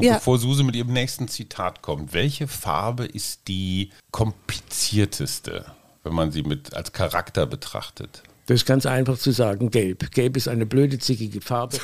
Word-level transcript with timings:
Ja. 0.00 0.14
Bevor 0.14 0.38
Suse 0.38 0.62
mit 0.62 0.76
ihrem 0.76 0.92
nächsten 0.92 1.26
Zitat 1.26 1.82
kommt, 1.82 2.12
welche 2.12 2.46
Farbe 2.46 3.04
ist 3.04 3.48
die 3.48 3.90
komplizierteste, 4.12 5.66
wenn 6.04 6.14
man 6.14 6.30
sie 6.30 6.44
mit 6.44 6.72
als 6.72 6.92
Charakter 6.92 7.46
betrachtet? 7.46 8.22
Das 8.46 8.60
ist 8.60 8.64
ganz 8.64 8.86
einfach 8.86 9.18
zu 9.18 9.32
sagen, 9.32 9.72
gelb. 9.72 10.12
Gelb 10.12 10.36
ist 10.36 10.46
eine 10.46 10.66
blöde, 10.66 11.00
zickige 11.00 11.40
Farbe. 11.40 11.78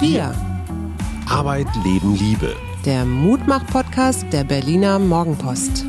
Wir, 0.00 0.34
Arbeit, 1.30 1.66
Leben, 1.82 2.14
Liebe. 2.14 2.54
der 2.84 3.06
Mutmach-Podcast 3.06 4.26
der 4.30 4.44
Berliner 4.44 4.98
Morgenpost. 4.98 5.86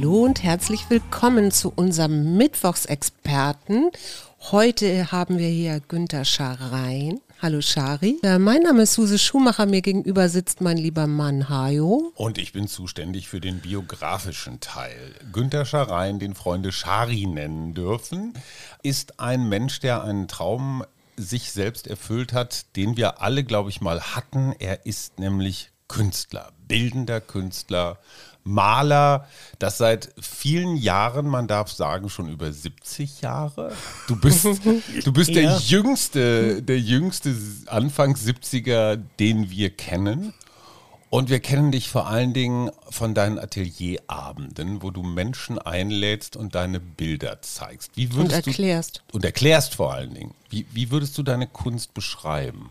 Hallo 0.00 0.24
und 0.24 0.42
herzlich 0.42 0.88
willkommen 0.88 1.50
zu 1.50 1.74
unserem 1.76 2.38
Mittwochsexperten. 2.38 3.90
Heute 4.50 5.12
haben 5.12 5.36
wir 5.36 5.48
hier 5.48 5.80
Günter 5.80 6.24
Scharein. 6.24 7.20
Hallo 7.42 7.60
Schari. 7.60 8.18
Ja, 8.22 8.38
mein 8.38 8.62
Name 8.62 8.84
ist 8.84 8.94
Suse 8.94 9.18
Schumacher. 9.18 9.66
Mir 9.66 9.82
gegenüber 9.82 10.30
sitzt 10.30 10.62
mein 10.62 10.78
lieber 10.78 11.06
Mann 11.06 11.50
Hajo. 11.50 12.14
Und 12.14 12.38
ich 12.38 12.54
bin 12.54 12.66
zuständig 12.66 13.28
für 13.28 13.42
den 13.42 13.60
biografischen 13.60 14.60
Teil. 14.60 15.14
Günter 15.34 15.66
Scharein, 15.66 16.18
den 16.18 16.34
Freunde 16.34 16.72
Schari 16.72 17.26
nennen 17.26 17.74
dürfen, 17.74 18.32
ist 18.82 19.20
ein 19.20 19.50
Mensch, 19.50 19.80
der 19.80 20.02
einen 20.02 20.28
Traum 20.28 20.82
sich 21.18 21.52
selbst 21.52 21.86
erfüllt 21.86 22.32
hat, 22.32 22.74
den 22.74 22.96
wir 22.96 23.20
alle, 23.20 23.44
glaube 23.44 23.68
ich, 23.68 23.82
mal 23.82 24.00
hatten. 24.00 24.54
Er 24.60 24.86
ist 24.86 25.18
nämlich 25.18 25.72
Künstler, 25.88 26.52
bildender 26.68 27.20
Künstler, 27.20 27.98
Maler, 28.44 29.26
das 29.58 29.78
seit 29.78 30.12
vielen 30.20 30.76
Jahren, 30.76 31.26
man 31.26 31.46
darf 31.46 31.70
sagen, 31.70 32.08
schon 32.08 32.28
über 32.28 32.52
70 32.52 33.20
Jahre. 33.20 33.72
Du 34.08 34.16
bist, 34.16 34.44
du 35.04 35.12
bist 35.12 35.34
der 35.34 35.42
Ja. 35.42 35.58
jüngste, 35.58 36.62
der 36.62 36.78
jüngste 36.80 37.34
Anfang 37.66 38.14
70er, 38.14 39.00
den 39.18 39.50
wir 39.50 39.70
kennen. 39.70 40.32
Und 41.10 41.28
wir 41.28 41.40
kennen 41.40 41.72
dich 41.72 41.88
vor 41.88 42.06
allen 42.06 42.32
Dingen 42.34 42.70
von 42.88 43.14
deinen 43.14 43.36
Atelierabenden, 43.40 44.80
wo 44.80 44.92
du 44.92 45.02
Menschen 45.02 45.58
einlädst 45.58 46.36
und 46.36 46.54
deine 46.54 46.78
Bilder 46.78 47.42
zeigst. 47.42 47.90
Wie 47.96 48.06
Und 48.06 48.14
würdest 48.14 48.46
erklärst. 48.46 49.02
Du, 49.08 49.16
und 49.16 49.24
erklärst 49.24 49.74
vor 49.74 49.92
allen 49.92 50.14
Dingen. 50.14 50.34
Wie, 50.50 50.66
wie 50.72 50.90
würdest 50.92 51.18
du 51.18 51.24
deine 51.24 51.48
Kunst 51.48 51.94
beschreiben? 51.94 52.70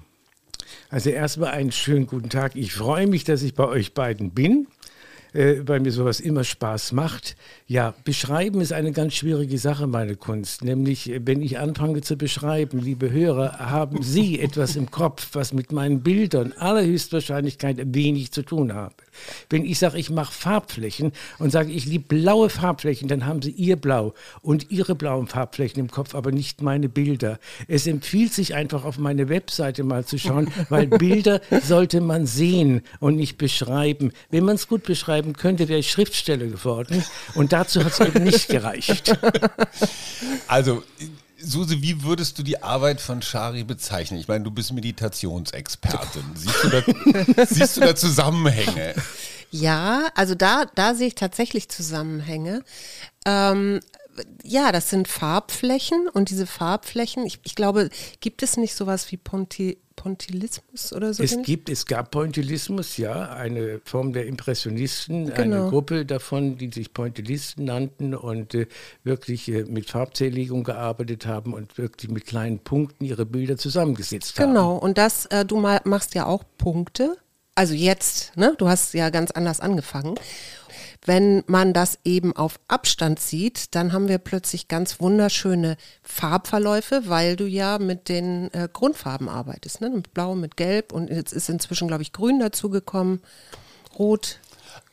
Also 0.89 1.09
erstmal 1.09 1.51
einen 1.51 1.71
schönen 1.73 2.07
guten 2.07 2.29
Tag. 2.29 2.55
Ich 2.55 2.73
freue 2.73 3.07
mich, 3.07 3.23
dass 3.25 3.41
ich 3.41 3.55
bei 3.55 3.65
euch 3.65 3.93
beiden 3.93 4.31
bin, 4.31 4.67
äh, 5.33 5.55
weil 5.65 5.79
mir 5.79 5.91
sowas 5.91 6.19
immer 6.19 6.43
Spaß 6.43 6.91
macht. 6.91 7.35
Ja, 7.67 7.93
beschreiben 8.03 8.61
ist 8.61 8.73
eine 8.73 8.91
ganz 8.91 9.13
schwierige 9.13 9.57
Sache, 9.57 9.87
meine 9.87 10.15
Kunst. 10.15 10.63
Nämlich, 10.63 11.09
äh, 11.09 11.21
wenn 11.25 11.41
ich 11.41 11.59
anfange 11.59 12.01
zu 12.01 12.17
beschreiben, 12.17 12.79
liebe 12.79 13.11
Hörer, 13.11 13.59
haben 13.59 14.01
Sie 14.01 14.39
etwas 14.41 14.75
im 14.75 14.91
Kopf, 14.91 15.29
was 15.33 15.53
mit 15.53 15.71
meinen 15.71 16.01
Bildern 16.01 16.53
allerhöchstwahrscheinlichkeit 16.53 17.77
wenig 17.93 18.31
zu 18.31 18.43
tun 18.43 18.73
habe. 18.73 18.95
Wenn 19.49 19.65
ich 19.65 19.79
sage, 19.79 19.97
ich 19.97 20.09
mache 20.09 20.33
Farbflächen 20.33 21.11
und 21.37 21.51
sage, 21.51 21.71
ich 21.71 21.85
liebe 21.85 22.05
blaue 22.07 22.49
Farbflächen, 22.49 23.07
dann 23.07 23.25
haben 23.25 23.41
Sie 23.41 23.51
Ihr 23.51 23.75
Blau 23.75 24.13
und 24.41 24.71
Ihre 24.71 24.95
blauen 24.95 25.27
Farbflächen 25.27 25.79
im 25.79 25.91
Kopf, 25.91 26.15
aber 26.15 26.31
nicht 26.31 26.61
meine 26.61 26.89
Bilder. 26.89 27.39
Es 27.67 27.87
empfiehlt 27.87 28.33
sich 28.33 28.55
einfach 28.55 28.85
auf 28.85 28.97
meine 28.97 29.29
Webseite 29.29 29.83
mal 29.83 30.05
zu 30.05 30.17
schauen, 30.17 30.51
weil 30.69 30.87
Bilder 30.87 31.41
sollte 31.63 32.01
man 32.01 32.25
sehen 32.25 32.81
und 32.99 33.15
nicht 33.15 33.37
beschreiben. 33.37 34.11
Wenn 34.29 34.45
man 34.45 34.55
es 34.55 34.67
gut 34.67 34.83
beschreiben 34.83 35.33
könnte, 35.33 35.67
wäre 35.67 35.79
ich 35.79 35.91
Schriftsteller 35.91 36.47
geworden 36.47 37.03
und 37.35 37.53
dazu 37.53 37.83
hat 37.83 37.93
es 37.93 37.99
eben 37.99 38.23
nicht 38.23 38.47
gereicht. 38.49 39.17
Also, 40.47 40.83
Suse, 41.41 41.81
wie 41.81 42.03
würdest 42.03 42.37
du 42.37 42.43
die 42.43 42.61
Arbeit 42.61 43.01
von 43.01 43.21
Shari 43.21 43.63
bezeichnen? 43.63 44.19
Ich 44.19 44.27
meine, 44.27 44.43
du 44.43 44.51
bist 44.51 44.73
Meditationsexpertin. 44.73 46.23
Siehst 46.35 46.63
du 46.63 46.69
da, 46.69 47.45
siehst 47.45 47.77
du 47.77 47.81
da 47.81 47.95
Zusammenhänge? 47.95 48.95
Ja, 49.51 50.09
also 50.15 50.35
da, 50.35 50.65
da 50.75 50.93
sehe 50.93 51.07
ich 51.07 51.15
tatsächlich 51.15 51.69
Zusammenhänge. 51.69 52.63
Ähm, 53.25 53.79
ja, 54.43 54.71
das 54.71 54.89
sind 54.89 55.07
Farbflächen 55.07 56.07
und 56.09 56.29
diese 56.29 56.45
Farbflächen, 56.45 57.25
ich, 57.25 57.39
ich 57.43 57.55
glaube, 57.55 57.89
gibt 58.19 58.43
es 58.43 58.57
nicht 58.57 58.75
sowas 58.75 59.11
wie 59.11 59.17
Ponti, 59.17 59.77
Pontilismus 59.99 60.93
oder 60.93 61.13
so? 61.13 61.21
Es 61.21 61.41
gibt, 61.41 61.69
es 61.69 61.85
gab 61.85 62.11
Pointillismus, 62.11 62.95
ja, 62.95 63.33
eine 63.33 63.81
Form 63.83 64.13
der 64.13 64.27
Impressionisten, 64.27 65.33
Genau. 65.33 65.61
eine 65.61 65.69
Gruppe 65.69 66.05
davon, 66.05 66.57
die 66.57 66.71
sich 66.71 66.93
Pointillisten 66.93 67.65
nannten 67.65 68.15
und 68.15 68.53
äh, 68.53 68.67
wirklich 69.03 69.49
äh, 69.49 69.65
mit 69.65 69.89
Farbzerlegung 69.89 70.63
gearbeitet 70.63 71.25
haben 71.25 71.53
und 71.53 71.77
wirklich 71.77 72.09
mit 72.09 72.25
kleinen 72.25 72.59
Punkten 72.59 73.03
ihre 73.03 73.25
Bilder 73.25 73.57
zusammengesetzt 73.57 74.39
haben. 74.39 74.53
Genau, 74.53 74.77
und 74.77 74.97
das, 74.97 75.25
äh, 75.27 75.43
du 75.43 75.57
ma 75.57 75.81
machst 75.83 76.15
ja 76.15 76.25
auch 76.25 76.43
Punkte. 76.57 77.17
Also 77.55 77.73
jetzt, 77.73 78.37
ne? 78.37 78.55
Du 78.57 78.69
hast 78.69 78.93
ja 78.93 79.09
ganz 79.09 79.31
anders 79.31 79.59
angefangen. 79.59 80.15
Wenn 81.05 81.43
man 81.47 81.73
das 81.73 81.99
eben 82.03 82.35
auf 82.35 82.59
Abstand 82.67 83.19
sieht, 83.19 83.73
dann 83.73 83.93
haben 83.93 84.09
wir 84.09 84.17
plötzlich 84.17 84.67
ganz 84.67 84.99
wunderschöne 84.99 85.77
Farbverläufe, 86.03 87.03
weil 87.05 87.35
du 87.35 87.45
ja 87.45 87.79
mit 87.79 88.09
den 88.09 88.53
äh, 88.53 88.67
Grundfarben 88.71 89.29
arbeitest, 89.29 89.79
ne? 89.79 89.89
Mit 89.89 90.13
Blau, 90.13 90.35
mit 90.35 90.57
Gelb 90.57 90.91
und 90.91 91.09
jetzt 91.09 91.31
ist 91.31 91.49
inzwischen, 91.49 91.87
glaube 91.87 92.03
ich, 92.03 92.11
Grün 92.11 92.39
dazugekommen, 92.39 93.21
Rot. 93.97 94.39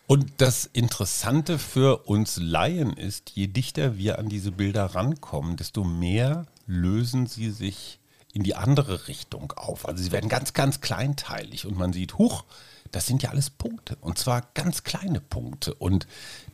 Und 0.07 0.31
das 0.37 0.71
Interessante 0.73 1.59
für 1.59 2.07
uns 2.07 2.39
Laien 2.41 2.93
ist, 2.93 3.31
je 3.31 3.49
dichter 3.49 3.99
wir 3.99 4.21
an 4.21 4.29
diese 4.29 4.53
Bilder 4.53 4.85
rankommen, 4.85 5.57
desto 5.57 5.83
mehr 5.83 6.47
lösen 6.67 7.27
sie 7.27 7.51
sich 7.51 7.99
in 8.33 8.45
die 8.45 8.55
andere 8.55 9.09
Richtung 9.09 9.53
auf. 9.57 9.89
Also 9.89 10.05
sie 10.05 10.13
werden 10.13 10.29
ganz, 10.29 10.53
ganz 10.53 10.81
kleinteilig 10.81 11.67
und 11.67 11.77
man 11.77 11.93
sieht, 11.93 12.19
huch, 12.19 12.45
das 12.93 13.07
sind 13.07 13.23
ja 13.23 13.31
alles 13.31 13.51
Punkte 13.51 13.97
und 14.01 14.19
zwar 14.19 14.43
ganz 14.55 14.85
kleine 14.85 15.21
Punkte 15.21 15.75
und 15.75 16.07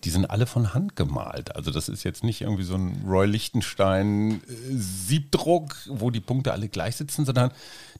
die 0.04 0.10
sind 0.10 0.26
alle 0.30 0.46
von 0.46 0.74
Hand 0.74 0.96
gemalt. 0.96 1.54
Also 1.56 1.70
das 1.70 1.88
ist 1.88 2.04
jetzt 2.04 2.24
nicht 2.24 2.40
irgendwie 2.40 2.64
so 2.64 2.74
ein 2.74 3.04
Roy 3.06 3.26
Lichtenstein 3.26 4.40
äh, 4.48 4.74
Siebdruck, 4.74 5.76
wo 5.88 6.10
die 6.10 6.20
Punkte 6.20 6.52
alle 6.52 6.68
gleich 6.68 6.96
sitzen, 6.96 7.24
sondern 7.24 7.50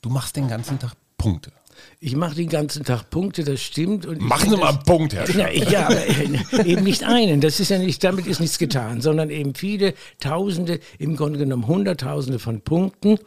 du 0.01 0.11
machst 0.11 0.37
den 0.37 0.49
ganzen 0.49 0.79
Tag 0.79 0.95
Punkte. 1.19 1.53
Ich 2.01 2.15
mache 2.17 2.35
den 2.35 2.49
ganzen 2.49 2.85
Tag 2.85 3.09
Punkte, 3.11 3.45
das 3.45 3.61
stimmt. 3.63 4.07
Und 4.07 4.21
Machen 4.21 4.51
Sie 4.51 4.57
mal 4.57 4.69
einen 4.71 4.83
Punkt, 4.83 5.15
Herr 5.15 5.29
Ja, 5.31 5.49
Schäfer. 5.49 5.71
ja, 5.71 5.87
aber 5.87 6.07
äh, 6.07 6.65
eben 6.67 6.85
nicht 6.85 7.03
einen. 7.05 7.41
Das 7.41 7.61
ist 7.61 7.71
ja 7.71 7.79
nicht, 7.79 8.03
damit 8.05 8.27
ist 8.27 8.41
nichts 8.41 8.59
getan, 8.59 9.01
sondern 9.01 9.31
eben 9.31 9.55
viele 9.55 9.95
Tausende, 10.21 10.81
im 10.99 11.17
Grunde 11.17 11.39
genommen 11.39 11.67
Hunderttausende 11.67 12.39
von 12.39 12.61
Punkten. 12.61 13.19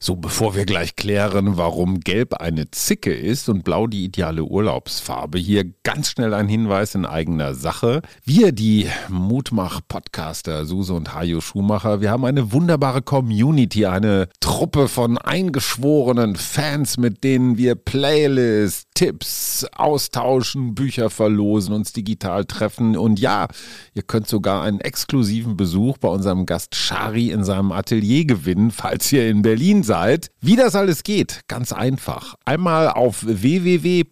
So, 0.00 0.14
bevor 0.14 0.54
wir 0.54 0.64
gleich 0.64 0.94
klären, 0.94 1.56
warum 1.56 1.98
Gelb 1.98 2.34
eine 2.34 2.70
Zicke 2.70 3.12
ist 3.12 3.48
und 3.48 3.64
Blau 3.64 3.88
die 3.88 4.04
ideale 4.04 4.44
Urlaubsfarbe, 4.44 5.38
hier 5.38 5.64
ganz 5.82 6.10
schnell 6.10 6.34
ein 6.34 6.46
Hinweis 6.46 6.94
in 6.94 7.04
eigener 7.04 7.54
Sache. 7.54 8.02
Wir, 8.24 8.52
die 8.52 8.86
Mutmach-Podcaster 9.08 10.66
Suse 10.66 10.94
und 10.94 11.14
Hajo 11.14 11.40
Schumacher, 11.40 12.00
wir 12.00 12.12
haben 12.12 12.24
eine 12.24 12.52
wunderbare 12.52 13.02
Community, 13.02 13.86
eine 13.86 14.28
Truppe 14.38 14.86
von 14.86 15.18
eingeschworenen 15.18 16.36
Fans, 16.36 16.96
mit 16.96 17.24
denen 17.24 17.58
wir 17.58 17.74
Playlists, 17.74 18.86
Tipps 18.94 19.66
austauschen, 19.72 20.76
Bücher 20.76 21.10
verlosen, 21.10 21.74
uns 21.74 21.92
digital 21.92 22.44
treffen 22.44 22.96
und 22.96 23.18
ja, 23.18 23.48
ihr 23.94 24.02
könnt 24.02 24.28
sogar 24.28 24.62
einen 24.62 24.80
exklusiven 24.80 25.56
Besuch 25.56 25.98
bei 25.98 26.08
unserem 26.08 26.46
Gast 26.46 26.76
Shari 26.76 27.30
in 27.30 27.42
seinem 27.42 27.72
Atelier 27.72 28.24
gewinnen, 28.24 28.70
falls 28.70 29.12
ihr 29.12 29.28
in 29.28 29.42
Berlin 29.42 29.84
seid. 29.88 30.30
Wie 30.40 30.54
das 30.54 30.76
alles 30.76 31.02
geht, 31.02 31.40
ganz 31.48 31.72
einfach. 31.72 32.36
Einmal 32.44 32.90
auf 32.90 33.24
www.steady.fm 33.26 34.06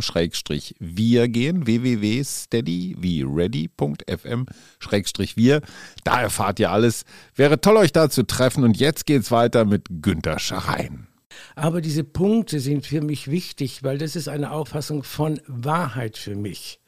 schrägstrich 0.00 0.74
wir 0.80 1.28
gehen, 1.28 1.66
www.steady 1.66 2.96
wie 2.98 3.22
ready.fm 3.22 4.46
schrägstrich 4.80 5.36
wir. 5.36 5.60
Da 6.02 6.22
erfahrt 6.22 6.58
ihr 6.58 6.72
alles. 6.72 7.04
Wäre 7.36 7.60
toll, 7.60 7.76
euch 7.76 7.92
da 7.92 8.10
zu 8.10 8.24
treffen 8.26 8.64
und 8.64 8.76
jetzt 8.78 9.06
geht's 9.06 9.30
weiter 9.30 9.64
mit 9.64 9.86
Günter 10.02 10.40
Scharein. 10.40 11.06
Aber 11.54 11.80
diese 11.80 12.04
Punkte 12.04 12.60
sind 12.60 12.86
für 12.86 13.02
mich 13.02 13.30
wichtig, 13.30 13.82
weil 13.82 13.98
das 13.98 14.16
ist 14.16 14.28
eine 14.28 14.50
Auffassung 14.52 15.02
von 15.02 15.40
Wahrheit 15.46 16.16
für 16.16 16.34
mich. 16.34 16.80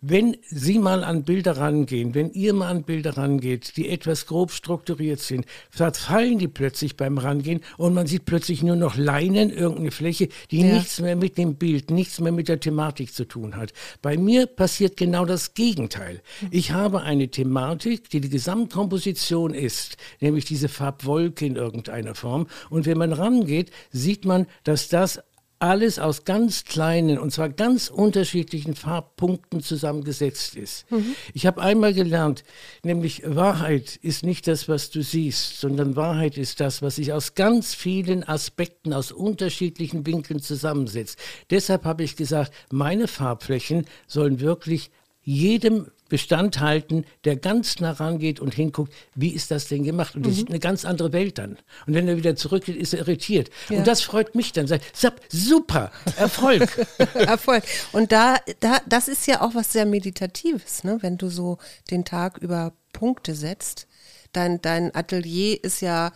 Wenn 0.00 0.36
Sie 0.42 0.78
mal 0.78 1.04
an 1.04 1.24
Bilder 1.24 1.56
rangehen, 1.56 2.14
wenn 2.14 2.30
ihr 2.32 2.54
mal 2.54 2.68
an 2.68 2.82
Bilder 2.84 3.16
rangeht, 3.16 3.76
die 3.76 3.88
etwas 3.88 4.26
grob 4.26 4.52
strukturiert 4.52 5.20
sind, 5.20 5.46
verfallen 5.70 6.38
die 6.38 6.48
plötzlich 6.48 6.96
beim 6.96 7.18
Rangehen 7.18 7.60
und 7.76 7.94
man 7.94 8.06
sieht 8.06 8.24
plötzlich 8.24 8.62
nur 8.62 8.76
noch 8.76 8.96
Leinen, 8.96 9.50
irgendeine 9.50 9.90
Fläche, 9.90 10.28
die 10.50 10.60
Ja. 10.60 10.74
nichts 10.74 11.00
mehr 11.00 11.16
mit 11.16 11.36
dem 11.38 11.56
Bild, 11.56 11.90
nichts 11.90 12.20
mehr 12.20 12.32
mit 12.32 12.48
der 12.48 12.60
Thematik 12.60 13.12
zu 13.14 13.24
tun 13.24 13.56
hat. 13.56 13.72
Bei 14.02 14.16
mir 14.16 14.46
passiert 14.46 14.96
genau 14.96 15.24
das 15.24 15.54
Gegenteil. 15.54 16.20
Ich 16.50 16.72
habe 16.72 17.02
eine 17.02 17.28
Thematik, 17.28 18.08
die 18.10 18.20
die 18.20 18.28
Gesamtkomposition 18.30 19.54
ist, 19.54 19.96
nämlich 20.20 20.44
diese 20.44 20.68
Farbwolke 20.68 21.46
in 21.46 21.56
irgendeiner 21.56 22.14
Form. 22.14 22.46
Und 22.70 22.86
wenn 22.86 22.98
man 22.98 23.12
rangeht, 23.12 23.70
sieht 23.90 24.24
man, 24.24 24.46
dass 24.64 24.88
das 24.88 25.20
alles 25.64 25.98
aus 25.98 26.24
ganz 26.24 26.64
kleinen 26.64 27.18
und 27.18 27.30
zwar 27.30 27.48
ganz 27.48 27.88
unterschiedlichen 27.88 28.74
Farbpunkten 28.74 29.62
zusammengesetzt 29.62 30.56
ist. 30.56 30.90
Mhm. 30.90 31.16
Ich 31.32 31.46
habe 31.46 31.62
einmal 31.62 31.94
gelernt, 31.94 32.44
nämlich 32.82 33.22
Wahrheit 33.24 33.96
ist 33.96 34.24
nicht 34.24 34.46
das, 34.46 34.68
was 34.68 34.90
du 34.90 35.02
siehst, 35.02 35.60
sondern 35.60 35.96
Wahrheit 35.96 36.36
ist 36.36 36.60
das, 36.60 36.82
was 36.82 36.96
sich 36.96 37.14
aus 37.14 37.34
ganz 37.34 37.74
vielen 37.74 38.24
Aspekten, 38.24 38.92
aus 38.92 39.10
unterschiedlichen 39.10 40.04
Winkeln 40.04 40.40
zusammensetzt. 40.40 41.18
Deshalb 41.48 41.84
habe 41.84 42.02
ich 42.02 42.16
gesagt, 42.16 42.52
meine 42.70 43.08
Farbflächen 43.08 43.86
sollen 44.06 44.40
wirklich 44.40 44.90
jedem 45.22 45.86
Bestand 46.08 46.60
halten, 46.60 47.04
der 47.24 47.36
ganz 47.36 47.80
nah 47.80 47.92
rangeht 47.92 48.40
und 48.40 48.54
hinguckt, 48.54 48.92
wie 49.14 49.30
ist 49.30 49.50
das 49.50 49.68
denn 49.68 49.84
gemacht? 49.84 50.14
Und 50.14 50.22
mhm. 50.22 50.28
das 50.28 50.38
ist 50.38 50.48
eine 50.48 50.58
ganz 50.58 50.84
andere 50.84 51.12
Welt 51.12 51.38
dann. 51.38 51.58
Und 51.86 51.94
wenn 51.94 52.06
er 52.06 52.16
wieder 52.16 52.36
zurückgeht, 52.36 52.76
ist 52.76 52.92
er 52.92 53.00
irritiert. 53.00 53.50
Ja. 53.68 53.78
Und 53.78 53.86
das 53.86 54.02
freut 54.02 54.34
mich 54.34 54.52
dann. 54.52 54.66
Sagt, 54.66 55.22
super, 55.28 55.90
Erfolg. 56.16 56.86
Erfolg. 57.14 57.64
Und 57.92 58.12
da, 58.12 58.36
da, 58.60 58.78
das 58.86 59.08
ist 59.08 59.26
ja 59.26 59.40
auch 59.40 59.54
was 59.54 59.72
sehr 59.72 59.86
Meditatives, 59.86 60.84
ne? 60.84 60.98
wenn 61.00 61.16
du 61.16 61.28
so 61.28 61.58
den 61.90 62.04
Tag 62.04 62.38
über 62.38 62.72
Punkte 62.92 63.34
setzt. 63.34 63.86
Dein, 64.32 64.60
dein 64.60 64.94
Atelier 64.94 65.62
ist 65.62 65.80
ja 65.80 66.12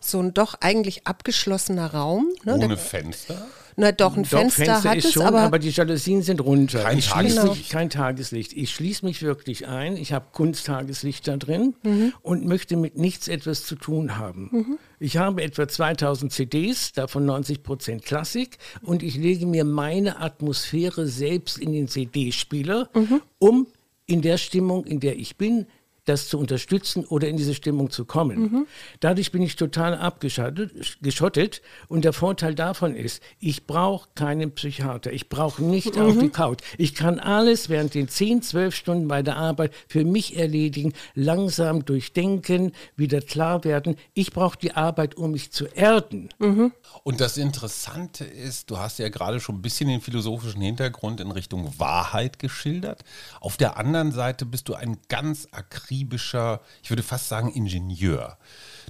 so 0.00 0.20
ein 0.20 0.32
doch 0.32 0.54
eigentlich 0.60 1.06
abgeschlossener 1.06 1.92
Raum. 1.92 2.32
Ne? 2.44 2.56
Ohne 2.56 2.76
Fenster? 2.76 3.46
Na 3.80 3.92
doch, 3.92 4.14
ein 4.14 4.24
doch, 4.24 4.28
Fenster, 4.28 4.64
Fenster 4.64 4.90
hat 4.90 4.96
ist 4.98 5.06
es, 5.06 5.12
schon, 5.14 5.22
aber, 5.22 5.40
aber 5.40 5.58
die 5.58 5.70
Jalousien 5.70 6.22
sind 6.22 6.42
runter. 6.42 6.82
Kein 6.82 7.00
Tageslicht. 7.00 7.48
Mich, 7.48 7.68
kein 7.70 7.88
Tageslicht. 7.88 8.52
Ich 8.52 8.70
schließe 8.70 9.06
mich 9.06 9.22
wirklich 9.22 9.66
ein. 9.66 9.96
Ich 9.96 10.12
habe 10.12 10.26
Kunsttageslicht 10.32 11.26
da 11.26 11.38
drin 11.38 11.74
mhm. 11.82 12.12
und 12.20 12.46
möchte 12.46 12.76
mit 12.76 12.98
nichts 12.98 13.26
etwas 13.26 13.64
zu 13.64 13.76
tun 13.76 14.18
haben. 14.18 14.50
Mhm. 14.52 14.78
Ich 14.98 15.16
habe 15.16 15.42
etwa 15.42 15.66
2000 15.66 16.30
CDs, 16.30 16.92
davon 16.92 17.24
90 17.24 17.62
Prozent 17.62 18.04
Klassik 18.04 18.58
und 18.82 19.02
ich 19.02 19.16
lege 19.16 19.46
mir 19.46 19.64
meine 19.64 20.20
Atmosphäre 20.20 21.06
selbst 21.06 21.56
in 21.56 21.72
den 21.72 21.88
CD-Spieler, 21.88 22.90
mhm. 22.94 23.22
um 23.38 23.66
in 24.04 24.20
der 24.20 24.36
Stimmung, 24.36 24.84
in 24.84 25.00
der 25.00 25.16
ich 25.18 25.36
bin, 25.36 25.66
das 26.10 26.28
zu 26.28 26.38
unterstützen 26.38 27.04
oder 27.04 27.28
in 27.28 27.36
diese 27.36 27.54
Stimmung 27.54 27.90
zu 27.90 28.04
kommen. 28.04 28.40
Mhm. 28.40 28.66
Dadurch 28.98 29.30
bin 29.30 29.42
ich 29.42 29.54
total 29.56 29.96
abgeschottet 29.96 31.62
und 31.88 32.04
der 32.04 32.12
Vorteil 32.12 32.54
davon 32.54 32.96
ist, 32.96 33.22
ich 33.38 33.66
brauche 33.66 34.08
keinen 34.14 34.52
Psychiater, 34.52 35.12
ich 35.12 35.28
brauche 35.28 35.62
nicht 35.62 35.94
mhm. 35.94 36.02
auf 36.02 36.18
die 36.18 36.28
Couch. 36.28 36.58
Ich 36.78 36.94
kann 36.94 37.20
alles 37.20 37.68
während 37.68 37.94
den 37.94 38.08
10, 38.08 38.42
12 38.42 38.74
Stunden 38.74 39.08
bei 39.08 39.22
der 39.22 39.36
Arbeit 39.36 39.72
für 39.86 40.04
mich 40.04 40.36
erledigen, 40.36 40.92
langsam 41.14 41.84
durchdenken, 41.84 42.72
wieder 42.96 43.20
klar 43.20 43.62
werden. 43.62 43.96
Ich 44.12 44.32
brauche 44.32 44.58
die 44.58 44.72
Arbeit, 44.72 45.14
um 45.14 45.30
mich 45.30 45.52
zu 45.52 45.66
erden. 45.66 46.30
Mhm. 46.38 46.72
Und 47.04 47.20
das 47.20 47.36
Interessante 47.36 48.24
ist, 48.24 48.70
du 48.70 48.78
hast 48.78 48.98
ja 48.98 49.08
gerade 49.08 49.38
schon 49.38 49.56
ein 49.56 49.62
bisschen 49.62 49.88
den 49.88 50.00
philosophischen 50.00 50.60
Hintergrund 50.60 51.20
in 51.20 51.30
Richtung 51.30 51.72
Wahrheit 51.78 52.40
geschildert. 52.40 53.04
Auf 53.40 53.56
der 53.56 53.76
anderen 53.76 54.10
Seite 54.10 54.44
bist 54.44 54.68
du 54.68 54.74
ein 54.74 54.98
ganz 55.08 55.46
akribischer 55.52 55.99
akribischer, 56.00 56.60
ich 56.82 56.90
würde 56.90 57.02
fast 57.02 57.28
sagen 57.28 57.52
Ingenieur. 57.52 58.38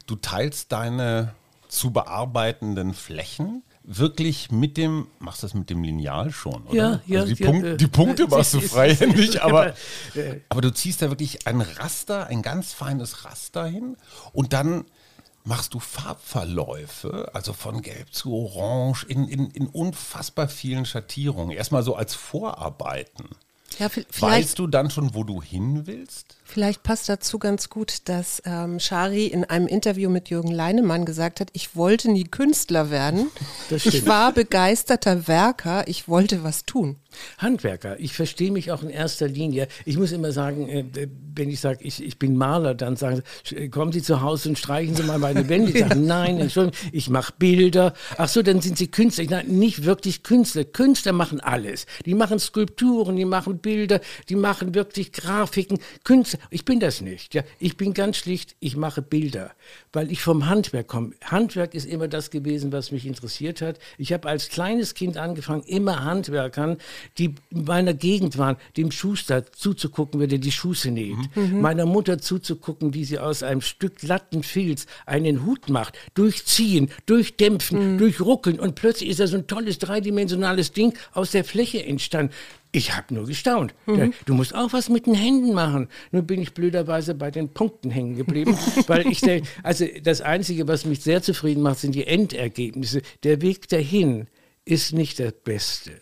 Du 0.06 0.16
teilst 0.16 0.72
deine 0.72 1.34
zu 1.68 1.92
bearbeitenden 1.92 2.94
Flächen 2.94 3.62
wirklich 3.82 4.50
mit 4.50 4.76
dem, 4.76 5.06
machst 5.18 5.42
du 5.42 5.46
das 5.46 5.54
mit 5.54 5.70
dem 5.70 5.82
Lineal 5.82 6.30
schon, 6.30 6.64
oder? 6.66 6.74
Ja, 6.74 7.00
ja. 7.06 7.20
Also 7.20 7.34
die, 7.34 7.42
ja, 7.42 7.50
Punkt, 7.50 7.66
äh, 7.66 7.76
die 7.76 7.86
Punkte 7.86 8.26
machst 8.28 8.54
du 8.54 8.60
freihändig, 8.60 9.42
aber, 9.42 9.74
aber 10.48 10.60
du 10.60 10.72
ziehst 10.72 11.02
da 11.02 11.10
wirklich 11.10 11.46
ein 11.46 11.60
Raster, 11.60 12.26
ein 12.26 12.42
ganz 12.42 12.72
feines 12.72 13.24
Raster 13.24 13.66
hin 13.66 13.96
und 14.32 14.52
dann 14.52 14.84
machst 15.42 15.74
du 15.74 15.80
Farbverläufe, 15.80 17.30
also 17.32 17.52
von 17.52 17.82
Gelb 17.82 18.12
zu 18.12 18.32
Orange, 18.32 19.06
in, 19.06 19.26
in, 19.26 19.50
in 19.50 19.66
unfassbar 19.66 20.48
vielen 20.48 20.84
Schattierungen. 20.84 21.56
Erstmal 21.56 21.82
so 21.82 21.96
als 21.96 22.14
Vorarbeiten. 22.14 23.28
Ja, 23.78 23.88
weißt 24.18 24.58
du 24.58 24.66
dann 24.66 24.90
schon, 24.90 25.14
wo 25.14 25.24
du 25.24 25.40
hin 25.40 25.86
willst? 25.86 26.36
Vielleicht 26.50 26.82
passt 26.82 27.08
dazu 27.08 27.38
ganz 27.38 27.68
gut, 27.68 28.08
dass 28.08 28.42
ähm, 28.44 28.80
Shari 28.80 29.26
in 29.26 29.44
einem 29.44 29.68
Interview 29.68 30.10
mit 30.10 30.30
Jürgen 30.30 30.50
Leinemann 30.50 31.04
gesagt 31.04 31.38
hat, 31.38 31.48
ich 31.52 31.76
wollte 31.76 32.10
nie 32.10 32.24
Künstler 32.24 32.90
werden. 32.90 33.28
Ich 33.70 34.04
war 34.06 34.32
begeisterter 34.32 35.28
Werker, 35.28 35.86
ich 35.86 36.08
wollte 36.08 36.42
was 36.42 36.66
tun. 36.66 36.96
Handwerker, 37.38 37.98
ich 37.98 38.14
verstehe 38.14 38.50
mich 38.50 38.70
auch 38.70 38.82
in 38.82 38.90
erster 38.90 39.28
Linie. 39.28 39.68
Ich 39.84 39.96
muss 39.96 40.12
immer 40.12 40.32
sagen, 40.32 40.68
äh, 40.68 40.84
wenn 41.34 41.50
ich 41.50 41.60
sage, 41.60 41.78
ich, 41.82 42.02
ich 42.02 42.18
bin 42.18 42.36
Maler, 42.36 42.74
dann 42.74 42.96
sagen 42.96 43.22
sie, 43.44 43.68
kommen 43.68 43.92
Sie 43.92 44.02
zu 44.02 44.20
Hause 44.20 44.50
und 44.50 44.58
streichen 44.58 44.94
Sie 44.94 45.02
mal 45.02 45.18
meine 45.18 45.48
Wände. 45.48 45.72
Ich 45.72 45.78
sage, 45.88 45.98
nein, 45.98 46.38
Entschuldigung, 46.38 46.78
ich 46.92 47.08
mache 47.10 47.32
Bilder. 47.38 47.94
Ach 48.16 48.28
so, 48.28 48.42
dann 48.42 48.60
sind 48.60 48.78
Sie 48.78 48.88
Künstler. 48.88 49.24
Sage, 49.28 49.52
nicht 49.52 49.84
wirklich 49.84 50.22
Künstler. 50.22 50.64
Künstler 50.64 51.12
machen 51.12 51.40
alles. 51.40 51.86
Die 52.06 52.14
machen 52.14 52.38
Skulpturen, 52.38 53.16
die 53.16 53.24
machen 53.24 53.58
Bilder, 53.58 54.00
die 54.28 54.36
machen 54.36 54.74
wirklich 54.74 55.12
Grafiken. 55.12 55.78
Künstler, 56.04 56.39
ich 56.50 56.64
bin 56.64 56.80
das 56.80 57.00
nicht. 57.00 57.34
Ja. 57.34 57.42
Ich 57.58 57.76
bin 57.76 57.94
ganz 57.94 58.16
schlicht, 58.16 58.56
ich 58.60 58.76
mache 58.76 59.02
Bilder, 59.02 59.52
weil 59.92 60.10
ich 60.10 60.22
vom 60.22 60.48
Handwerk 60.48 60.88
komme. 60.88 61.12
Handwerk 61.24 61.74
ist 61.74 61.86
immer 61.86 62.08
das 62.08 62.30
gewesen, 62.30 62.72
was 62.72 62.90
mich 62.92 63.06
interessiert 63.06 63.60
hat. 63.60 63.78
Ich 63.98 64.12
habe 64.12 64.28
als 64.28 64.48
kleines 64.48 64.94
Kind 64.94 65.16
angefangen, 65.16 65.62
immer 65.64 66.04
Handwerkern, 66.04 66.78
die 67.18 67.34
in 67.50 67.64
meiner 67.64 67.94
Gegend 67.94 68.38
waren, 68.38 68.56
dem 68.76 68.90
Schuster 68.90 69.52
zuzugucken, 69.52 70.20
wie 70.20 70.26
der 70.26 70.38
die 70.38 70.52
Schuhe 70.52 70.70
näht. 70.86 71.16
Mhm. 71.34 71.60
Meiner 71.60 71.84
Mutter 71.84 72.18
zuzugucken, 72.18 72.94
wie 72.94 73.04
sie 73.04 73.18
aus 73.18 73.42
einem 73.42 73.60
Stück 73.60 73.96
glatten 73.96 74.42
Filz 74.42 74.86
einen 75.04 75.44
Hut 75.44 75.68
macht, 75.68 75.98
durchziehen, 76.14 76.90
durchdämpfen, 77.06 77.94
mhm. 77.94 77.98
durchruckeln 77.98 78.60
und 78.60 78.76
plötzlich 78.76 79.10
ist 79.10 79.20
da 79.20 79.26
so 79.26 79.36
ein 79.36 79.46
tolles 79.46 79.78
dreidimensionales 79.78 80.72
Ding 80.72 80.94
aus 81.12 81.32
der 81.32 81.44
Fläche 81.44 81.84
entstanden. 81.84 82.32
Ich 82.72 82.96
habe 82.96 83.14
nur 83.14 83.26
gestaunt. 83.26 83.74
Mhm. 83.86 84.12
Du 84.26 84.34
musst 84.34 84.54
auch 84.54 84.72
was 84.72 84.88
mit 84.88 85.06
den 85.06 85.14
Händen 85.14 85.52
machen. 85.52 85.88
Nun 86.12 86.26
bin 86.26 86.40
ich 86.40 86.54
blöderweise 86.54 87.14
bei 87.14 87.30
den 87.30 87.48
Punkten 87.48 87.90
hängen 87.90 88.16
geblieben, 88.16 88.56
weil 88.86 89.06
ich 89.08 89.20
der, 89.20 89.42
also 89.62 89.86
das 90.02 90.20
Einzige, 90.20 90.68
was 90.68 90.84
mich 90.84 91.00
sehr 91.00 91.22
zufrieden 91.22 91.62
macht, 91.62 91.80
sind 91.80 91.94
die 91.94 92.06
Endergebnisse. 92.06 93.02
Der 93.24 93.42
Weg 93.42 93.68
dahin 93.68 94.28
ist 94.64 94.92
nicht 94.92 95.18
der 95.18 95.32
beste. 95.32 95.92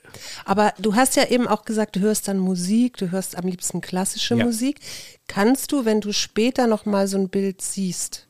Aber 0.44 0.74
du 0.78 0.94
hast 0.94 1.16
ja 1.16 1.28
eben 1.28 1.48
auch 1.48 1.64
gesagt, 1.64 1.96
du 1.96 2.00
hörst 2.00 2.28
dann 2.28 2.38
Musik, 2.38 2.98
du 2.98 3.10
hörst 3.10 3.38
am 3.38 3.46
liebsten 3.46 3.80
klassische 3.80 4.36
ja. 4.36 4.44
Musik. 4.44 4.80
Kannst 5.26 5.72
du, 5.72 5.86
wenn 5.86 6.02
du 6.02 6.12
später 6.12 6.66
noch 6.66 6.84
mal 6.84 7.08
so 7.08 7.16
ein 7.16 7.30
Bild 7.30 7.62
siehst, 7.62 8.28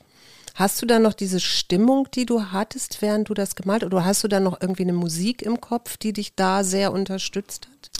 Hast 0.58 0.82
du 0.82 0.86
dann 0.86 1.02
noch 1.02 1.12
diese 1.12 1.38
Stimmung, 1.38 2.08
die 2.12 2.26
du 2.26 2.50
hattest, 2.50 3.00
während 3.00 3.28
du 3.28 3.34
das 3.34 3.54
gemalt 3.54 3.82
hast? 3.82 3.92
Oder 3.92 4.04
hast 4.04 4.24
du 4.24 4.28
dann 4.28 4.42
noch 4.42 4.60
irgendwie 4.60 4.82
eine 4.82 4.92
Musik 4.92 5.42
im 5.42 5.60
Kopf, 5.60 5.96
die 5.96 6.12
dich 6.12 6.34
da 6.34 6.64
sehr 6.64 6.90
unterstützt 6.92 7.68
hat? 7.68 7.90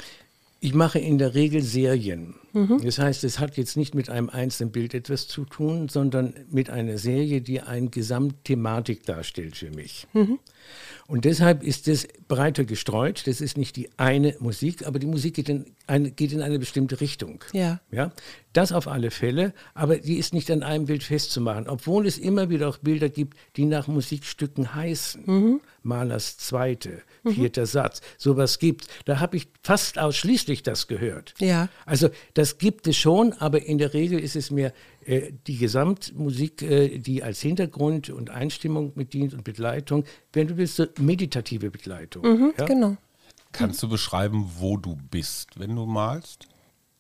Ich 0.60 0.74
mache 0.74 0.98
in 0.98 1.18
der 1.18 1.34
Regel 1.34 1.62
Serien. 1.62 2.34
Mhm. 2.52 2.80
Das 2.82 2.98
heißt, 2.98 3.22
es 3.22 3.38
hat 3.38 3.56
jetzt 3.56 3.76
nicht 3.76 3.94
mit 3.94 4.10
einem 4.10 4.28
einzelnen 4.28 4.72
Bild 4.72 4.92
etwas 4.92 5.28
zu 5.28 5.44
tun, 5.44 5.88
sondern 5.88 6.34
mit 6.50 6.68
einer 6.68 6.98
Serie, 6.98 7.40
die 7.40 7.60
eine 7.60 7.90
Gesamtthematik 7.90 9.04
darstellt 9.04 9.56
für 9.56 9.70
mich. 9.70 10.06
Mhm. 10.14 10.40
Und 11.06 11.24
deshalb 11.24 11.62
ist 11.62 11.86
es 11.86 12.08
breiter 12.28 12.64
gestreut. 12.64 13.26
Das 13.26 13.40
ist 13.40 13.56
nicht 13.56 13.76
die 13.76 13.88
eine 13.96 14.36
Musik, 14.38 14.86
aber 14.86 14.98
die 14.98 15.06
Musik 15.06 15.34
geht 15.34 15.48
in 15.48 15.74
eine, 15.86 16.10
geht 16.10 16.32
in 16.32 16.42
eine 16.42 16.58
bestimmte 16.58 17.00
Richtung. 17.00 17.42
Ja. 17.52 17.80
ja. 17.90 18.12
Das 18.52 18.72
auf 18.72 18.86
alle 18.86 19.10
Fälle, 19.10 19.54
aber 19.74 19.98
die 19.98 20.16
ist 20.16 20.34
nicht 20.34 20.50
an 20.50 20.62
einem 20.62 20.84
Bild 20.84 21.02
festzumachen, 21.02 21.68
obwohl 21.68 22.06
es 22.06 22.18
immer 22.18 22.50
wieder 22.50 22.68
auch 22.68 22.78
Bilder 22.78 23.08
gibt, 23.08 23.36
die 23.56 23.64
nach 23.64 23.88
Musikstücken 23.88 24.74
heißen. 24.74 25.22
Mhm. 25.26 25.60
Malers 25.82 26.36
zweite, 26.36 27.02
mhm. 27.22 27.32
vierter 27.32 27.66
Satz, 27.66 28.00
sowas 28.18 28.58
gibt. 28.58 28.86
Da 29.06 29.20
habe 29.20 29.36
ich 29.36 29.48
fast 29.62 29.98
ausschließlich 29.98 30.62
das 30.62 30.86
gehört. 30.86 31.34
Ja. 31.38 31.68
Also 31.86 32.10
das 32.34 32.58
gibt 32.58 32.86
es 32.86 32.96
schon, 32.96 33.32
aber 33.34 33.62
in 33.62 33.78
der 33.78 33.94
Regel 33.94 34.18
ist 34.20 34.36
es 34.36 34.50
mehr 34.50 34.72
äh, 35.08 35.32
die 35.46 35.56
Gesamtmusik, 35.56 36.60
äh, 36.60 36.98
die 36.98 37.22
als 37.22 37.40
Hintergrund 37.40 38.10
und 38.10 38.28
Einstimmung 38.28 38.92
mitdient 38.94 39.32
und 39.32 39.44
Begleitung, 39.44 40.04
wenn 40.34 40.48
du 40.48 40.56
willst, 40.58 40.76
so 40.76 40.86
meditative 40.98 41.70
Begleitung. 41.70 42.17
Mhm, 42.22 42.52
ja? 42.58 42.64
Genau. 42.66 42.96
Kannst 43.52 43.82
du 43.82 43.88
beschreiben, 43.88 44.50
wo 44.58 44.76
du 44.76 44.96
bist, 45.10 45.58
wenn 45.58 45.74
du 45.74 45.86
malst? 45.86 46.46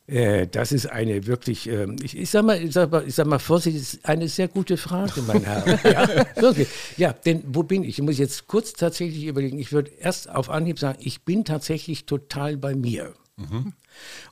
Äh, 0.08 0.46
das 0.46 0.72
ist 0.72 0.86
eine 0.86 1.26
wirklich, 1.26 1.68
äh, 1.68 1.86
ich, 2.02 2.16
ich, 2.16 2.30
sag 2.30 2.46
mal, 2.46 2.62
ich, 2.62 2.72
sag 2.72 2.90
mal, 2.90 3.06
ich 3.06 3.14
sag 3.14 3.26
mal 3.26 3.38
vorsichtig, 3.38 4.00
eine 4.04 4.26
sehr 4.28 4.48
gute 4.48 4.78
Frage, 4.78 5.20
mein 5.22 5.44
Herr. 5.44 5.66
ja, 5.84 6.26
wirklich. 6.36 6.68
Ja, 6.96 7.12
denn 7.12 7.44
wo 7.46 7.62
bin 7.62 7.84
ich? 7.84 7.98
Ich 7.98 8.02
muss 8.02 8.16
jetzt 8.16 8.46
kurz 8.46 8.72
tatsächlich 8.72 9.24
überlegen. 9.24 9.58
Ich 9.58 9.70
würde 9.70 9.90
erst 9.90 10.30
auf 10.30 10.48
Anhieb 10.48 10.78
sagen, 10.78 10.98
ich 11.02 11.24
bin 11.24 11.44
tatsächlich 11.44 12.06
total 12.06 12.56
bei 12.56 12.74
mir. 12.74 13.12
Mhm. 13.38 13.72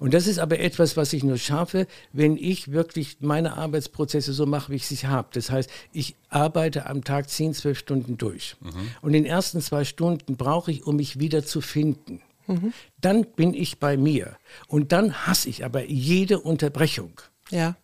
Und 0.00 0.14
das 0.14 0.26
ist 0.26 0.38
aber 0.38 0.58
etwas, 0.58 0.96
was 0.96 1.12
ich 1.12 1.22
nur 1.22 1.38
schaffe, 1.38 1.86
wenn 2.12 2.36
ich 2.36 2.72
wirklich 2.72 3.18
meine 3.20 3.56
Arbeitsprozesse 3.56 4.32
so 4.32 4.46
mache, 4.46 4.72
wie 4.72 4.76
ich 4.76 4.86
sie 4.86 5.06
habe. 5.06 5.28
Das 5.32 5.50
heißt, 5.50 5.70
ich 5.92 6.16
arbeite 6.28 6.86
am 6.86 7.04
Tag 7.04 7.30
10, 7.30 7.54
12 7.54 7.78
Stunden 7.78 8.18
durch. 8.18 8.56
Mhm. 8.60 8.90
Und 9.02 9.12
den 9.12 9.24
ersten 9.24 9.60
zwei 9.60 9.84
Stunden 9.84 10.36
brauche 10.36 10.70
ich, 10.70 10.86
um 10.86 10.96
mich 10.96 11.18
wieder 11.18 11.44
zu 11.44 11.60
finden. 11.60 12.20
Mhm. 12.46 12.72
Dann 13.00 13.24
bin 13.24 13.54
ich 13.54 13.78
bei 13.78 13.96
mir. 13.96 14.36
Und 14.66 14.92
dann 14.92 15.26
hasse 15.26 15.48
ich 15.48 15.64
aber 15.64 15.84
jede 15.84 16.40
Unterbrechung. 16.40 17.20
Ja. 17.50 17.76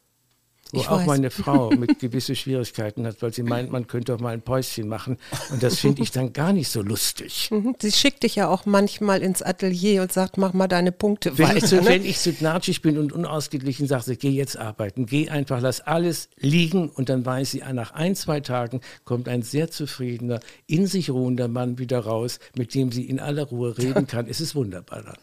Wo 0.72 0.80
Ich 0.80 0.88
auch 0.88 0.98
weiß. 1.00 1.06
meine 1.06 1.30
Frau 1.30 1.70
mit 1.78 1.98
gewisse 2.00 2.34
Schwierigkeiten 2.34 3.06
hat, 3.06 3.22
weil 3.22 3.32
sie 3.32 3.42
meint, 3.42 3.70
man 3.70 3.86
könnte 3.86 4.14
auch 4.14 4.20
mal 4.20 4.32
ein 4.32 4.42
Päuschen 4.42 4.88
machen. 4.88 5.18
Und 5.50 5.62
das 5.62 5.78
finde 5.78 6.02
ich 6.02 6.10
dann 6.10 6.32
gar 6.32 6.52
nicht 6.52 6.68
so 6.70 6.82
lustig. 6.82 7.50
Mhm. 7.50 7.76
Sie 7.80 7.92
schickt 7.92 8.22
dich 8.22 8.36
ja 8.36 8.48
auch 8.48 8.66
manchmal 8.66 9.22
ins 9.22 9.42
Atelier 9.42 10.02
und 10.02 10.12
sagt, 10.12 10.38
mach 10.38 10.52
mal 10.54 10.66
deine 10.68 10.90
Punkte 10.92 11.36
Wenn 11.38 11.48
ich, 11.48 11.54
weiter. 11.56 11.66
so, 11.68 11.76
ne? 11.76 11.86
wenn 11.86 12.04
ich 12.04 12.18
so 12.18 12.32
gnatschig 12.32 12.82
bin 12.82 12.98
und 12.98 13.12
unausgeglichen 13.12 13.86
sage, 13.86 14.04
sie, 14.04 14.16
geh 14.16 14.30
jetzt 14.30 14.56
arbeiten, 14.56 15.06
geh 15.06 15.28
einfach, 15.28 15.60
lass 15.60 15.80
alles 15.80 16.28
liegen 16.38 16.88
und 16.88 17.08
dann 17.08 17.24
weiß 17.24 17.52
sie, 17.52 17.62
nach 17.72 17.92
ein, 17.92 18.16
zwei 18.16 18.40
Tagen 18.40 18.80
kommt 19.04 19.28
ein 19.28 19.42
sehr 19.42 19.70
zufriedener, 19.70 20.40
in 20.66 20.86
sich 20.86 21.10
ruhender 21.10 21.48
Mann 21.48 21.78
wieder 21.78 22.00
raus, 22.00 22.38
mit 22.56 22.74
dem 22.74 22.90
sie 22.92 23.04
in 23.04 23.20
aller 23.20 23.44
Ruhe 23.44 23.76
reden 23.78 24.06
kann. 24.06 24.26
Es 24.26 24.40
ist 24.40 24.54
wunderbar 24.54 25.02
dann. 25.02 25.18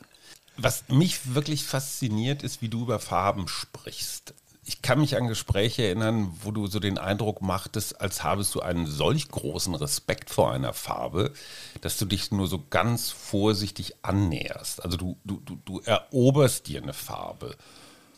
Was 0.58 0.84
mich 0.90 1.34
wirklich 1.36 1.64
fasziniert, 1.64 2.44
ist, 2.44 2.62
wie 2.62 2.70
du 2.70 2.82
über 2.84 3.00
Farben 3.00 3.48
sprichst. 3.48 4.34
Ich 4.70 4.84
kann 4.84 5.00
mich 5.00 5.18
an 5.18 5.28
Gespräche 5.28 5.82
erinnern, 5.82 6.32
wo 6.44 6.52
du 6.52 6.68
so 6.68 6.80
den 6.80 7.00
Eindruck 7.00 7.42
machtest, 7.42 8.00
als 8.00 8.24
habest 8.24 8.54
du 8.54 8.60
einen 8.60 8.86
solch 8.86 9.28
großen 9.30 9.74
Respekt 9.74 10.30
vor 10.30 10.52
einer 10.52 10.74
Farbe, 10.74 11.34
dass 11.82 11.98
du 11.98 12.06
dich 12.06 12.30
nur 12.30 12.46
so 12.46 12.64
ganz 12.70 13.10
vorsichtig 13.10 13.96
annäherst. 14.04 14.86
Also 14.86 14.96
du, 14.96 15.18
du, 15.24 15.42
du, 15.44 15.58
du 15.66 15.80
eroberst 15.80 16.68
dir 16.68 16.84
eine 16.84 16.94
Farbe. 16.94 17.56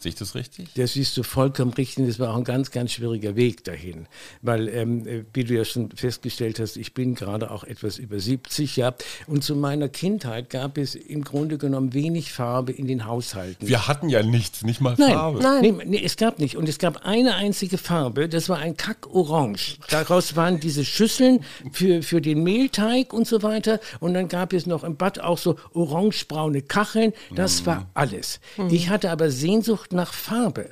Sehe 0.02 0.10
ich 0.10 0.16
das 0.16 0.34
richtig? 0.34 0.70
Das 0.74 0.94
siehst 0.94 1.16
du 1.16 1.22
vollkommen 1.22 1.74
richtig. 1.74 2.08
Das 2.08 2.18
war 2.18 2.32
auch 2.32 2.38
ein 2.38 2.44
ganz, 2.44 2.72
ganz 2.72 2.92
schwieriger 2.92 3.36
Weg 3.36 3.64
dahin. 3.66 4.08
Weil, 4.42 4.68
ähm, 4.70 5.06
äh, 5.06 5.24
wie 5.32 5.44
du 5.44 5.54
ja 5.54 5.64
schon 5.64 5.92
festgestellt 5.92 6.60
hast, 6.60 6.76
ich 6.76 6.96
bin 6.96 7.14
gerade 7.14 7.52
auch 7.52 7.64
etwas 7.64 8.00
über 8.00 8.20
70, 8.20 8.78
ja. 8.78 8.96
Und 9.28 9.44
zu 9.44 9.56
meiner 9.56 9.90
Kindheit 9.90 10.50
gab 10.50 10.80
es 10.80 10.96
im 10.96 11.24
Grunde 11.24 11.60
genommen 11.60 11.94
wenig 11.94 12.34
Farbe 12.34 12.72
in 12.72 12.88
den 12.88 13.06
Haushalten. 13.06 13.68
Wir 13.68 13.88
hatten 13.88 14.10
ja 14.10 14.24
nichts, 14.24 14.64
nicht 14.64 14.82
mal 14.82 14.96
Nein, 14.98 15.14
Farbe. 15.14 15.40
Nein. 15.40 15.62
Nee, 15.62 15.86
nee, 15.86 16.02
es 16.04 16.18
gab 16.18 16.40
nicht. 16.40 16.58
Und 16.58 16.68
es 16.68 16.80
gab 16.80 17.06
eine 17.06 17.36
einzige 17.36 17.78
Farbe, 17.78 18.28
das 18.28 18.50
war 18.50 18.58
ein 18.58 18.76
Kack-Orange. 18.76 19.78
Daraus 19.92 20.36
waren 20.36 20.60
diese 20.60 20.84
Schüsseln 20.84 21.42
für, 21.74 22.02
für 22.02 22.22
den 22.22 22.42
Mehlteig 22.42 23.14
und 23.14 23.28
so 23.28 23.44
weiter. 23.44 23.80
Und 24.00 24.16
dann 24.16 24.30
gab 24.30 24.52
es 24.54 24.66
noch 24.66 24.84
im 24.84 24.96
Bad 24.96 25.20
auch 25.20 25.38
so 25.38 25.58
orangebraune 25.74 26.64
Kacheln. 26.64 27.14
Das 27.36 27.68
war 27.68 27.88
alles. 27.94 28.40
Ich 28.72 28.90
hatte 28.90 29.12
aber 29.12 29.30
Sehnsucht 29.30 29.91
nach 29.92 30.14
Farbe. 30.14 30.70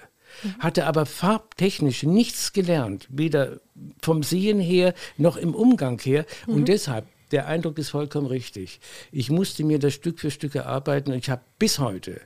Hatte 0.60 0.86
aber 0.86 1.06
farbtechnisch 1.06 2.04
nichts 2.04 2.54
gelernt, 2.54 3.08
weder 3.10 3.60
vom 4.02 4.22
Sehen 4.24 4.60
her 4.60 4.94
noch 5.18 5.38
im 5.38 5.56
Umgang 5.56 6.00
her. 6.00 6.26
Und 6.46 6.68
deshalb 6.68 7.08
der 7.32 7.48
Eindruck 7.48 7.78
ist 7.78 7.90
vollkommen 7.90 8.28
richtig. 8.28 8.80
Ich 9.12 9.30
musste 9.30 9.64
mir 9.64 9.80
das 9.80 9.94
Stück 9.94 10.20
für 10.20 10.32
Stück 10.32 10.56
erarbeiten 10.56 11.12
und 11.12 11.18
ich 11.18 11.30
habe 11.30 11.42
bis 11.58 11.80
heute 11.80 12.22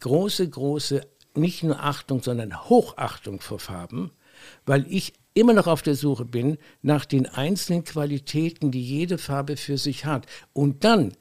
große, 0.00 0.48
große, 0.48 1.06
nicht 1.34 1.62
nur 1.62 1.82
Achtung, 1.82 2.22
sondern 2.22 2.68
Hochachtung 2.68 3.40
vor 3.40 3.58
Farben, 3.58 4.10
weil 4.64 4.86
ich 4.88 5.12
immer 5.34 5.52
noch 5.52 5.66
auf 5.66 5.82
der 5.82 5.94
Suche 5.94 6.24
bin 6.24 6.58
nach 6.82 7.04
den 7.04 7.26
einzelnen 7.26 7.84
Qualitäten, 7.84 8.70
die 8.70 8.82
jede 8.82 9.18
Farbe 9.18 9.56
für 9.56 9.78
sich 9.78 10.04
hat. 10.04 10.26
Und 10.52 10.84
dann 10.84 11.12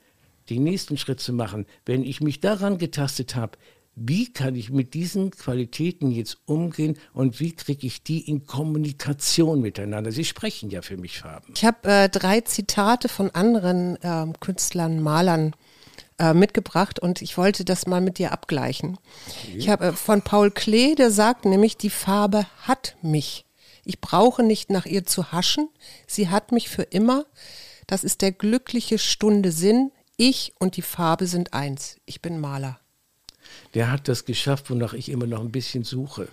den 0.49 0.63
nächsten 0.63 0.97
Schritt 0.97 1.19
zu 1.19 1.33
machen, 1.33 1.65
wenn 1.85 2.03
ich 2.03 2.21
mich 2.21 2.39
daran 2.39 2.77
getastet 2.77 3.35
habe, 3.35 3.57
wie 3.99 4.31
kann 4.31 4.55
ich 4.55 4.69
mit 4.69 4.93
diesen 4.93 5.31
Qualitäten 5.31 6.11
jetzt 6.11 6.37
umgehen 6.45 6.97
und 7.13 7.39
wie 7.39 7.51
kriege 7.53 7.87
ich 7.87 8.03
die 8.03 8.19
in 8.29 8.45
Kommunikation 8.45 9.59
miteinander? 9.59 10.11
Sie 10.11 10.23
sprechen 10.23 10.69
ja 10.69 10.83
für 10.83 10.97
mich 10.97 11.19
Farben. 11.19 11.53
Ich 11.55 11.65
habe 11.65 11.89
äh, 11.89 12.07
drei 12.07 12.41
Zitate 12.41 13.09
von 13.09 13.31
anderen 13.31 13.97
ähm, 14.03 14.33
Künstlern, 14.39 15.01
Malern 15.01 15.55
äh, 16.19 16.35
mitgebracht 16.35 16.99
und 16.99 17.23
ich 17.23 17.39
wollte 17.39 17.65
das 17.65 17.87
mal 17.87 17.99
mit 17.99 18.19
dir 18.19 18.31
abgleichen. 18.31 18.99
Ich 19.55 19.67
habe 19.67 19.87
äh, 19.87 19.93
von 19.93 20.21
Paul 20.21 20.51
Klee, 20.51 20.93
der 20.93 21.09
sagt 21.09 21.45
nämlich, 21.45 21.75
die 21.75 21.89
Farbe 21.89 22.45
hat 22.61 22.97
mich. 23.01 23.45
Ich 23.83 23.99
brauche 23.99 24.43
nicht 24.43 24.69
nach 24.69 24.85
ihr 24.85 25.07
zu 25.07 25.31
haschen. 25.31 25.69
Sie 26.05 26.29
hat 26.29 26.51
mich 26.51 26.69
für 26.69 26.83
immer. 26.83 27.25
Das 27.87 28.03
ist 28.03 28.21
der 28.21 28.31
glückliche 28.31 28.99
Stunde 28.99 29.51
Sinn. 29.51 29.91
Ich 30.17 30.53
und 30.59 30.77
die 30.77 30.81
Farbe 30.83 31.25
sind 31.25 31.53
eins. 31.53 31.97
Ich 32.05 32.21
bin 32.21 32.39
Maler. 32.39 32.79
Der 33.77 33.91
hat 33.91 34.07
das 34.07 34.25
geschafft, 34.25 34.69
wonach 34.71 34.93
ich 34.93 35.07
immer 35.09 35.27
noch 35.27 35.39
ein 35.41 35.51
bisschen 35.51 35.83
suche. 35.83 36.27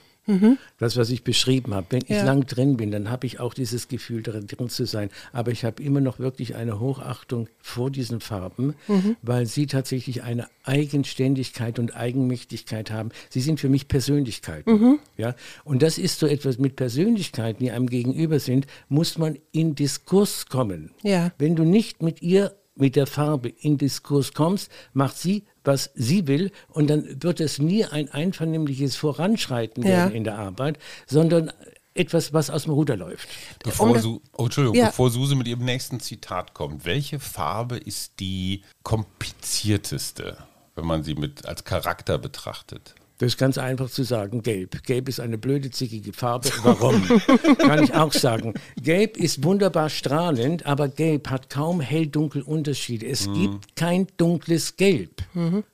Das, 0.78 0.96
was 0.96 1.10
ich 1.10 1.22
beschrieben 1.22 1.74
habe. 1.74 1.86
Wenn 1.90 2.00
ich 2.04 2.08
Ja. 2.08 2.24
lang 2.24 2.46
drin 2.46 2.78
bin, 2.78 2.90
dann 2.90 3.10
habe 3.10 3.26
ich 3.26 3.40
auch 3.40 3.52
dieses 3.52 3.88
Gefühl, 3.88 4.22
drin, 4.22 4.46
drin 4.46 4.70
zu 4.70 4.86
sein. 4.86 5.10
Aber 5.34 5.50
ich 5.50 5.66
habe 5.66 5.82
immer 5.82 6.00
noch 6.00 6.18
wirklich 6.18 6.54
eine 6.54 6.80
Hochachtung 6.80 7.46
vor 7.60 7.90
diesen 7.90 8.20
Farben, 8.20 8.74
weil 9.20 9.44
sie 9.44 9.66
tatsächlich 9.66 10.22
eine 10.22 10.48
Eigenständigkeit 10.64 11.78
und 11.78 11.94
Eigenmächtigkeit 11.94 12.90
haben. 12.90 13.10
Sie 13.28 13.40
sind 13.42 13.60
für 13.60 13.68
mich 13.68 13.86
Persönlichkeiten. 13.86 14.98
Ja? 15.18 15.34
Und 15.64 15.82
das 15.82 15.98
ist 15.98 16.18
so 16.18 16.26
etwas 16.26 16.56
mit 16.56 16.76
Persönlichkeiten, 16.76 17.62
die 17.62 17.70
einem 17.70 17.90
gegenüber 17.90 18.38
sind, 18.40 18.66
muss 18.88 19.18
man 19.18 19.36
in 19.52 19.74
Diskurs 19.74 20.46
kommen. 20.46 20.92
Ja. 21.02 21.32
Wenn 21.36 21.54
du 21.54 21.64
nicht 21.64 22.02
mit 22.02 22.22
ihr, 22.22 22.56
mit 22.76 22.96
der 22.96 23.06
Farbe 23.06 23.48
in 23.48 23.78
Diskurs 23.78 24.32
kommst, 24.32 24.70
macht 24.92 25.16
sie, 25.16 25.44
was 25.62 25.90
sie 25.94 26.26
will 26.26 26.50
und 26.68 26.88
dann 26.88 27.22
wird 27.22 27.40
es 27.40 27.58
nie 27.58 27.84
ein 27.84 28.10
einvernehmliches 28.10 28.96
Voranschreiten 28.96 29.82
Ja. 29.82 29.90
werden 29.90 30.14
in 30.14 30.24
der 30.24 30.38
Arbeit, 30.38 30.78
sondern 31.06 31.52
etwas, 31.94 32.32
was 32.32 32.50
aus 32.50 32.64
dem 32.64 32.72
Ruder 32.72 32.96
läuft. 32.96 33.28
Bevor, 33.62 33.90
Um 33.90 33.98
Su 34.00 34.20
oh, 34.32 34.44
Entschuldigung, 34.44 34.76
Ja. 34.76 34.86
bevor 34.86 35.10
Suse 35.10 35.36
mit 35.36 35.46
ihrem 35.46 35.64
nächsten 35.64 36.00
Zitat 36.00 36.52
kommt, 36.52 36.84
welche 36.84 37.20
Farbe 37.20 37.76
ist 37.76 38.18
die 38.18 38.62
komplizierteste, 38.82 40.38
wenn 40.74 40.86
man 40.86 41.04
sie 41.04 41.14
mit 41.14 41.46
als 41.46 41.64
Charakter 41.64 42.18
betrachtet? 42.18 42.94
Das 43.24 43.32
ist 43.32 43.38
ganz 43.38 43.56
einfach 43.56 43.88
zu 43.88 44.02
sagen, 44.02 44.42
gelb. 44.42 44.82
Gelb 44.82 45.08
ist 45.08 45.18
eine 45.18 45.38
blöde, 45.38 45.70
zickige 45.70 46.12
Farbe. 46.12 46.50
Warum? 46.62 47.02
Kann 47.58 47.82
ich 47.82 47.94
auch 47.94 48.12
sagen. 48.12 48.52
Gelb 48.82 49.16
ist 49.16 49.42
wunderbar 49.42 49.88
strahlend, 49.88 50.66
aber 50.66 50.88
gelb 50.88 51.30
hat 51.30 51.48
kaum 51.48 51.80
hell-dunkel 51.80 52.42
Unterschiede. 52.42 53.06
Es 53.06 53.26
gibt 53.32 53.76
kein 53.76 54.08
dunkles 54.18 54.76
Gelb. 54.76 55.22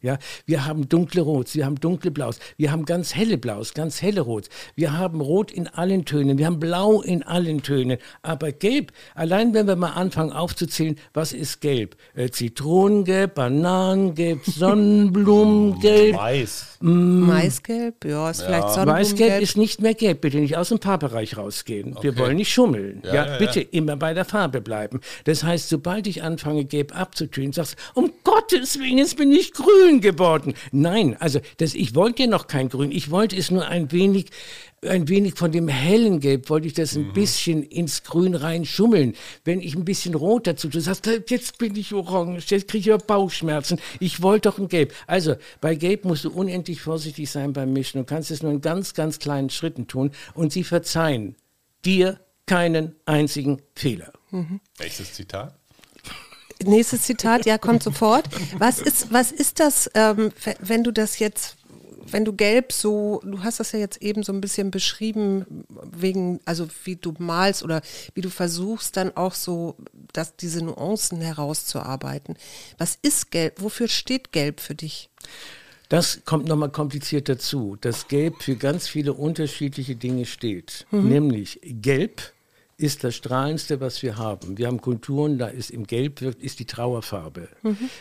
Ja, 0.00 0.18
wir 0.46 0.64
haben 0.64 0.88
dunkle 0.88 1.22
Rots, 1.22 1.56
wir 1.56 1.66
haben 1.66 1.80
dunkle 1.80 2.12
Blaus, 2.12 2.38
wir 2.56 2.70
haben 2.70 2.84
ganz 2.84 3.16
helle 3.16 3.36
Blaus, 3.36 3.74
ganz 3.74 4.00
helle 4.00 4.20
Rots. 4.20 4.48
Wir 4.76 4.96
haben 4.96 5.20
Rot 5.20 5.50
in 5.50 5.66
allen 5.66 6.04
Tönen, 6.04 6.38
wir 6.38 6.46
haben 6.46 6.60
Blau 6.60 7.02
in 7.02 7.24
allen 7.24 7.62
Tönen. 7.62 7.98
Aber 8.22 8.52
gelb, 8.52 8.92
allein 9.16 9.54
wenn 9.54 9.66
wir 9.66 9.74
mal 9.74 9.94
anfangen 9.94 10.32
aufzuzählen, 10.32 10.96
was 11.14 11.32
ist 11.32 11.60
gelb? 11.60 11.96
Äh, 12.14 12.30
Zitronengelb, 12.30 13.34
Bananengelb, 13.34 14.44
Sonnenblumengelb. 14.46 16.16
Weiß. 16.16 16.78
Maisgelb, 17.44 18.04
ja, 18.04 18.30
ist 18.30 18.42
vielleicht 18.42 18.62
Weißgelb 18.64 18.88
Sonnenblumengelb. 18.88 19.42
ist 19.42 19.56
nicht 19.56 19.80
mehr 19.82 19.94
gelb. 19.94 20.20
Bitte 20.20 20.38
nicht 20.38 20.56
aus 20.56 20.68
dem 20.70 20.80
Farbbereich 20.80 21.36
rausgehen. 21.36 21.96
Wir 22.02 22.10
Okay. 22.10 22.18
wollen 22.18 22.36
nicht 22.36 22.52
schummeln. 22.52 23.02
Ja, 23.04 23.14
Ja, 23.14 23.26
ja, 23.32 23.38
bitte 23.38 23.60
ja. 23.60 23.66
immer 23.72 23.96
bei 23.96 24.14
der 24.14 24.24
Farbe 24.24 24.60
bleiben. 24.60 25.00
Das 25.24 25.42
heißt, 25.44 25.68
sobald 25.68 26.06
ich 26.06 26.22
anfange, 26.22 26.64
gelb 26.64 26.98
abzutönen, 26.98 27.52
sagst 27.52 27.76
du, 27.94 28.00
um 28.00 28.12
Gottes 28.24 28.78
Willen, 28.78 28.98
jetzt 28.98 29.16
bin 29.16 29.32
ich 29.32 29.52
grün 29.52 30.00
geworden. 30.00 30.54
Nein, 30.72 31.16
also 31.20 31.40
das, 31.58 31.74
ich 31.74 31.94
wollte 31.94 32.22
ja 32.24 32.28
noch 32.28 32.46
kein 32.46 32.68
Grün. 32.68 32.90
Ich 32.92 33.10
wollte 33.10 33.36
es 33.36 33.50
nur 33.50 33.66
ein 33.66 33.90
wenig, 33.92 34.26
ein 34.86 35.08
wenig 35.08 35.34
von 35.34 35.52
dem 35.52 35.68
hellen 35.68 36.20
Gelb, 36.20 36.48
wollte 36.48 36.66
ich 36.66 36.72
das 36.72 36.96
ein 36.96 37.08
Mhm. 37.08 37.12
bisschen 37.12 37.62
ins 37.62 38.02
Grün 38.02 38.34
reinschummeln. 38.34 39.14
Wenn 39.44 39.60
ich 39.60 39.74
ein 39.74 39.84
bisschen 39.84 40.14
rot 40.14 40.46
dazu, 40.46 40.68
du 40.68 40.80
sagst, 40.80 41.06
jetzt 41.28 41.58
bin 41.58 41.76
ich 41.76 41.92
orange, 41.92 42.46
jetzt 42.50 42.68
kriege 42.68 42.88
ich 42.88 42.92
aber 42.94 43.04
Bauchschmerzen. 43.04 43.78
Ich 43.98 44.22
wollte 44.22 44.48
doch 44.48 44.58
ein 44.58 44.68
Gelb. 44.68 44.94
Also 45.06 45.36
bei 45.60 45.74
Gelb 45.74 46.06
musst 46.06 46.24
du 46.24 46.30
unendlich 46.30 46.80
vorsichtig 46.80 47.30
sein 47.30 47.52
beim 47.52 47.72
Mischen. 47.74 48.00
Du 48.00 48.04
kannst 48.06 48.30
es 48.30 48.42
nur 48.42 48.52
in 48.52 48.62
ganz, 48.62 48.94
ganz 48.94 49.18
kleinen 49.18 49.50
Schritten 49.50 49.86
tun 49.86 50.12
und 50.34 50.50
sie 50.52 50.64
verzeihen 50.64 51.36
dir 51.84 52.18
keinen 52.46 52.94
einzigen 53.04 53.60
Fehler. 53.74 54.12
Nächstes 54.78 55.12
Zitat. 55.12 55.54
Nächstes 56.62 57.02
Zitat, 57.02 57.46
ja, 57.46 57.56
kommt 57.58 57.82
sofort. 57.82 58.28
Was 58.58 58.80
ist, 58.80 59.12
was 59.12 59.32
ist 59.32 59.60
das, 59.60 59.90
ähm, 59.94 60.30
wenn 60.60 60.84
du 60.84 60.90
das 60.90 61.18
jetzt, 61.18 61.56
wenn 62.06 62.24
du 62.24 62.32
gelb 62.32 62.72
so, 62.72 63.20
du 63.24 63.42
hast 63.42 63.60
das 63.60 63.72
ja 63.72 63.78
jetzt 63.78 64.02
eben 64.02 64.22
so 64.22 64.32
ein 64.32 64.40
bisschen 64.40 64.70
beschrieben, 64.70 65.64
wegen, 65.92 66.40
also 66.44 66.68
wie 66.84 66.96
du 66.96 67.14
malst 67.18 67.62
oder 67.62 67.82
wie 68.14 68.20
du 68.20 68.30
versuchst 68.30 68.96
dann 68.96 69.16
auch 69.16 69.34
so, 69.34 69.76
dass 70.12 70.36
diese 70.36 70.64
Nuancen 70.64 71.20
herauszuarbeiten. 71.20 72.36
Was 72.78 72.98
ist 73.02 73.30
gelb? 73.30 73.60
Wofür 73.60 73.88
steht 73.88 74.32
gelb 74.32 74.60
für 74.60 74.74
dich? 74.74 75.10
Das 75.88 76.20
kommt 76.24 76.46
nochmal 76.46 76.70
kompliziert 76.70 77.28
dazu, 77.28 77.76
dass 77.80 78.06
Gelb 78.06 78.42
für 78.42 78.54
ganz 78.54 78.86
viele 78.86 79.12
unterschiedliche 79.12 79.96
Dinge 79.96 80.24
steht. 80.24 80.86
Nämlich 80.92 81.58
Gelb 81.64 82.32
ist 82.76 83.02
das 83.02 83.16
Strahlendste, 83.16 83.80
was 83.80 84.00
wir 84.02 84.16
haben. 84.16 84.56
Wir 84.56 84.68
haben 84.68 84.80
Kulturen, 84.80 85.36
da 85.36 85.48
ist 85.48 85.70
im 85.70 85.86
Gelb 85.86 86.20
wirkt, 86.20 86.42
ist 86.42 86.60
die 86.60 86.64
Trauerfarbe. 86.64 87.48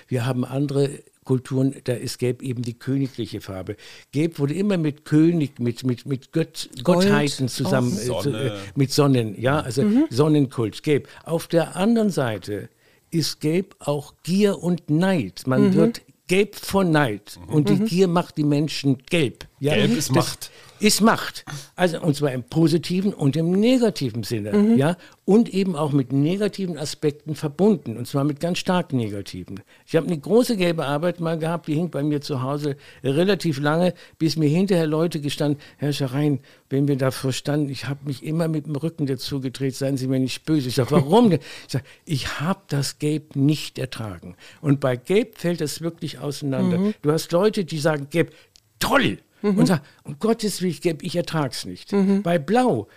Wir 0.07 0.25
haben 0.25 0.45
andere 0.45 1.01
Kulturen, 1.29 1.75
da 1.83 1.93
ist 1.93 2.17
Gelb 2.17 2.41
eben 2.41 2.63
die 2.63 2.73
königliche 2.73 3.39
Farbe. 3.39 3.75
Gelb 4.11 4.39
wurde 4.39 4.55
immer 4.55 4.79
mit 4.79 5.05
König, 5.05 5.59
mit, 5.59 5.83
mit, 5.83 6.07
mit 6.07 6.31
Gött, 6.31 6.71
Gottheiten 6.83 7.47
zusammen, 7.49 7.91
zu, 7.91 8.05
Sonne. 8.05 8.45
äh, 8.45 8.57
mit 8.73 8.91
Sonnen, 8.91 9.39
ja, 9.39 9.59
also 9.59 9.83
Sonnenkult, 10.09 10.81
Gelb. 10.81 11.07
Auf 11.25 11.45
der 11.45 11.75
anderen 11.75 12.09
Seite 12.09 12.69
ist 13.11 13.41
Gelb 13.41 13.75
auch 13.77 14.15
Gier 14.23 14.63
und 14.63 14.89
Neid. 14.89 15.43
Man 15.45 15.75
wird 15.75 16.01
gelb 16.25 16.55
vor 16.55 16.83
Neid 16.83 17.39
und 17.45 17.69
die 17.69 17.77
Gier 17.77 18.07
macht 18.07 18.35
die 18.39 18.43
Menschen 18.43 18.97
gelb. 19.11 19.45
Ja, 19.59 19.75
Gelb 19.75 19.91
ist 19.91 20.09
das 20.09 20.15
Macht. 20.15 20.51
Ist 20.79 21.01
Macht. 21.01 21.45
Also, 21.75 22.01
und 22.01 22.15
zwar 22.15 22.31
im 22.31 22.43
positiven 22.43 23.13
und 23.13 23.35
im 23.35 23.51
negativen 23.51 24.23
Sinne. 24.23 24.75
Ja, 24.77 24.97
und 25.25 25.53
eben 25.53 25.75
auch 25.75 25.91
mit 25.91 26.11
negativen 26.11 26.77
Aspekten 26.77 27.35
verbunden. 27.35 27.97
Und 27.97 28.07
zwar 28.07 28.23
mit 28.23 28.39
ganz 28.39 28.57
stark 28.59 28.93
negativen. 28.93 29.59
Ich 29.85 29.95
habe 29.95 30.07
eine 30.07 30.17
große 30.17 30.57
gelbe 30.57 30.85
Arbeit 30.85 31.19
mal 31.19 31.37
gehabt, 31.37 31.67
die 31.67 31.75
hing 31.75 31.89
bei 31.89 32.01
mir 32.01 32.21
zu 32.21 32.41
Hause 32.41 32.77
relativ 33.03 33.59
lange, 33.59 33.93
bis 34.17 34.37
mir 34.37 34.49
hinterher 34.49 34.87
Leute 34.87 35.19
gestanden, 35.21 35.61
Herr 35.77 35.93
Scharein, 35.93 36.39
wenn 36.69 36.87
wir 36.87 36.97
davor 36.97 37.31
standen, 37.31 37.69
ich 37.69 37.87
habe 37.87 37.99
mich 38.05 38.23
immer 38.23 38.47
mit 38.47 38.65
dem 38.65 38.75
Rücken 38.75 39.05
dazu 39.05 39.39
gedreht, 39.39 39.75
seien 39.75 39.97
Sie 39.97 40.07
mir 40.07 40.19
nicht 40.19 40.45
böse. 40.45 40.69
Ich 40.69 40.75
sage, 40.75 40.91
warum? 40.91 41.29
denn? 41.29 41.39
ich 41.65 41.71
sage, 41.73 41.85
ich 42.05 42.39
habe 42.39 42.61
das 42.67 42.99
Gelb 42.99 43.35
nicht 43.35 43.77
ertragen. 43.77 44.35
Und 44.61 44.79
bei 44.79 44.95
Gelb 44.95 45.37
fällt 45.37 45.61
das 45.61 45.81
wirklich 45.81 46.19
auseinander. 46.19 46.93
Du 47.01 47.11
hast 47.11 47.31
Leute, 47.31 47.65
die 47.65 47.79
sagen, 47.79 48.07
Gelb, 48.09 48.33
toll. 48.79 49.19
Und 49.41 49.65
sagen, 49.67 49.83
um 50.03 50.19
Gottes 50.19 50.61
Willen, 50.61 50.97
ich 51.01 51.15
ertrag's 51.15 51.65
nicht. 51.65 51.93
Bei 52.23 52.37
Blau, 52.39 52.87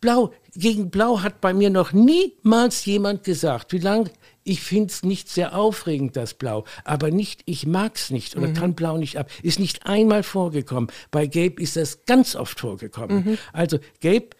Blau, 0.00 0.32
gegen 0.54 0.90
Blau 0.90 1.22
hat 1.22 1.40
bei 1.40 1.54
mir 1.54 1.70
noch 1.70 1.92
niemals 1.92 2.84
jemand 2.84 3.24
gesagt, 3.24 3.72
wie 3.72 3.78
lange, 3.78 4.10
ich 4.44 4.60
finde 4.60 4.92
es 4.92 5.02
nicht 5.02 5.28
sehr 5.28 5.56
aufregend, 5.56 6.16
das 6.16 6.34
Blau, 6.34 6.64
aber 6.84 7.10
nicht, 7.10 7.42
ich 7.46 7.66
mag's 7.66 8.10
nicht 8.10 8.36
oder 8.36 8.52
kann 8.52 8.74
Blau 8.74 8.98
nicht 8.98 9.16
ab. 9.16 9.28
Ist 9.42 9.58
nicht 9.58 9.86
einmal 9.86 10.22
vorgekommen. 10.22 10.90
Bei 11.10 11.26
Gelb 11.26 11.58
ist 11.58 11.76
das 11.76 12.04
ganz 12.04 12.36
oft 12.36 12.60
vorgekommen. 12.60 13.38
Also 13.52 13.78
Gelb 14.00 14.36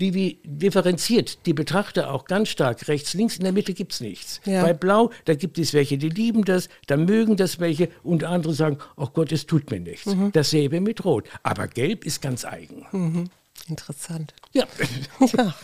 die 0.00 0.14
wie 0.14 0.40
differenziert 0.44 1.46
die 1.46 1.52
Betrachter 1.52 2.12
auch 2.12 2.24
ganz 2.24 2.48
stark. 2.48 2.88
Rechts, 2.88 3.14
links, 3.14 3.36
in 3.36 3.44
der 3.44 3.52
Mitte 3.52 3.74
gibt 3.74 3.92
es 3.92 4.00
nichts. 4.00 4.40
Ja. 4.44 4.62
Bei 4.62 4.72
Blau, 4.72 5.10
da 5.26 5.34
gibt 5.34 5.58
es 5.58 5.74
welche, 5.74 5.98
die 5.98 6.08
lieben 6.08 6.44
das, 6.44 6.68
da 6.86 6.96
mögen 6.96 7.36
das 7.36 7.60
welche 7.60 7.90
und 8.02 8.24
andere 8.24 8.54
sagen, 8.54 8.78
oh 8.96 9.08
Gott, 9.12 9.30
es 9.32 9.46
tut 9.46 9.70
mir 9.70 9.80
nichts. 9.80 10.10
Dasselbe 10.32 10.80
mit 10.80 11.04
Rot. 11.04 11.28
Aber 11.42 11.68
Gelb 11.68 12.04
ist 12.04 12.22
ganz 12.22 12.44
eigen. 12.44 13.30
Interessant. 13.68 14.34
Ja. 14.52 14.64
Ja. 15.36 15.54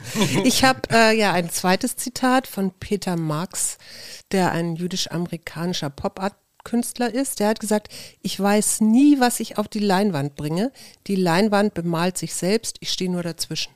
Ich 0.45 0.65
habe 0.65 0.81
äh, 0.93 1.19
ja 1.19 1.33
ein 1.33 1.51
zweites 1.51 1.97
Zitat 1.97 2.47
von 2.47 2.71
Peter 2.73 3.17
Marx, 3.17 3.79
der 4.33 4.53
ein 4.53 4.77
jüdisch-amerikanischer 4.77 5.89
Pop-Art-Künstler 5.89 7.13
ist. 7.13 7.41
Der 7.41 7.49
hat 7.49 7.61
gesagt, 7.61 7.89
ich 8.23 8.39
weiß 8.39 8.83
nie, 8.83 9.19
was 9.19 9.41
ich 9.41 9.57
auf 9.57 9.69
die 9.69 9.79
Leinwand 9.79 10.37
bringe. 10.37 10.73
Die 11.07 11.17
Leinwand 11.17 11.73
bemalt 11.75 12.19
sich 12.19 12.35
selbst, 12.35 12.77
ich 12.81 12.93
stehe 12.93 13.11
nur 13.11 13.23
dazwischen. 13.23 13.73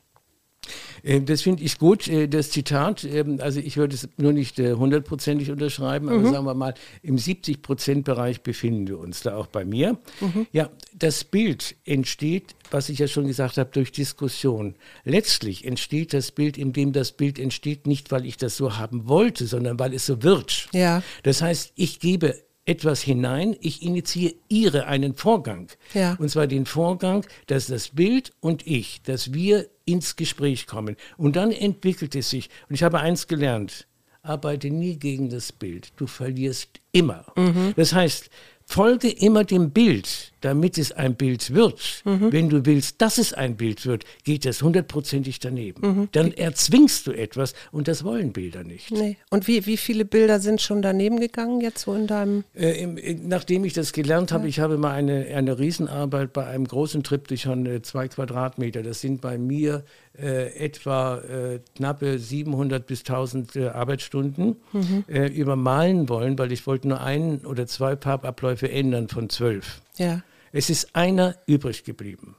Äh, 1.03 1.21
Das 1.21 1.43
finde 1.43 1.63
ich 1.63 1.79
gut, 1.79 2.09
äh, 2.09 2.29
das 2.29 2.51
Zitat. 2.51 3.05
Ähm, 3.05 3.39
Also 3.41 3.61
ich 3.61 3.77
würde 3.77 3.95
es 3.95 4.09
nur 4.17 4.33
nicht 4.33 4.59
äh, 4.59 4.75
hundertprozentig 4.75 5.51
unterschreiben, 5.51 6.09
aber 6.09 6.31
sagen 6.31 6.45
wir 6.47 6.55
mal, 6.55 6.75
im 7.03 7.17
70-Prozent-Bereich 7.17 8.43
befinden 8.43 8.89
wir 8.89 8.99
uns 8.99 9.23
da 9.23 9.37
auch 9.37 9.47
bei 9.47 9.65
mir. 9.65 9.99
Ja, 10.53 10.71
das 10.95 11.25
Bild 11.25 11.77
entsteht, 11.85 12.55
was 12.71 12.89
ich 12.89 12.99
ja 12.99 13.09
schon 13.09 13.27
gesagt 13.27 13.57
habe, 13.59 13.71
durch 13.73 13.93
Diskussion. 13.93 14.75
Letztlich 15.05 15.65
entsteht 15.65 16.13
das 16.13 16.31
Bild, 16.33 16.59
indem 16.59 16.93
das 16.93 17.13
Bild 17.13 17.39
entsteht, 17.39 17.87
nicht 17.87 18.11
weil 18.11 18.27
ich 18.27 18.37
das 18.37 18.57
so 18.57 18.77
haben 18.79 19.09
wollte, 19.09 19.47
sondern 19.47 19.79
weil 19.79 19.95
es 19.95 20.07
so 20.07 20.23
wird. 20.23 20.69
Ja. 20.73 21.03
Das 21.23 21.43
heißt, 21.43 21.73
ich 21.77 22.01
gebe 22.01 22.35
etwas 22.67 23.01
hinein, 23.01 23.57
ich 23.61 23.83
initiiere 23.83 24.87
einen 24.87 25.15
Vorgang. 25.15 25.69
Ja. 25.95 26.15
Und 26.19 26.29
zwar 26.29 26.47
den 26.47 26.67
Vorgang, 26.67 27.27
dass 27.47 27.67
das 27.67 27.89
Bild 27.89 28.33
und 28.41 28.67
ich, 28.67 29.03
dass 29.03 29.33
wir 29.33 29.69
ins 29.85 30.17
Gespräch 30.17 30.67
kommen. 30.67 30.97
Und 31.17 31.37
dann 31.37 31.51
entwickelt 31.51 32.15
es 32.15 32.31
sich. 32.31 32.49
Und 32.69 32.75
ich 32.75 32.83
habe 32.83 33.01
eins 33.01 33.27
gelernt, 33.27 33.87
arbeite 34.23 34.71
nie 34.71 34.97
gegen 34.97 35.31
das 35.31 35.53
Bild. 35.53 35.93
Du 35.97 36.07
verlierst 36.07 36.81
immer. 36.93 37.25
Das 37.77 37.93
heißt, 37.93 38.31
folge 38.67 39.11
immer 39.11 39.45
dem 39.45 39.71
Bild, 39.71 40.30
damit 40.41 40.79
es 40.79 40.93
ein 40.93 41.15
Bild 41.15 41.55
wird. 41.55 42.03
Wenn 42.05 42.49
du 42.49 42.67
willst, 42.67 43.01
dass 43.01 43.19
es 43.19 43.33
ein 43.33 43.57
Bild 43.57 43.87
wird, 43.87 44.05
geht 44.25 44.45
das 44.45 44.63
hundertprozentig 44.63 45.39
daneben. 45.41 46.09
Dann 46.13 46.33
erzwingst 46.33 47.07
du 47.07 47.13
etwas 47.13 47.55
und 47.73 47.89
das 47.89 48.05
wollen 48.05 48.33
Bilder 48.33 48.65
nicht. 48.65 48.91
Nee. 48.91 49.17
Und 49.31 49.47
wie, 49.49 49.67
wie 49.67 49.77
viele 49.77 50.05
Bilder 50.05 50.41
sind 50.41 50.61
schon 50.61 50.83
daneben 50.83 51.21
gegangen 51.21 51.61
jetzt 51.61 51.83
so 51.83 51.95
in 51.95 52.07
deinem... 52.07 52.45
Äh, 52.55 52.83
im, 52.83 52.97
in, 52.97 53.29
nachdem 53.29 53.65
ich 53.65 53.73
das 53.73 53.93
gelernt 53.93 54.33
habe, 54.33 54.49
ich 54.49 54.61
habe 54.61 54.79
mal 54.79 54.93
eine, 54.93 55.27
eine 55.35 55.59
Riesenarbeit 55.59 56.33
bei 56.33 56.47
einem 56.47 56.67
großen 56.67 57.03
Triptychon, 57.03 57.67
äh, 57.67 57.83
zwei 57.83 58.09
Quadratmeter. 58.09 58.83
Das 58.83 59.01
sind 59.01 59.21
bei 59.21 59.39
mir 59.39 59.85
äh, 60.19 60.55
etwa 60.57 61.19
äh, 61.19 61.61
knappe 61.77 62.19
700 62.19 62.87
bis 62.87 63.01
1000 63.01 63.57
äh, 63.57 63.69
Arbeitsstunden 63.69 64.57
äh, 65.09 65.27
übermalen 65.27 66.09
wollen, 66.09 66.39
weil 66.39 66.53
ich 66.53 66.67
wollte 66.67 66.89
nur 66.89 67.01
ein 67.01 67.41
oder 67.45 67.67
zwei 67.67 67.97
Farbabläufe 67.97 68.71
ändern 68.71 69.09
von 69.09 69.31
zwölf. 69.31 69.81
Ja. 69.97 70.23
Es 70.53 70.71
ist 70.71 70.95
einer 70.95 71.37
übrig 71.47 71.85
geblieben. 71.85 72.37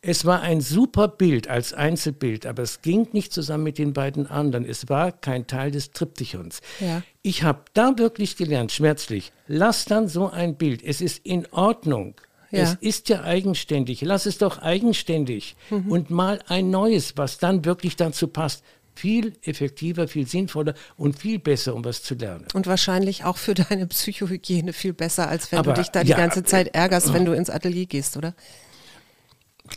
Es 0.00 0.24
war 0.24 0.42
ein 0.42 0.60
super 0.60 1.08
Bild 1.08 1.48
als 1.48 1.72
Einzelbild, 1.72 2.46
aber 2.46 2.62
es 2.62 2.82
ging 2.82 3.08
nicht 3.12 3.32
zusammen 3.32 3.64
mit 3.64 3.78
den 3.78 3.92
beiden 3.92 4.26
anderen. 4.26 4.64
Es 4.64 4.88
war 4.88 5.12
kein 5.12 5.46
Teil 5.46 5.70
des 5.70 5.92
Triptychons. 5.92 6.60
Ja. 6.80 7.02
Ich 7.22 7.42
habe 7.42 7.62
da 7.72 7.96
wirklich 7.96 8.36
gelernt, 8.36 8.72
schmerzlich, 8.72 9.32
lass 9.46 9.84
dann 9.84 10.08
so 10.08 10.28
ein 10.28 10.56
Bild. 10.56 10.82
Es 10.82 11.00
ist 11.00 11.24
in 11.24 11.46
Ordnung. 11.52 12.14
Ja. 12.50 12.64
Es 12.64 12.74
ist 12.74 13.08
ja 13.08 13.22
eigenständig. 13.22 14.02
Lass 14.02 14.26
es 14.26 14.36
doch 14.36 14.58
eigenständig 14.58 15.56
und 15.70 16.10
mal 16.10 16.40
ein 16.48 16.68
neues, 16.68 17.16
was 17.16 17.38
dann 17.38 17.64
wirklich 17.64 17.96
dazu 17.96 18.28
passt. 18.28 18.62
Viel 18.94 19.32
effektiver, 19.42 20.06
viel 20.06 20.26
sinnvoller 20.26 20.74
und 20.96 21.18
viel 21.18 21.38
besser, 21.38 21.74
um 21.74 21.84
was 21.84 22.02
zu 22.02 22.14
lernen. 22.14 22.46
Und 22.52 22.66
wahrscheinlich 22.66 23.24
auch 23.24 23.38
für 23.38 23.54
deine 23.54 23.86
Psychohygiene 23.86 24.72
viel 24.72 24.92
besser, 24.92 25.28
als 25.28 25.50
wenn 25.50 25.60
Aber, 25.60 25.72
du 25.72 25.80
dich 25.80 25.90
da 25.90 26.04
die 26.04 26.10
ja, 26.10 26.16
ganze 26.16 26.44
Zeit 26.44 26.74
ärgerst, 26.74 27.12
wenn 27.12 27.24
du 27.24 27.32
ins 27.32 27.50
Atelier 27.50 27.86
gehst, 27.86 28.16
oder? 28.16 28.34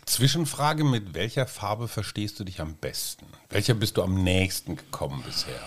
Zwischenfrage, 0.06 0.84
mit 0.84 1.14
welcher 1.14 1.48
Farbe 1.48 1.88
verstehst 1.88 2.40
du 2.40 2.44
dich 2.44 2.60
am 2.60 2.76
besten? 2.76 3.26
Welcher 3.50 3.74
bist 3.74 3.98
du 3.98 4.04
am 4.04 4.24
nächsten 4.24 4.76
gekommen 4.76 5.24
bisher? 5.26 5.62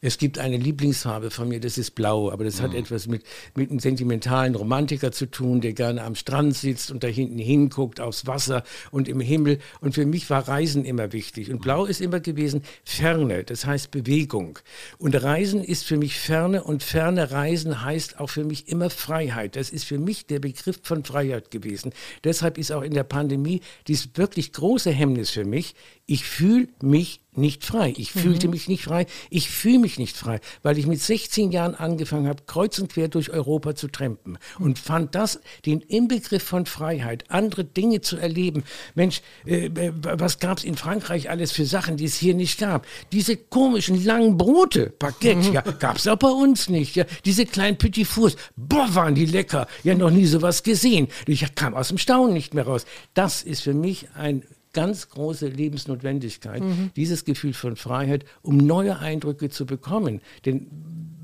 Es 0.00 0.18
gibt 0.18 0.38
eine 0.38 0.56
Lieblingsfarbe 0.56 1.30
von 1.30 1.48
mir, 1.48 1.60
das 1.60 1.78
ist 1.78 1.94
blau, 1.94 2.30
aber 2.30 2.44
das 2.44 2.60
hat 2.60 2.74
etwas 2.74 3.06
mit, 3.06 3.22
mit 3.54 3.70
einem 3.70 3.80
sentimentalen 3.80 4.54
Romantiker 4.54 5.12
zu 5.12 5.26
tun, 5.26 5.60
der 5.60 5.72
gerne 5.72 6.02
am 6.02 6.14
Strand 6.14 6.56
sitzt 6.56 6.90
und 6.90 7.02
da 7.02 7.08
hinten 7.08 7.38
hinguckt 7.38 8.00
aufs 8.00 8.26
Wasser 8.26 8.62
und 8.90 9.08
im 9.08 9.20
Himmel. 9.20 9.58
Und 9.80 9.94
für 9.94 10.06
mich 10.06 10.28
war 10.30 10.48
Reisen 10.48 10.84
immer 10.84 11.12
wichtig. 11.12 11.50
Und 11.50 11.60
blau 11.62 11.84
ist 11.86 12.00
immer 12.00 12.20
gewesen 12.20 12.62
Ferne, 12.84 13.44
das 13.44 13.66
heißt 13.66 13.90
Bewegung. 13.90 14.58
Und 14.98 15.14
Reisen 15.22 15.62
ist 15.62 15.84
für 15.84 15.96
mich 15.96 16.18
Ferne 16.18 16.62
und 16.64 16.82
ferne 16.82 17.30
Reisen 17.30 17.82
heißt 17.82 18.20
auch 18.20 18.30
für 18.30 18.44
mich 18.44 18.68
immer 18.68 18.90
Freiheit. 18.90 19.56
Das 19.56 19.70
ist 19.70 19.84
für 19.84 19.98
mich 19.98 20.26
der 20.26 20.40
Begriff 20.40 20.80
von 20.82 21.04
Freiheit 21.04 21.50
gewesen. 21.50 21.92
Deshalb 22.24 22.58
ist 22.58 22.72
auch 22.72 22.82
in 22.82 22.94
der 22.94 23.04
Pandemie 23.04 23.60
dies 23.86 24.10
wirklich 24.14 24.52
große 24.52 24.90
Hemmnis 24.90 25.30
für 25.30 25.44
mich. 25.44 25.74
Ich 26.06 26.24
fühle 26.24 26.68
mich 26.82 27.20
nicht 27.36 27.64
frei. 27.64 27.94
Ich 27.96 28.12
fühlte 28.12 28.48
mich 28.48 28.68
nicht 28.68 28.84
frei. 28.84 29.06
Ich 29.30 29.50
fühle 29.50 29.78
mich 29.78 29.98
nicht 29.98 30.16
frei, 30.16 30.40
weil 30.62 30.78
ich 30.78 30.86
mit 30.86 31.00
16 31.00 31.52
Jahren 31.52 31.74
angefangen 31.74 32.28
habe, 32.28 32.42
kreuz 32.46 32.78
und 32.78 32.92
quer 32.92 33.08
durch 33.08 33.30
Europa 33.30 33.74
zu 33.74 33.88
trampen 33.88 34.38
und 34.58 34.78
fand 34.78 35.14
das 35.14 35.40
den 35.64 35.80
Inbegriff 35.80 36.42
von 36.42 36.66
Freiheit, 36.66 37.24
andere 37.28 37.64
Dinge 37.64 38.00
zu 38.00 38.16
erleben. 38.16 38.64
Mensch, 38.94 39.22
äh, 39.44 39.66
äh, 39.66 39.92
was 39.94 40.38
gab 40.38 40.58
es 40.58 40.64
in 40.64 40.76
Frankreich 40.76 41.30
alles 41.30 41.52
für 41.52 41.66
Sachen, 41.66 41.96
die 41.96 42.04
es 42.04 42.16
hier 42.16 42.34
nicht 42.34 42.58
gab? 42.58 42.86
Diese 43.12 43.36
komischen 43.36 44.04
langen 44.04 44.36
Brote, 44.36 44.92
Baguette, 44.98 45.50
ja, 45.52 45.60
gab 45.78 45.96
es 45.96 46.08
auch 46.08 46.16
bei 46.16 46.28
uns 46.28 46.68
nicht. 46.68 46.96
Ja, 46.96 47.04
diese 47.24 47.46
kleinen 47.46 47.78
Petit 47.78 48.06
Fours, 48.06 48.36
boah, 48.56 48.94
waren 48.94 49.14
die 49.14 49.26
lecker. 49.26 49.66
Ja, 49.82 49.94
noch 49.94 50.10
nie 50.10 50.26
sowas 50.26 50.62
gesehen. 50.62 51.08
Ich 51.26 51.54
kam 51.54 51.74
aus 51.74 51.88
dem 51.88 51.98
Staunen 51.98 52.34
nicht 52.34 52.54
mehr 52.54 52.64
raus. 52.64 52.86
Das 53.14 53.42
ist 53.42 53.62
für 53.62 53.74
mich 53.74 54.08
ein 54.14 54.42
ganz 54.76 55.08
große 55.08 55.48
Lebensnotwendigkeit, 55.48 56.62
dieses 56.94 57.24
Gefühl 57.24 57.54
von 57.54 57.74
Freiheit, 57.74 58.24
um 58.42 58.58
neue 58.58 58.98
Eindrücke 58.98 59.48
zu 59.50 59.66
bekommen. 59.66 60.20
Denn 60.44 60.68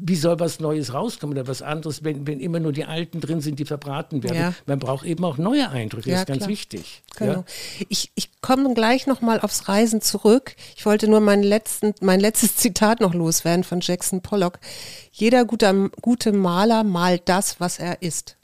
wie 0.04 0.16
soll 0.16 0.40
was 0.40 0.58
Neues 0.58 0.92
rauskommen 0.94 1.38
oder 1.38 1.46
was 1.46 1.62
anderes, 1.62 2.02
wenn, 2.02 2.26
wenn 2.26 2.40
immer 2.40 2.58
nur 2.58 2.72
die 2.72 2.84
Alten 2.86 3.20
drin 3.20 3.40
sind, 3.40 3.60
die 3.60 3.64
verbraten 3.64 4.24
werden? 4.24 4.36
Ja. 4.36 4.54
Man 4.66 4.80
braucht 4.80 5.06
eben 5.06 5.24
auch 5.24 5.38
neue 5.38 5.68
Eindrücke, 5.70 6.10
das 6.10 6.12
Ja, 6.12 6.20
ist 6.22 6.26
ganz 6.26 6.38
klar. 6.38 6.48
wichtig. 6.50 7.02
Genau. 7.16 7.32
Ja? 7.32 7.44
Ich, 7.88 8.10
ich 8.16 8.40
komme 8.40 8.74
gleich 8.74 9.06
nochmal 9.06 9.40
aufs 9.40 9.68
Reisen 9.68 10.00
zurück. 10.00 10.56
Ich 10.76 10.84
wollte 10.86 11.06
nur 11.06 11.20
mein, 11.20 11.44
letzten, 11.44 11.94
mein 12.00 12.18
letztes 12.18 12.56
Zitat 12.56 13.00
noch 13.00 13.14
loswerden 13.14 13.62
von 13.62 13.78
Jackson 13.80 14.22
Pollock. 14.22 14.58
Jeder 15.12 15.44
guter, 15.44 15.90
gute 16.00 16.32
Maler 16.32 16.82
malt 16.82 17.22
das, 17.26 17.60
was 17.60 17.78
er 17.78 18.02
ist. 18.02 18.36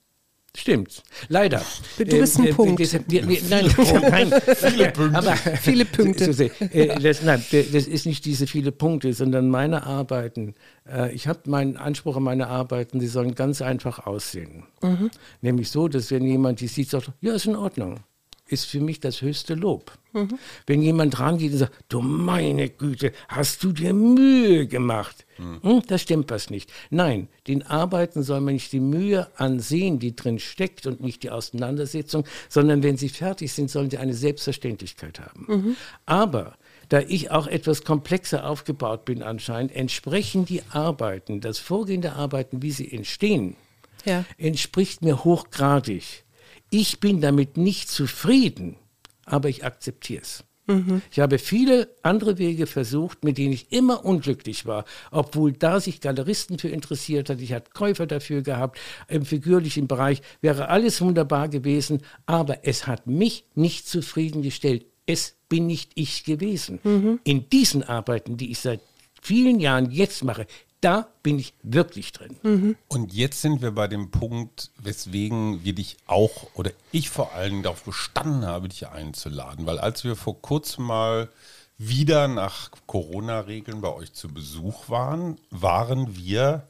Stimmt, 0.56 1.02
leider. 1.28 1.62
Du 1.98 2.04
bist 2.04 2.38
ein 2.40 2.54
Punkt. 2.54 2.80
das- 2.80 2.92
wir- 3.06 3.28
wir- 3.28 3.42
nein, 3.48 3.66
nein, 4.10 4.32
viele 4.56 4.90
Punkte. 4.90 5.36
Viele 5.62 5.84
Punkte. 5.84 6.24
So, 6.24 6.32
so, 6.32 6.44
äh, 6.64 6.98
das, 7.00 7.22
nein, 7.22 7.44
das 7.50 7.86
ist 7.86 8.06
nicht 8.06 8.24
diese 8.24 8.46
viele 8.46 8.72
Punkte, 8.72 9.12
sondern 9.12 9.50
meine 9.50 9.84
Arbeiten. 9.86 10.54
Äh, 10.90 11.12
ich 11.14 11.28
habe 11.28 11.40
meinen 11.46 11.76
Anspruch 11.76 12.16
an 12.16 12.22
meine 12.24 12.48
Arbeiten, 12.48 12.98
sie 12.98 13.06
sollen 13.06 13.34
ganz 13.34 13.62
einfach 13.62 14.06
aussehen. 14.06 14.64
Mhm. 14.82 15.10
Nämlich 15.42 15.70
so, 15.70 15.86
dass 15.86 16.10
wenn 16.10 16.24
jemand 16.24 16.60
die 16.60 16.66
sieht, 16.68 16.90
sagt, 16.90 17.12
ja, 17.20 17.34
ist 17.34 17.46
in 17.46 17.54
Ordnung. 17.54 18.00
Ist 18.48 18.64
für 18.64 18.80
mich 18.80 19.00
das 19.00 19.22
höchste 19.22 19.54
Lob. 19.54 19.92
Mhm. 20.12 20.38
Wenn 20.66 20.82
jemand 20.82 21.18
rangeht 21.20 21.52
und 21.52 21.58
sagt, 21.58 21.74
du 21.88 22.00
meine 22.00 22.68
Güte, 22.68 23.12
hast 23.28 23.62
du 23.62 23.72
dir 23.72 23.92
Mühe 23.92 24.66
gemacht? 24.66 25.26
Mhm. 25.38 25.62
Hm, 25.62 25.82
da 25.86 25.98
stimmt 25.98 26.30
was 26.30 26.50
nicht. 26.50 26.72
Nein, 26.90 27.28
den 27.46 27.62
Arbeiten 27.62 28.22
soll 28.22 28.40
man 28.40 28.54
nicht 28.54 28.72
die 28.72 28.80
Mühe 28.80 29.28
ansehen, 29.36 29.98
die 29.98 30.16
drin 30.16 30.38
steckt 30.38 30.86
und 30.86 31.00
nicht 31.00 31.22
die 31.22 31.30
Auseinandersetzung, 31.30 32.24
sondern 32.48 32.82
wenn 32.82 32.96
sie 32.96 33.08
fertig 33.08 33.52
sind, 33.52 33.70
sollen 33.70 33.90
sie 33.90 33.98
eine 33.98 34.14
Selbstverständlichkeit 34.14 35.20
haben. 35.20 35.44
Mhm. 35.46 35.76
Aber 36.06 36.56
da 36.88 37.00
ich 37.00 37.30
auch 37.30 37.46
etwas 37.46 37.84
komplexer 37.84 38.48
aufgebaut 38.48 39.04
bin 39.04 39.22
anscheinend, 39.22 39.74
entsprechen 39.74 40.46
die 40.46 40.62
Arbeiten, 40.70 41.40
das 41.40 41.58
Vorgehen 41.58 42.00
der 42.00 42.16
Arbeiten, 42.16 42.62
wie 42.62 42.70
sie 42.70 42.90
entstehen, 42.90 43.56
ja. 44.04 44.24
entspricht 44.38 45.02
mir 45.02 45.24
hochgradig. 45.24 46.24
Ich 46.70 47.00
bin 47.00 47.20
damit 47.20 47.56
nicht 47.56 47.90
zufrieden, 47.90 48.76
aber 49.24 49.48
ich 49.48 49.64
akzeptiere 49.64 50.22
es. 50.22 50.44
Mhm. 50.68 51.00
Ich 51.10 51.18
habe 51.18 51.38
viele 51.38 51.88
andere 52.02 52.38
Wege 52.38 52.66
versucht, 52.66 53.24
mit 53.24 53.38
denen 53.38 53.54
ich 53.54 53.72
immer 53.72 54.04
unglücklich 54.04 54.66
war, 54.66 54.84
obwohl 55.10 55.52
da 55.52 55.80
sich 55.80 56.00
Galeristen 56.00 56.58
für 56.58 56.68
interessiert 56.68 57.30
hat, 57.30 57.40
ich 57.40 57.54
hatte 57.54 57.70
Käufer 57.72 58.06
dafür 58.06 58.42
gehabt, 58.42 58.78
im 59.08 59.24
figürlichen 59.24 59.88
Bereich 59.88 60.20
wäre 60.42 60.68
alles 60.68 61.00
wunderbar 61.00 61.48
gewesen, 61.48 62.02
aber 62.26 62.66
es 62.66 62.86
hat 62.86 63.06
mich 63.06 63.44
nicht 63.54 63.88
zufriedengestellt. 63.88 64.84
Es 65.06 65.36
bin 65.48 65.66
nicht 65.66 65.92
ich 65.94 66.24
gewesen. 66.24 66.80
Mhm. 66.84 67.20
In 67.24 67.48
diesen 67.48 67.82
Arbeiten, 67.82 68.36
die 68.36 68.50
ich 68.50 68.58
seit 68.58 68.80
vielen 69.22 69.58
Jahren 69.60 69.90
jetzt 69.90 70.22
mache, 70.22 70.46
da 70.80 71.08
bin 71.22 71.38
ich 71.38 71.54
wirklich 71.62 72.12
drin. 72.12 72.36
Mhm. 72.42 72.76
Und 72.88 73.12
jetzt 73.12 73.42
sind 73.42 73.62
wir 73.62 73.72
bei 73.72 73.88
dem 73.88 74.10
Punkt, 74.10 74.70
weswegen 74.78 75.64
wir 75.64 75.74
dich 75.74 75.96
auch 76.06 76.48
oder 76.54 76.70
ich 76.92 77.10
vor 77.10 77.32
allem 77.32 77.62
darauf 77.62 77.82
bestanden 77.82 78.46
habe, 78.46 78.68
dich 78.68 78.88
einzuladen. 78.88 79.66
Weil 79.66 79.78
als 79.78 80.04
wir 80.04 80.14
vor 80.14 80.40
kurzem 80.40 80.84
mal 80.84 81.30
wieder 81.78 82.28
nach 82.28 82.70
Corona-Regeln 82.86 83.80
bei 83.80 83.92
euch 83.92 84.12
zu 84.12 84.28
Besuch 84.28 84.88
waren, 84.88 85.38
waren 85.50 86.16
wir 86.16 86.68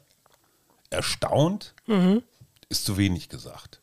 erstaunt, 0.89 1.73
mhm. 1.87 2.23
ist 2.69 2.85
zu 2.85 2.97
wenig 2.97 3.29
gesagt. 3.29 3.79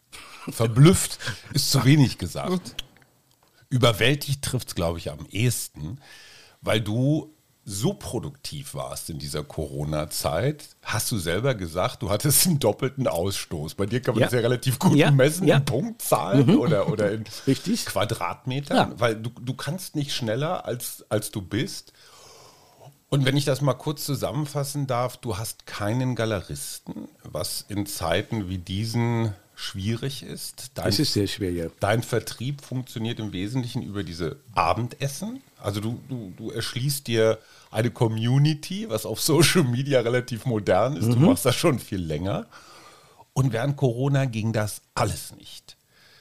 Verblüfft 0.49 1.19
ist 1.53 1.71
zu 1.71 1.85
wenig 1.85 2.19
gesagt. 2.19 2.77
Überwältigt 3.69 4.43
trifft 4.43 4.69
es, 4.69 4.75
glaube 4.75 4.99
ich, 4.99 5.11
am 5.11 5.27
ehesten, 5.31 6.01
weil 6.61 6.81
du 6.81 7.36
so 7.69 7.95
produktiv 7.95 8.75
warst 8.75 9.11
in 9.11 9.19
dieser 9.19 9.43
Corona-Zeit, 9.43 10.65
hast 10.85 11.11
du 11.11 11.19
selber 11.19 11.57
gesagt, 11.57 12.01
du 12.01 12.11
hattest 12.11 12.47
einen 12.47 12.61
doppelten 12.61 13.09
Ausstoß. 13.09 13.75
Bei 13.75 13.87
dir 13.87 14.01
kann 14.01 14.15
man 14.15 14.21
ja. 14.21 14.27
das 14.29 14.35
ja 14.35 14.41
relativ 14.41 14.79
gut 14.79 14.95
ja. 14.95 15.11
messen 15.11 15.49
ja. 15.49 15.57
in 15.57 15.65
Punktzahlen 15.65 16.47
mhm. 16.47 16.59
oder, 16.59 16.89
oder 16.89 17.11
in 17.11 17.25
Richtig. 17.47 17.85
Quadratmetern, 17.87 19.01
weil 19.01 19.17
du, 19.17 19.31
du 19.41 19.55
kannst 19.55 19.97
nicht 19.97 20.15
schneller, 20.15 20.65
als, 20.65 21.05
als 21.09 21.33
du 21.33 21.43
bist. 21.43 21.93
Und 23.09 23.25
wenn 23.25 23.37
ich 23.37 23.45
das 23.45 23.61
mal 23.61 23.75
kurz 23.75 24.05
zusammenfassen 24.05 24.87
darf, 24.87 25.17
du 25.17 25.37
hast 25.37 25.67
keinen 25.67 26.15
Galeristen, 26.15 27.09
was 27.25 27.65
in 27.69 27.87
Zeiten 27.87 28.49
wie 28.49 28.59
diesen 28.59 29.35
schwierig 29.57 30.23
ist. 30.23 30.71
Dein, 30.75 30.85
das 30.85 31.01
ist 31.01 31.15
sehr 31.15 31.27
schwer, 31.27 31.51
ja. 31.51 31.67
Dein 31.81 32.03
Vertrieb 32.05 32.61
funktioniert 32.61 33.19
im 33.19 33.33
Wesentlichen 33.33 33.83
über 33.83 34.05
diese 34.05 34.37
Abendessen. 34.55 35.43
Also 35.59 35.81
du, 35.81 36.01
du, 36.09 36.33
du 36.37 36.51
erschließt 36.51 37.07
dir 37.07 37.39
eine 37.77 37.91
Community, 37.91 38.89
was 38.89 39.05
auf 39.05 39.21
Social 39.21 39.63
Media 39.63 40.01
relativ 40.01 40.47
modern 40.47 40.97
ist. 40.97 41.09
Mhm. 41.09 41.13
Du 41.13 41.19
machst 41.21 41.45
das 41.45 41.55
schon 41.55 41.79
viel 41.79 42.01
länger. 42.01 42.47
Und 43.35 43.53
während 43.53 43.77
Corona 43.77 44.25
ging 44.25 44.55
das 44.55 44.81
alles 44.95 45.37
nicht. 45.37 45.77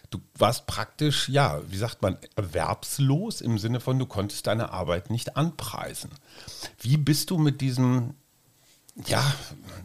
Du 0.10 0.20
warst 0.38 0.68
praktisch, 0.68 1.30
ja, 1.30 1.62
wie 1.70 1.78
sagt 1.78 2.02
man, 2.02 2.18
erwerbslos 2.36 3.39
im 3.39 3.58
Sinne 3.58 3.80
von, 3.80 3.98
du 3.98 4.06
konntest 4.06 4.48
deine 4.48 4.72
Arbeit 4.72 5.10
nicht 5.10 5.38
anpreisen. 5.38 6.10
Wie 6.80 6.98
bist 6.98 7.30
du 7.30 7.38
mit 7.38 7.62
diesem 7.62 8.15
ja, 9.08 9.36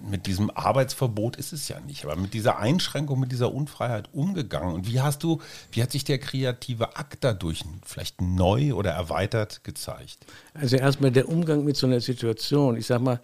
mit 0.08 0.26
diesem 0.26 0.50
Arbeitsverbot 0.50 1.36
ist 1.36 1.52
es 1.52 1.68
ja 1.68 1.80
nicht, 1.80 2.04
aber 2.04 2.14
mit 2.14 2.32
dieser 2.32 2.58
Einschränkung, 2.58 3.18
mit 3.18 3.32
dieser 3.32 3.52
Unfreiheit 3.52 4.08
umgegangen. 4.12 4.72
Und 4.72 4.86
wie 4.86 5.00
hast 5.00 5.24
du, 5.24 5.40
wie 5.72 5.82
hat 5.82 5.90
sich 5.90 6.04
der 6.04 6.18
kreative 6.18 6.96
Akt 6.96 7.24
dadurch 7.24 7.64
vielleicht 7.84 8.20
neu 8.20 8.74
oder 8.74 8.92
erweitert 8.92 9.64
gezeigt? 9.64 10.18
Also 10.54 10.76
erstmal 10.76 11.10
der 11.10 11.28
Umgang 11.28 11.64
mit 11.64 11.76
so 11.76 11.88
einer 11.88 12.00
Situation. 12.00 12.76
Ich 12.76 12.86
sag 12.86 13.00
mal, 13.00 13.20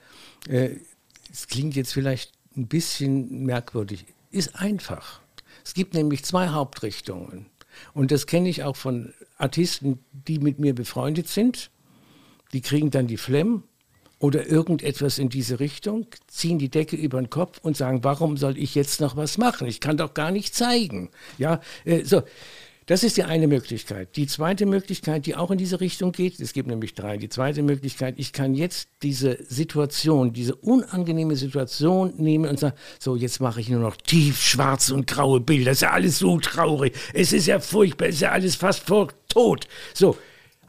äh, 0.48 0.70
es 1.32 1.46
klingt 1.46 1.76
jetzt 1.76 1.92
vielleicht 1.92 2.32
ein 2.56 2.66
bisschen 2.66 3.44
merkwürdig, 3.44 4.06
ist 4.32 4.56
einfach. 4.56 5.20
Es 5.64 5.72
gibt 5.74 5.94
nämlich 5.94 6.24
zwei 6.24 6.48
Hauptrichtungen. 6.48 7.46
Und 7.92 8.10
das 8.10 8.26
kenne 8.26 8.48
ich 8.48 8.64
auch 8.64 8.76
von 8.76 9.12
Artisten, 9.38 10.00
die 10.12 10.38
mit 10.38 10.58
mir 10.58 10.74
befreundet 10.74 11.28
sind. 11.28 11.70
Die 12.52 12.60
kriegen 12.60 12.90
dann 12.90 13.06
die 13.06 13.18
Flemm 13.18 13.64
oder 14.18 14.46
irgendetwas 14.46 15.18
in 15.18 15.28
diese 15.28 15.60
Richtung, 15.60 16.06
ziehen 16.26 16.58
die 16.58 16.70
Decke 16.70 16.96
über 16.96 17.20
den 17.20 17.30
Kopf 17.30 17.58
und 17.62 17.76
sagen, 17.76 18.02
warum 18.02 18.36
soll 18.36 18.56
ich 18.56 18.74
jetzt 18.74 19.00
noch 19.00 19.16
was 19.16 19.36
machen? 19.38 19.66
Ich 19.66 19.80
kann 19.80 19.96
doch 19.96 20.14
gar 20.14 20.30
nicht 20.30 20.54
zeigen. 20.54 21.10
Ja, 21.38 21.60
äh, 21.84 22.04
so. 22.04 22.22
Das 22.88 23.02
ist 23.02 23.16
die 23.16 23.24
eine 23.24 23.48
Möglichkeit. 23.48 24.14
Die 24.14 24.28
zweite 24.28 24.64
Möglichkeit, 24.64 25.26
die 25.26 25.34
auch 25.34 25.50
in 25.50 25.58
diese 25.58 25.80
Richtung 25.80 26.12
geht, 26.12 26.38
es 26.38 26.52
gibt 26.52 26.68
nämlich 26.68 26.94
drei. 26.94 27.16
Die 27.16 27.28
zweite 27.28 27.64
Möglichkeit, 27.64 28.14
ich 28.16 28.32
kann 28.32 28.54
jetzt 28.54 28.88
diese 29.02 29.38
Situation, 29.48 30.32
diese 30.32 30.54
unangenehme 30.54 31.34
Situation 31.34 32.14
nehmen 32.16 32.48
und 32.48 32.60
sagen, 32.60 32.76
so 33.00 33.16
jetzt 33.16 33.40
mache 33.40 33.60
ich 33.60 33.68
nur 33.68 33.80
noch 33.80 33.96
tief 33.96 34.40
schwarze 34.40 34.94
und 34.94 35.08
graue 35.08 35.40
Bilder. 35.40 35.72
Das 35.72 35.78
ist 35.78 35.82
ja 35.82 35.90
alles 35.90 36.20
so 36.20 36.38
traurig. 36.38 36.94
Es 37.12 37.32
ist 37.32 37.46
ja 37.46 37.58
furchtbar. 37.58 38.06
Es 38.06 38.16
ist 38.16 38.20
ja 38.20 38.30
alles 38.30 38.54
fast 38.54 38.86
vor 38.86 39.08
tot. 39.28 39.66
So, 39.92 40.16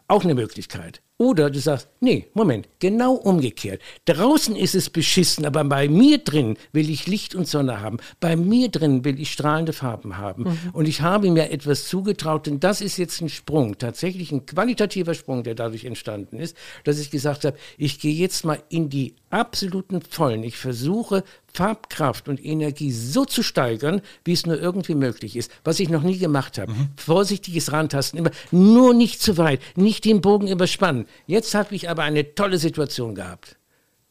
auch 0.07 0.23
eine 0.23 0.33
Möglichkeit. 0.33 1.03
Oder 1.19 1.49
du 1.49 1.59
sagst, 1.59 1.87
nee, 1.99 2.27
Moment, 2.35 2.69
genau 2.77 3.13
umgekehrt. 3.13 3.81
Draußen 4.05 4.55
ist 4.55 4.75
es 4.75 4.91
beschissen, 4.91 5.47
aber 5.47 5.63
bei 5.63 5.89
mir 5.89 6.19
drin 6.19 6.57
will 6.73 6.91
ich 6.91 7.07
Licht 7.07 7.33
und 7.33 7.47
Sonne 7.47 7.81
haben. 7.81 7.97
Bei 8.19 8.35
mir 8.35 8.69
drin 8.69 9.03
will 9.03 9.19
ich 9.19 9.31
strahlende 9.31 9.73
Farben 9.73 10.17
haben. 10.17 10.43
Mhm. 10.43 10.57
Und 10.73 10.87
ich 10.87 11.01
habe 11.01 11.31
mir 11.31 11.49
etwas 11.49 11.87
zugetraut, 11.87 12.45
denn 12.45 12.59
das 12.59 12.81
ist 12.81 12.97
jetzt 12.97 13.19
ein 13.21 13.29
Sprung, 13.29 13.79
tatsächlich 13.79 14.31
ein 14.31 14.45
qualitativer 14.45 15.15
Sprung, 15.15 15.41
der 15.41 15.55
dadurch 15.55 15.85
entstanden 15.85 16.37
ist, 16.37 16.55
dass 16.83 16.99
ich 16.99 17.09
gesagt 17.09 17.45
habe, 17.45 17.57
ich 17.79 17.99
gehe 17.99 18.13
jetzt 18.13 18.45
mal 18.45 18.61
in 18.69 18.89
die 18.89 19.15
absoluten 19.31 20.01
Vollen. 20.01 20.43
Ich 20.43 20.57
versuche 20.57 21.23
Farbkraft 21.51 22.29
und 22.29 22.43
Energie 22.43 22.91
so 22.91 23.25
zu 23.25 23.41
steigern, 23.41 24.01
wie 24.23 24.33
es 24.33 24.45
nur 24.45 24.59
irgendwie 24.59 24.93
möglich 24.93 25.35
ist, 25.35 25.51
was 25.63 25.79
ich 25.79 25.89
noch 25.89 26.03
nie 26.03 26.19
gemacht 26.19 26.59
habe. 26.59 26.71
Mhm. 26.71 26.89
Vorsichtiges 26.97 27.71
Rantasten, 27.71 28.19
immer 28.19 28.29
nur 28.51 28.93
nicht 28.93 29.21
zu 29.21 29.37
weit, 29.37 29.59
nicht 29.75 30.05
den 30.05 30.21
Bogen 30.21 30.47
überspannen. 30.47 31.06
Jetzt 31.25 31.53
habe 31.55 31.75
ich 31.75 31.89
aber 31.89 32.03
eine 32.03 32.35
tolle 32.35 32.57
Situation 32.57 33.15
gehabt. 33.15 33.55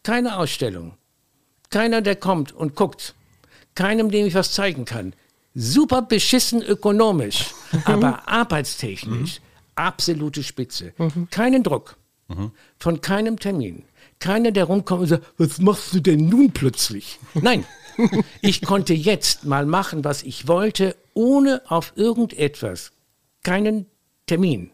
Keine 0.02 0.38
Ausstellung. 0.38 0.94
Keiner, 1.70 2.00
der 2.00 2.16
kommt 2.16 2.52
und 2.52 2.76
guckt. 2.76 3.14
Keinem, 3.74 4.10
dem 4.10 4.26
ich 4.26 4.34
was 4.34 4.52
zeigen 4.52 4.84
kann. 4.84 5.14
Super 5.54 6.02
beschissen 6.02 6.62
ökonomisch, 6.62 7.52
aber 7.84 8.28
arbeitstechnisch 8.28 9.40
absolute 9.74 10.42
Spitze. 10.42 10.94
Mhm. 10.96 11.28
Keinen 11.30 11.62
Druck. 11.62 11.96
Mhm. 12.28 12.52
Von 12.78 13.00
keinem 13.00 13.38
Termin 13.38 13.84
keiner, 14.18 14.50
der 14.50 14.64
rumkommt 14.64 15.02
und 15.02 15.08
sagt, 15.08 15.26
was 15.38 15.58
machst 15.58 15.94
du 15.94 16.00
denn 16.00 16.28
nun 16.28 16.52
plötzlich? 16.52 17.18
Nein, 17.34 17.64
ich 18.40 18.62
konnte 18.62 18.94
jetzt 18.94 19.44
mal 19.44 19.66
machen, 19.66 20.04
was 20.04 20.22
ich 20.22 20.48
wollte, 20.48 20.96
ohne 21.14 21.62
auf 21.66 21.92
irgendetwas, 21.96 22.92
keinen 23.42 23.86
Termin, 24.26 24.70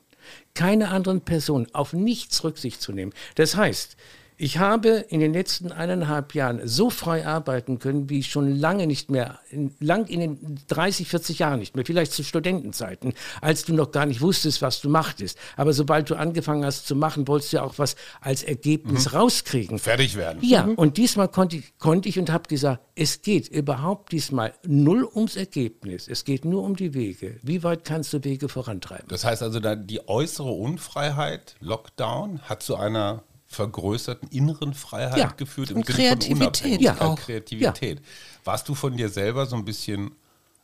keine 0.54 0.88
anderen 0.88 1.22
Personen, 1.22 1.66
auf 1.72 1.92
nichts 1.92 2.44
Rücksicht 2.44 2.80
zu 2.80 2.92
nehmen. 2.92 3.12
Das 3.36 3.56
heißt, 3.56 3.96
ich 4.42 4.59
habe 4.59 4.88
in 5.09 5.20
den 5.20 5.33
letzten 5.33 5.70
eineinhalb 5.70 6.35
Jahren 6.35 6.66
so 6.66 6.90
frei 6.90 7.24
arbeiten 7.24 7.78
können, 7.78 8.11
wie 8.11 8.18
ich 8.18 8.26
schon 8.26 8.52
lange 8.57 8.88
nicht 8.88 9.09
mehr, 9.09 9.38
lang 9.78 10.07
in 10.07 10.18
den 10.18 10.59
30, 10.66 11.07
40 11.07 11.38
Jahren 11.38 11.61
nicht 11.61 11.76
mehr, 11.76 11.87
vielleicht 11.87 12.11
zu 12.11 12.24
Studentenzeiten, 12.24 13.14
als 13.40 13.64
du 13.64 13.72
noch 13.72 13.92
gar 13.92 14.05
nicht 14.05 14.20
wusstest, 14.20 14.61
was 14.61 14.81
du 14.81 14.88
machtest. 14.88 15.38
Aber 15.57 15.72
sobald 15.72 16.11
du 16.11 16.16
angefangen 16.16 16.64
hast 16.64 16.88
zu 16.88 16.96
machen, 16.96 17.28
wolltest 17.28 17.52
du 17.52 17.59
ja 17.59 17.62
auch 17.62 17.78
was 17.78 17.94
als 18.20 18.42
Ergebnis 18.42 19.12
mhm. 19.12 19.18
rauskriegen. 19.18 19.78
Fertig 19.78 20.16
werden. 20.16 20.40
Ja, 20.42 20.66
mhm. 20.66 20.74
und 20.74 20.96
diesmal 20.96 21.28
konnte 21.28 21.59
ich, 21.59 21.78
konnte 21.78 22.09
ich 22.09 22.18
und 22.18 22.33
habe 22.33 22.48
gesagt, 22.48 22.83
es 22.96 23.22
geht 23.22 23.46
überhaupt 23.46 24.11
diesmal 24.11 24.55
null 24.66 25.09
ums 25.14 25.37
Ergebnis. 25.37 26.09
Es 26.09 26.24
geht 26.24 26.44
nur 26.44 26.64
um 26.64 26.74
die 26.74 26.94
Wege. 26.94 27.38
Wie 27.42 27.62
weit 27.62 27.85
kannst 27.85 28.12
du 28.12 28.24
Wege 28.24 28.48
vorantreiben? 28.48 29.07
Das 29.07 29.24
heißt 29.24 29.40
also, 29.40 29.61
die 29.61 30.09
äußere 30.09 30.50
Unfreiheit, 30.50 31.55
Lockdown, 31.61 32.40
hat 32.40 32.64
zu 32.64 32.74
einer 32.74 33.22
vergrößerten 33.52 34.28
inneren 34.30 34.74
Freiheit 34.74 35.18
ja. 35.18 35.26
geführt 35.36 35.70
im 35.70 35.82
Sinne 35.82 36.16
von 36.16 36.36
Unabhängigkeit, 36.36 36.80
ja. 36.80 37.14
Kreativität. 37.14 37.98
Ja. 37.98 38.04
Warst 38.44 38.68
du 38.68 38.74
von 38.74 38.96
dir 38.96 39.08
selber 39.08 39.46
so 39.46 39.56
ein 39.56 39.64
bisschen 39.64 40.12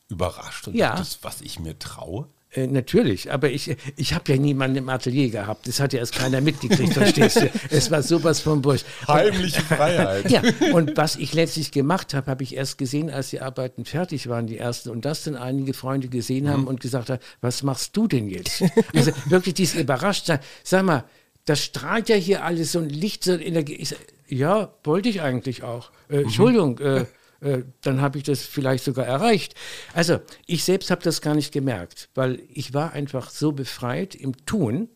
überrascht 0.09 0.67
und 0.67 0.75
Ja. 0.75 0.91
dachtest, 0.91 1.23
was 1.23 1.41
ich 1.41 1.59
mir 1.59 1.77
traue? 1.77 2.27
Äh, 2.51 2.65
natürlich, 2.65 3.31
aber 3.31 3.51
ich, 3.51 3.75
ich 3.95 4.15
habe 4.15 4.31
ja 4.33 4.39
niemanden 4.39 4.77
im 4.77 4.89
Atelier 4.89 5.29
gehabt. 5.29 5.67
Das 5.67 5.79
hat 5.79 5.93
ja 5.93 5.99
erst 5.99 6.15
keiner 6.15 6.41
mitgekriegt, 6.41 6.93
verstehst 6.93 7.41
du? 7.41 7.51
Es 7.69 7.91
war 7.91 8.01
sowas 8.01 8.39
von 8.39 8.63
Bursch. 8.63 8.83
Heimliche 9.07 9.61
Freiheit. 9.61 10.31
Ja, 10.31 10.41
und 10.73 10.97
was 10.97 11.15
ich 11.15 11.33
letztlich 11.35 11.71
gemacht 11.71 12.15
habe, 12.15 12.31
habe 12.31 12.41
ich 12.41 12.55
erst 12.55 12.79
gesehen, 12.79 13.11
als 13.11 13.29
die 13.29 13.39
Arbeiten 13.39 13.85
fertig 13.85 14.27
waren, 14.29 14.47
die 14.47 14.57
ersten. 14.57 14.89
Und 14.89 15.05
das 15.05 15.23
dann 15.23 15.35
einige 15.35 15.75
Freunde 15.75 16.07
gesehen 16.07 16.49
haben 16.49 16.65
und 16.65 16.79
gesagt 16.79 17.11
haben, 17.11 17.19
was 17.39 17.61
machst 17.61 17.95
du 17.95 18.07
denn 18.07 18.27
jetzt? 18.27 18.63
Also 18.95 19.11
wirklich 19.25 19.53
dieses 19.53 19.79
Überraschtsein. 19.79 20.39
Sag 20.63 20.85
mal, 20.85 21.03
das 21.49 21.63
strahlt 21.63 22.09
ja 22.09 22.15
hier 22.15 22.43
alles 22.43 22.73
so 22.73 22.79
ein 22.79 22.89
Licht 22.89 23.23
so 23.23 23.33
in 23.33 23.55
der... 23.55 23.63
Ge 23.63 23.75
ich 23.75 23.95
ja, 24.27 24.71
wollte 24.83 25.09
ich 25.09 25.21
eigentlich 25.21 25.63
auch. 25.63 25.89
Äh, 26.07 26.21
Entschuldigung, 26.21 26.77
äh, 26.77 27.05
äh, 27.41 27.63
dann 27.81 28.01
habe 28.01 28.19
ich 28.19 28.23
das 28.23 28.43
vielleicht 28.43 28.83
sogar 28.83 29.07
erreicht. 29.07 29.55
Also 29.95 30.19
ich 30.45 30.63
selbst 30.63 30.91
habe 30.91 31.01
das 31.01 31.21
gar 31.21 31.33
nicht 31.33 31.51
gemerkt, 31.51 32.09
weil 32.13 32.39
ich 32.53 32.75
war 32.75 32.93
einfach 32.93 33.31
so 33.31 33.51
befreit 33.51 34.13
im 34.13 34.45
Tun, 34.45 34.89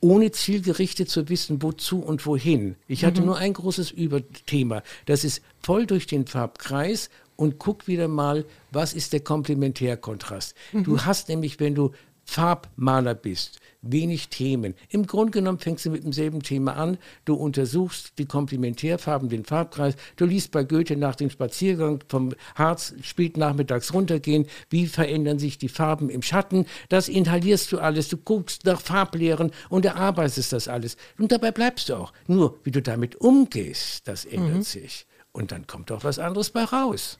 ohne 0.00 0.30
zielgerichtet 0.30 1.08
zu 1.08 1.30
wissen, 1.30 1.62
wozu 1.62 2.00
und 2.00 2.26
wohin. 2.26 2.76
Ich 2.86 3.06
hatte 3.06 3.22
nur 3.22 3.38
ein 3.38 3.54
großes 3.54 3.90
Überthema. 3.90 4.82
Das 5.06 5.24
ist 5.24 5.40
voll 5.62 5.86
durch 5.86 6.06
den 6.06 6.26
Farbkreis 6.26 7.08
und 7.36 7.58
guck 7.58 7.88
wieder 7.88 8.08
mal, 8.08 8.44
was 8.70 8.92
ist 8.92 9.14
der 9.14 9.20
Komplementärkontrast. 9.20 10.54
Du 10.74 11.00
hast 11.00 11.30
nämlich, 11.30 11.58
wenn 11.60 11.74
du 11.74 11.92
Farbmaler 12.26 13.14
bist, 13.14 13.58
wenig 13.82 14.28
Themen. 14.28 14.74
Im 14.88 15.06
Grunde 15.06 15.32
genommen 15.32 15.58
fängst 15.58 15.86
du 15.86 15.90
mit 15.90 16.04
demselben 16.04 16.42
Thema 16.42 16.76
an. 16.76 16.98
Du 17.24 17.34
untersuchst 17.34 18.18
die 18.18 18.26
Komplementärfarben, 18.26 19.28
den 19.28 19.44
Farbkreis. 19.44 19.94
Du 20.16 20.24
liest 20.24 20.50
bei 20.50 20.64
Goethe 20.64 20.96
nach 20.96 21.16
dem 21.16 21.30
Spaziergang 21.30 22.02
vom 22.08 22.34
Harz 22.54 22.94
spät 23.02 23.36
nachmittags 23.36 23.94
runtergehen. 23.94 24.46
Wie 24.70 24.86
verändern 24.86 25.38
sich 25.38 25.58
die 25.58 25.68
Farben 25.68 26.10
im 26.10 26.22
Schatten? 26.22 26.66
Das 26.88 27.08
inhalierst 27.08 27.72
du 27.72 27.78
alles. 27.78 28.08
Du 28.08 28.16
guckst 28.16 28.64
nach 28.64 28.80
Farblehren 28.80 29.52
und 29.68 29.84
erarbeitest 29.84 30.52
das 30.52 30.68
alles. 30.68 30.96
Und 31.18 31.32
dabei 31.32 31.52
bleibst 31.52 31.88
du 31.88 31.94
auch. 31.94 32.12
Nur, 32.26 32.58
wie 32.64 32.70
du 32.70 32.82
damit 32.82 33.16
umgehst, 33.16 34.06
das 34.08 34.24
ändert 34.24 34.64
sich. 34.64 35.06
Und 35.32 35.52
dann 35.52 35.66
kommt 35.66 35.92
auch 35.92 36.04
was 36.04 36.18
anderes 36.18 36.50
bei 36.50 36.64
raus. 36.64 37.18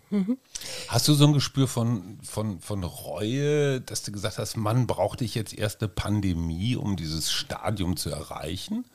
Hast 0.88 1.06
du 1.06 1.14
so 1.14 1.26
ein 1.26 1.34
Gespür 1.34 1.68
von, 1.68 2.18
von, 2.22 2.60
von 2.60 2.82
Reue, 2.82 3.80
dass 3.80 4.02
du 4.02 4.12
gesagt 4.12 4.38
hast, 4.38 4.56
Mann, 4.56 4.86
brauchte 4.86 5.24
ich 5.24 5.34
jetzt 5.34 5.56
erst 5.56 5.82
eine 5.82 5.88
Pandemie, 5.88 6.74
um 6.74 6.96
dieses 6.96 7.30
Stadium 7.30 7.96
zu 7.96 8.10
erreichen? 8.10 8.86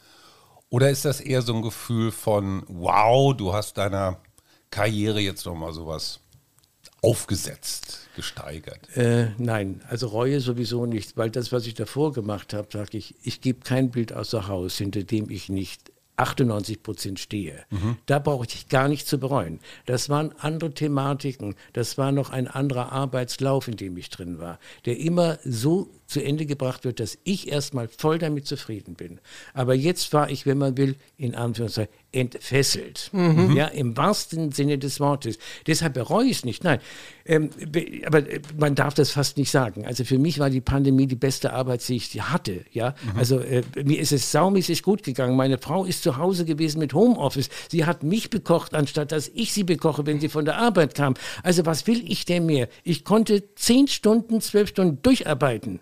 Oder 0.70 0.90
ist 0.90 1.06
das 1.06 1.22
eher 1.22 1.44
so 1.44 1.54
ein 1.54 1.62
Gefühl 1.62 2.12
von, 2.12 2.64
wow, 2.68 3.36
du 3.38 3.54
hast 3.54 3.78
deiner 3.78 4.18
Karriere 4.72 5.20
jetzt 5.20 5.46
nochmal 5.46 5.72
sowas 5.72 6.20
aufgesetzt, 7.04 8.10
gesteigert? 8.16 8.90
Äh, 8.98 9.28
nein, 9.38 9.84
also 9.88 10.08
Reue 10.08 10.40
sowieso 10.40 10.88
nicht, 10.88 11.16
weil 11.16 11.30
das, 11.30 11.52
was 11.52 11.68
ich 11.68 11.76
davor 11.76 12.12
gemacht 12.12 12.54
habe, 12.54 12.68
sage 12.74 12.98
ich, 12.98 13.16
ich 13.22 13.40
gebe 13.40 13.60
kein 13.60 13.92
Bild 13.92 14.14
außer 14.14 14.48
Haus, 14.48 14.76
hinter 14.78 15.04
dem 15.04 15.30
ich 15.30 15.48
nicht 15.48 15.93
98 16.18 16.84
Prozent 16.84 17.20
stehe. 17.20 17.66
Da 18.06 18.20
brauche 18.20 18.46
ich 18.46 18.70
gar 18.70 18.88
nicht 18.88 19.08
zu 19.08 19.18
bereuen. 19.18 19.60
Das 19.86 20.10
waren 20.10 20.34
andere 20.40 20.74
Thematiken, 20.74 21.56
das 21.74 21.98
war 21.98 22.12
noch 22.12 22.30
ein 22.30 22.48
anderer 22.48 22.92
Arbeitslauf, 22.92 23.68
in 23.68 23.78
dem 23.78 23.98
ich 23.98 24.10
drin 24.10 24.40
war, 24.40 24.60
der 24.86 25.00
immer 25.00 25.40
so 25.44 25.90
zu 26.14 26.24
Ende 26.24 26.46
gebracht 26.46 26.86
wird, 26.86 27.00
dass 27.00 27.18
ich 27.24 27.52
erstmal 27.52 27.88
voll 27.90 28.20
damit 28.20 28.48
zufrieden 28.48 28.94
bin. 28.96 29.20
Aber 29.54 29.74
jetzt 29.74 30.14
war 30.14 30.30
ich, 30.30 30.46
wenn 30.46 30.58
man 30.58 30.78
will, 30.78 30.96
in 31.18 31.36
Anführungszeichen 31.36 31.92
entfesselt. 32.12 33.10
Ja, 33.56 33.66
im 33.68 33.98
wahrsten 33.98 34.52
Sinne 34.52 34.78
des 34.78 35.00
Wortes. 35.00 35.40
Deshalb 35.66 35.96
bereue 35.96 36.26
ich 36.28 36.38
es 36.38 36.46
nicht. 36.46 36.64
Nein, 36.64 36.80
ähm, 37.26 37.50
be- 37.72 38.02
aber 38.06 38.20
äh, 38.30 38.40
man 38.58 38.76
darf 38.76 38.94
das 38.94 39.10
fast 39.10 39.38
nicht 39.38 39.50
sagen. 39.50 39.86
Also 39.88 40.04
für 40.04 40.20
mich 40.20 40.38
war 40.38 40.52
die 40.52 40.62
Pandemie 40.62 41.08
die 41.08 41.16
beste 41.16 41.54
Arbeit, 41.54 41.88
die 41.88 41.96
ich 41.96 42.22
hatte. 42.22 42.66
Ja, 42.72 42.94
also 43.16 43.40
äh, 43.40 43.64
mir 43.84 44.00
ist 44.00 44.12
es 44.12 44.32
saumäßig 44.32 44.84
gut 44.84 45.02
gegangen. 45.02 45.36
Meine 45.36 45.58
Frau 45.58 45.86
ist 45.86 46.04
zu 46.04 46.18
Hause 46.18 46.46
gewesen 46.46 46.78
mit 46.78 46.94
Homeoffice. 46.94 47.50
Sie 47.72 47.86
hat 47.86 48.04
mich 48.04 48.30
bekocht, 48.30 48.76
anstatt 48.76 49.12
dass 49.12 49.32
ich 49.34 49.52
sie 49.52 49.64
bekoche, 49.64 50.06
wenn 50.06 50.20
sie 50.20 50.30
von 50.30 50.46
der 50.46 50.58
Arbeit 50.58 50.94
kam. 50.94 51.16
Also 51.42 51.66
was 51.66 51.88
will 51.88 52.04
ich 52.08 52.26
denn 52.26 52.46
mehr? 52.46 52.68
Ich 52.84 53.04
konnte 53.06 53.56
zehn 53.56 53.88
Stunden, 53.88 54.40
zwölf 54.40 54.70
Stunden 54.70 55.02
durcharbeiten. 55.02 55.80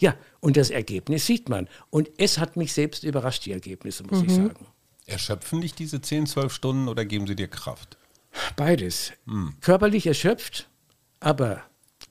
Ja, 0.00 0.14
und 0.40 0.56
das 0.56 0.70
Ergebnis 0.70 1.26
sieht 1.26 1.48
man. 1.48 1.68
Und 1.90 2.10
es 2.18 2.38
hat 2.38 2.56
mich 2.56 2.72
selbst 2.72 3.04
überrascht, 3.04 3.46
die 3.46 3.52
Ergebnisse, 3.52 4.02
muss 4.04 4.22
ich 4.22 4.32
sagen. 4.32 4.66
Erschöpfen 5.06 5.60
dich 5.60 5.74
diese 5.74 6.00
10, 6.00 6.26
12 6.26 6.52
Stunden 6.52 6.88
oder 6.88 7.04
geben 7.04 7.26
sie 7.26 7.36
dir 7.36 7.48
Kraft? 7.48 7.96
Beides. 8.56 9.12
Körperlich 9.60 10.06
erschöpft, 10.06 10.68
aber 11.18 11.62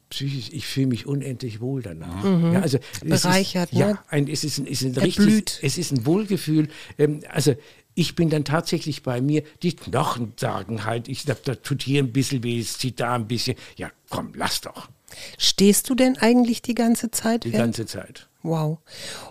psychisch, 0.10 0.50
ich 0.52 0.65
fühle 0.65 0.88
mich 0.88 1.06
unendlich 1.06 1.62
wohl 1.62 1.82
danach. 1.82 2.24
Ja, 2.54 2.62
also 2.62 2.80
es 3.06 3.22
Bereichert, 3.24 3.72
ist, 3.72 3.78
Ja, 3.78 3.88
ne? 3.88 4.00
ein, 4.10 4.28
es 4.28 4.43
ist 4.43 4.58
ein, 4.58 4.65
es 4.67 4.82
ist 4.82 4.98
ein 4.98 5.04
Erblüht. 5.04 5.17
richtig, 5.28 5.60
es 5.62 5.78
ist 5.78 5.91
ein 5.91 6.06
Wohlgefühl. 6.06 6.67
Ähm, 6.98 7.22
also 7.30 7.56
ich 7.93 8.15
bin 8.15 8.30
dann 8.30 8.43
tatsächlich 8.45 9.04
bei 9.04 9.22
mir, 9.22 9.43
die 9.62 9.76
Knochen 9.76 10.34
sagen 10.38 10.86
halt, 10.86 11.08
ich 11.08 11.24
sag, 11.24 11.43
da 11.43 11.56
tut 11.56 11.84
hier 11.84 12.02
ein 12.04 12.12
bisschen 12.12 12.43
weh, 12.43 12.60
es 12.60 12.78
zieht 12.78 13.00
da 13.00 13.13
ein 13.15 13.28
bisschen. 13.28 13.56
Ja, 13.78 13.91
komm, 14.10 14.32
lass 14.36 14.62
doch. 14.62 14.89
Stehst 15.38 15.89
du 15.89 15.95
denn 15.95 16.17
eigentlich 16.17 16.62
die 16.62 16.76
ganze 16.76 17.12
Zeit? 17.12 17.43
Die 17.43 17.52
ganze 17.52 17.86
Zeit. 17.86 18.28
Wow. 18.43 18.80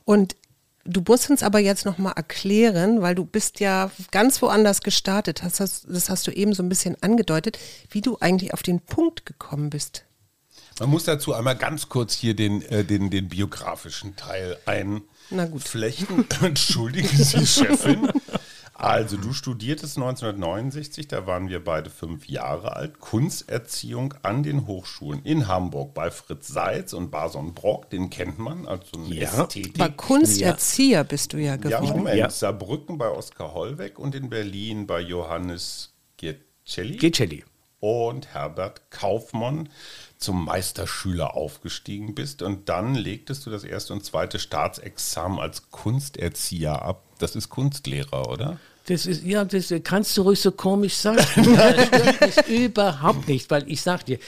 Und 0.04 0.36
du 0.84 1.02
musst 1.06 1.30
uns 1.30 1.42
aber 1.42 1.58
jetzt 1.58 1.84
nochmal 1.84 2.14
erklären, 2.16 3.02
weil 3.02 3.14
du 3.14 3.24
bist 3.24 3.60
ja 3.60 3.90
ganz 4.10 4.40
woanders 4.42 4.80
gestartet, 4.80 5.42
hast 5.42 5.60
das, 5.60 5.82
das 5.82 6.10
hast 6.10 6.26
du 6.26 6.30
eben 6.30 6.54
so 6.54 6.62
ein 6.62 6.68
bisschen 6.68 6.96
angedeutet, 7.02 7.58
wie 7.90 8.00
du 8.00 8.18
eigentlich 8.20 8.54
auf 8.54 8.62
den 8.62 8.80
Punkt 8.80 9.26
gekommen 9.26 9.70
bist. 9.70 10.04
Man 10.80 10.90
muss 10.90 11.04
dazu 11.04 11.34
einmal 11.34 11.56
ganz 11.56 11.88
kurz 11.88 12.14
hier 12.14 12.34
den, 12.34 12.62
äh, 12.62 12.84
den, 12.84 13.10
den 13.10 13.28
biografischen 13.28 14.14
Teil 14.16 14.56
Na 15.30 15.44
gut. 15.46 15.62
einflechten. 15.64 16.24
Entschuldige 16.42 17.08
Sie, 17.08 17.46
Chefin. 17.46 18.08
Also, 18.80 19.16
du 19.16 19.32
studiertest 19.32 19.96
1969, 19.96 21.08
da 21.08 21.26
waren 21.26 21.48
wir 21.48 21.62
beide 21.64 21.90
fünf 21.90 22.28
Jahre 22.28 22.76
alt, 22.76 23.00
Kunsterziehung 23.00 24.14
an 24.22 24.44
den 24.44 24.68
Hochschulen 24.68 25.20
in 25.24 25.48
Hamburg 25.48 25.94
bei 25.94 26.12
Fritz 26.12 26.46
Seitz 26.46 26.92
und 26.92 27.10
Bason 27.10 27.54
Brock, 27.54 27.90
den 27.90 28.08
kennt 28.08 28.38
man, 28.38 28.68
also 28.68 28.86
eine 28.96 29.12
Ja. 29.14 29.22
Ästhetik. 29.42 29.80
Aber 29.80 29.90
Kunsterzieher 29.92 31.02
bist 31.02 31.32
du 31.32 31.38
ja 31.38 31.50
Ja, 31.50 31.56
geworden. 31.56 31.88
Moment. 31.88 32.16
Ja. 32.18 32.30
Saarbrücken 32.30 32.98
bei 32.98 33.08
Oskar 33.10 33.52
Hollweg 33.52 33.98
und 33.98 34.14
in 34.14 34.30
Berlin 34.30 34.86
bei 34.86 35.00
Johannes 35.00 35.92
Giercelli 36.16 36.98
Gecelli. 36.98 37.44
und 37.80 38.32
Herbert 38.32 38.92
Kaufmann 38.92 39.70
zum 40.18 40.44
Meisterschüler 40.44 41.34
aufgestiegen 41.36 42.14
bist 42.14 42.42
und 42.42 42.68
dann 42.68 42.94
legtest 42.94 43.44
du 43.44 43.50
das 43.50 43.64
erste 43.64 43.92
und 43.92 44.04
zweite 44.04 44.38
Staatsexamen 44.38 45.40
als 45.40 45.70
Kunsterzieher 45.72 46.80
ab. 46.82 47.02
Das 47.18 47.36
ist 47.36 47.48
Kunstlehrer, 47.48 48.30
oder? 48.30 48.58
Das 48.86 49.04
ist, 49.04 49.24
ja, 49.24 49.44
das 49.44 49.72
kannst 49.84 50.16
du 50.16 50.22
ruhig 50.22 50.40
so 50.40 50.52
komisch 50.52 50.94
sagen. 50.94 51.18
Das 51.36 51.86
stört 51.86 52.48
mich 52.48 52.58
überhaupt 52.64 53.28
nicht, 53.28 53.50
weil 53.50 53.70
ich 53.70 53.82
sag 53.82 54.06
dir, 54.06 54.18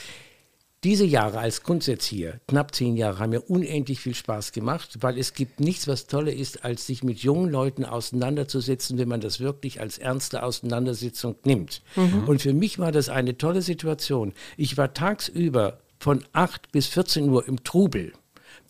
diese 0.82 1.04
Jahre 1.04 1.38
als 1.38 1.62
Kunsterzieher, 1.62 2.40
knapp 2.48 2.74
zehn 2.74 2.96
Jahre, 2.96 3.18
haben 3.18 3.30
mir 3.30 3.42
unendlich 3.42 4.00
viel 4.00 4.14
Spaß 4.14 4.52
gemacht, 4.52 4.98
weil 5.00 5.18
es 5.18 5.34
gibt 5.34 5.60
nichts, 5.60 5.86
was 5.86 6.06
toller 6.06 6.32
ist, 6.32 6.64
als 6.64 6.86
sich 6.86 7.02
mit 7.02 7.18
jungen 7.18 7.50
Leuten 7.50 7.84
auseinanderzusetzen, 7.84 8.96
wenn 8.96 9.08
man 9.08 9.20
das 9.20 9.40
wirklich 9.40 9.80
als 9.80 9.98
ernste 9.98 10.42
Auseinandersetzung 10.42 11.36
nimmt. 11.44 11.82
Und 12.26 12.40
für 12.40 12.54
mich 12.54 12.78
war 12.78 12.92
das 12.92 13.10
eine 13.10 13.36
tolle 13.36 13.60
Situation. 13.60 14.32
Ich 14.56 14.78
war 14.78 14.94
tagsüber 14.94 15.80
von 15.98 16.24
8 16.32 16.72
bis 16.72 16.86
14 16.86 17.28
Uhr 17.28 17.46
im 17.46 17.62
Trubel 17.62 18.12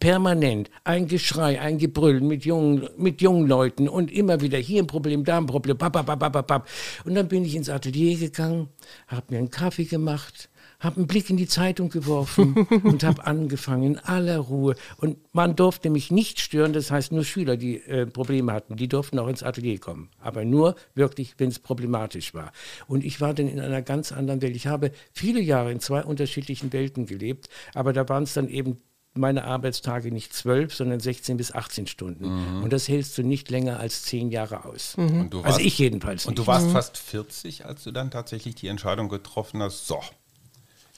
permanent 0.01 0.71
ein 0.83 1.07
Geschrei, 1.07 1.61
ein 1.61 1.79
Gebrüll 1.79 2.21
mit 2.21 2.45
jungen, 2.45 2.89
mit 2.97 3.21
jungen 3.21 3.47
Leuten 3.47 3.89
und 3.89 4.11
immer 4.11 4.41
wieder 4.41 4.59
hier 4.59 4.83
ein 4.83 4.87
Problem, 4.87 5.25
da 5.25 5.37
ein 5.37 5.47
Problem, 5.47 5.77
bap, 5.77 5.93
bap, 5.93 6.07
bap, 6.07 6.19
bap, 6.19 6.47
bap. 6.47 6.69
Und 7.05 7.15
dann 7.15 7.29
bin 7.29 7.45
ich 7.45 7.55
ins 7.55 7.69
Atelier 7.69 8.19
gegangen, 8.19 8.69
habe 9.07 9.27
mir 9.29 9.39
einen 9.39 9.51
Kaffee 9.51 9.85
gemacht, 9.85 10.49
habe 10.81 10.97
einen 10.97 11.07
Blick 11.07 11.29
in 11.29 11.37
die 11.37 11.47
Zeitung 11.47 11.91
geworfen 11.91 12.55
und 12.83 13.05
habe 13.05 13.27
angefangen 13.27 13.83
in 13.83 13.99
aller 13.99 14.39
Ruhe. 14.39 14.75
Und 14.97 15.19
man 15.35 15.55
durfte 15.55 15.91
mich 15.91 16.11
nicht 16.11 16.41
stören, 16.41 16.73
das 16.73 16.91
heißt 16.91 17.13
nur 17.13 17.25
Schüler, 17.25 17.59
die 17.59 17.77
äh, 17.77 18.07
Probleme 18.07 18.53
hatten, 18.53 18.77
die 18.77 18.89
durften 18.89 19.19
auch 19.19 19.29
ins 19.29 19.43
Atelier 19.43 19.79
kommen. 19.79 20.09
Aber 20.19 20.45
nur 20.45 20.75
wirklich, 20.95 21.35
wenn 21.37 21.51
es 21.51 21.59
problematisch 21.59 22.33
war. 22.33 22.53
Und 22.87 23.05
ich 23.05 23.21
war 23.21 23.35
dann 23.35 23.49
in 23.49 23.61
einer 23.61 23.83
ganz 23.83 24.11
anderen 24.11 24.41
Welt. 24.41 24.57
Ich 24.57 24.67
habe 24.67 24.91
viele 25.13 25.41
Jahre 25.41 25.71
in 25.71 25.81
zwei 25.81 26.03
unterschiedlichen 26.03 26.73
Welten 26.73 27.05
gelebt, 27.05 27.51
aber 27.75 27.93
da 27.93 28.09
waren 28.09 28.23
es 28.23 28.33
dann 28.33 28.49
eben 28.49 28.79
meine 29.14 29.44
Arbeitstage 29.44 30.12
nicht 30.12 30.33
zwölf, 30.33 30.75
sondern 30.75 31.01
16 31.01 31.37
bis 31.37 31.53
18 31.53 31.87
Stunden. 31.88 32.62
Und 32.62 32.73
das 32.73 32.88
hältst 32.88 33.18
du 33.18 33.23
nicht 33.23 33.51
länger 33.51 33.81
als 33.81 34.03
zehn 34.05 34.31
Jahre 34.31 34.64
aus. 34.64 34.94
Und 34.96 35.31
du 35.31 35.42
Also 35.42 35.59
ich 35.61 35.79
jedenfalls 35.79 36.27
Und 36.27 36.38
du 36.38 36.42
nicht. 36.42 36.46
warst 36.49 36.70
fast 36.70 36.96
40, 36.99 37.66
als 37.66 37.83
du 37.85 37.90
dann 37.90 38.11
tatsächlich 38.11 38.55
die 38.55 38.68
Entscheidung 38.68 39.09
getroffen 39.09 39.62
hast, 39.62 39.87
so, 39.87 40.01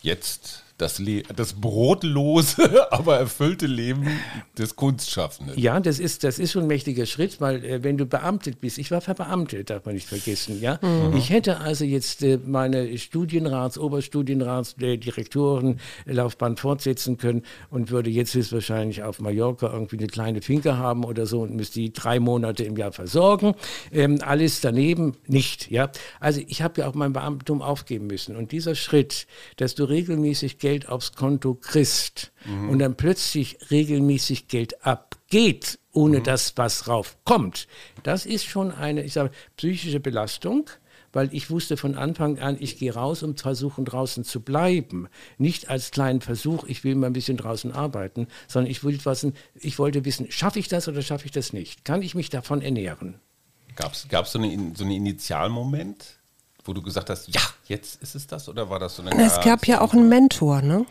jetzt 0.02 0.61
das, 0.82 0.98
Le 0.98 1.22
das 1.34 1.54
brotlose, 1.54 2.86
aber 2.92 3.16
erfüllte 3.18 3.66
Leben 3.66 4.06
des 4.58 4.76
Kunstschaffenden. 4.76 5.58
Ja, 5.58 5.78
das 5.80 5.98
ist, 5.98 6.24
das 6.24 6.38
ist 6.38 6.52
schon 6.52 6.62
ein 6.62 6.68
mächtiger 6.68 7.06
Schritt, 7.06 7.40
weil 7.40 7.64
äh, 7.64 7.82
wenn 7.82 7.96
du 7.96 8.04
beamtet 8.04 8.60
bist, 8.60 8.78
ich 8.78 8.90
war 8.90 9.00
verbeamtet, 9.00 9.70
darf 9.70 9.84
man 9.84 9.94
nicht 9.94 10.08
vergessen, 10.08 10.60
ja. 10.60 10.78
Mhm. 10.82 11.16
Ich 11.16 11.30
hätte 11.30 11.60
also 11.60 11.84
jetzt 11.84 12.22
äh, 12.22 12.38
meine 12.44 12.98
Studienrats-, 12.98 13.78
Oberstudienrats-, 13.78 14.82
äh, 14.82 14.96
Direktorenlaufbahn 14.96 16.56
fortsetzen 16.56 17.16
können 17.16 17.42
und 17.70 17.90
würde 17.90 18.10
jetzt 18.10 18.34
höchstwahrscheinlich 18.34 19.04
auf 19.04 19.20
Mallorca 19.20 19.72
irgendwie 19.72 19.98
eine 19.98 20.08
kleine 20.08 20.42
Finke 20.42 20.76
haben 20.76 21.04
oder 21.04 21.26
so 21.26 21.42
und 21.42 21.54
müsste 21.54 21.78
die 21.78 21.92
drei 21.92 22.18
Monate 22.18 22.64
im 22.64 22.76
Jahr 22.76 22.92
versorgen. 22.92 23.54
Ähm, 23.92 24.18
alles 24.22 24.60
daneben 24.60 25.16
nicht, 25.28 25.70
ja. 25.70 25.90
Also 26.18 26.40
ich 26.46 26.60
habe 26.60 26.80
ja 26.80 26.88
auch 26.88 26.94
mein 26.94 27.12
Beamtum 27.12 27.62
aufgeben 27.62 28.08
müssen 28.08 28.34
und 28.34 28.50
dieser 28.50 28.74
Schritt, 28.74 29.28
dass 29.56 29.76
du 29.76 29.84
regelmäßig 29.84 30.58
Geld 30.58 30.71
Geld 30.72 30.88
aufs 30.88 31.12
Konto 31.12 31.54
kriegst 31.54 32.32
mhm. 32.46 32.70
und 32.70 32.78
dann 32.78 32.96
plötzlich 32.96 33.58
regelmäßig 33.70 34.48
Geld 34.48 34.86
abgeht, 34.86 35.78
ohne 35.92 36.20
mhm. 36.20 36.24
dass 36.24 36.56
was 36.56 36.88
raufkommt, 36.88 37.68
das 38.04 38.24
ist 38.24 38.46
schon 38.46 38.72
eine, 38.72 39.02
ich 39.02 39.12
sage, 39.12 39.30
psychische 39.56 40.00
Belastung 40.00 40.70
weil 41.14 41.28
ich 41.34 41.50
wusste 41.50 41.76
von 41.76 41.94
Anfang 41.94 42.38
an, 42.38 42.56
ich 42.58 42.78
gehe 42.78 42.94
raus, 42.94 43.22
um 43.22 43.36
versuchen 43.36 43.84
draußen 43.84 44.24
zu 44.24 44.40
bleiben. 44.40 45.08
Nicht 45.36 45.68
als 45.68 45.90
kleinen 45.90 46.22
Versuch, 46.22 46.64
ich 46.64 46.84
will 46.84 46.94
mal 46.94 47.08
ein 47.08 47.12
bisschen 47.12 47.36
draußen 47.36 47.70
arbeiten, 47.70 48.28
sondern 48.48 48.70
ich 48.70 48.82
wollte, 48.82 49.04
wissen, 49.04 49.34
ich 49.54 49.78
wollte 49.78 50.06
wissen, 50.06 50.30
schaffe 50.30 50.58
ich 50.58 50.68
das 50.68 50.88
oder 50.88 51.02
schaffe 51.02 51.26
ich 51.26 51.32
das 51.32 51.52
nicht? 51.52 51.84
Kann 51.84 52.00
ich 52.00 52.14
mich 52.14 52.30
davon 52.30 52.62
ernähren? 52.62 53.16
Gab 53.76 53.92
es 53.92 54.32
so, 54.32 54.38
eine, 54.38 54.72
so 54.74 54.84
einen 54.84 54.92
Initialmoment? 54.92 56.21
Wo 56.64 56.72
du 56.72 56.82
gesagt 56.82 57.10
hast, 57.10 57.28
ja, 57.34 57.40
jetzt 57.66 58.02
ist 58.02 58.14
es 58.14 58.26
das 58.26 58.48
oder 58.48 58.70
war 58.70 58.78
das 58.78 58.96
so 58.96 59.02
eine 59.02 59.24
Es 59.24 59.40
gab 59.40 59.66
ja 59.66 59.80
auch 59.80 59.92
einen 59.92 60.08
Mentor, 60.08 60.62
ne? 60.62 60.86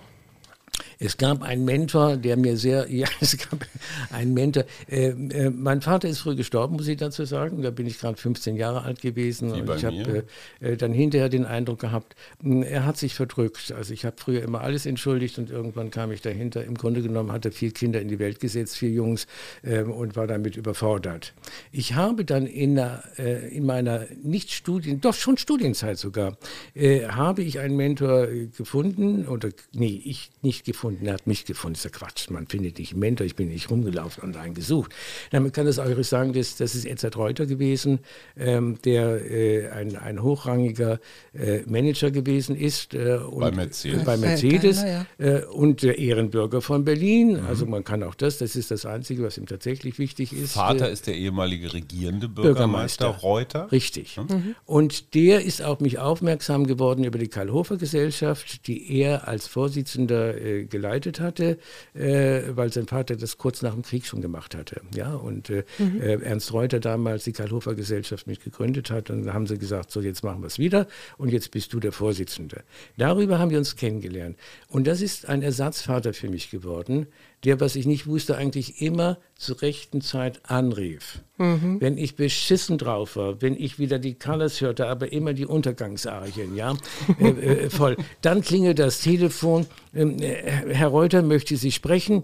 Es 1.03 1.17
gab 1.17 1.41
einen 1.41 1.65
Mentor, 1.65 2.15
der 2.15 2.37
mir 2.37 2.57
sehr, 2.57 2.85
ja, 2.91 3.07
es 3.19 3.35
gab 3.35 3.65
einen 4.11 4.35
Mentor. 4.35 4.65
Äh, 4.87 5.07
äh, 5.07 5.49
mein 5.49 5.81
Vater 5.81 6.07
ist 6.07 6.19
früh 6.19 6.35
gestorben, 6.35 6.75
muss 6.75 6.87
ich 6.87 6.97
dazu 6.97 7.25
sagen. 7.25 7.63
Da 7.63 7.71
bin 7.71 7.87
ich 7.87 7.99
gerade 7.99 8.17
15 8.17 8.55
Jahre 8.55 8.83
alt 8.83 9.01
gewesen. 9.01 9.55
Wie 9.55 9.61
und 9.61 9.75
ich 9.75 9.83
habe 9.83 10.25
äh, 10.61 10.73
äh, 10.73 10.77
dann 10.77 10.93
hinterher 10.93 11.29
den 11.29 11.45
Eindruck 11.45 11.79
gehabt, 11.79 12.15
mh, 12.43 12.67
er 12.67 12.85
hat 12.85 12.97
sich 12.97 13.15
verdrückt. 13.15 13.71
Also 13.71 13.93
ich 13.93 14.05
habe 14.05 14.15
früher 14.19 14.43
immer 14.43 14.61
alles 14.61 14.85
entschuldigt 14.85 15.39
und 15.39 15.49
irgendwann 15.49 15.89
kam 15.89 16.11
ich 16.11 16.21
dahinter. 16.21 16.63
Im 16.63 16.75
Grunde 16.75 17.01
genommen 17.01 17.31
hat 17.31 17.45
er 17.45 17.51
vier 17.51 17.71
Kinder 17.71 17.99
in 17.99 18.07
die 18.07 18.19
Welt 18.19 18.39
gesetzt, 18.39 18.77
vier 18.77 18.91
Jungs 18.91 19.25
ähm, 19.63 19.91
und 19.91 20.15
war 20.15 20.27
damit 20.27 20.55
überfordert. 20.55 21.33
Ich 21.71 21.95
habe 21.95 22.25
dann 22.25 22.45
in, 22.45 22.75
der, 22.75 23.03
äh, 23.17 23.47
in 23.55 23.65
meiner 23.65 24.05
nicht 24.21 24.51
Studien, 24.51 25.01
doch 25.01 25.15
schon 25.15 25.37
Studienzeit 25.37 25.97
sogar, 25.97 26.37
äh, 26.75 27.07
habe 27.07 27.41
ich 27.41 27.57
einen 27.57 27.75
Mentor 27.75 28.27
gefunden 28.55 29.27
oder 29.27 29.49
nee, 29.73 29.99
ich 30.05 30.29
nicht 30.43 30.63
gefunden 30.63 30.90
gefunden, 30.91 31.08
er 31.08 31.13
hat 31.13 31.27
mich 31.27 31.45
gefunden. 31.45 31.73
Das 31.73 31.86
ist 31.86 31.91
ja 31.91 31.99
Quatsch, 31.99 32.30
man 32.30 32.47
findet 32.47 32.80
nicht 32.80 32.91
einen 32.91 32.99
Mentor, 32.99 33.25
ich 33.25 33.36
bin 33.36 33.49
nicht 33.49 33.69
rumgelaufen 33.69 34.23
und 34.23 34.38
einen 34.38 34.54
gesucht. 34.54 34.93
Damit 35.32 35.54
kann 35.54 35.65
das 35.65 35.80
auch 35.80 36.04
sagen, 36.04 36.34
das, 36.34 36.56
das 36.56 36.75
ist 36.75 36.86
Edzard 36.86 37.17
Reuter 37.17 37.45
gewesen, 37.45 37.99
ähm, 38.38 38.77
der 38.84 39.30
äh, 39.32 39.69
ein, 39.69 39.95
ein 39.95 40.23
hochrangiger 40.23 40.99
äh, 41.34 41.62
Manager 41.65 42.12
gewesen 42.12 42.56
ist. 42.56 42.93
Äh, 42.93 43.17
und, 43.17 43.39
bei 43.39 43.51
Mercedes. 43.51 44.04
Bei 44.04 44.17
Mercedes 44.17 44.82
ja. 44.82 45.06
Äh, 45.17 45.45
und 45.45 45.84
der 45.84 45.97
Ehrenbürger 45.97 46.62
von 46.62 46.84
Berlin. 46.84 47.34
Mhm. 47.34 47.45
Also 47.47 47.65
man 47.65 47.84
kann 47.84 48.04
auch 48.04 48.15
das, 48.15 48.38
das 48.38 48.56
ist 48.56 48.71
das 48.71 48.86
Einzige, 48.86 49.23
was 49.23 49.38
ihm 49.38 49.45
tatsächlich 49.45 49.99
wichtig 49.99 50.34
ist. 50.34 50.54
Vater 50.54 50.89
ist 50.89 51.08
der 51.08 51.15
ehemalige 51.15 51.73
regierende 51.73 52.27
Bürgermeister, 52.27 53.06
Bürgermeister. 53.06 53.08
Reuter. 53.08 53.71
Richtig. 53.71 54.17
Mhm. 54.17 54.56
Und 54.65 55.13
der 55.13 55.43
ist 55.43 55.62
auf 55.62 55.80
mich 55.80 55.99
aufmerksam 55.99 56.67
geworden 56.67 57.04
über 57.04 57.17
die 57.17 57.27
Karl-Hofer-Gesellschaft, 57.27 58.67
die 58.67 58.91
er 58.99 59.27
als 59.27 59.47
Vorsitzender 59.47 60.39
äh, 60.39 60.65
geleitet 60.65 60.81
hatte, 61.20 61.58
äh, 61.94 62.41
weil 62.50 62.72
sein 62.72 62.88
Vater 62.88 63.15
das 63.15 63.38
kurz 63.38 63.62
nach 63.62 63.74
dem 63.74 63.84
Krieg 63.84 64.06
schon 64.06 64.22
gemacht 64.22 64.56
hatte. 64.56 64.82
Ja, 64.96 65.13
und 65.13 65.50
äh, 65.50 65.63
mhm. 65.78 66.02
Äh, 66.02 66.15
Ernst 66.22 66.54
Reuter 66.54 66.80
damals 66.80 67.24
die 67.24 67.34
Karlhofer 67.34 67.76
Gesellschaft 67.76 68.28
mitgegründet 68.28 68.91
hat. 68.91 69.10
Und 69.10 69.26
dann 69.26 69.34
haben 69.34 69.48
sie 69.48 69.58
gesagt, 69.58 69.91
so 69.91 70.02
jetzt 70.02 70.24
machen 70.24 70.41
wir 70.41 70.48
es 70.48 70.60
wieder 70.60 70.88
und 71.17 71.30
jetzt 71.30 71.52
bist 71.52 71.74
du 71.74 71.80
der 71.80 71.91
Vorsitzende. 71.91 72.63
Darüber 72.98 73.39
haben 73.39 73.52
wir 73.52 73.58
uns 73.58 73.76
kennengelernt. 73.76 74.38
Und 74.67 74.88
das 74.88 75.02
ist 75.02 75.28
ein 75.28 75.41
Ersatzvater 75.41 76.13
für 76.13 76.30
mich 76.30 76.50
geworden, 76.50 77.08
der, 77.43 77.60
was 77.60 77.75
ich 77.75 77.88
nicht 77.88 78.08
wusste, 78.08 78.38
eigentlich 78.38 78.82
immer 78.82 79.17
zur 79.36 79.62
rechten 79.62 80.01
Zeit 80.01 80.41
anrief. 80.43 81.19
Mhm. 81.38 81.82
Wenn 81.82 81.97
ich 81.97 82.15
beschissen 82.15 82.77
drauf 82.77 83.15
war, 83.15 83.41
wenn 83.41 83.56
ich 83.56 83.80
wieder 83.80 83.97
die 83.97 84.13
Colors 84.13 84.62
hörte, 84.62 84.88
aber 84.88 85.12
immer 85.12 85.34
die 85.34 85.45
Untergangsarien, 85.45 86.56
ja, 86.56 86.75
äh, 87.19 87.30
äh, 87.30 87.69
voll. 87.69 87.97
Dann 88.21 88.41
klingelt 88.41 88.80
das 88.80 89.01
Telefon, 89.01 89.65
ähm, 89.93 90.19
äh, 90.19 90.73
Herr 90.73 90.89
Reuter 90.89 91.23
möchte 91.23 91.58
Sie 91.58 91.71
sprechen. 91.71 92.23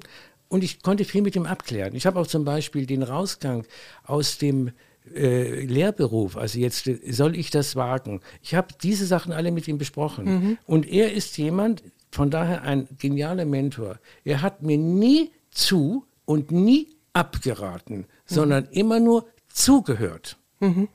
Und 0.50 0.64
ich 0.64 0.82
konnte 0.82 1.04
viel 1.04 1.22
mit 1.22 1.36
ihm 1.36 1.46
abklären. 1.46 1.94
Ich 1.94 2.06
habe 2.06 2.20
auch 2.20 2.28
zum 2.28 2.46
Beispiel 2.46 2.86
den 2.86 3.04
Rausgang 3.04 3.66
aus 4.06 4.38
dem 4.38 4.72
äh, 5.14 5.66
Lehrberuf, 5.66 6.38
also 6.38 6.60
jetzt 6.60 6.88
äh, 6.88 7.00
soll 7.12 7.36
ich 7.36 7.50
das 7.50 7.76
wagen. 7.76 8.22
Ich 8.42 8.56
habe 8.56 8.68
diese 8.82 9.06
Sachen 9.06 9.34
alle 9.34 9.52
mit 9.52 9.68
ihm 9.68 9.78
besprochen. 9.78 10.26
Mhm. 10.26 10.58
Und 10.66 10.88
er 10.88 11.12
ist 11.14 11.38
jemand, 11.38 11.84
von 12.18 12.32
daher 12.32 12.64
ein 12.64 12.88
genialer 12.98 13.46
Mentor. 13.46 14.00
Er 14.24 14.42
hat 14.42 14.64
mir 14.64 14.80
nie 14.80 15.32
zu 15.52 16.08
und 16.26 16.50
nie 16.50 16.96
abgeraten, 17.14 17.98
mhm. 17.98 18.06
sondern 18.26 18.66
immer 18.72 19.00
nur 19.00 19.28
zugehört 19.50 20.36
mhm. 20.60 20.88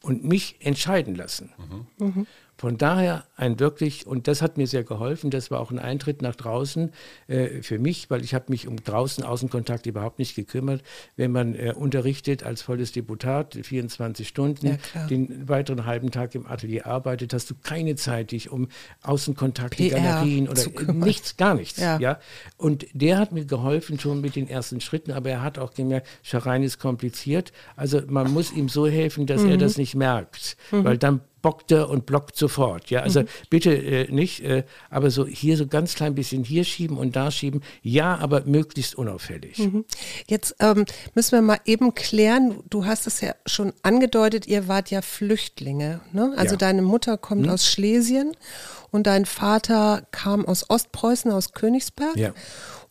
und 0.00 0.22
mich 0.22 0.64
entscheiden 0.64 1.16
lassen. 1.16 1.52
Mhm. 1.98 2.06
mhm. 2.06 2.26
Von 2.56 2.78
daher 2.78 3.26
ein 3.42 3.58
wirklich, 3.58 4.06
und 4.06 4.28
das 4.28 4.40
hat 4.40 4.56
mir 4.56 4.68
sehr 4.68 4.84
geholfen, 4.84 5.30
das 5.30 5.50
war 5.50 5.60
auch 5.60 5.72
ein 5.72 5.80
Eintritt 5.80 6.22
nach 6.22 6.36
draußen 6.36 6.92
äh, 7.26 7.62
für 7.62 7.80
mich, 7.80 8.08
weil 8.08 8.22
ich 8.22 8.34
habe 8.34 8.44
mich 8.48 8.68
um 8.68 8.76
draußen 8.76 9.24
Außenkontakt 9.24 9.86
überhaupt 9.86 10.20
nicht 10.20 10.36
gekümmert. 10.36 10.82
Wenn 11.16 11.32
man 11.32 11.54
äh, 11.56 11.74
unterrichtet 11.76 12.44
als 12.44 12.62
volles 12.62 12.92
Deputat, 12.92 13.58
24 13.60 14.28
Stunden, 14.28 14.78
ja, 14.94 15.06
den 15.08 15.48
weiteren 15.48 15.86
halben 15.86 16.12
Tag 16.12 16.36
im 16.36 16.46
Atelier 16.46 16.86
arbeitet, 16.86 17.34
hast 17.34 17.50
du 17.50 17.54
keine 17.60 17.96
Zeit, 17.96 18.30
dich 18.30 18.50
um 18.50 18.68
Außenkontakte, 19.02 19.88
PR 19.88 20.00
Galerien 20.00 20.48
oder 20.48 20.62
nichts, 20.92 21.36
gar 21.36 21.54
nichts. 21.54 21.80
Ja. 21.80 21.98
ja. 21.98 22.20
Und 22.56 22.86
der 22.92 23.18
hat 23.18 23.32
mir 23.32 23.44
geholfen 23.44 23.98
schon 23.98 24.20
mit 24.20 24.36
den 24.36 24.48
ersten 24.48 24.80
Schritten, 24.80 25.10
aber 25.10 25.30
er 25.30 25.42
hat 25.42 25.58
auch 25.58 25.74
gemerkt, 25.74 26.06
Scharein 26.22 26.62
ist 26.62 26.78
kompliziert. 26.78 27.52
Also 27.74 28.02
man 28.06 28.32
muss 28.32 28.52
ihm 28.52 28.68
so 28.68 28.86
helfen, 28.86 29.26
dass 29.26 29.42
mhm. 29.42 29.50
er 29.50 29.56
das 29.56 29.76
nicht 29.78 29.96
merkt, 29.96 30.56
mhm. 30.70 30.84
weil 30.84 30.98
dann 30.98 31.20
bockt 31.42 31.72
er 31.72 31.90
und 31.90 32.06
blockt 32.06 32.36
sofort. 32.36 32.88
Ja, 32.88 33.00
also 33.00 33.22
mhm. 33.22 33.26
Bitte 33.50 33.74
äh, 33.74 34.10
nicht, 34.10 34.42
äh, 34.42 34.64
aber 34.90 35.10
so 35.10 35.26
hier 35.26 35.56
so 35.56 35.66
ganz 35.66 35.94
klein 35.94 36.14
bisschen 36.14 36.44
hier 36.44 36.64
schieben 36.64 36.96
und 36.96 37.16
da 37.16 37.30
schieben. 37.30 37.62
Ja, 37.82 38.16
aber 38.18 38.44
möglichst 38.44 38.94
unauffällig. 38.94 39.58
Mhm. 39.58 39.84
Jetzt 40.28 40.56
ähm, 40.60 40.84
müssen 41.14 41.32
wir 41.32 41.42
mal 41.42 41.60
eben 41.64 41.94
klären. 41.94 42.62
Du 42.70 42.84
hast 42.84 43.06
es 43.06 43.20
ja 43.20 43.34
schon 43.46 43.72
angedeutet. 43.82 44.46
Ihr 44.46 44.68
wart 44.68 44.90
ja 44.90 45.02
Flüchtlinge. 45.02 46.00
Ne? 46.12 46.32
Also 46.36 46.54
ja. 46.54 46.58
deine 46.58 46.82
Mutter 46.82 47.18
kommt 47.18 47.42
mhm. 47.42 47.50
aus 47.50 47.66
Schlesien 47.66 48.36
und 48.90 49.06
dein 49.06 49.26
Vater 49.26 50.06
kam 50.10 50.44
aus 50.44 50.68
Ostpreußen, 50.68 51.30
aus 51.30 51.52
Königsberg. 51.52 52.16
Ja. 52.16 52.34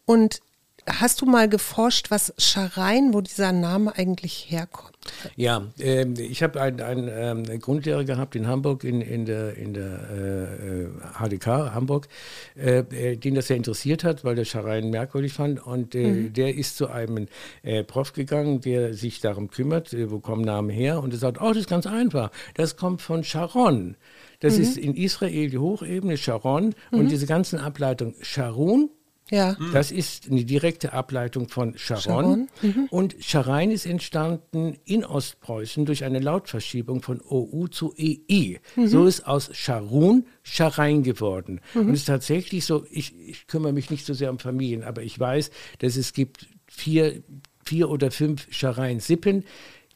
Und 0.06 0.42
Hast 0.88 1.22
du 1.22 1.26
mal 1.26 1.48
geforscht, 1.48 2.10
was 2.10 2.34
Scharein, 2.38 3.14
wo 3.14 3.22
dieser 3.22 3.52
Name 3.52 3.96
eigentlich 3.96 4.48
herkommt? 4.50 4.92
Ja, 5.36 5.68
äh, 5.80 6.06
ich 6.20 6.42
habe 6.44 6.62
einen, 6.62 6.82
einen 6.82 7.10
ähm, 7.50 7.60
Grundlehrer 7.60 8.04
gehabt 8.04 8.36
in 8.36 8.48
Hamburg, 8.48 8.84
in, 8.84 9.02
in 9.02 9.26
der, 9.26 9.58
in 9.58 9.74
der 9.74 10.10
äh, 10.10 10.88
HDK 11.20 11.74
Hamburg, 11.74 12.08
äh, 12.56 12.80
äh, 12.80 13.16
den 13.16 13.36
das 13.36 13.48
sehr 13.48 13.58
interessiert 13.58 14.04
hat, 14.04 14.24
weil 14.24 14.36
der 14.36 14.46
Scharein 14.46 14.90
merkwürdig 14.90 15.34
fand. 15.34 15.66
Und 15.66 15.94
äh, 15.96 16.08
mhm. 16.08 16.34
der 16.34 16.56
ist 16.56 16.78
zu 16.78 16.88
einem 16.88 17.28
äh, 17.64 17.84
Prof 17.84 18.14
gegangen, 18.14 18.62
der 18.62 18.94
sich 18.94 19.20
darum 19.22 19.50
kümmert, 19.50 19.96
wo 20.10 20.20
kommen 20.20 20.44
Namen 20.44 20.70
her. 20.70 21.02
Und 21.02 21.14
er 21.14 21.20
sagt, 21.20 21.42
oh, 21.42 21.50
das 21.50 21.58
ist 21.58 21.70
ganz 21.70 21.86
einfach. 21.86 22.32
Das 22.56 22.76
kommt 22.76 23.02
von 23.02 23.24
Sharon. 23.24 23.98
Das 24.40 24.58
mhm. 24.58 24.64
ist 24.64 24.78
in 24.78 24.96
Israel 24.96 25.50
die 25.50 25.60
Hochebene 25.60 26.18
Sharon. 26.18 26.74
Mhm. 26.92 27.00
Und 27.00 27.12
diese 27.12 27.28
ganzen 27.28 27.60
Ableitungen 27.60 28.16
Sharon 28.22 28.90
ja. 29.32 29.56
Das 29.72 29.92
ist 29.92 30.30
eine 30.30 30.44
direkte 30.44 30.94
Ableitung 30.94 31.48
von 31.48 31.74
Charon. 31.78 32.04
Charon. 32.04 32.50
Mhm. 32.62 32.88
Und 32.92 33.16
Charein 33.20 33.72
ist 33.72 33.86
entstanden 33.86 34.78
in 34.84 35.06
Ostpreußen 35.06 35.86
durch 35.86 36.04
eine 36.04 36.20
Lautverschiebung 36.20 37.02
von 37.02 37.22
OU 37.22 37.68
zu 37.70 37.94
EI. 37.98 38.60
Mhm. 38.76 38.88
So 38.88 39.06
ist 39.06 39.26
aus 39.26 39.50
Charun 39.54 40.26
Charein 40.44 41.02
geworden. 41.02 41.62
Mhm. 41.74 41.82
Und 41.82 41.94
es 41.94 42.02
ist 42.02 42.06
tatsächlich 42.06 42.66
so, 42.66 42.86
ich, 42.92 43.18
ich 43.18 43.48
kümmere 43.48 43.72
mich 43.72 43.90
nicht 43.90 44.06
so 44.06 44.14
sehr 44.14 44.30
um 44.30 44.38
Familien, 44.38 44.84
aber 44.84 45.02
ich 45.02 45.18
weiß, 45.18 45.50
dass 45.80 45.96
es 45.96 46.12
gibt 46.14 46.48
vier, 46.68 47.24
vier 47.64 47.90
oder 47.90 48.12
fünf 48.12 48.48
Charein-Sippen, 48.52 49.46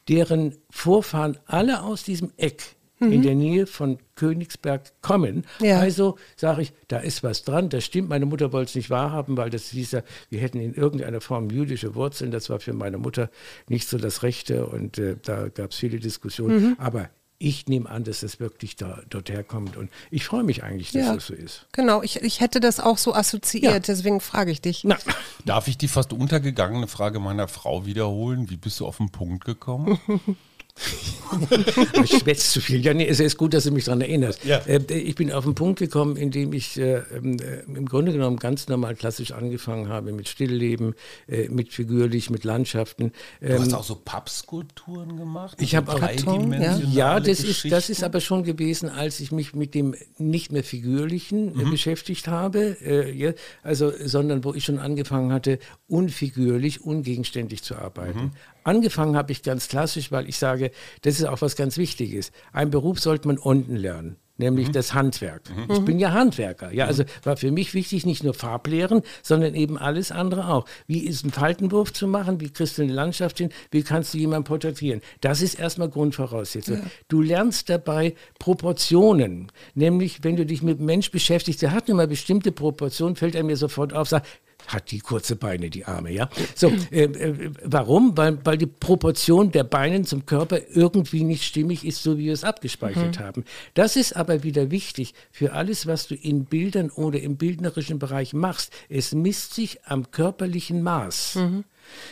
deren 0.08 0.56
Vorfahren 0.70 1.36
alle 1.46 1.82
aus 1.82 2.04
diesem 2.04 2.32
Eck 2.36 2.75
mhm. 2.98 3.12
in 3.12 3.22
der 3.22 3.34
Nähe 3.34 3.66
von 3.66 3.98
Königsberg 4.14 4.92
kommen. 5.02 5.44
Ja. 5.60 5.78
Also 5.78 6.16
sage 6.36 6.62
ich, 6.62 6.72
da 6.88 6.98
ist 6.98 7.22
was 7.22 7.44
dran, 7.44 7.68
das 7.68 7.84
stimmt. 7.84 8.08
Meine 8.08 8.26
Mutter 8.26 8.52
wollte 8.52 8.70
es 8.70 8.74
nicht 8.74 8.90
wahrhaben, 8.90 9.36
weil 9.36 9.50
das 9.50 9.70
hieß 9.70 9.92
ja, 9.92 10.02
wir 10.30 10.40
hätten 10.40 10.60
in 10.60 10.74
irgendeiner 10.74 11.20
Form 11.20 11.50
jüdische 11.50 11.94
Wurzeln. 11.94 12.30
Das 12.30 12.50
war 12.50 12.60
für 12.60 12.72
meine 12.72 12.98
Mutter 12.98 13.30
nicht 13.68 13.88
so 13.88 13.98
das 13.98 14.22
Rechte 14.22 14.66
und 14.66 14.98
äh, 14.98 15.16
da 15.22 15.48
gab 15.48 15.72
es 15.72 15.76
viele 15.78 15.98
Diskussionen. 15.98 16.70
Mhm. 16.70 16.76
Aber 16.78 17.10
ich 17.38 17.66
nehme 17.66 17.88
an, 17.90 18.04
dass 18.04 18.20
das 18.20 18.40
wirklich 18.40 18.76
da, 18.76 19.02
dort 19.10 19.28
herkommt. 19.28 19.76
Und 19.76 19.90
ich 20.10 20.24
freue 20.24 20.42
mich 20.42 20.62
eigentlich, 20.62 20.92
dass 20.92 21.06
Ja. 21.06 21.14
das 21.14 21.26
so 21.26 21.34
ist. 21.34 21.66
Genau, 21.72 22.02
ich, 22.02 22.22
ich 22.22 22.40
hätte 22.40 22.60
das 22.60 22.80
auch 22.80 22.96
so 22.96 23.14
assoziiert, 23.14 23.72
Ja. 23.72 23.78
deswegen 23.78 24.20
frage 24.20 24.50
ich 24.50 24.62
dich. 24.62 24.84
Na, 24.84 24.96
Darf 25.44 25.68
ich 25.68 25.76
die 25.76 25.88
fast 25.88 26.12
untergegangene 26.14 26.86
Frage 26.86 27.20
meiner 27.20 27.46
Frau 27.46 27.84
wiederholen? 27.84 28.48
Wie 28.48 28.56
bist 28.56 28.80
du 28.80 28.86
auf 28.86 28.96
den 28.96 29.10
Punkt 29.10 29.44
gekommen? 29.44 29.98
ich 32.04 32.10
schwätze 32.18 32.50
zu 32.52 32.60
viel. 32.60 32.84
Ja, 32.84 32.94
nee, 32.94 33.06
es 33.06 33.18
ist 33.20 33.36
gut, 33.36 33.54
dass 33.54 33.64
du 33.64 33.70
mich 33.72 33.84
daran 33.84 34.00
erinnerst. 34.00 34.44
Ja. 34.44 34.58
Äh, 34.58 34.80
ich 34.92 35.14
bin 35.14 35.32
auf 35.32 35.44
den 35.44 35.54
Punkt 35.54 35.78
gekommen, 35.78 36.16
indem 36.16 36.52
ich 36.52 36.78
äh, 36.78 37.02
ähm, 37.14 37.38
äh, 37.40 37.60
im 37.66 37.86
Grunde 37.86 38.12
genommen 38.12 38.36
ganz 38.38 38.68
normal 38.68 38.94
klassisch 38.94 39.32
angefangen 39.32 39.88
habe 39.88 40.12
mit 40.12 40.28
Stillleben, 40.28 40.94
äh, 41.28 41.48
mit 41.48 41.72
figürlich, 41.72 42.30
mit 42.30 42.44
Landschaften. 42.44 43.12
Du 43.40 43.46
Ähm, 43.48 43.60
hast 43.62 43.74
auch 43.74 43.84
so 43.84 43.96
Pappskulpturen 43.96 45.16
gemacht? 45.16 45.56
Ich 45.60 45.74
habe 45.74 45.92
auch- 45.92 45.98
dreidimensionale 45.98 46.84
Ja, 46.92 47.20
das 47.20 47.40
ist, 47.40 47.70
das 47.70 47.90
ist 47.90 48.04
aber 48.04 48.20
schon 48.20 48.44
gewesen, 48.44 48.88
als 48.88 49.20
ich 49.20 49.32
mich 49.32 49.54
mit 49.54 49.74
dem 49.74 49.94
nicht 50.18 50.52
mehr 50.52 50.62
figürlichen 50.64 51.58
äh, 51.58 51.64
beschäftigt 51.70 52.28
habe, 52.28 52.76
äh, 52.84 53.10
ja, 53.12 53.32
also, 53.62 53.92
sondern 54.04 54.44
wo 54.44 54.54
ich 54.54 54.64
schon 54.64 54.78
angefangen 54.78 55.32
hatte, 55.32 55.58
unfigürlich, 55.88 56.82
ungegenständlich 56.84 57.62
zu 57.62 57.76
arbeiten. 57.76 58.32
Angefangen 58.66 59.16
habe 59.16 59.30
ich 59.30 59.44
ganz 59.44 59.68
klassisch, 59.68 60.10
weil 60.10 60.28
ich 60.28 60.38
sage, 60.38 60.72
das 61.02 61.20
ist 61.20 61.24
auch 61.26 61.40
was 61.40 61.54
ganz 61.54 61.78
Wichtiges. 61.78 62.32
Ein 62.52 62.70
Beruf 62.70 62.98
sollte 62.98 63.28
man 63.28 63.38
unten 63.38 63.76
lernen. 63.76 64.16
Nämlich 64.38 64.70
das 64.70 64.92
Handwerk. 64.92 65.42
Ich 65.72 65.78
bin 65.84 65.98
ja 65.98 66.12
Handwerker. 66.12 66.70
Ja, 66.72 66.86
also 66.86 67.04
war 67.22 67.36
für 67.36 67.50
mich 67.52 67.72
wichtig, 67.74 68.04
nicht 68.04 68.24
nur 68.24 68.34
Farblehren, 68.34 69.02
sondern 69.22 69.54
eben 69.54 69.78
alles 69.78 70.10
andere 70.10 70.48
auch. 70.48 70.66
Wie 70.88 71.06
ist 71.06 71.24
ein 71.24 71.30
Faltenwurf 71.30 71.92
zu 71.92 72.08
machen? 72.08 72.40
Wie 72.40 72.50
kriegst 72.50 72.76
du 72.76 72.82
eine 72.82 72.92
Landschaft 72.92 73.38
hin? 73.38 73.50
Wie 73.70 73.82
kannst 73.82 74.12
du 74.12 74.18
jemanden 74.18 74.44
porträtieren? 74.44 75.00
Das 75.20 75.40
ist 75.40 75.58
erstmal 75.58 75.88
Grundvoraussetzung. 75.88 76.82
Du 77.08 77.22
lernst 77.22 77.70
dabei 77.70 78.14
Proportionen. 78.40 79.52
Nämlich, 79.74 80.24
wenn 80.24 80.36
du 80.36 80.44
dich 80.44 80.60
mit 80.62 80.78
einem 80.78 80.86
Mensch 80.86 81.12
beschäftigst, 81.12 81.62
der 81.62 81.70
hat 81.70 81.86
nun 81.88 81.98
mal 81.98 82.08
bestimmte 82.08 82.50
Proportionen, 82.50 83.14
fällt 83.14 83.36
er 83.36 83.44
mir 83.44 83.56
sofort 83.56 83.94
auf, 83.94 84.08
sagt, 84.08 84.26
hat 84.66 84.90
die 84.90 85.00
kurze 85.00 85.36
Beine, 85.36 85.70
die 85.70 85.84
Arme, 85.84 86.10
ja. 86.12 86.28
So, 86.54 86.72
äh, 86.90 87.04
äh, 87.04 87.50
warum? 87.64 88.16
Weil, 88.16 88.38
weil 88.44 88.58
die 88.58 88.66
Proportion 88.66 89.52
der 89.52 89.64
Beine 89.64 90.02
zum 90.02 90.26
Körper 90.26 90.60
irgendwie 90.72 91.24
nicht 91.24 91.44
stimmig 91.44 91.84
ist, 91.84 92.02
so 92.02 92.18
wie 92.18 92.26
wir 92.26 92.32
es 92.32 92.44
abgespeichert 92.44 93.18
haben. 93.18 93.44
Das 93.74 93.96
ist 93.96 94.16
aber 94.16 94.42
wieder 94.42 94.70
wichtig 94.70 95.14
für 95.30 95.52
alles, 95.52 95.86
was 95.86 96.08
du 96.08 96.14
in 96.14 96.44
Bildern 96.44 96.90
oder 96.90 97.20
im 97.20 97.36
bildnerischen 97.36 97.98
Bereich 97.98 98.32
machst. 98.32 98.72
Es 98.88 99.12
misst 99.12 99.54
sich 99.54 99.84
am 99.84 100.10
körperlichen 100.10 100.82
Maß. 100.82 101.36
Äh, 101.36 101.62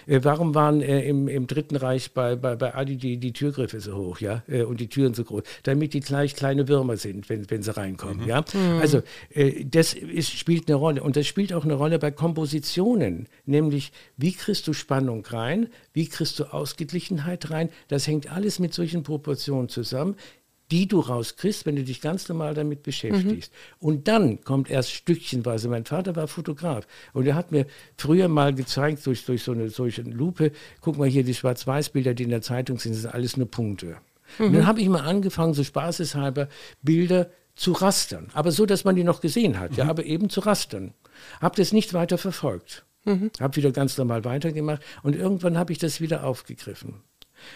warum 0.06 0.54
waren 0.54 0.80
äh, 0.80 1.02
im, 1.06 1.28
im 1.28 1.46
Dritten 1.46 1.76
Reich 1.76 2.12
bei, 2.12 2.36
bei, 2.36 2.56
bei 2.56 2.74
Adi 2.74 2.96
die, 2.96 3.16
die 3.18 3.32
Türgriffe 3.32 3.80
so 3.80 3.96
hoch, 3.96 4.20
ja, 4.20 4.42
äh, 4.48 4.62
und 4.62 4.80
die 4.80 4.88
Türen 4.88 5.14
so 5.14 5.24
groß? 5.24 5.42
Damit 5.62 5.94
die 5.94 6.00
gleich 6.00 6.34
kleine 6.34 6.68
Würmer 6.68 6.96
sind, 6.96 7.28
wenn, 7.28 7.50
wenn 7.50 7.62
sie 7.62 7.76
reinkommen, 7.76 8.26
ja. 8.26 8.44
Also 8.80 9.02
äh, 9.30 9.64
das 9.64 9.94
ist, 9.94 10.30
spielt 10.30 10.68
eine 10.68 10.76
Rolle. 10.76 11.02
Und 11.02 11.16
das 11.16 11.26
spielt 11.26 11.52
auch 11.52 11.64
eine 11.64 11.74
Rolle 11.74 11.98
bei 11.98 12.10
Kompositionen, 12.10 13.28
nämlich 13.46 13.92
wie 14.16 14.32
kriegst 14.32 14.66
du 14.66 14.72
Spannung 14.72 15.24
rein, 15.26 15.68
wie 15.92 16.08
kriegst 16.08 16.38
du 16.38 16.44
Ausgeglichenheit 16.44 17.50
rein? 17.50 17.70
Das 17.88 18.06
hängt 18.06 18.30
alles 18.32 18.58
mit 18.58 18.74
solchen 18.74 19.02
Proportionen 19.02 19.68
zusammen 19.68 20.16
die 20.70 20.88
du 20.88 21.00
rauskriegst, 21.00 21.66
wenn 21.66 21.76
du 21.76 21.84
dich 21.84 22.00
ganz 22.00 22.28
normal 22.28 22.54
damit 22.54 22.82
beschäftigst. 22.82 23.52
Und 23.78 24.08
dann 24.08 24.42
kommt 24.42 24.70
erst 24.70 24.92
stückchenweise. 24.92 25.68
Mein 25.68 25.84
Vater 25.84 26.16
war 26.16 26.26
Fotograf 26.26 26.86
und 27.12 27.26
er 27.26 27.34
hat 27.34 27.52
mir 27.52 27.66
früher 27.96 28.28
mal 28.28 28.54
gezeigt, 28.54 29.04
durch, 29.06 29.24
durch 29.24 29.42
so 29.42 29.52
eine 29.52 29.68
solche 29.68 30.02
Lupe, 30.02 30.52
guck 30.80 30.96
mal 30.96 31.08
hier, 31.08 31.24
die 31.24 31.34
Schwarz-Weiß-Bilder, 31.34 32.14
die 32.14 32.24
in 32.24 32.30
der 32.30 32.42
Zeitung 32.42 32.78
sind, 32.78 32.92
das 32.94 33.02
sind 33.02 33.14
alles 33.14 33.36
nur 33.36 33.50
Punkte. 33.50 33.98
Und 34.38 34.54
dann 34.54 34.66
habe 34.66 34.80
ich 34.80 34.88
mal 34.88 35.02
angefangen, 35.04 35.54
so 35.54 35.62
spaßeshalber 35.62 36.48
Bilder 36.82 37.30
zu 37.54 37.72
rastern. 37.72 38.28
Aber 38.32 38.50
so, 38.50 38.66
dass 38.66 38.84
man 38.84 38.96
die 38.96 39.04
noch 39.04 39.20
gesehen 39.20 39.60
hat, 39.60 39.76
ja, 39.76 39.86
aber 39.86 40.04
eben 40.04 40.28
zu 40.28 40.40
rastern. 40.40 40.94
Habe 41.40 41.56
das 41.56 41.72
nicht 41.72 41.94
weiter 41.94 42.18
verfolgt. 42.18 42.84
Habe 43.38 43.56
wieder 43.56 43.70
ganz 43.70 43.96
normal 43.98 44.24
weitergemacht 44.24 44.82
und 45.02 45.14
irgendwann 45.14 45.58
habe 45.58 45.72
ich 45.72 45.78
das 45.78 46.00
wieder 46.00 46.24
aufgegriffen. 46.24 47.02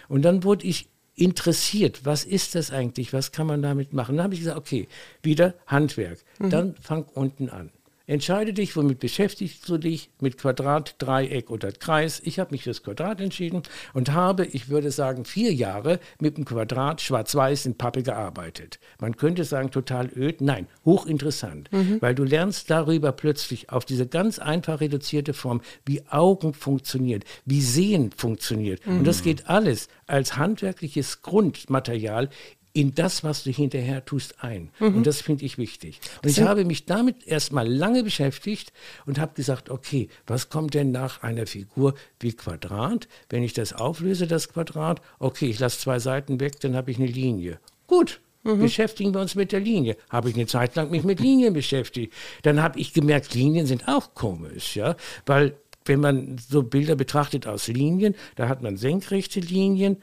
Und 0.08 0.22
dann 0.22 0.44
wurde 0.44 0.66
ich 0.66 0.88
interessiert, 1.18 2.04
was 2.04 2.24
ist 2.24 2.54
das 2.54 2.70
eigentlich, 2.70 3.12
was 3.12 3.32
kann 3.32 3.46
man 3.46 3.62
damit 3.62 3.92
machen. 3.92 4.16
Dann 4.16 4.24
habe 4.24 4.34
ich 4.34 4.40
gesagt, 4.40 4.58
okay, 4.58 4.88
wieder 5.22 5.54
Handwerk. 5.66 6.18
Dann 6.38 6.74
fang 6.80 7.04
unten 7.14 7.50
an. 7.50 7.70
Entscheide 8.08 8.54
dich, 8.54 8.74
womit 8.74 9.00
beschäftigst 9.00 9.68
du 9.68 9.76
dich? 9.76 10.08
Mit 10.18 10.38
Quadrat, 10.38 10.94
Dreieck 10.96 11.50
oder 11.50 11.70
Kreis. 11.72 12.22
Ich 12.24 12.38
habe 12.38 12.52
mich 12.52 12.62
fürs 12.62 12.82
Quadrat 12.82 13.20
entschieden 13.20 13.62
und 13.92 14.12
habe, 14.12 14.46
ich 14.46 14.70
würde 14.70 14.90
sagen, 14.90 15.26
vier 15.26 15.52
Jahre 15.52 16.00
mit 16.18 16.38
dem 16.38 16.46
Quadrat 16.46 17.02
schwarz-weiß 17.02 17.66
in 17.66 17.76
Pappe 17.76 18.02
gearbeitet. 18.02 18.80
Man 18.98 19.18
könnte 19.18 19.44
sagen, 19.44 19.70
total 19.70 20.08
öd. 20.16 20.40
Nein, 20.40 20.68
hochinteressant, 20.86 21.68
weil 22.00 22.14
du 22.14 22.24
lernst 22.24 22.70
darüber 22.70 23.12
plötzlich 23.12 23.68
auf 23.68 23.84
diese 23.84 24.06
ganz 24.06 24.38
einfach 24.38 24.80
reduzierte 24.80 25.34
Form, 25.34 25.60
wie 25.84 26.00
Augen 26.08 26.54
funktioniert, 26.54 27.24
wie 27.44 27.60
Sehen 27.60 28.10
funktioniert. 28.16 28.86
Und 28.86 29.06
das 29.06 29.22
geht 29.22 29.50
alles 29.50 29.88
als 30.06 30.38
handwerkliches 30.38 31.20
Grundmaterial 31.20 32.30
in 32.72 32.94
das, 32.94 33.24
was 33.24 33.44
du 33.44 33.50
hinterher 33.50 34.04
tust, 34.04 34.42
ein. 34.42 34.70
Und 34.78 35.06
das 35.06 35.20
finde 35.20 35.44
ich 35.44 35.58
wichtig. 35.58 36.00
Und 36.22 36.30
ich 36.30 36.40
habe 36.40 36.64
mich 36.64 36.86
damit 36.86 37.26
erstmal 37.26 37.66
lange 37.66 38.04
beschäftigt 38.04 38.72
und 39.06 39.18
habe 39.18 39.34
gesagt, 39.34 39.70
okay, 39.70 40.08
was 40.26 40.48
kommt 40.48 40.74
denn 40.74 40.90
nach 40.92 41.22
einer 41.22 41.46
Figur 41.46 41.94
wie 42.20 42.32
Quadrat? 42.32 43.08
Wenn 43.30 43.42
ich 43.42 43.52
das 43.52 43.72
auflöse, 43.72 44.26
das 44.26 44.48
Quadrat, 44.48 45.00
okay, 45.18 45.46
ich 45.46 45.58
lasse 45.58 45.80
zwei 45.80 45.98
Seiten 45.98 46.40
weg, 46.40 46.60
dann 46.60 46.76
habe 46.76 46.90
ich 46.90 46.98
eine 46.98 47.06
Linie. 47.06 47.58
Gut. 47.86 48.20
Beschäftigen 48.44 49.12
wir 49.12 49.20
uns 49.20 49.34
mit 49.34 49.52
der 49.52 49.60
Linie. 49.60 49.96
Habe 50.08 50.30
ich 50.30 50.36
eine 50.36 50.46
Zeit 50.46 50.76
lang 50.76 50.90
mich 50.90 51.02
mit 51.04 51.20
Linien 51.20 51.52
beschäftigt. 51.52 52.14
Dann 52.42 52.62
habe 52.62 52.78
ich 52.78 52.92
gemerkt, 52.92 53.34
Linien 53.34 53.66
sind 53.66 53.88
auch 53.88 54.14
komisch, 54.14 54.76
ja, 54.76 54.96
weil 55.26 55.56
wenn 55.84 56.00
man 56.00 56.36
so 56.38 56.62
Bilder 56.62 56.94
betrachtet 56.94 57.46
aus 57.46 57.66
Linien, 57.66 58.14
da 58.36 58.48
hat 58.48 58.62
man 58.62 58.76
senkrechte 58.76 59.40
Linien, 59.40 59.96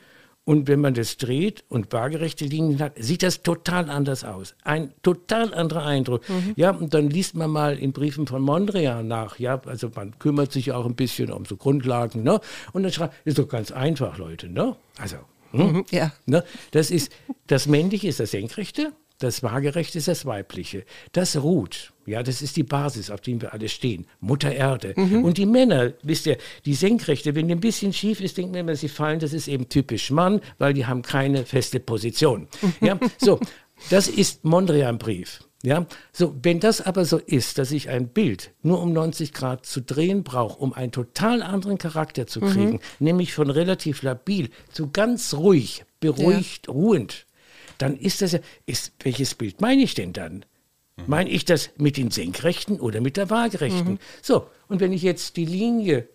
und 0.46 0.68
wenn 0.68 0.80
man 0.80 0.94
das 0.94 1.18
dreht 1.18 1.64
und 1.70 1.92
waagerechte 1.92 2.46
Linien 2.46 2.80
hat, 2.80 2.94
sieht 2.98 3.24
das 3.24 3.42
total 3.42 3.90
anders 3.90 4.24
aus. 4.24 4.56
Ein 4.64 4.94
total 5.02 5.54
anderer 5.54 5.86
Eindruck. 5.86 6.22
Ja, 6.56 6.70
und 6.70 6.94
dann 6.94 7.10
liest 7.10 7.36
man 7.36 7.50
mal 7.50 7.78
in 7.78 7.92
Briefen 7.92 8.28
von 8.28 8.44
Mondrian 8.44 9.08
nach. 9.08 9.40
Ja, 9.40 9.60
also 9.66 9.90
man 9.94 10.18
kümmert 10.20 10.52
sich 10.52 10.72
auch 10.72 10.86
ein 10.86 10.96
bisschen 10.96 11.32
um 11.32 11.46
so 11.46 11.58
Grundlagen. 11.58 12.22
Ne? 12.22 12.40
Und 12.74 12.84
dann 12.84 12.92
schreibt, 12.92 13.16
ist 13.26 13.40
doch 13.40 13.48
ganz 13.48 13.72
einfach, 13.72 14.20
Leute. 14.20 14.48
Ne? 14.48 14.76
Also, 15.00 15.18
hm? 15.52 15.84
Ja. 15.90 16.14
Ne? 16.28 16.44
Das 16.72 16.92
ist, 16.92 17.12
das 17.48 17.66
Männliche 17.66 18.08
ist 18.08 18.20
das 18.20 18.32
Senkrechte, 18.32 18.94
das 19.20 19.44
Waagerechte 19.44 19.98
ist 19.98 20.08
das 20.08 20.26
Weibliche. 20.26 20.84
Das 21.12 21.42
ruht. 21.42 21.94
Ja, 22.06 22.22
das 22.22 22.42
ist 22.42 22.56
die 22.58 22.64
Basis, 22.64 23.10
auf 23.10 23.22
der 23.22 23.42
wir 23.42 23.54
alle 23.54 23.70
stehen. 23.70 24.06
Mutter 24.20 24.54
Erde. 24.54 24.94
Und 24.96 25.38
die 25.38 25.46
Männer, 25.46 25.94
wisst 26.04 26.28
ihr, 26.28 26.38
die 26.66 26.76
Senkrechte, 26.76 27.34
wenn 27.34 27.48
die 27.48 27.56
ein 27.56 27.60
bisschen 27.60 27.94
schief 27.94 28.22
ist, 28.22 28.38
denken 28.38 28.54
wir 28.54 28.62
immer, 28.62 28.76
sie 28.76 28.90
fallen, 28.90 29.20
das 29.20 29.34
ist 29.34 29.48
eben 29.48 29.70
typisch 29.70 30.12
Mann, 30.12 30.42
weil 30.60 30.74
die 30.74 30.86
haben 30.86 31.02
keine 31.02 31.46
feste 31.46 31.80
Position. 31.80 32.48
Ja, 32.82 33.00
so, 33.18 33.40
das 33.90 34.08
ist 34.08 34.44
Mondrian-Brief. 34.44 35.42
Ja, 35.64 35.88
so, 36.12 36.36
wenn 36.44 36.60
das 36.60 36.80
aber 36.80 37.06
so 37.06 37.18
ist, 37.18 37.58
dass 37.58 37.72
ich 37.72 37.90
ein 37.90 38.10
Bild 38.10 38.52
nur 38.62 38.80
um 38.84 38.94
90 38.94 39.34
Grad 39.34 39.66
zu 39.66 39.82
drehen 39.82 40.24
brauche, 40.24 40.60
um 40.60 40.74
einen 40.74 40.92
total 40.92 41.42
anderen 41.42 41.80
Charakter 41.80 42.28
zu 42.28 42.40
kriegen, 42.40 42.82
nämlich 43.00 43.34
von 43.34 43.50
relativ 43.50 44.04
labil 44.04 44.52
zu 44.72 44.92
ganz 44.92 45.34
ruhig, 45.34 45.84
beruhigt, 46.00 46.70
ruhend, 46.70 47.26
dann 47.78 47.98
ist 47.98 48.22
das 48.22 48.34
ja, 48.34 48.40
ist, 48.66 48.94
welches 49.00 49.36
Bild 49.36 49.62
meine 49.62 49.82
ich 49.84 49.94
denn 49.94 50.14
dann? 50.14 50.46
Meine 51.08 51.30
ich 51.30 51.44
das 51.44 51.72
mit 51.78 51.98
den 51.98 52.10
Senkrechten 52.10 52.80
oder 52.80 53.02
mit 53.02 53.18
der 53.18 53.30
Waagerechten? 53.30 54.00
So, 54.22 54.48
und 54.70 54.80
wenn 54.80 54.94
ich 54.94 55.02
jetzt 55.02 55.36
die 55.36 55.46
Linie 55.46 56.08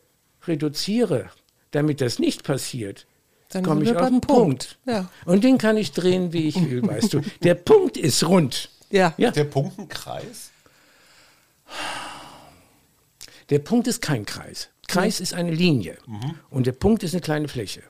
reduziere, 0.46 1.28
damit 1.70 2.00
das 2.00 2.18
nicht 2.18 2.44
passiert, 2.44 3.06
Dann 3.50 3.62
komme 3.62 3.82
ich 3.84 3.90
auf 3.90 3.96
beim 3.96 4.14
den 4.14 4.20
Punkt. 4.22 4.78
Punkt. 4.78 4.78
Ja. 4.86 5.11
Und 5.26 5.44
den 5.44 5.58
kann 5.58 5.76
ich 5.76 5.92
drehen, 5.92 6.32
wie 6.32 6.48
ich 6.48 6.70
will, 6.70 6.82
weißt 6.86 7.12
du. 7.12 7.20
Der 7.42 7.54
Punkt 7.56 7.96
ist 7.98 8.26
rund. 8.26 8.70
Ja. 8.90 9.12
Ja, 9.18 9.30
Der 9.32 9.44
Punktenkreis? 9.44 10.50
der 13.50 13.58
Punkt 13.58 13.86
ist 13.86 14.00
kein 14.00 14.24
Kreis. 14.26 14.70
Kreis 14.88 15.20
ist 15.20 15.34
eine 15.34 15.50
Linie. 15.52 15.98
Und 16.50 16.66
der 16.66 16.72
Punkt 16.72 17.02
ist 17.02 17.14
eine 17.14 17.20
kleine 17.20 17.48
Fläche. 17.48 17.82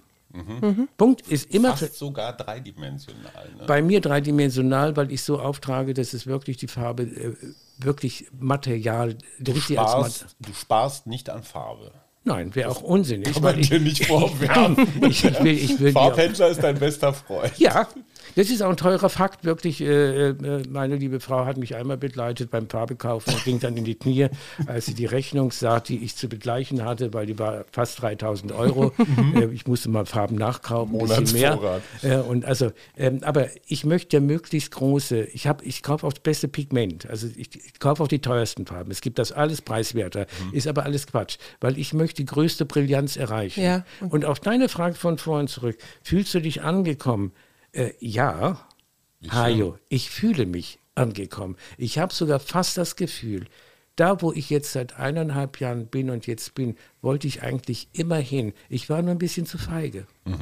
Punkt 0.97 1.23
ist 1.29 1.53
immer 1.53 1.77
Fast 1.77 1.97
sogar 1.99 2.37
dreidimensional. 2.37 3.51
Ne? 3.59 3.65
bei 3.67 3.83
mir 3.83 4.01
dreidimensional, 4.01 4.97
weil 4.97 5.11
ich 5.11 5.23
so 5.23 5.41
auftrage, 5.41 5.95
dass 5.95 6.13
es 6.13 6.27
wirklich 6.27 6.57
die 6.57 6.69
Farbe 6.69 7.03
äh, 7.03 7.35
wirklich 7.79 8.29
Material, 8.39 9.17
Du 9.39 9.53
richtig 9.53 9.79
als 9.79 9.93
Mat 9.93 10.13
sparst, 10.13 10.37
du 10.39 10.53
sparst 10.55 11.07
nicht 11.07 11.31
an 11.31 11.43
Farbe. 11.43 11.93
Nein, 12.23 12.55
wäre 12.55 12.69
auch 12.71 12.83
unsinnig. 12.83 13.33
Kann 13.33 13.43
man 13.43 13.59
ich- 13.59 13.71
dir 13.71 13.81
nicht 13.81 14.07
vorwerfen. 14.07 14.77
ich, 15.09 15.25
ich 15.25 15.43
will, 15.43 15.55
ich 15.57 15.81
will 15.81 15.93
Farbhändler 15.93 16.49
ist 16.49 16.63
dein 16.63 16.79
bester 16.79 17.15
Freund. 17.15 17.59
Ja, 17.59 17.89
das 18.37 18.51
ist 18.51 18.63
auch 18.63 18.71
ein 18.71 18.77
teurer 18.77 19.09
Fakt, 19.09 19.45
wirklich. 19.45 19.81
Äh, 19.81 20.29
äh, 20.31 20.63
meine 20.69 20.97
liebe 20.97 21.21
Frau 21.21 21.45
hat 21.45 21.57
mich 21.57 21.75
einmal 21.75 21.97
begleitet 21.97 22.51
beim 22.51 22.69
Farbekaufen 22.69 23.35
und 23.35 23.45
ging 23.45 23.61
dann 23.61 23.77
in 23.77 23.85
die 23.85 23.95
Knie, 23.95 24.29
als 24.67 24.87
sie 24.87 24.95
die 24.95 25.07
Rechnung 25.07 25.51
sah, 25.53 25.81
die 25.81 25.99
ich 26.05 26.17
zu 26.17 26.29
begleichen 26.29 26.85
hatte, 26.85 27.13
weil 27.15 27.27
die 27.27 27.39
war 27.39 27.65
fast 27.73 28.01
3000 28.03 28.53
Euro. 28.53 28.93
äh, 29.35 29.47
ich 29.53 29.67
musste 29.67 29.89
mal 29.91 30.07
Farben 30.07 30.37
nachkaufen, 30.37 30.99
ein 31.01 31.07
bisschen 31.07 31.41
mehr. 31.41 31.81
Äh, 32.03 32.17
und 32.17 32.45
also, 32.45 32.73
ähm, 32.97 33.21
aber 33.23 33.49
ich 33.67 33.85
möchte 33.85 34.17
ja 34.17 34.21
möglichst 34.21 34.71
große, 34.73 35.23
ich, 35.25 35.47
hab- 35.47 35.65
ich 35.65 35.83
kaufe 35.83 36.07
auch 36.07 36.13
das 36.13 36.23
beste 36.23 36.49
Pigment, 36.49 37.09
also 37.09 37.27
ich, 37.37 37.55
ich 37.55 37.79
kaufe 37.79 38.03
auch 38.03 38.09
die 38.09 38.21
teuersten 38.21 38.67
Farben. 38.67 38.91
Es 38.91 39.01
gibt 39.01 39.19
das 39.19 39.33
alles 39.33 39.63
preiswerter, 39.63 40.27
ist 40.53 40.67
aber 40.67 40.85
alles 40.85 41.07
Quatsch, 41.07 41.37
weil 41.61 41.79
ich 41.79 41.93
möchte 41.93 42.23
die 42.23 42.27
größte 42.27 42.65
Brillanz 42.65 43.17
erreichen. 43.17 43.63
Ja. 43.63 43.85
Und 44.09 44.25
auf 44.25 44.41
deine 44.41 44.69
Frage 44.69 44.95
von 44.95 45.19
vorhin 45.19 45.49
zurück, 45.49 45.77
fühlst 46.03 46.33
du 46.35 46.41
dich 46.41 46.63
angekommen? 46.63 47.33
Äh, 47.73 47.93
ja, 48.01 48.67
Hajo, 49.29 49.79
ich 49.89 50.11
fühle 50.11 50.47
mich 50.47 50.79
angekommen. 50.95 51.57
Ich 51.79 51.99
habe 51.99 52.13
sogar 52.13 52.41
fast 52.41 52.77
das 52.79 52.97
Gefühl, 52.97 53.47
da 53.97 54.23
wo 54.23 54.33
ich 54.33 54.49
jetzt 54.51 54.73
seit 54.73 54.99
eineinhalb 54.99 55.61
Jahren 55.61 55.87
bin 55.87 56.11
und 56.11 56.27
jetzt 56.27 56.55
bin, 56.55 56.77
wollte 57.03 57.27
ich 57.27 57.43
eigentlich 57.43 57.89
immer 57.93 58.17
hin. 58.17 58.53
Ich 58.69 58.89
war 58.89 59.03
nur 59.03 59.11
ein 59.13 59.19
bisschen 59.19 59.47
zu 59.47 59.59
feige. 59.59 60.07
Ich 60.25 60.33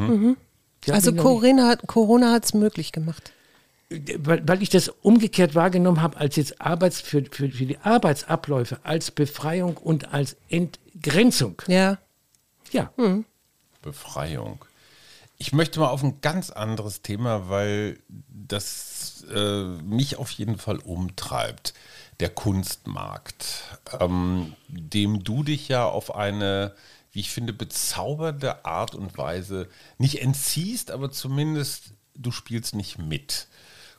hab 0.88 0.94
Also 0.94 1.12
Corona, 1.14 1.66
hat- 1.68 1.86
Corona 1.86 2.32
hat 2.32 2.44
es 2.44 2.54
möglich 2.54 2.92
gemacht. 2.92 3.32
weil, 3.90 4.46
weil 4.46 4.62
ich 4.62 4.68
das 4.70 4.88
umgekehrt 5.02 5.54
wahrgenommen 5.54 6.00
habe, 6.02 6.16
als 6.18 6.36
jetzt 6.36 6.60
Arbeits, 6.60 7.00
für, 7.00 7.24
für, 7.30 7.48
für 7.50 7.66
die 7.66 7.78
Arbeitsabläufe, 7.78 8.78
als 8.84 9.10
Befreiung 9.10 9.76
und 9.76 10.12
als 10.14 10.36
Entgrenzung. 10.50 11.60
Ja. 11.66 11.98
Ja, 12.70 12.92
Befreiung. 13.82 14.64
Ich 15.40 15.52
möchte 15.52 15.78
mal 15.78 15.88
auf 15.88 16.02
ein 16.02 16.20
ganz 16.20 16.50
anderes 16.50 17.00
Thema, 17.02 17.48
weil 17.48 18.00
das 18.28 19.24
äh, 19.32 19.62
mich 19.62 20.16
auf 20.16 20.30
jeden 20.32 20.58
Fall 20.58 20.78
umtreibt. 20.78 21.74
Der 22.18 22.28
Kunstmarkt, 22.28 23.78
ähm, 24.00 24.56
dem 24.66 25.22
du 25.22 25.44
dich 25.44 25.68
ja 25.68 25.86
auf 25.86 26.16
eine, 26.16 26.74
wie 27.12 27.20
ich 27.20 27.30
finde, 27.30 27.52
bezaubernde 27.52 28.64
Art 28.64 28.96
und 28.96 29.16
Weise 29.16 29.68
nicht 29.96 30.20
entziehst, 30.22 30.90
aber 30.90 31.12
zumindest 31.12 31.92
du 32.16 32.32
spielst 32.32 32.74
nicht 32.74 32.98
mit. 32.98 33.46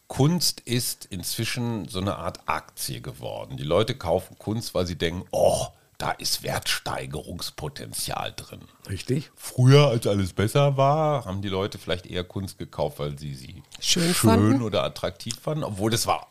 Kunst 0.08 0.60
ist 0.60 1.06
inzwischen 1.06 1.88
so 1.88 2.02
eine 2.02 2.18
Art 2.18 2.50
Aktie 2.50 3.00
geworden. 3.00 3.56
Die 3.56 3.64
Leute 3.64 3.96
kaufen 3.96 4.38
Kunst, 4.38 4.74
weil 4.74 4.86
sie 4.86 4.98
denken, 4.98 5.26
oh, 5.32 5.68
da 6.00 6.12
ist 6.12 6.42
Wertsteigerungspotenzial 6.44 8.34
drin. 8.36 8.62
richtig. 8.90 9.30
Früher, 9.36 9.88
als 9.90 10.08
alles 10.08 10.34
besser 10.34 10.78
war, 10.78 11.26
haben 11.26 11.42
die 11.42 11.50
Leute 11.50 11.78
vielleicht 11.78 12.06
eher 12.08 12.24
Kunst 12.24 12.58
gekauft, 12.58 13.00
weil 13.00 13.20
sie 13.20 13.36
sie 13.36 13.62
Schön 13.80 14.14
fanden. 14.14 14.62
oder 14.62 14.84
attraktiv 14.84 15.36
fanden. 15.42 15.64
Obwohl 15.64 15.92
das 15.92 16.08
war, 16.08 16.28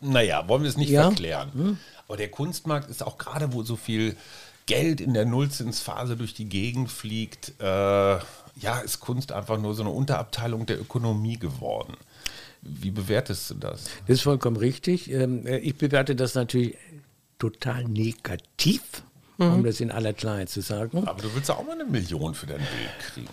naja, 0.00 0.48
wollen 0.48 0.62
wir 0.62 0.70
es 0.70 0.76
nicht 0.76 0.90
Ja. 0.90 1.02
verklären. 1.08 1.78
Aber 2.06 2.16
der 2.16 2.30
Kunstmarkt 2.30 2.88
ist 2.88 3.02
auch 3.02 3.18
gerade, 3.18 3.52
wo 3.52 3.62
so 3.62 3.76
viel 3.76 4.16
Geld 4.66 5.00
in 5.00 5.14
der 5.14 5.24
Nullzinsphase 5.26 6.16
durch 6.16 6.32
die 6.34 6.48
Gegend 6.48 6.90
fliegt, 6.90 7.52
äh, 7.60 7.64
ja, 7.64 8.78
ist 8.84 9.00
Kunst 9.00 9.32
einfach 9.32 9.58
nur 9.58 9.74
so 9.74 9.82
eine 9.82 9.90
Unterabteilung 9.90 10.66
der 10.66 10.80
Ökonomie 10.80 11.38
geworden. 11.38 11.94
Wie 12.62 12.90
bewertest 12.90 13.50
du 13.50 13.54
das? 13.54 13.84
Das 14.06 14.16
ist 14.16 14.22
vollkommen 14.22 14.56
richtig. 14.56 15.10
Ähm, 15.10 15.46
äh, 15.46 15.58
Ich 15.58 15.76
bewerte 15.76 16.14
das 16.16 16.34
natürlich 16.34 16.76
total 17.38 17.84
negativ, 17.84 18.82
um 19.38 19.64
das 19.64 19.80
in 19.80 19.90
aller 19.90 20.12
Klarheit 20.12 20.48
zu 20.48 20.60
sagen. 20.60 21.06
Aber 21.06 21.22
du 21.22 21.32
willst 21.34 21.48
ja 21.48 21.54
auch 21.54 21.64
mal 21.64 21.72
eine 21.72 21.84
Million 21.84 22.34
für 22.34 22.46
dein 22.46 22.58
Bild 22.58 22.98
kriegen. 23.12 23.28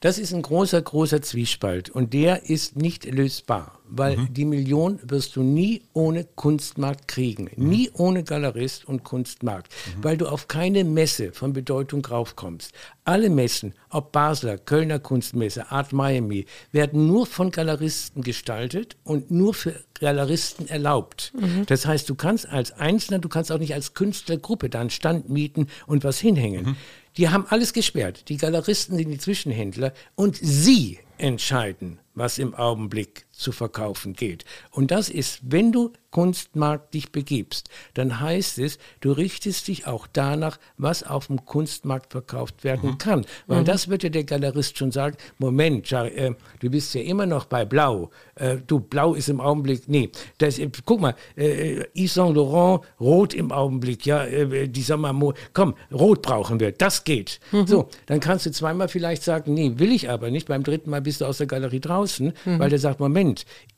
Das 0.00 0.18
ist 0.18 0.32
ein 0.32 0.40
großer, 0.40 0.80
großer 0.80 1.20
Zwiespalt 1.20 1.90
und 1.90 2.14
der 2.14 2.48
ist 2.48 2.74
nicht 2.74 3.04
lösbar, 3.04 3.78
weil 3.86 4.16
die 4.30 4.46
Million 4.46 4.98
wirst 5.02 5.36
du 5.36 5.42
nie 5.42 5.82
ohne 5.92 6.24
Kunstmarkt 6.24 7.06
kriegen, 7.06 7.50
nie 7.56 7.90
ohne 7.92 8.24
Galerist 8.24 8.88
und 8.88 9.04
Kunstmarkt, 9.04 9.70
weil 10.00 10.16
du 10.16 10.26
auf 10.26 10.48
keine 10.48 10.84
Messe 10.84 11.32
von 11.32 11.52
Bedeutung 11.52 12.02
raufkommst. 12.02 12.72
Alle 13.04 13.28
Messen, 13.28 13.74
ob 13.90 14.12
Basler, 14.12 14.56
Kölner 14.56 15.00
Kunstmesse, 15.00 15.70
Art 15.70 15.92
Miami, 15.92 16.46
werden 16.72 17.06
nur 17.06 17.26
von 17.26 17.50
Galeristen 17.50 18.22
gestaltet 18.22 18.96
und 19.04 19.30
nur 19.30 19.52
für 19.52 19.74
Galeristen 19.98 20.66
erlaubt. 20.66 21.32
Das 21.66 21.84
heißt, 21.84 22.08
du 22.08 22.14
kannst 22.14 22.48
als 22.48 22.72
Einzelner, 22.72 23.18
du 23.18 23.28
kannst 23.28 23.52
auch 23.52 23.58
nicht 23.58 23.74
als 23.74 23.92
Künstlergruppe 23.92 24.70
da 24.70 24.80
einen 24.80 24.88
Stand 24.88 25.28
mieten 25.28 25.66
und 25.86 26.04
was 26.04 26.18
hinhängen. 26.18 26.76
Die 27.16 27.28
haben 27.28 27.46
alles 27.48 27.72
gesperrt. 27.72 28.28
Die 28.28 28.36
Galeristen 28.36 28.96
sind 28.96 29.10
die 29.10 29.18
Zwischenhändler 29.18 29.92
und 30.14 30.38
sie 30.40 31.00
entscheiden, 31.18 31.98
was 32.14 32.38
im 32.38 32.54
Augenblick 32.54 33.26
zu 33.40 33.52
verkaufen 33.52 34.12
geht. 34.12 34.44
Und 34.70 34.90
das 34.90 35.08
ist, 35.08 35.40
wenn 35.42 35.72
du 35.72 35.92
Kunstmarkt 36.10 36.92
dich 36.92 37.12
begibst, 37.12 37.70
dann 37.94 38.20
heißt 38.20 38.58
es, 38.58 38.78
du 39.00 39.12
richtest 39.12 39.68
dich 39.68 39.86
auch 39.86 40.08
danach, 40.12 40.58
was 40.76 41.04
auf 41.04 41.28
dem 41.28 41.44
Kunstmarkt 41.44 42.10
verkauft 42.10 42.64
werden 42.64 42.98
kann. 42.98 43.24
Weil 43.46 43.62
das 43.62 43.88
wird 43.88 44.02
ja 44.02 44.08
der 44.08 44.24
Galerist 44.24 44.76
schon 44.76 44.90
sagen, 44.90 45.16
Moment, 45.38 45.90
äh, 45.92 46.32
du 46.58 46.70
bist 46.70 46.94
ja 46.94 47.02
immer 47.02 47.26
noch 47.26 47.44
bei 47.44 47.64
Blau. 47.64 48.10
Äh, 48.34 48.56
du, 48.66 48.80
Blau 48.80 49.14
ist 49.14 49.28
im 49.28 49.40
Augenblick, 49.40 49.88
nee, 49.88 50.10
das, 50.38 50.58
äh, 50.58 50.68
guck 50.84 51.00
mal, 51.00 51.14
äh, 51.36 51.84
Yves 51.94 52.14
Saint 52.14 52.34
Laurent, 52.34 52.80
Rot 52.98 53.32
im 53.32 53.52
Augenblick, 53.52 54.04
ja, 54.04 54.26
die 54.66 54.82
Sommermo, 54.82 55.34
komm, 55.52 55.74
Rot 55.92 56.22
brauchen 56.22 56.58
wir, 56.58 56.72
das 56.72 57.04
geht. 57.04 57.38
So, 57.66 57.88
dann 58.06 58.18
kannst 58.18 58.46
du 58.46 58.50
zweimal 58.50 58.88
vielleicht 58.88 59.22
sagen, 59.22 59.54
nee, 59.54 59.74
will 59.76 59.92
ich 59.92 60.10
aber 60.10 60.30
nicht, 60.30 60.48
beim 60.48 60.64
dritten 60.64 60.90
Mal 60.90 61.02
bist 61.02 61.20
du 61.20 61.26
aus 61.26 61.38
der 61.38 61.46
Galerie 61.46 61.80
draußen, 61.80 62.32
weil 62.44 62.68
der 62.68 62.78
sagt, 62.78 62.98
Moment, 62.98 63.29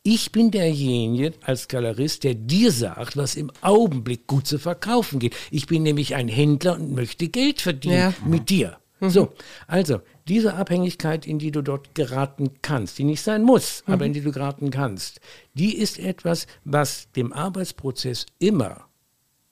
ich 0.03 0.33
bin 0.33 0.51
derjenige 0.51 1.33
als 1.43 1.69
Galerist, 1.69 2.25
der 2.25 2.35
dir 2.35 2.73
sagt, 2.73 3.17
was 3.17 3.37
im 3.37 3.51
Augenblick 3.61 4.27
gut 4.27 4.47
zu 4.47 4.59
verkaufen 4.59 5.21
geht. 5.21 5.37
Ich 5.51 5.67
bin 5.67 5.83
nämlich 5.85 6.15
ein 6.15 6.29
Händler 6.29 6.75
und 6.75 6.93
möchte 6.95 7.29
Geld 7.29 7.61
verdienen 7.61 7.95
Ja. 7.97 8.15
mit 8.27 8.51
dir. 8.51 8.79
So, 9.01 9.33
also 9.67 10.01
diese 10.29 10.55
Abhängigkeit, 10.55 11.27
in 11.27 11.41
die 11.41 11.51
du 11.51 11.63
dort 11.63 11.95
geraten 11.97 12.51
kannst, 12.63 12.99
die 12.99 13.05
nicht 13.05 13.21
sein 13.21 13.43
muss, 13.43 13.83
aber 13.87 14.07
in 14.07 14.13
die 14.13 14.21
du 14.21 14.31
geraten 14.31 14.71
kannst, 14.71 15.21
die 15.55 15.77
ist 15.77 15.99
etwas, 15.99 16.47
was 16.65 17.11
dem 17.17 17.33
Arbeitsprozess 17.33 18.27
immer 18.39 18.87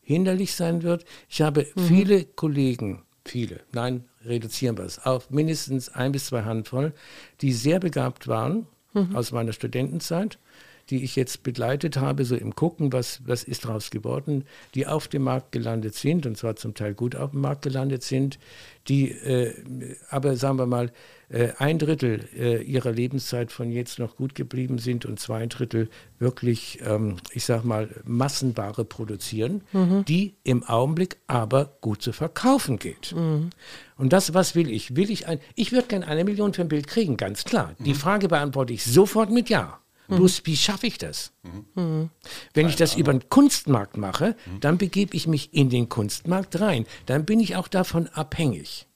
hinderlich 0.02 0.54
sein 0.54 0.84
wird. 0.84 1.04
Ich 1.28 1.42
habe 1.42 1.66
viele 1.88 2.24
Kollegen, 2.24 3.02
viele, 3.24 3.60
nein, 3.72 4.04
reduzieren 4.24 4.78
wir 4.78 4.84
es 4.84 5.04
auf 5.04 5.30
mindestens 5.30 5.88
ein 5.88 6.12
bis 6.12 6.26
zwei 6.26 6.42
Handvoll, 6.42 6.92
die 7.40 7.52
sehr 7.52 7.80
begabt 7.80 8.28
waren 8.28 8.66
aus 9.14 9.32
meiner 9.32 9.52
Studentenzeit, 9.52 10.38
die 10.90 11.04
ich 11.04 11.14
jetzt 11.14 11.42
begleitet 11.42 11.96
habe, 11.96 12.24
so 12.24 12.34
im 12.34 12.54
Gucken, 12.54 12.92
was, 12.92 13.20
was 13.24 13.44
ist 13.44 13.64
daraus 13.64 13.90
geworden, 13.90 14.44
die 14.74 14.86
auf 14.86 15.06
dem 15.06 15.22
Markt 15.22 15.52
gelandet 15.52 15.94
sind, 15.94 16.26
und 16.26 16.36
zwar 16.36 16.56
zum 16.56 16.74
Teil 16.74 16.94
gut 16.94 17.14
auf 17.14 17.30
dem 17.30 17.40
Markt 17.40 17.62
gelandet 17.62 18.02
sind, 18.02 18.38
die 18.88 19.10
äh, 19.10 19.54
aber, 20.08 20.36
sagen 20.36 20.58
wir 20.58 20.66
mal, 20.66 20.90
ein 21.58 21.78
Drittel 21.78 22.28
äh, 22.36 22.62
ihrer 22.62 22.90
Lebenszeit 22.90 23.52
von 23.52 23.70
jetzt 23.70 23.98
noch 23.98 24.16
gut 24.16 24.34
geblieben 24.34 24.78
sind 24.78 25.06
und 25.06 25.20
zwei 25.20 25.46
Drittel 25.46 25.88
wirklich, 26.18 26.80
ähm, 26.84 27.16
ich 27.32 27.44
sag 27.44 27.64
mal, 27.64 27.88
Massenware 28.04 28.84
produzieren, 28.84 29.62
die 30.08 30.34
im 30.42 30.64
Augenblick 30.64 31.18
aber 31.28 31.76
gut 31.80 32.02
zu 32.02 32.12
verkaufen 32.12 32.78
geht. 32.78 33.12
Und 33.96 34.12
das, 34.12 34.34
was 34.34 34.54
will 34.54 34.70
ich? 34.70 34.96
Will 34.96 35.10
ich 35.10 35.26
ein, 35.28 35.38
ich 35.54 35.70
würde 35.72 35.86
gerne 35.88 36.06
eine 36.08 36.24
Million 36.24 36.52
für 36.52 36.62
ein 36.62 36.68
Bild 36.68 36.86
kriegen, 36.88 37.16
ganz 37.16 37.44
klar. 37.44 37.74
Die 37.78 37.94
Frage 37.94 38.28
beantworte 38.28 38.72
ich 38.72 38.84
sofort 38.84 39.30
mit 39.30 39.48
Ja. 39.48 39.78
Bloß, 40.08 40.42
wie 40.44 40.56
schaffe 40.56 40.88
ich 40.88 40.98
das? 40.98 41.32
Wenn 42.54 42.68
ich 42.68 42.74
das 42.74 42.96
über 42.96 43.12
den 43.12 43.28
Kunstmarkt 43.28 43.96
mache, 43.96 44.34
dann 44.60 44.76
begebe 44.76 45.16
ich 45.16 45.28
mich 45.28 45.54
in 45.54 45.70
den 45.70 45.88
Kunstmarkt 45.88 46.60
rein. 46.60 46.84
Dann 47.06 47.24
bin 47.24 47.38
ich 47.38 47.54
auch 47.54 47.68
davon 47.68 48.08
abhängig. 48.08 48.88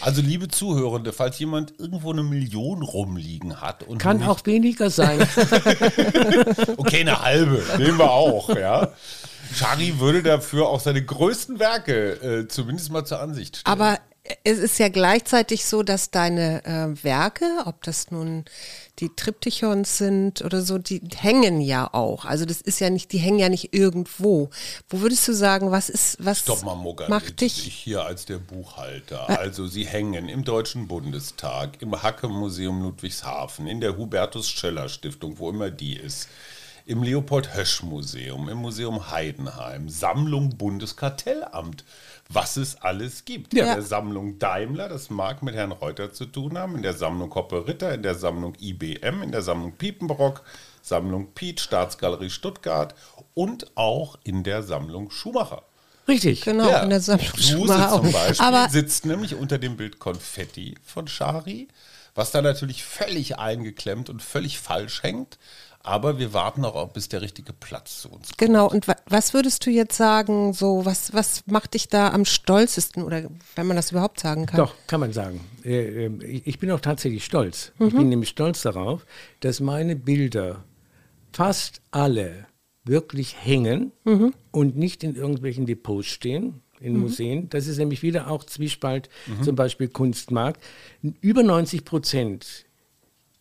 Also, 0.00 0.22
liebe 0.22 0.48
Zuhörende, 0.48 1.12
falls 1.12 1.38
jemand 1.38 1.74
irgendwo 1.78 2.12
eine 2.12 2.22
Million 2.22 2.82
rumliegen 2.82 3.60
hat 3.60 3.82
und 3.84 3.98
Kann 3.98 4.18
nicht, 4.18 4.28
auch 4.28 4.44
weniger 4.46 4.90
sein. 4.90 5.20
okay, 6.76 7.00
eine 7.00 7.20
halbe, 7.22 7.62
nehmen 7.78 7.98
wir 7.98 8.10
auch, 8.10 8.54
ja. 8.56 8.92
Shari 9.54 9.98
würde 10.00 10.22
dafür 10.22 10.68
auch 10.68 10.80
seine 10.80 11.04
größten 11.04 11.58
Werke 11.58 12.42
äh, 12.42 12.48
zumindest 12.48 12.90
mal 12.90 13.04
zur 13.04 13.20
Ansicht 13.20 13.58
stellen. 13.58 13.80
Aber 13.80 13.98
es 14.44 14.58
ist 14.58 14.78
ja 14.78 14.88
gleichzeitig 14.88 15.64
so, 15.64 15.82
dass 15.82 16.10
deine 16.10 16.64
äh, 16.64 17.04
Werke, 17.04 17.44
ob 17.66 17.82
das 17.82 18.10
nun 18.10 18.44
die 18.98 19.08
Triptychons 19.14 19.98
sind 19.98 20.42
oder 20.42 20.62
so, 20.62 20.78
die 20.78 21.00
hängen 21.16 21.60
ja 21.60 21.92
auch. 21.92 22.24
Also 22.24 22.44
das 22.44 22.60
ist 22.60 22.78
ja 22.78 22.90
nicht, 22.90 23.12
die 23.12 23.18
hängen 23.18 23.38
ja 23.38 23.48
nicht 23.48 23.74
irgendwo. 23.74 24.50
Wo 24.88 25.00
würdest 25.00 25.26
du 25.26 25.32
sagen, 25.32 25.70
was 25.70 25.88
ist, 25.88 26.18
was 26.20 26.40
Stopp 26.40 26.62
mal, 26.62 26.74
Muggern. 26.74 27.08
macht 27.08 27.42
Ich 27.42 27.54
dich? 27.54 27.72
hier 27.72 28.04
als 28.04 28.26
der 28.26 28.38
Buchhalter. 28.38 29.28
Also, 29.28 29.66
sie 29.66 29.86
hängen 29.86 30.28
im 30.28 30.44
Deutschen 30.44 30.88
Bundestag, 30.88 31.80
im 31.80 32.02
Hacke-Museum 32.02 32.82
Ludwigshafen, 32.82 33.66
in 33.66 33.80
der 33.80 33.96
Hubertus-Scheller-Stiftung, 33.96 35.38
wo 35.38 35.50
immer 35.50 35.70
die 35.70 35.96
ist, 35.96 36.28
im 36.84 37.02
Leopold-Hösch-Museum, 37.02 38.48
im 38.48 38.58
Museum 38.58 39.10
Heidenheim, 39.10 39.88
Sammlung 39.88 40.56
Bundeskartellamt, 40.56 41.84
was 42.32 42.56
es 42.56 42.80
alles 42.80 43.24
gibt. 43.24 43.54
Ja. 43.54 43.64
In 43.64 43.74
der 43.74 43.82
Sammlung 43.82 44.38
Daimler, 44.38 44.88
das 44.88 45.10
mag 45.10 45.42
mit 45.42 45.54
Herrn 45.54 45.72
Reuter 45.72 46.12
zu 46.12 46.26
tun 46.26 46.58
haben, 46.58 46.76
in 46.76 46.82
der 46.82 46.94
Sammlung 46.94 47.34
Hoppe-Ritter, 47.34 47.94
in 47.94 48.02
der 48.02 48.14
Sammlung 48.14 48.54
IBM, 48.60 49.22
in 49.22 49.32
der 49.32 49.42
Sammlung 49.42 49.72
Piepenbrock, 49.72 50.42
Sammlung 50.82 51.32
Piet, 51.34 51.60
Staatsgalerie 51.60 52.30
Stuttgart 52.30 52.94
und 53.34 53.76
auch 53.76 54.18
in 54.24 54.42
der 54.42 54.62
Sammlung 54.62 55.10
Schumacher. 55.10 55.62
Richtig. 56.08 56.42
Genau, 56.42 56.68
Ja, 56.68 56.82
in 56.82 56.90
der 56.90 57.00
Sammlung 57.00 57.30
Suse 57.36 57.52
Schumacher 57.52 57.96
zum 57.96 58.08
auch. 58.08 58.12
Beispiel 58.12 58.46
Aber 58.46 58.68
sitzt 58.68 59.06
nämlich 59.06 59.34
unter 59.34 59.58
dem 59.58 59.76
Bild 59.76 59.98
Konfetti 59.98 60.74
von 60.84 61.06
Schari, 61.06 61.68
was 62.14 62.30
da 62.30 62.42
natürlich 62.42 62.84
völlig 62.84 63.38
eingeklemmt 63.38 64.10
und 64.10 64.22
völlig 64.22 64.58
falsch 64.58 65.02
hängt. 65.02 65.38
Aber 65.84 66.18
wir 66.18 66.32
warten 66.32 66.64
auch, 66.64 66.88
bis 66.90 67.08
der 67.08 67.22
richtige 67.22 67.52
Platz 67.52 68.02
zu 68.02 68.08
uns 68.08 68.28
kommt. 68.28 68.38
Genau, 68.38 68.70
und 68.70 68.86
wa 68.86 68.94
was 69.06 69.34
würdest 69.34 69.66
du 69.66 69.70
jetzt 69.70 69.96
sagen, 69.96 70.52
so, 70.52 70.84
was, 70.84 71.12
was 71.12 71.42
macht 71.46 71.74
dich 71.74 71.88
da 71.88 72.10
am 72.10 72.24
stolzesten 72.24 73.02
oder 73.02 73.28
wenn 73.56 73.66
man 73.66 73.76
das 73.76 73.90
überhaupt 73.90 74.20
sagen 74.20 74.46
kann? 74.46 74.58
Doch, 74.58 74.74
kann 74.86 75.00
man 75.00 75.12
sagen. 75.12 75.40
Äh, 75.64 76.04
ähm, 76.06 76.20
Ich 76.20 76.46
ich 76.46 76.58
bin 76.58 76.70
auch 76.70 76.80
tatsächlich 76.80 77.24
stolz. 77.24 77.72
Ich 77.80 77.94
bin 77.94 78.08
nämlich 78.08 78.28
stolz 78.28 78.62
darauf, 78.62 79.04
dass 79.40 79.58
meine 79.60 79.96
Bilder 79.96 80.64
fast 81.32 81.80
alle 81.90 82.46
wirklich 82.84 83.36
hängen 83.44 83.92
und 84.50 84.76
nicht 84.76 85.02
in 85.02 85.14
irgendwelchen 85.16 85.66
Depots 85.66 86.06
stehen, 86.06 86.62
in 86.80 86.96
Museen. 86.96 87.48
Das 87.48 87.66
ist 87.66 87.78
nämlich 87.78 88.02
wieder 88.02 88.28
auch 88.28 88.44
Zwiespalt, 88.44 89.08
zum 89.42 89.56
Beispiel 89.56 89.88
Kunstmarkt. 89.88 90.62
Über 91.20 91.42
90 91.42 91.84
Prozent 91.84 92.66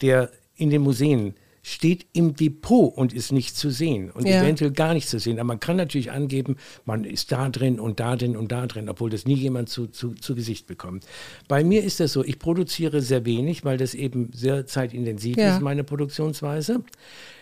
der 0.01 0.31
in 0.55 0.69
den 0.69 0.81
Museen 0.81 1.35
steht 1.63 2.07
im 2.13 2.35
Depot 2.35 2.91
und 2.97 3.13
ist 3.13 3.31
nicht 3.31 3.55
zu 3.55 3.69
sehen 3.69 4.09
und 4.09 4.27
Ja. 4.27 4.41
eventuell 4.41 4.71
gar 4.71 4.93
nicht 4.95 5.07
zu 5.07 5.19
sehen. 5.19 5.37
Aber 5.39 5.47
man 5.47 5.59
kann 5.59 5.75
natürlich 5.77 6.11
angeben, 6.11 6.55
man 6.85 7.03
ist 7.03 7.31
da 7.31 7.49
drin 7.49 7.79
und 7.79 7.99
da 7.99 8.15
drin 8.15 8.35
und 8.35 8.51
da 8.51 8.65
drin, 8.65 8.89
obwohl 8.89 9.09
das 9.11 9.25
nie 9.25 9.35
jemand 9.35 9.69
zu, 9.69 9.87
zu, 9.87 10.13
zu 10.15 10.33
Gesicht 10.35 10.65
bekommt. 10.65 11.05
Bei 11.47 11.63
mir 11.63 11.83
ist 11.83 11.99
das 11.99 12.13
so, 12.13 12.23
ich 12.23 12.39
produziere 12.39 13.01
sehr 13.01 13.25
wenig, 13.25 13.63
weil 13.63 13.77
das 13.77 13.93
eben 13.93 14.31
sehr 14.33 14.65
zeitintensiv 14.65 15.37
Ja. 15.37 15.55
ist, 15.55 15.61
meine 15.61 15.83
Produktionsweise. 15.83 16.83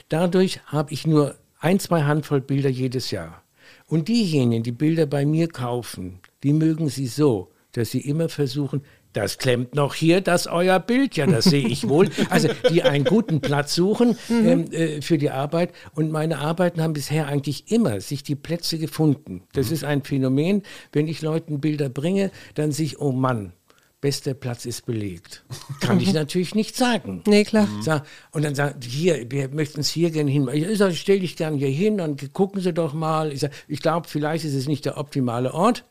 Dadurch 0.09 0.59
habe 0.65 0.93
ich 0.93 1.05
nur 1.07 1.36
ein, 1.59 1.80
zwei 1.80 2.03
Handvoll 2.03 2.41
Bilder 2.41 2.70
jedes 2.70 3.11
Jahr. 3.11 3.43
Und 3.88 4.07
diejenigen, 4.07 4.63
die 4.63 4.72
Bilder 4.72 5.05
bei 5.05 5.26
mir 5.26 5.47
kaufen, 5.47 6.20
die 6.43 6.53
mögen 6.53 6.89
sie 6.89 7.07
so, 7.07 7.51
dass 7.74 7.91
sie 7.91 8.01
immer 8.01 8.30
versuchen, 8.30 8.82
das 9.14 9.39
klemmt 9.39 9.74
noch 9.76 9.95
hier, 9.95 10.22
das 10.22 10.47
euer 10.47 10.80
Bild, 10.80 11.16
ja, 11.16 11.26
das 11.26 11.45
sehe 11.45 11.68
ich 11.68 11.89
wohl. 11.89 12.10
Also 12.30 12.49
die 12.70 12.84
einen 12.84 13.05
guten 13.05 13.41
Platz 13.41 13.74
suchen 13.74 14.18
ähm, 14.30 14.72
äh, 14.72 15.01
für 15.01 15.18
die 15.18 15.32
Arbeit. 15.32 15.74
Und 15.95 16.12
meine 16.12 16.38
Arbeiten 16.39 16.82
haben 16.82 16.93
bisher 16.93 17.28
eigentlich 17.28 17.72
immer 17.72 18.01
sich 18.01 18.24
die 18.24 18.36
Plätze 18.36 18.78
gefunden. 18.78 19.41
Das 19.53 19.72
ist 19.72 19.84
ein 19.84 20.03
Phänomen. 20.03 20.64
Wenn 20.91 21.07
ich 21.07 21.22
Leuten 21.22 21.60
Bilder 21.60 21.89
bringe, 21.89 22.32
dann 22.53 22.72
sehe 22.72 22.86
ich, 22.86 22.99
oh 22.99 23.12
Mann, 23.12 23.53
bester 24.01 24.34
Platz 24.34 24.66
ist 24.66 24.86
belegt. 24.86 25.43
Kann 25.80 25.99
ich 25.99 26.14
natürlich 26.14 26.53
nicht 26.53 26.76
sagen. 26.76 27.24
Nee, 27.26 27.43
klar. 27.43 27.68
Sag, 27.82 28.05
und 28.32 28.43
dann 28.43 28.55
sagt, 28.55 28.84
hier, 28.84 29.30
wir 29.30 29.49
möchten 29.49 29.82
es 29.82 29.89
hier 29.89 30.12
gerne 30.12 30.30
hin. 30.32 30.47
Ich 30.53 30.78
sage, 30.78 30.93
stell 30.93 31.20
dich 31.20 31.36
gerne 31.36 31.57
hier 31.57 31.70
hin, 31.70 31.97
dann 31.97 32.16
gucken 32.34 32.62
Sie 32.62 32.74
doch 32.74 32.93
mal. 32.93 33.34
Ich, 33.34 33.41
sag, 33.41 33.51
ich 33.68 33.82
glaube, 33.82 34.07
vielleicht 34.07 34.45
ist 34.45 34.53
es 34.53 34.68
nicht 34.68 34.86
der 34.86 34.97
optimale 34.97 35.53
Ort. 35.53 35.86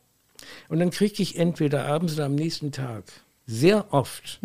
Und 0.69 0.81
dann 0.81 0.91
kriege 0.91 1.23
ich 1.23 1.39
entweder 1.39 1.87
abends 1.87 2.15
oder 2.15 2.27
am 2.27 2.35
nächsten 2.35 2.73
Tag 2.73 3.05
sehr 3.47 3.93
oft 3.93 4.41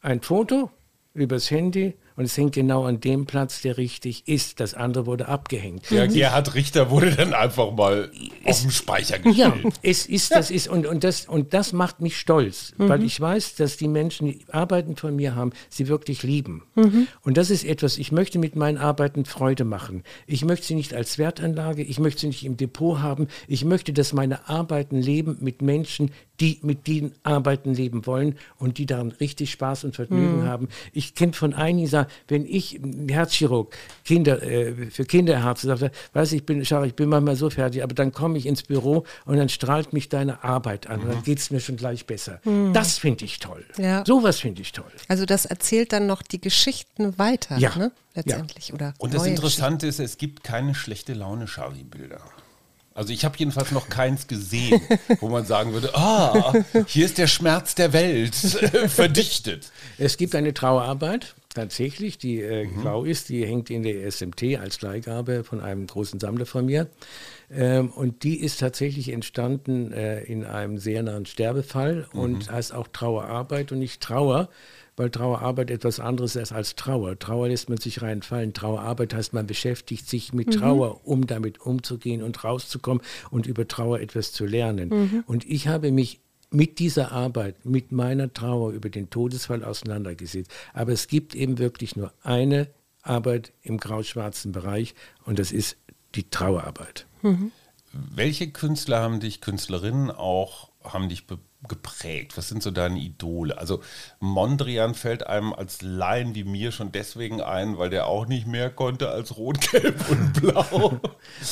ein 0.00 0.20
Foto 0.22 0.70
übers 1.14 1.50
Handy 1.50 1.94
und 2.16 2.24
es 2.24 2.36
hängt 2.36 2.54
genau 2.54 2.84
an 2.84 3.00
dem 3.00 3.26
Platz, 3.26 3.60
der 3.62 3.76
richtig 3.76 4.28
ist. 4.28 4.60
Das 4.60 4.74
andere 4.74 5.06
wurde 5.06 5.28
abgehängt. 5.28 5.90
Der 5.90 6.06
Gerhard 6.06 6.54
Richter 6.54 6.90
wurde 6.90 7.10
dann 7.10 7.34
einfach 7.34 7.72
mal 7.72 8.10
auf 8.44 8.60
den 8.60 8.70
Speicher 8.70 9.16
Ja, 9.28 9.50
gestellt. 9.50 9.74
es 9.82 10.06
ist, 10.06 10.30
das 10.30 10.50
ist, 10.50 10.68
und, 10.68 10.86
und, 10.86 11.04
das, 11.04 11.26
und 11.26 11.54
das 11.54 11.72
macht 11.72 12.00
mich 12.00 12.18
stolz, 12.18 12.72
weil 12.76 13.02
ich 13.02 13.20
weiß, 13.20 13.56
dass 13.56 13.76
die 13.76 13.88
Menschen, 13.88 14.28
die 14.28 14.44
Arbeiten 14.50 14.96
von 14.96 15.16
mir 15.16 15.34
haben, 15.34 15.50
sie 15.68 15.88
wirklich 15.88 16.22
lieben. 16.22 16.62
Und 17.22 17.36
das 17.36 17.50
ist 17.50 17.64
etwas, 17.64 17.98
ich 17.98 18.12
möchte 18.12 18.38
mit 18.38 18.56
meinen 18.56 18.78
Arbeiten 18.78 19.24
Freude 19.24 19.64
machen. 19.64 20.02
Ich 20.26 20.44
möchte 20.44 20.66
sie 20.66 20.74
nicht 20.74 20.94
als 20.94 21.18
Wertanlage, 21.18 21.82
ich 21.82 21.98
möchte 21.98 22.22
sie 22.22 22.26
nicht 22.28 22.44
im 22.44 22.56
Depot 22.56 23.00
haben. 23.00 23.28
Ich 23.48 23.64
möchte, 23.64 23.92
dass 23.92 24.12
meine 24.12 24.48
Arbeiten 24.48 25.00
leben 25.00 25.38
mit 25.40 25.62
Menschen, 25.62 26.10
die 26.40 26.58
mit 26.62 26.86
den 26.86 27.12
Arbeiten 27.22 27.74
leben 27.74 28.06
wollen 28.06 28.36
und 28.58 28.78
die 28.78 28.86
daran 28.86 29.12
richtig 29.12 29.52
Spaß 29.52 29.84
und 29.84 29.94
Vergnügen 29.94 30.46
haben. 30.46 30.68
Ich 30.92 31.14
kenne 31.14 31.32
von 31.32 31.54
einigen, 31.54 31.78
die 31.78 31.86
sagen, 31.86 32.10
wenn 32.28 32.44
ich 32.44 32.74
ein 32.74 33.08
Herzchirurg 33.08 33.76
Kinder, 34.04 34.42
äh, 34.42 34.90
für 34.90 35.04
Kinderherzen 35.04 35.68
sagte, 35.68 35.90
weiß 36.12 36.32
ich 36.32 36.44
bin, 36.44 36.64
schau, 36.64 36.82
ich 36.82 36.94
bin 36.94 37.08
manchmal 37.08 37.36
so 37.36 37.50
fertig, 37.50 37.82
aber 37.82 37.94
dann 37.94 38.12
komme 38.12 38.36
ich 38.38 38.46
ins 38.46 38.62
Büro 38.62 39.04
und 39.26 39.36
dann 39.36 39.48
strahlt 39.48 39.92
mich 39.92 40.08
deine 40.08 40.42
Arbeit 40.42 40.88
an 40.88 41.00
und 41.02 41.08
dann 41.12 41.22
geht 41.22 41.38
es 41.38 41.50
mir 41.50 41.60
schon 41.60 41.76
gleich 41.76 42.06
besser. 42.06 42.40
Das 42.72 42.98
finde 42.98 43.24
ich 43.24 43.38
toll. 43.38 43.64
Ja. 43.78 44.04
Sowas 44.06 44.40
finde 44.40 44.62
ich 44.62 44.72
toll. 44.72 44.90
Also 45.08 45.26
das 45.26 45.44
erzählt 45.46 45.92
dann 45.92 46.06
noch 46.06 46.22
die 46.22 46.40
Geschichten 46.40 47.16
weiter, 47.18 47.58
Ja. 47.58 47.76
ne? 47.76 47.92
letztendlich. 48.14 48.72
Oder 48.72 48.94
Und 48.98 49.14
das 49.14 49.26
Interessante 49.26 49.86
ist, 49.86 50.00
es 50.00 50.18
gibt 50.18 50.44
keine 50.44 50.74
schlechte 50.74 51.14
Laune 51.14 51.46
Schari-Bilder. 51.48 52.20
Also 52.96 53.12
ich 53.12 53.24
habe 53.24 53.36
jedenfalls 53.36 53.72
noch 53.72 53.88
keins 53.88 54.28
gesehen, 54.28 54.80
wo 55.20 55.28
man 55.28 55.44
sagen 55.44 55.72
würde, 55.72 55.94
ah, 55.96 56.52
hier 56.86 57.04
ist 57.04 57.18
der 57.18 57.26
Schmerz 57.26 57.74
der 57.74 57.92
Welt 57.92 58.34
verdichtet. 58.86 59.72
Es 59.98 60.16
gibt 60.16 60.36
eine 60.36 60.54
Trauerarbeit, 60.54 61.34
tatsächlich, 61.54 62.18
die 62.18 62.40
äh, 62.40 62.66
grau 62.66 63.04
ist, 63.04 63.30
die 63.30 63.44
hängt 63.44 63.68
in 63.70 63.82
der 63.82 64.10
SMT 64.10 64.58
als 64.60 64.80
Leihgabe 64.80 65.42
von 65.42 65.60
einem 65.60 65.88
großen 65.88 66.20
Sammler 66.20 66.46
von 66.46 66.66
mir. 66.66 66.88
Ähm, 67.50 67.90
und 67.90 68.22
die 68.22 68.40
ist 68.40 68.60
tatsächlich 68.60 69.10
entstanden 69.10 69.92
äh, 69.92 70.22
in 70.22 70.44
einem 70.44 70.78
sehr 70.78 71.02
nahen 71.02 71.26
Sterbefall 71.26 72.06
und 72.12 72.50
heißt 72.50 72.72
auch 72.72 72.88
Trauerarbeit 72.88 73.72
und 73.72 73.80
nicht 73.80 74.02
Trauer, 74.02 74.48
weil 74.96 75.10
Trauerarbeit 75.10 75.70
etwas 75.70 76.00
anderes 76.00 76.36
ist 76.36 76.52
als 76.52 76.76
Trauer. 76.76 77.18
Trauer 77.18 77.48
lässt 77.48 77.68
man 77.68 77.78
sich 77.78 78.02
reinfallen. 78.02 78.52
Trauerarbeit 78.52 79.14
heißt, 79.14 79.32
man 79.32 79.46
beschäftigt 79.46 80.08
sich 80.08 80.32
mit 80.32 80.54
Trauer, 80.54 81.06
um 81.06 81.26
damit 81.26 81.60
umzugehen 81.60 82.22
und 82.22 82.44
rauszukommen 82.44 83.02
und 83.30 83.46
über 83.46 83.66
Trauer 83.66 84.00
etwas 84.00 84.32
zu 84.32 84.46
lernen. 84.46 85.24
Und 85.26 85.44
ich 85.44 85.68
habe 85.68 85.90
mich 85.90 86.20
mit 86.50 86.78
dieser 86.78 87.10
Arbeit, 87.10 87.64
mit 87.64 87.90
meiner 87.90 88.32
Trauer 88.32 88.70
über 88.72 88.88
den 88.88 89.10
Todesfall 89.10 89.64
auseinandergesetzt. 89.64 90.50
Aber 90.72 90.92
es 90.92 91.08
gibt 91.08 91.34
eben 91.34 91.58
wirklich 91.58 91.96
nur 91.96 92.12
eine 92.22 92.68
Arbeit 93.02 93.52
im 93.62 93.78
grau-schwarzen 93.78 94.52
Bereich 94.52 94.94
und 95.26 95.38
das 95.40 95.50
ist 95.50 95.76
die 96.14 96.30
Trauerarbeit. 96.30 97.06
Welche 97.92 98.50
Künstler 98.50 99.00
haben 99.00 99.18
dich, 99.20 99.40
Künstlerinnen 99.40 100.10
auch, 100.10 100.70
haben 100.84 101.08
dich 101.08 101.26
be- 101.26 101.38
geprägt? 101.68 102.36
Was 102.36 102.48
sind 102.48 102.62
so 102.62 102.70
deine 102.70 102.98
Idole? 102.98 103.58
Also 103.58 103.80
Mondrian 104.20 104.94
fällt 104.94 105.26
einem 105.26 105.52
als 105.52 105.82
Laien 105.82 106.34
wie 106.34 106.44
mir 106.44 106.72
schon 106.72 106.92
deswegen 106.92 107.40
ein, 107.40 107.78
weil 107.78 107.90
der 107.90 108.06
auch 108.06 108.26
nicht 108.26 108.46
mehr 108.46 108.70
konnte 108.70 109.08
als 109.08 109.36
Rot, 109.36 109.60
Gelb 109.70 110.08
und 110.10 110.32
Blau. 110.40 111.00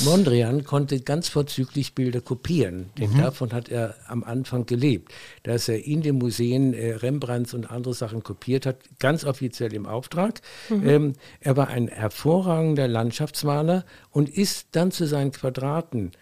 Mondrian 0.04 0.64
konnte 0.64 1.00
ganz 1.00 1.28
vorzüglich 1.28 1.94
Bilder 1.94 2.20
kopieren, 2.20 2.90
denn 2.98 3.16
davon 3.16 3.52
hat 3.52 3.68
er 3.68 3.94
am 4.06 4.24
Anfang 4.24 4.66
gelebt. 4.66 5.12
Dass 5.42 5.68
er 5.68 5.84
in 5.84 6.02
den 6.02 6.18
Museen 6.18 6.74
äh, 6.74 6.94
Rembrandts 6.94 7.54
und 7.54 7.70
andere 7.70 7.94
Sachen 7.94 8.22
kopiert 8.22 8.66
hat, 8.66 8.76
ganz 8.98 9.24
offiziell 9.24 9.72
im 9.72 9.86
Auftrag. 9.86 10.40
Ähm, 10.70 11.14
er 11.40 11.56
war 11.56 11.68
ein 11.68 11.88
hervorragender 11.88 12.88
Landschaftsmaler 12.88 13.84
und 14.10 14.28
ist 14.28 14.68
dann 14.72 14.90
zu 14.90 15.06
seinen 15.06 15.32
Quadraten 15.32 16.12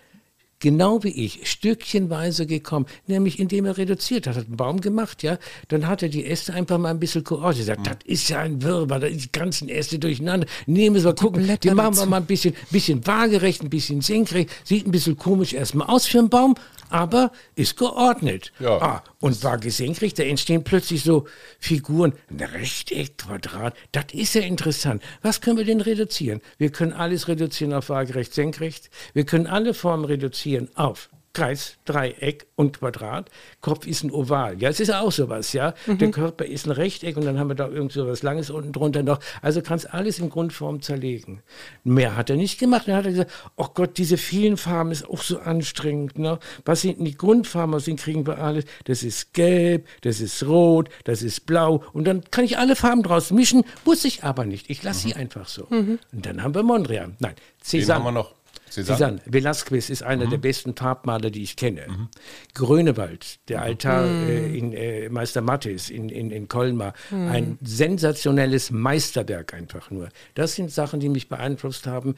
genau 0.60 1.02
wie 1.02 1.08
ich, 1.08 1.50
stückchenweise 1.50 2.46
gekommen, 2.46 2.86
nämlich 3.06 3.40
indem 3.40 3.64
er 3.64 3.76
reduziert 3.76 4.26
hat, 4.26 4.36
hat 4.36 4.46
einen 4.46 4.56
Baum 4.56 4.80
gemacht, 4.80 5.22
ja, 5.22 5.38
dann 5.68 5.86
hat 5.86 6.02
er 6.02 6.08
die 6.08 6.26
Äste 6.26 6.54
einfach 6.54 6.78
mal 6.78 6.90
ein 6.90 7.00
bisschen 7.00 7.24
koordiniert, 7.24 7.50
gesagt, 7.50 7.86
das 7.86 7.96
ist 8.04 8.28
ja 8.28 8.40
ein 8.40 8.62
Wirrwarr, 8.62 9.00
da 9.00 9.08
sind 9.08 9.24
die 9.24 9.32
ganzen 9.32 9.68
Äste 9.68 9.98
durcheinander, 9.98 10.46
nehmen 10.66 10.96
wir 10.96 11.02
mal 11.02 11.14
gucken, 11.14 11.40
die 11.40 11.46
Blätter 11.46 11.74
machen 11.74 11.96
wir 11.96 12.06
mal 12.06 12.18
ein 12.18 12.26
bisschen, 12.26 12.54
bisschen 12.70 13.04
waagerecht, 13.06 13.62
ein 13.62 13.70
bisschen 13.70 14.02
senkrecht, 14.02 14.50
sieht 14.64 14.86
ein 14.86 14.92
bisschen 14.92 15.16
komisch 15.16 15.54
erstmal 15.54 15.88
aus 15.88 16.06
für 16.06 16.18
einen 16.18 16.28
Baum, 16.28 16.54
aber 16.90 17.32
ist 17.54 17.76
geordnet. 17.76 18.52
Ja. 18.58 18.80
Ah, 18.80 19.04
und 19.20 19.42
waage 19.42 19.70
senkrecht, 19.70 20.18
da 20.18 20.22
entstehen 20.22 20.64
plötzlich 20.64 21.02
so 21.02 21.26
Figuren, 21.58 22.12
ein 22.28 22.40
Rechteck, 22.40 23.18
Quadrat, 23.18 23.74
das 23.92 24.06
ist 24.12 24.34
ja 24.34 24.42
interessant. 24.42 25.02
Was 25.22 25.40
können 25.40 25.56
wir 25.56 25.64
denn 25.64 25.80
reduzieren? 25.80 26.40
Wir 26.58 26.70
können 26.70 26.92
alles 26.92 27.28
reduzieren 27.28 27.72
auf 27.72 27.88
waagerecht, 27.88 28.34
senkrecht. 28.34 28.90
Wir 29.14 29.24
können 29.24 29.46
alle 29.46 29.74
Formen 29.74 30.04
reduzieren 30.04 30.68
auf 30.74 31.08
Kreis, 31.32 31.76
Dreieck 31.84 32.46
und 32.56 32.78
Quadrat. 32.78 33.30
Kopf 33.60 33.86
ist 33.86 34.02
ein 34.02 34.10
Oval. 34.10 34.60
Ja, 34.60 34.68
es 34.68 34.80
ist 34.80 34.92
auch 34.92 35.12
sowas, 35.12 35.52
ja. 35.52 35.74
Mhm. 35.86 35.98
Der 35.98 36.10
Körper 36.10 36.44
ist 36.44 36.66
ein 36.66 36.72
Rechteck 36.72 37.16
und 37.16 37.24
dann 37.24 37.38
haben 37.38 37.48
wir 37.48 37.54
da 37.54 37.68
irgend 37.68 37.92
so 37.92 38.06
was 38.08 38.22
Langes 38.22 38.50
unten 38.50 38.72
drunter 38.72 39.04
noch. 39.04 39.20
Also 39.40 39.62
kannst 39.62 39.94
alles 39.94 40.18
in 40.18 40.28
Grundform 40.28 40.82
zerlegen. 40.82 41.42
Mehr 41.84 42.16
hat 42.16 42.30
er 42.30 42.36
nicht 42.36 42.58
gemacht. 42.58 42.88
Dann 42.88 42.96
hat 42.96 43.04
er 43.04 43.12
gesagt, 43.12 43.32
oh 43.56 43.68
Gott, 43.72 43.96
diese 43.98 44.16
vielen 44.16 44.56
Farben 44.56 44.90
ist 44.90 45.08
auch 45.08 45.22
so 45.22 45.38
anstrengend. 45.38 46.18
Ne? 46.18 46.40
Was 46.64 46.80
sind 46.80 46.98
die 46.98 47.16
Grundfarben? 47.16 47.74
Was 47.74 47.84
sind 47.84 48.00
kriegen 48.00 48.26
wir 48.26 48.38
alles? 48.38 48.64
Das 48.84 49.04
ist 49.04 49.32
gelb, 49.32 49.86
das 50.00 50.20
ist 50.20 50.42
rot, 50.46 50.88
das 51.04 51.22
ist 51.22 51.46
blau. 51.46 51.84
Und 51.92 52.06
dann 52.06 52.24
kann 52.32 52.44
ich 52.44 52.58
alle 52.58 52.74
Farben 52.74 53.04
draus 53.04 53.30
mischen. 53.30 53.64
Muss 53.84 54.04
ich 54.04 54.24
aber 54.24 54.44
nicht. 54.46 54.68
Ich 54.68 54.82
lasse 54.82 55.06
mhm. 55.06 55.12
sie 55.12 55.16
einfach 55.16 55.46
so. 55.46 55.66
Mhm. 55.70 56.00
Und 56.12 56.26
dann 56.26 56.42
haben 56.42 56.54
wir 56.56 56.64
Mondrian. 56.64 57.16
Nein, 57.20 57.34
Cézanne. 57.62 57.86
Den 57.86 57.94
haben 57.94 58.04
wir 58.04 58.12
noch. 58.12 58.39
Cézanne. 58.70 59.20
Velasquez 59.26 59.90
ist 59.90 60.02
einer 60.02 60.26
mhm. 60.26 60.30
der 60.30 60.38
besten 60.38 60.76
Farbmaler, 60.76 61.30
die 61.30 61.42
ich 61.42 61.56
kenne. 61.56 61.86
Mhm. 61.88 62.08
Grönewald, 62.54 63.38
der 63.48 63.58
mhm. 63.58 63.64
Altar 63.64 64.06
mhm. 64.06 64.28
äh, 64.28 64.56
in 64.56 64.72
äh, 64.72 65.08
Meister 65.08 65.40
Mattes 65.40 65.90
in, 65.90 66.08
in, 66.08 66.30
in 66.30 66.48
Colmar. 66.48 66.94
Mhm. 67.10 67.28
Ein 67.28 67.58
sensationelles 67.62 68.70
Meisterwerk 68.70 69.54
einfach 69.54 69.90
nur. 69.90 70.08
Das 70.34 70.54
sind 70.54 70.70
Sachen, 70.70 71.00
die 71.00 71.08
mich 71.08 71.28
beeinflusst 71.28 71.86
haben. 71.86 72.14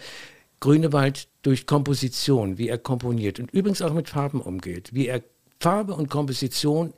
Grünewald 0.60 1.26
durch 1.42 1.66
Komposition, 1.66 2.56
wie 2.56 2.68
er 2.68 2.78
komponiert 2.78 3.40
und 3.40 3.50
übrigens 3.50 3.82
auch 3.82 3.92
mit 3.92 4.08
Farben 4.08 4.40
umgeht, 4.40 4.90
wie 4.94 5.08
er 5.08 5.22
Farbe 5.58 5.94
und 5.94 6.08
Komposition 6.08 6.92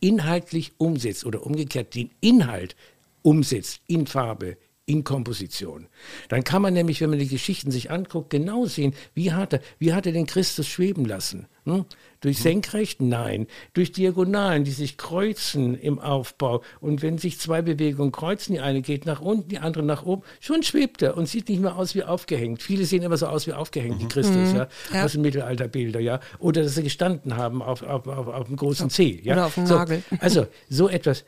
inhaltlich 0.00 0.72
umsetzt 0.78 1.26
oder 1.26 1.44
umgekehrt 1.44 1.94
den 1.94 2.10
Inhalt 2.20 2.76
umsetzt 3.22 3.82
in 3.86 4.06
Farbe, 4.06 4.56
in 4.90 5.04
Komposition. 5.04 5.86
Dann 6.28 6.42
kann 6.42 6.62
man 6.62 6.74
nämlich, 6.74 7.00
wenn 7.00 7.10
man 7.10 7.20
die 7.20 7.28
Geschichten 7.28 7.70
sich 7.70 7.92
anguckt, 7.92 8.28
genau 8.28 8.66
sehen, 8.66 8.92
wie 9.14 9.32
hat 9.32 9.52
er, 9.52 9.60
wie 9.78 9.92
hat 9.92 10.04
er 10.04 10.12
den 10.12 10.26
Christus 10.26 10.66
schweben 10.66 11.04
lassen? 11.04 11.46
Hm? 11.64 11.84
Durch 12.20 12.38
hm. 12.38 12.42
Senkrechten? 12.42 13.08
Nein. 13.08 13.46
Durch 13.72 13.92
Diagonalen, 13.92 14.64
die 14.64 14.72
sich 14.72 14.96
kreuzen 14.96 15.78
im 15.78 16.00
Aufbau. 16.00 16.62
Und 16.80 17.02
wenn 17.02 17.18
sich 17.18 17.38
zwei 17.38 17.62
Bewegungen 17.62 18.10
kreuzen, 18.10 18.54
die 18.54 18.60
eine 18.60 18.82
geht 18.82 19.06
nach 19.06 19.20
unten, 19.20 19.48
die 19.48 19.58
andere 19.60 19.84
nach 19.84 20.04
oben, 20.04 20.22
schon 20.40 20.64
schwebt 20.64 21.02
er 21.02 21.16
und 21.16 21.28
sieht 21.28 21.48
nicht 21.48 21.62
mehr 21.62 21.76
aus 21.76 21.94
wie 21.94 22.02
aufgehängt. 22.02 22.60
Viele 22.60 22.84
sehen 22.84 23.04
immer 23.04 23.16
so 23.16 23.28
aus 23.28 23.46
wie 23.46 23.52
aufgehängt, 23.52 23.96
mhm. 23.96 24.00
die 24.00 24.08
Christus, 24.08 24.52
mhm. 24.52 24.56
ja, 24.56 24.68
ja, 24.92 25.04
aus 25.04 25.12
den 25.12 25.22
Mittelalterbilder, 25.22 26.00
ja. 26.00 26.18
Oder 26.40 26.64
dass 26.64 26.74
sie 26.74 26.82
gestanden 26.82 27.36
haben 27.36 27.62
auf, 27.62 27.84
auf, 27.84 28.08
auf, 28.08 28.26
auf 28.26 28.46
dem 28.48 28.56
großen 28.56 28.90
C. 28.90 29.20
Ja? 29.22 29.34
Oder 29.34 29.46
auf 29.46 29.54
dem 29.54 29.66
so, 29.66 29.76
Nagel. 29.76 30.02
Also 30.18 30.48
so 30.68 30.88
etwas. 30.88 31.24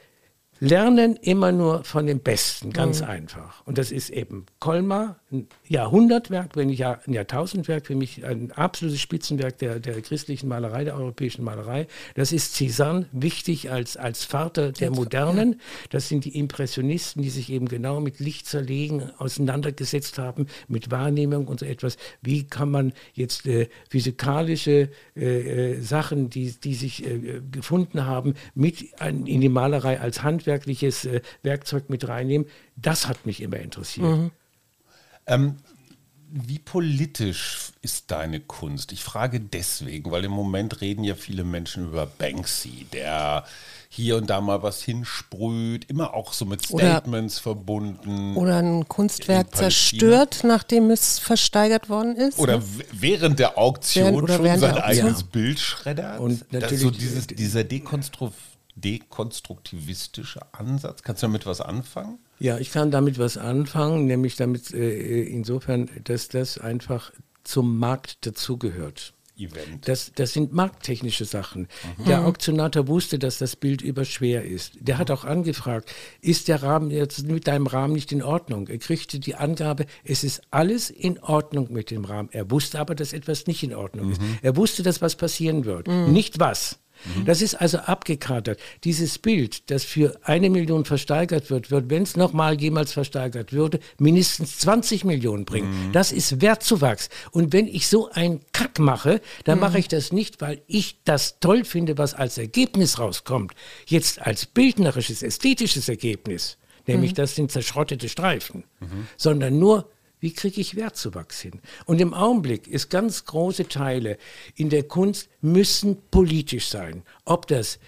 Lernen 0.63 1.17
immer 1.17 1.51
nur 1.51 1.83
von 1.83 2.07
dem 2.07 2.21
Besten, 2.21 2.73
ganz 2.73 3.01
mhm. 3.01 3.09
einfach. 3.09 3.67
Und 3.67 3.79
das 3.79 3.91
ist 3.91 4.11
eben 4.11 4.47
Kolmar, 4.61 5.17
ein 5.33 5.49
Jahrhundertwerk, 5.67 6.55
wenn 6.55 6.69
nicht 6.69 6.85
ein 6.85 7.13
Jahrtausendwerk, 7.13 7.85
für 7.85 7.97
mich 7.97 8.25
ein 8.25 8.53
absolutes 8.53 9.01
Spitzenwerk 9.01 9.59
der, 9.59 9.81
der 9.81 10.01
christlichen 10.03 10.47
Malerei, 10.49 10.85
der 10.85 10.95
europäischen 10.95 11.43
Malerei. 11.43 11.89
Das 12.15 12.31
ist 12.31 12.55
Cézanne, 12.55 13.07
wichtig 13.11 13.73
als, 13.73 13.97
als 13.97 14.25
Vater 14.25 14.71
der 14.71 14.93
Modernen. 14.93 15.61
Das 15.91 16.09
sind 16.09 16.27
die 16.27 16.39
Impressionisten, 16.39 17.25
die 17.25 17.31
sich 17.31 17.51
eben 17.51 17.67
genau 17.67 17.99
mit 17.99 18.21
Licht 18.21 18.47
zerlegen, 18.47 19.11
auseinandergesetzt 19.19 20.19
haben, 20.19 20.47
mit 20.69 20.93
Wahrnehmung 20.93 21.49
und 21.49 21.59
so 21.59 21.67
etwas. 21.67 21.97
Wie 22.21 22.45
kann 22.45 22.71
man 22.71 22.93
jetzt 23.15 23.49
äh, 23.49 23.69
physikalische 23.91 24.91
äh, 25.17 25.73
äh 25.73 25.81
Sachen, 25.81 26.31
die, 26.31 26.53
die 26.53 26.75
sich 26.75 27.05
äh, 27.05 27.41
gefunden 27.51 28.07
haben, 28.07 28.35
mit 28.55 28.83
in 29.03 29.41
die 29.41 29.49
Malerei 29.49 29.99
als 29.99 30.23
Handwerk 30.23 30.52
handwerkliches 30.53 31.05
äh, 31.05 31.21
Werkzeug 31.43 31.89
mit 31.89 32.09
reinnehmen. 32.09 32.47
Das 32.77 33.09
hat 33.09 33.27
mich 33.27 33.41
immer 33.41 33.59
interessiert. 33.59 34.07
Mhm. 34.07 34.31
Ähm, 35.27 35.57
wie 36.35 36.59
politisch 36.59 37.73
ist 37.83 38.11
deine 38.11 38.41
Kunst? 38.41 38.93
Ich 38.93 39.05
frage 39.05 39.39
deswegen, 39.39 40.11
weil 40.11 40.25
im 40.25 40.31
Moment 40.31 40.81
reden 40.81 41.05
ja 41.05 41.15
viele 41.15 41.45
Menschen 41.45 41.89
über 41.89 42.07
Banksy, 42.07 42.87
der 42.91 43.45
hier 43.91 44.17
und 44.17 44.31
da 44.31 44.41
mal 44.41 44.63
was 44.63 44.83
hinsprüht, 44.83 45.91
immer 45.91 46.15
auch 46.15 46.33
so 46.33 46.47
mit 46.47 46.65
Statements 46.65 47.37
oder, 47.37 47.43
verbunden. 47.43 48.35
Oder 48.37 48.57
ein 48.57 48.89
Kunstwerk 48.89 49.55
zerstört, 49.55 50.41
nachdem 50.45 50.91
es 50.91 51.19
versteigert 51.19 51.91
worden 51.91 52.17
ist. 52.17 52.39
Oder 52.39 52.59
ne? 52.59 52.65
während 52.93 53.39
der 53.39 53.59
Auktion 53.59 54.27
während, 54.27 54.31
schon 54.31 54.59
sein 54.59 54.79
eigenes 54.79 55.21
ja. 55.21 55.27
Bild 55.31 55.61
schreddert. 55.61 56.19
Und 56.19 56.51
natürlich 56.51 56.81
so 56.81 56.91
dieses, 56.91 57.27
dieser 57.27 57.65
Dekonstruktion 57.65 58.52
dekonstruktivistischer 58.85 60.47
Ansatz. 60.53 61.03
Kannst 61.03 61.23
du 61.23 61.27
damit 61.27 61.47
was 61.47 61.61
anfangen? 61.61 62.19
Ja, 62.39 62.59
ich 62.59 62.73
kann 62.73 62.91
damit 62.91 63.19
was 63.19 63.37
anfangen, 63.37 64.07
nämlich 64.07 64.37
damit 64.37 64.73
äh, 64.73 65.23
insofern, 65.23 65.89
dass 66.05 66.29
das 66.29 66.59
einfach 66.59 67.13
zum 67.45 67.79
Markt 67.79 68.27
dazugehört. 68.27 69.15
Event. 69.37 69.89
Das, 69.89 70.13
das 70.15 70.33
sind 70.33 70.53
markttechnische 70.53 71.25
Sachen. 71.25 71.69
Mhm. 71.99 72.05
Der 72.05 72.27
Auktionator 72.27 72.87
wusste, 72.87 73.19
dass 73.19 73.39
das 73.39 73.57
Bild 73.57 73.83
überschwer 73.83 74.45
ist. 74.45 74.73
Der 74.81 74.99
hat 74.99 75.11
auch 75.11 75.25
angefragt, 75.25 75.91
ist 76.21 76.49
der 76.49 76.63
Rahmen 76.63 76.91
jetzt 76.91 77.27
mit 77.27 77.47
deinem 77.47 77.67
Rahmen 77.67 77.95
nicht 77.95 78.13
in 78.13 78.23
Ordnung? 78.23 78.69
Er 78.69 78.79
kriegte 78.79 79.19
die 79.19 79.35
Angabe, 79.35 79.87
es 80.05 80.23
ist 80.23 80.43
alles 80.51 80.91
in 80.91 81.19
Ordnung 81.21 81.73
mit 81.73 81.91
dem 81.91 82.05
Rahmen. 82.05 82.29
Er 82.33 82.51
wusste 82.51 82.79
aber, 82.79 82.95
dass 82.95 83.13
etwas 83.13 83.47
nicht 83.47 83.63
in 83.63 83.75
Ordnung 83.75 84.07
mhm. 84.07 84.13
ist. 84.13 84.21
Er 84.43 84.57
wusste, 84.57 84.83
dass 84.83 85.01
was 85.01 85.17
passieren 85.17 85.65
wird. 85.65 85.89
Mhm. 85.89 86.13
Nicht 86.13 86.39
was. 86.39 86.79
Mhm. 87.05 87.25
Das 87.25 87.43
ist 87.43 87.55
also 87.55 87.79
abgekatert. 87.79 88.59
Dieses 88.85 89.19
Bild, 89.19 89.71
das 89.71 89.85
für 89.85 90.19
eine 90.23 90.51
Million 90.51 90.85
versteigert 90.85 91.51
wird, 91.51 91.71
wird, 91.71 91.91
wenn 91.91 92.03
es 92.03 92.17
nochmal 92.17 92.61
jemals 92.61 92.93
versteigert 92.93 93.53
würde, 93.53 93.81
mindestens 93.99 94.59
20 94.59 95.05
Millionen 95.05 95.45
bringen. 95.45 95.89
Mhm. 95.89 95.93
Das 95.93 96.13
ist 96.13 96.41
Wertzuwachs. 96.41 97.09
Und 97.31 97.53
wenn 97.53 97.67
ich 97.67 97.89
so 97.89 98.11
einen 98.11 98.41
Kack 98.53 98.79
mache, 98.79 99.21
dann 99.45 99.59
mhm. 99.59 99.63
mache 99.63 99.79
ich 99.79 99.89
das 99.89 100.13
nicht, 100.13 100.41
weil 100.41 100.63
ich 100.67 101.03
das 101.05 101.41
toll 101.41 101.65
finde, 101.65 101.99
was 101.99 102.15
als 102.15 102.39
Ergebnis 102.39 102.99
rauskommt. 102.99 103.53
Jetzt 103.87 104.21
als 104.21 104.47
bildnerisches, 104.47 105.23
ästhetisches 105.23 105.89
Ergebnis 105.89 106.59
nämlich 106.87 107.13
mhm. 107.13 107.17
das 107.17 107.35
sind 107.35 107.53
zerschrottete 107.53 108.09
Streifen, 108.09 108.65
mhm. 108.81 109.07
sondern 109.17 109.59
nur 109.59 109.92
wie 110.23 110.33
kriege 110.33 110.61
ich 110.61 110.77
Wertzuwachs 110.77 111.41
hin? 111.41 111.61
Und 111.85 112.01
im 112.01 112.15
Augenblick 112.15 112.69
ist 112.69 112.91
ganz 112.91 113.25
große 113.25 113.67
Teile 113.67 114.19
in 114.55 114.71
der 114.71 114.85
Kunst 114.85 115.29
müssen 115.41 115.99
politisch 116.13 116.69
sein. 116.69 117.03
Ob 117.25 117.49
das 117.49 117.81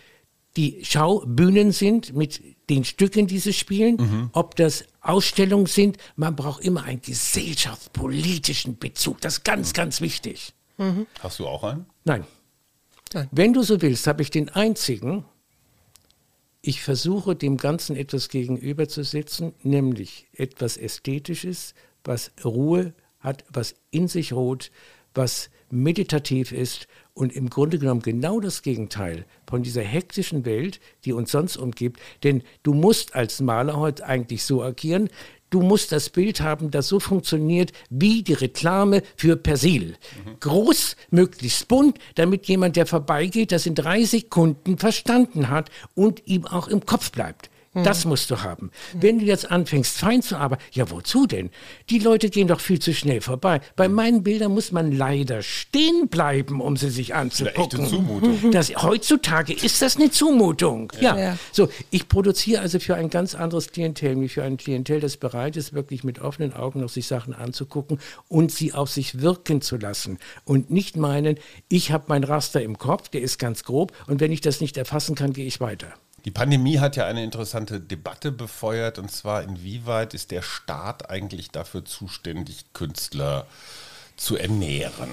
die 0.56 0.84
Schaubühnen 0.84 1.70
sind 1.70 2.14
mit 2.14 2.40
den 2.68 2.84
Stücken, 2.84 3.28
die 3.28 3.38
sie 3.38 3.52
spielen, 3.52 3.96
mhm. 3.96 4.30
ob 4.32 4.56
das 4.56 4.84
Ausstellungen 5.00 5.66
sind. 5.66 5.96
Man 6.16 6.34
braucht 6.34 6.64
immer 6.64 6.82
einen 6.82 7.02
gesellschaftspolitischen 7.02 8.78
Bezug. 8.78 9.20
Das 9.20 9.38
ist 9.38 9.44
ganz, 9.44 9.68
mhm. 9.70 9.74
ganz 9.74 10.00
wichtig. 10.00 10.54
Mhm. 10.76 11.06
Hast 11.20 11.38
du 11.38 11.46
auch 11.46 11.62
einen? 11.62 11.86
Nein. 12.04 12.24
Nein. 13.12 13.28
Wenn 13.30 13.52
du 13.52 13.62
so 13.62 13.80
willst, 13.80 14.08
habe 14.08 14.22
ich 14.22 14.30
den 14.30 14.48
einzigen. 14.48 15.24
Ich 16.62 16.82
versuche 16.82 17.36
dem 17.36 17.58
Ganzen 17.58 17.94
etwas 17.94 18.28
gegenüberzusetzen, 18.28 19.52
nämlich 19.62 20.26
etwas 20.32 20.76
Ästhetisches, 20.76 21.74
was 22.04 22.32
Ruhe 22.44 22.94
hat, 23.20 23.44
was 23.50 23.74
in 23.90 24.08
sich 24.08 24.32
ruht, 24.32 24.70
was 25.14 25.50
meditativ 25.70 26.52
ist 26.52 26.86
und 27.14 27.34
im 27.34 27.48
Grunde 27.50 27.78
genommen 27.78 28.02
genau 28.02 28.40
das 28.40 28.62
Gegenteil 28.62 29.24
von 29.46 29.62
dieser 29.62 29.82
hektischen 29.82 30.44
Welt, 30.44 30.80
die 31.04 31.12
uns 31.12 31.30
sonst 31.30 31.56
umgibt. 31.56 32.00
Denn 32.22 32.42
du 32.62 32.74
musst 32.74 33.14
als 33.14 33.40
Maler 33.40 33.76
heute 33.76 34.04
eigentlich 34.04 34.44
so 34.44 34.62
agieren, 34.62 35.08
du 35.50 35.62
musst 35.62 35.92
das 35.92 36.10
Bild 36.10 36.40
haben, 36.40 36.70
das 36.70 36.88
so 36.88 36.98
funktioniert 36.98 37.72
wie 37.88 38.22
die 38.22 38.32
Reklame 38.32 39.02
für 39.16 39.36
Persil. 39.36 39.96
Mhm. 40.24 40.40
Groß, 40.40 40.96
möglichst 41.10 41.68
bunt, 41.68 41.98
damit 42.16 42.46
jemand, 42.46 42.76
der 42.76 42.86
vorbeigeht, 42.86 43.52
das 43.52 43.66
in 43.66 43.74
drei 43.74 44.04
Sekunden 44.04 44.78
verstanden 44.78 45.48
hat 45.48 45.70
und 45.94 46.22
ihm 46.26 46.46
auch 46.46 46.68
im 46.68 46.84
Kopf 46.84 47.12
bleibt. 47.12 47.50
Das 47.82 48.04
musst 48.04 48.30
du 48.30 48.42
haben. 48.42 48.70
Wenn 48.92 49.18
du 49.18 49.24
jetzt 49.24 49.50
anfängst, 49.50 49.98
fein 49.98 50.22
zu 50.22 50.36
arbeiten, 50.36 50.62
ja, 50.72 50.90
wozu 50.90 51.26
denn? 51.26 51.50
Die 51.90 51.98
Leute 51.98 52.30
gehen 52.30 52.46
doch 52.46 52.60
viel 52.60 52.78
zu 52.78 52.94
schnell 52.94 53.20
vorbei. 53.20 53.60
Bei 53.74 53.88
meinen 53.88 54.22
Bildern 54.22 54.52
muss 54.52 54.70
man 54.70 54.92
leider 54.92 55.42
stehen 55.42 56.08
bleiben, 56.08 56.60
um 56.60 56.76
sie 56.76 56.90
sich 56.90 57.14
anzugucken. 57.14 57.80
Eine 57.80 57.84
echte 57.84 57.96
Zumutung. 57.96 58.34
Das, 58.54 58.70
heutzutage 58.76 59.52
ist 59.52 59.82
das 59.82 59.96
eine 59.96 60.10
Zumutung. 60.10 60.92
Ja. 61.00 61.18
ja. 61.18 61.38
So, 61.50 61.68
ich 61.90 62.08
produziere 62.08 62.60
also 62.62 62.78
für 62.78 62.94
ein 62.94 63.10
ganz 63.10 63.34
anderes 63.34 63.72
Klientel, 63.72 64.20
wie 64.20 64.28
für 64.28 64.44
ein 64.44 64.56
Klientel, 64.56 65.00
das 65.00 65.16
bereit 65.16 65.56
ist, 65.56 65.72
wirklich 65.72 66.04
mit 66.04 66.20
offenen 66.20 66.52
Augen 66.52 66.80
noch 66.80 66.88
sich 66.88 67.06
Sachen 67.06 67.34
anzugucken 67.34 67.98
und 68.28 68.52
sie 68.52 68.72
auf 68.72 68.90
sich 68.90 69.20
wirken 69.20 69.60
zu 69.60 69.76
lassen. 69.76 70.18
Und 70.44 70.70
nicht 70.70 70.96
meinen, 70.96 71.38
ich 71.68 71.90
habe 71.90 72.04
mein 72.08 72.22
Raster 72.22 72.62
im 72.62 72.78
Kopf, 72.78 73.08
der 73.08 73.22
ist 73.22 73.38
ganz 73.38 73.64
grob, 73.64 73.92
und 74.06 74.20
wenn 74.20 74.30
ich 74.30 74.40
das 74.40 74.60
nicht 74.60 74.76
erfassen 74.76 75.14
kann, 75.14 75.32
gehe 75.32 75.46
ich 75.46 75.60
weiter. 75.60 75.94
Die 76.24 76.30
Pandemie 76.30 76.78
hat 76.78 76.96
ja 76.96 77.06
eine 77.06 77.22
interessante 77.22 77.80
Debatte 77.80 78.32
befeuert, 78.32 78.98
und 78.98 79.10
zwar 79.10 79.42
inwieweit 79.42 80.14
ist 80.14 80.30
der 80.30 80.40
Staat 80.40 81.10
eigentlich 81.10 81.50
dafür 81.50 81.84
zuständig, 81.84 82.64
Künstler 82.72 83.46
zu 84.16 84.36
ernähren? 84.36 85.10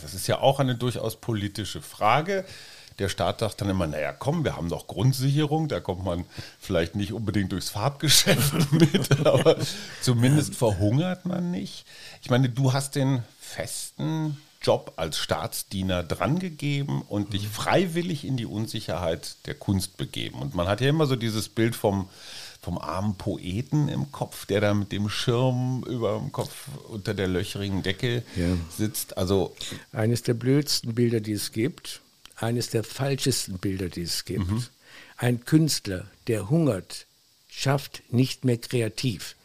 Das 0.00 0.14
ist 0.14 0.26
ja 0.28 0.38
auch 0.38 0.58
eine 0.58 0.74
durchaus 0.74 1.16
politische 1.16 1.82
Frage. 1.82 2.46
Der 2.98 3.10
Staat 3.10 3.40
sagt 3.40 3.60
dann 3.60 3.68
immer, 3.68 3.86
naja, 3.86 4.14
komm, 4.14 4.44
wir 4.44 4.56
haben 4.56 4.70
doch 4.70 4.86
Grundsicherung, 4.86 5.68
da 5.68 5.80
kommt 5.80 6.02
man 6.02 6.24
vielleicht 6.58 6.94
nicht 6.94 7.12
unbedingt 7.12 7.52
durchs 7.52 7.68
Farbgeschäft 7.68 8.72
mit, 8.72 9.26
aber 9.26 9.58
zumindest 10.00 10.54
verhungert 10.54 11.26
man 11.26 11.50
nicht. 11.50 11.84
Ich 12.22 12.30
meine, 12.30 12.48
du 12.48 12.72
hast 12.72 12.94
den 12.94 13.22
festen 13.38 14.38
Job 14.62 14.92
als 14.96 15.18
Staatsdiener 15.18 16.02
drangegeben 16.02 17.02
und 17.02 17.32
dich 17.32 17.46
freiwillig 17.48 18.24
in 18.24 18.36
die 18.36 18.46
Unsicherheit 18.46 19.36
der 19.46 19.54
Kunst 19.54 19.96
begeben. 19.96 20.40
Und 20.40 20.54
man 20.54 20.66
hat 20.68 20.80
ja 20.80 20.88
immer 20.88 21.06
so 21.06 21.16
dieses 21.16 21.48
Bild 21.48 21.76
vom, 21.76 22.08
vom 22.62 22.78
armen 22.78 23.14
Poeten 23.16 23.88
im 23.88 24.10
Kopf, 24.12 24.46
der 24.46 24.60
da 24.60 24.74
mit 24.74 24.90
dem 24.92 25.08
Schirm 25.08 25.84
über 25.88 26.18
dem 26.18 26.32
Kopf 26.32 26.66
unter 26.88 27.14
der 27.14 27.28
löcherigen 27.28 27.82
Decke 27.82 28.22
Ja. 28.36 28.56
sitzt. 28.76 29.16
Also 29.18 29.54
Eines 29.92 30.22
der 30.22 30.34
blödsten 30.34 30.94
Bilder, 30.94 31.20
die 31.20 31.32
es 31.32 31.52
gibt, 31.52 32.00
eines 32.36 32.70
der 32.70 32.82
falschesten 32.84 33.58
Bilder, 33.58 33.88
die 33.88 34.02
es 34.02 34.24
gibt. 34.24 34.50
Ein 35.16 35.44
Künstler, 35.44 36.06
der 36.26 36.50
hungert, 36.50 37.06
schafft 37.48 38.02
nicht 38.10 38.44
mehr 38.44 38.58
kreativ. 38.58 39.36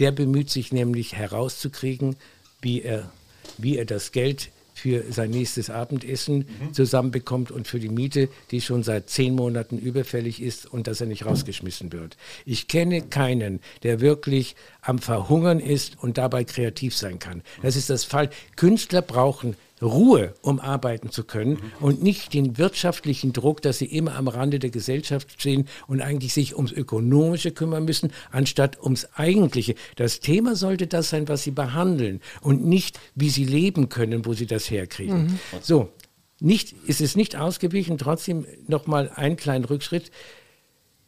Der 0.00 0.10
bemüht 0.10 0.50
sich 0.50 0.72
nämlich 0.72 1.14
herauszukriegen, 1.14 2.16
wie 2.62 2.82
er, 2.82 3.12
wie 3.58 3.76
er 3.78 3.84
das 3.84 4.12
Geld 4.12 4.50
für 4.74 5.04
sein 5.12 5.30
nächstes 5.30 5.70
Abendessen 5.70 6.46
zusammenbekommt 6.72 7.50
und 7.50 7.68
für 7.68 7.78
die 7.78 7.88
Miete, 7.88 8.28
die 8.50 8.60
schon 8.60 8.82
seit 8.82 9.08
zehn 9.08 9.34
Monaten 9.34 9.78
überfällig 9.78 10.42
ist 10.42 10.66
und 10.66 10.88
dass 10.88 11.00
er 11.00 11.06
nicht 11.06 11.24
rausgeschmissen 11.24 11.92
wird. 11.92 12.16
Ich 12.44 12.66
kenne 12.66 13.02
keinen, 13.02 13.60
der 13.84 14.00
wirklich 14.00 14.56
am 14.82 14.98
Verhungern 14.98 15.60
ist 15.60 15.96
und 16.02 16.18
dabei 16.18 16.44
kreativ 16.44 16.96
sein 16.96 17.20
kann. 17.20 17.42
Das 17.62 17.76
ist 17.76 17.88
das 17.88 18.04
Fall. 18.04 18.30
Künstler 18.56 19.00
brauchen 19.00 19.56
Ruhe, 19.84 20.34
um 20.42 20.58
arbeiten 20.60 21.10
zu 21.10 21.24
können 21.24 21.58
und 21.80 22.02
nicht 22.02 22.34
den 22.34 22.58
wirtschaftlichen 22.58 23.32
Druck, 23.32 23.62
dass 23.62 23.78
sie 23.78 23.86
immer 23.86 24.16
am 24.16 24.28
Rande 24.28 24.58
der 24.58 24.70
Gesellschaft 24.70 25.40
stehen 25.40 25.68
und 25.86 26.00
eigentlich 26.00 26.34
sich 26.34 26.56
ums 26.56 26.72
Ökonomische 26.72 27.52
kümmern 27.52 27.84
müssen, 27.84 28.12
anstatt 28.30 28.82
ums 28.82 29.06
Eigentliche. 29.14 29.74
Das 29.96 30.20
Thema 30.20 30.56
sollte 30.56 30.86
das 30.86 31.10
sein, 31.10 31.28
was 31.28 31.42
sie 31.42 31.50
behandeln 31.50 32.20
und 32.40 32.64
nicht, 32.64 32.98
wie 33.14 33.30
sie 33.30 33.44
leben 33.44 33.88
können, 33.88 34.26
wo 34.26 34.32
sie 34.32 34.46
das 34.46 34.70
herkriegen. 34.70 35.38
So, 35.60 35.90
nicht, 36.40 36.74
ist 36.86 37.00
es 37.00 37.16
nicht 37.16 37.36
ausgewichen, 37.36 37.98
trotzdem 37.98 38.46
nochmal 38.66 39.10
einen 39.14 39.36
kleinen 39.36 39.64
Rückschritt. 39.64 40.10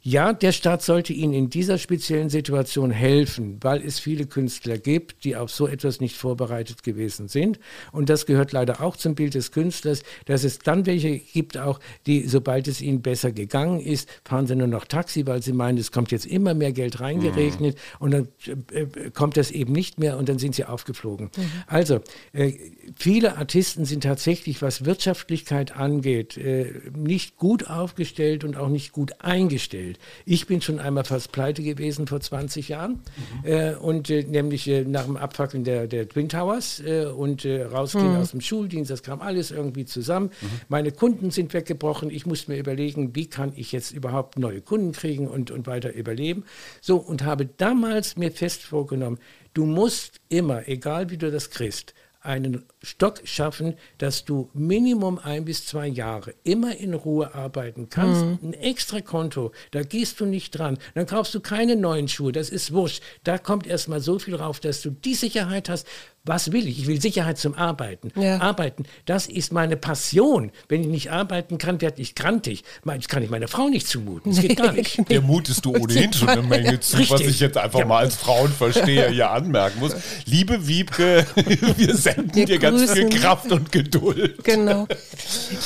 Ja, 0.08 0.32
der 0.32 0.52
Staat 0.52 0.82
sollte 0.82 1.12
Ihnen 1.12 1.32
in 1.32 1.50
dieser 1.50 1.78
speziellen 1.78 2.30
Situation 2.30 2.92
helfen, 2.92 3.58
weil 3.60 3.84
es 3.84 3.98
viele 3.98 4.26
Künstler 4.26 4.78
gibt, 4.78 5.24
die 5.24 5.34
auf 5.34 5.50
so 5.50 5.66
etwas 5.66 5.98
nicht 5.98 6.16
vorbereitet 6.16 6.84
gewesen 6.84 7.26
sind. 7.26 7.58
Und 7.90 8.08
das 8.08 8.24
gehört 8.24 8.52
leider 8.52 8.80
auch 8.80 8.94
zum 8.96 9.16
Bild 9.16 9.34
des 9.34 9.50
Künstlers, 9.50 10.04
dass 10.26 10.44
es 10.44 10.60
dann 10.60 10.86
welche 10.86 11.18
gibt 11.18 11.58
auch, 11.58 11.80
die, 12.06 12.28
sobald 12.28 12.68
es 12.68 12.80
ihnen 12.80 13.02
besser 13.02 13.32
gegangen 13.32 13.80
ist, 13.80 14.08
fahren 14.24 14.46
sie 14.46 14.54
nur 14.54 14.68
noch 14.68 14.84
Taxi, 14.84 15.26
weil 15.26 15.42
sie 15.42 15.52
meinen, 15.52 15.76
es 15.76 15.90
kommt 15.90 16.12
jetzt 16.12 16.26
immer 16.26 16.54
mehr 16.54 16.70
Geld 16.70 17.00
reingeregnet 17.00 17.76
und 17.98 18.12
dann 18.12 18.28
äh, 18.70 19.10
kommt 19.10 19.36
das 19.36 19.50
eben 19.50 19.72
nicht 19.72 19.98
mehr 19.98 20.18
und 20.18 20.28
dann 20.28 20.38
sind 20.38 20.54
sie 20.54 20.66
aufgeflogen. 20.66 21.30
Also, 21.66 21.98
äh, 22.32 22.52
viele 22.94 23.38
Artisten 23.38 23.84
sind 23.84 24.04
tatsächlich, 24.04 24.62
was 24.62 24.84
Wirtschaftlichkeit 24.84 25.74
angeht, 25.74 26.36
äh, 26.36 26.72
nicht 26.94 27.36
gut 27.38 27.68
aufgestellt 27.68 28.44
und 28.44 28.56
auch 28.56 28.68
nicht 28.68 28.92
gut 28.92 29.20
eingestellt. 29.20 29.95
Ich 30.24 30.46
bin 30.46 30.60
schon 30.60 30.78
einmal 30.78 31.04
fast 31.04 31.32
pleite 31.32 31.62
gewesen 31.62 32.06
vor 32.06 32.20
20 32.20 32.68
Jahren 32.68 33.00
äh, 33.42 33.74
und 33.74 34.10
äh, 34.10 34.22
nämlich 34.22 34.68
äh, 34.68 34.84
nach 34.84 35.04
dem 35.04 35.16
Abfackeln 35.16 35.64
der, 35.64 35.86
der 35.86 36.08
Twin 36.08 36.28
Towers 36.28 36.80
äh, 36.80 37.06
und 37.06 37.44
äh, 37.44 37.64
rausgehen 37.64 38.16
aus 38.16 38.30
dem 38.30 38.40
Schuldienst, 38.40 38.90
das 38.90 39.02
kam 39.02 39.20
alles 39.20 39.50
irgendwie 39.50 39.84
zusammen. 39.84 40.30
Meine 40.68 40.92
Kunden 40.92 41.30
sind 41.30 41.52
weggebrochen. 41.54 42.10
Ich 42.10 42.26
musste 42.26 42.50
mir 42.50 42.58
überlegen, 42.58 43.14
wie 43.14 43.26
kann 43.26 43.52
ich 43.56 43.72
jetzt 43.72 43.92
überhaupt 43.92 44.38
neue 44.38 44.60
Kunden 44.60 44.92
kriegen 44.92 45.28
und, 45.28 45.50
und 45.50 45.66
weiter 45.66 45.92
überleben. 45.92 46.44
So, 46.80 46.96
und 46.96 47.24
habe 47.24 47.46
damals 47.46 48.16
mir 48.16 48.30
fest 48.30 48.62
vorgenommen, 48.62 49.18
du 49.54 49.64
musst 49.64 50.20
immer, 50.28 50.68
egal 50.68 51.10
wie 51.10 51.16
du 51.16 51.30
das 51.30 51.50
kriegst, 51.50 51.94
einen 52.20 52.64
Stock 52.86 53.20
schaffen, 53.24 53.74
dass 53.98 54.24
du 54.24 54.48
Minimum 54.54 55.18
ein 55.18 55.44
bis 55.44 55.66
zwei 55.66 55.88
Jahre 55.88 56.34
immer 56.44 56.76
in 56.76 56.94
Ruhe 56.94 57.34
arbeiten 57.34 57.88
kannst. 57.90 58.22
Ein 58.42 58.52
extra 58.54 59.00
Konto, 59.00 59.52
da 59.72 59.82
gehst 59.82 60.20
du 60.20 60.26
nicht 60.26 60.52
dran. 60.56 60.78
Dann 60.94 61.06
kaufst 61.06 61.34
du 61.34 61.40
keine 61.40 61.74
neuen 61.76 62.06
Schuhe, 62.08 62.30
das 62.32 62.48
ist 62.48 62.72
wurscht. 62.72 63.02
Da 63.24 63.38
kommt 63.38 63.66
erstmal 63.66 64.00
so 64.00 64.18
viel 64.18 64.36
rauf, 64.36 64.60
dass 64.60 64.82
du 64.82 64.90
die 64.90 65.14
Sicherheit 65.14 65.68
hast. 65.68 65.86
Was 66.28 66.50
will 66.50 66.66
ich? 66.66 66.80
Ich 66.80 66.86
will 66.88 67.00
Sicherheit 67.00 67.38
zum 67.38 67.54
Arbeiten. 67.54 68.10
Ja. 68.20 68.40
Arbeiten, 68.40 68.82
das 69.04 69.28
ist 69.28 69.52
meine 69.52 69.76
Passion. 69.76 70.50
Wenn 70.68 70.80
ich 70.80 70.88
nicht 70.88 71.12
arbeiten 71.12 71.56
kann, 71.56 71.80
werde 71.80 72.02
ich 72.02 72.16
grantig. 72.16 72.64
Das 72.84 73.06
kann 73.06 73.22
ich 73.22 73.30
meiner 73.30 73.46
Frau 73.46 73.68
nicht 73.68 73.86
zumuten. 73.86 74.32
Das 74.32 74.40
geht 74.42 74.56
gar 74.56 74.72
nicht. 74.72 74.98
Der 75.08 75.20
mutest 75.20 75.64
du 75.64 75.76
ohnehin 75.76 76.12
schon 76.12 76.28
eine 76.28 76.42
Menge 76.42 76.80
zu, 76.80 76.98
was 76.98 77.12
Richtig. 77.12 77.28
ich 77.28 77.40
jetzt 77.40 77.56
einfach 77.56 77.78
Ja. 77.78 77.84
mal 77.86 77.98
als 77.98 78.16
Frauenversteher 78.16 79.10
hier 79.10 79.30
anmerken 79.30 79.78
muss. 79.78 79.94
Liebe 80.24 80.66
Wiebke, 80.66 81.24
wir 81.76 81.94
senden 81.94 82.34
Wir 82.34 82.46
dir 82.46 82.58
ganz 82.58 82.75
viel 82.78 83.04
grüßen. 83.04 83.20
Kraft 83.20 83.52
und 83.52 83.72
Geduld. 83.72 84.42
Genau. 84.44 84.86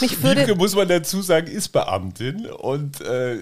Mich 0.00 0.22
würde, 0.22 0.42
Wiebke, 0.42 0.54
muss 0.54 0.74
man 0.74 0.88
dazu 0.88 1.22
sagen, 1.22 1.46
ist 1.46 1.68
Beamtin 1.68 2.46
und 2.46 3.00
äh, 3.00 3.36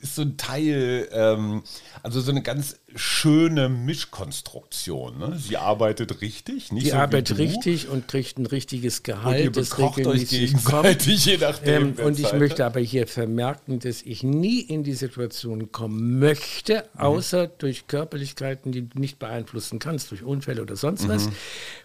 ist 0.00 0.14
so 0.14 0.22
ein 0.22 0.36
Teil, 0.36 1.08
ähm, 1.12 1.62
also 2.02 2.20
so 2.20 2.30
eine 2.30 2.42
ganz 2.42 2.76
schöne 2.96 3.68
Mischkonstruktion. 3.68 5.18
Ne? 5.18 5.38
Sie 5.38 5.56
arbeitet 5.56 6.20
richtig, 6.20 6.72
nicht 6.72 6.86
Die 6.86 6.90
so 6.90 6.96
arbeitet 6.96 7.38
richtig 7.38 7.88
und 7.88 8.08
kriegt 8.08 8.38
ein 8.38 8.46
richtiges 8.46 8.98
Und 9.00 9.08
ihr 9.08 9.14
Gehalt, 9.14 9.56
das 9.56 9.72
euch 9.78 9.96
regelmäßig 9.96 10.52
kommt. 10.64 10.82
gegenseitig, 10.84 11.24
je 11.26 11.36
nachdem. 11.38 11.82
Ähm, 11.98 12.04
und 12.04 12.18
ich 12.18 12.26
Zeit 12.26 12.38
möchte 12.40 12.64
aber 12.66 12.80
hier 12.80 13.06
vermerken, 13.06 13.78
dass 13.78 14.02
ich 14.02 14.22
nie 14.22 14.60
in 14.60 14.82
die 14.84 14.94
Situation 14.94 15.72
kommen 15.72 16.18
möchte, 16.18 16.84
Mhm. 16.94 17.00
außer 17.00 17.46
durch 17.46 17.86
Körperlichkeiten, 17.86 18.72
die 18.72 18.82
du 18.88 18.98
nicht 18.98 19.18
beeinflussen 19.18 19.78
kannst, 19.78 20.10
durch 20.10 20.22
Unfälle 20.22 20.62
oder 20.62 20.76
sonst 20.76 21.08
was, 21.08 21.26
Mhm. 21.26 21.32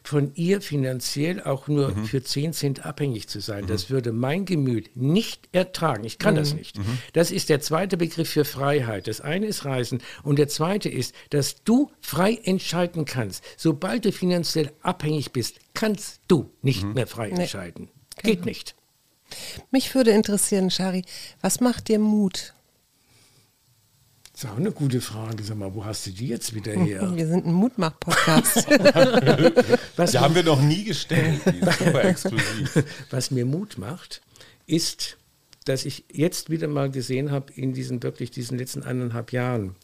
von 0.04 0.32
ihr 0.36 0.62
finanziell 0.62 1.42
auch 1.42 1.68
nur 1.68 1.96
für 2.06 2.24
10 2.24 2.54
Cent 2.54 2.86
abhängig 2.86 3.28
zu 3.28 3.38
Mhm. 3.40 3.42
sein. 3.42 3.68
Das 3.68 3.90
würde 3.90 4.12
mein 4.12 4.46
Gemüt 4.46 4.96
nicht 4.96 5.50
ertragen. 5.52 6.04
Ich 6.04 6.18
kann 6.20 6.36
das 6.36 6.54
nicht. 6.54 6.78
Mhm. 6.78 6.84
Das 7.14 7.32
ist 7.32 7.50
der 7.50 7.62
zweite 7.62 7.98
Begriff 7.98 8.30
für 8.30 8.46
Freiheit. 8.46 9.08
Das 9.08 9.22
eine 9.22 9.46
ist 9.46 9.66
Reisen 9.66 10.00
und 10.24 10.40
der 10.40 10.48
zweite 10.48 10.90
ist, 10.96 11.14
dass 11.30 11.64
du 11.64 11.92
frei 12.02 12.40
entscheiden 12.44 13.06
kannst. 13.06 13.44
Sobald 13.58 14.06
du 14.06 14.12
finanziell 14.12 14.72
abhängig 14.82 15.32
bist, 15.32 15.60
kannst 15.74 16.22
du 16.28 16.50
nicht 16.62 16.84
Mhm. 16.84 16.94
mehr 16.94 17.08
frei 17.08 17.30
entscheiden. 17.30 17.90
Geht 18.24 18.46
nicht. 18.46 18.76
mich 19.72 19.94
würde 19.94 20.12
interessieren, 20.12 20.70
Shari, 20.72 21.04
was 21.42 21.60
macht 21.60 21.88
dir 21.90 22.00
Mut? 22.00 22.54
Das 24.34 24.44
ist 24.44 24.50
auch 24.50 24.58
eine 24.58 24.72
gute 24.72 25.00
Frage. 25.00 25.44
Sag 25.44 25.58
mal, 25.58 25.74
wo 25.74 25.86
hast 25.86 26.06
du 26.08 26.12
die 26.12 26.28
jetzt 26.28 26.54
wieder 26.54 26.74
her? 26.74 27.10
Wir 27.16 27.26
sind 27.28 27.46
ein 27.46 27.54
Mutmach-Podcast. 27.54 28.68
Was, 29.96 30.12
Die 30.12 30.20
haben 30.20 30.36
wir 30.36 30.44
noch 30.44 30.62
nie 30.62 30.84
gestellt. 30.84 31.40
Die 31.46 31.60
ist 31.60 31.80
super 31.80 32.04
exklusiv. 32.10 32.84
was 33.12 33.32
mir 33.32 33.46
Mut 33.46 33.78
macht, 33.78 34.22
ist, 34.68 35.18
dass 35.64 35.86
ich 35.86 36.04
jetzt 36.12 36.50
wieder 36.50 36.68
mal 36.68 36.92
gesehen 36.92 37.32
habe 37.32 37.54
in 37.54 37.74
diesen 37.74 38.04
wirklich 38.04 38.30
diesen 38.30 38.58
letzten 38.58 38.84
eineinhalb 38.84 39.32
Jahren, 39.32 39.76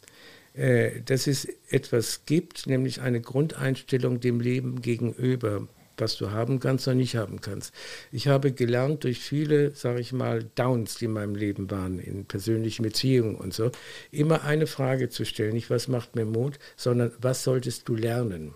dass 0.54 1.26
es 1.26 1.48
etwas 1.70 2.26
gibt, 2.26 2.66
nämlich 2.66 3.00
eine 3.00 3.20
Grundeinstellung 3.20 4.20
dem 4.20 4.40
Leben 4.40 4.82
gegenüber, 4.82 5.66
was 5.96 6.16
du 6.16 6.30
haben 6.30 6.58
kannst 6.58 6.88
oder 6.88 6.94
nicht 6.96 7.16
haben 7.16 7.40
kannst. 7.40 7.72
Ich 8.10 8.26
habe 8.26 8.52
gelernt 8.52 9.04
durch 9.04 9.20
viele, 9.20 9.74
sage 9.74 10.00
ich 10.00 10.12
mal, 10.12 10.44
Downs, 10.54 10.96
die 10.96 11.04
in 11.04 11.12
meinem 11.12 11.34
Leben 11.34 11.70
waren, 11.70 11.98
in 11.98 12.24
persönlichen 12.24 12.82
Beziehungen 12.82 13.36
und 13.36 13.54
so, 13.54 13.70
immer 14.10 14.42
eine 14.42 14.66
Frage 14.66 15.08
zu 15.10 15.24
stellen, 15.24 15.52
nicht 15.52 15.70
was 15.70 15.88
macht 15.88 16.16
mir 16.16 16.24
Mut, 16.24 16.58
sondern 16.76 17.12
was 17.20 17.44
solltest 17.44 17.88
du 17.88 17.94
lernen? 17.94 18.54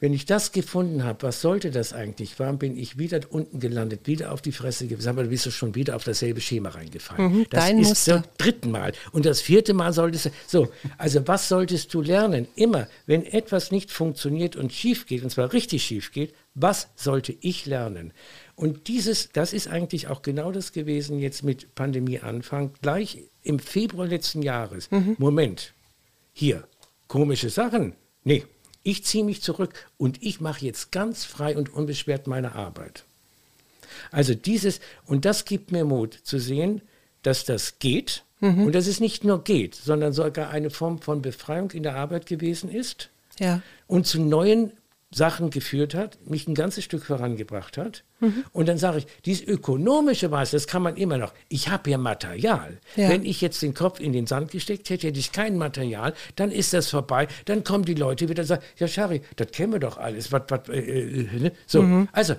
Wenn 0.00 0.14
ich 0.14 0.24
das 0.24 0.52
gefunden 0.52 1.04
habe, 1.04 1.24
was 1.24 1.42
sollte 1.42 1.70
das 1.70 1.92
eigentlich? 1.92 2.38
Warum 2.38 2.58
bin 2.58 2.74
ich 2.74 2.96
wieder 2.96 3.20
unten 3.28 3.60
gelandet, 3.60 4.06
wieder 4.06 4.32
auf 4.32 4.40
die 4.40 4.50
Fresse 4.50 4.86
gewesen? 4.86 5.10
Aber 5.10 5.24
du 5.24 5.28
bist 5.28 5.52
schon 5.52 5.74
wieder 5.74 5.94
auf 5.94 6.04
dasselbe 6.04 6.40
Schema 6.40 6.70
reingefallen. 6.70 7.32
Mhm, 7.32 7.46
das 7.50 7.68
ist 7.68 7.74
Muster. 7.74 8.22
zum 8.22 8.32
dritten 8.38 8.70
Mal. 8.70 8.92
Und 9.12 9.26
das 9.26 9.42
vierte 9.42 9.74
Mal 9.74 9.92
solltest 9.92 10.26
du. 10.26 10.30
So, 10.46 10.68
also 10.96 11.28
was 11.28 11.48
solltest 11.48 11.92
du 11.92 12.00
lernen? 12.00 12.48
Immer, 12.54 12.88
wenn 13.04 13.26
etwas 13.26 13.72
nicht 13.72 13.90
funktioniert 13.90 14.56
und 14.56 14.72
schief 14.72 15.04
geht, 15.04 15.22
und 15.22 15.28
zwar 15.28 15.52
richtig 15.52 15.84
schief 15.84 16.12
geht, 16.12 16.32
was 16.54 16.88
sollte 16.96 17.36
ich 17.38 17.66
lernen? 17.66 18.14
Und 18.54 18.88
dieses, 18.88 19.28
das 19.32 19.52
ist 19.52 19.68
eigentlich 19.68 20.08
auch 20.08 20.22
genau 20.22 20.50
das 20.50 20.72
gewesen 20.72 21.18
jetzt 21.18 21.44
mit 21.44 21.74
Pandemieanfang, 21.74 22.72
gleich 22.80 23.24
im 23.42 23.58
Februar 23.58 24.06
letzten 24.06 24.40
Jahres. 24.40 24.88
Moment, 25.18 25.74
hier, 26.32 26.66
komische 27.06 27.50
Sachen. 27.50 27.96
Nee, 28.24 28.44
ich 28.82 29.04
ziehe 29.04 29.24
mich 29.24 29.42
zurück 29.42 29.88
und 29.98 30.22
ich 30.22 30.40
mache 30.40 30.64
jetzt 30.64 30.92
ganz 30.92 31.24
frei 31.24 31.56
und 31.56 31.72
unbeschwert 31.72 32.26
meine 32.26 32.54
Arbeit. 32.54 33.04
Also 34.10 34.34
dieses, 34.34 34.80
und 35.06 35.24
das 35.24 35.44
gibt 35.44 35.72
mir 35.72 35.84
Mut 35.84 36.18
zu 36.22 36.38
sehen, 36.38 36.80
dass 37.22 37.44
das 37.44 37.78
geht 37.78 38.24
und 38.64 38.74
dass 38.74 38.86
es 38.86 39.00
nicht 39.00 39.24
nur 39.24 39.44
geht, 39.44 39.74
sondern 39.74 40.12
sogar 40.12 40.50
eine 40.50 40.70
Form 40.70 41.00
von 41.02 41.20
Befreiung 41.20 41.70
in 41.72 41.82
der 41.82 41.96
Arbeit 41.96 42.24
gewesen 42.24 42.70
ist 42.70 43.10
ja. 43.38 43.60
und 43.86 44.06
zu 44.06 44.20
neuen 44.20 44.72
Sachen 45.12 45.50
geführt 45.50 45.94
hat, 45.94 46.18
mich 46.28 46.46
ein 46.46 46.54
ganzes 46.54 46.84
Stück 46.84 47.04
vorangebracht 47.04 47.78
hat. 47.78 48.04
Und 48.52 48.68
dann 48.68 48.78
sage 48.78 48.98
ich, 48.98 49.06
dieses 49.24 49.44
ökonomische 49.44 50.30
was, 50.30 50.52
das 50.52 50.68
kann 50.68 50.82
man 50.82 50.96
immer 50.96 51.18
noch. 51.18 51.34
Ich 51.48 51.68
habe 51.68 51.90
ja 51.90 51.98
Material. 51.98 52.78
Ja. 52.94 53.08
Wenn 53.08 53.24
ich 53.24 53.40
jetzt 53.40 53.60
den 53.62 53.74
Kopf 53.74 53.98
in 53.98 54.12
den 54.12 54.26
Sand 54.26 54.52
gesteckt 54.52 54.88
hätte, 54.88 55.08
hätte 55.08 55.18
ich 55.18 55.32
kein 55.32 55.56
Material, 55.58 56.14
dann 56.36 56.52
ist 56.52 56.72
das 56.72 56.90
vorbei. 56.90 57.26
Dann 57.46 57.64
kommen 57.64 57.84
die 57.84 57.94
Leute 57.94 58.28
wieder 58.28 58.42
und 58.42 58.46
sagen, 58.46 58.62
ja, 58.76 58.86
Schari, 58.86 59.22
das 59.34 59.50
kennen 59.50 59.72
wir 59.72 59.80
doch 59.80 59.98
alles. 59.98 60.30
Was, 60.30 60.42
was, 60.48 60.68
äh, 60.68 60.78
äh, 60.78 61.40
ne? 61.40 61.52
So, 61.66 62.06
also, 62.12 62.34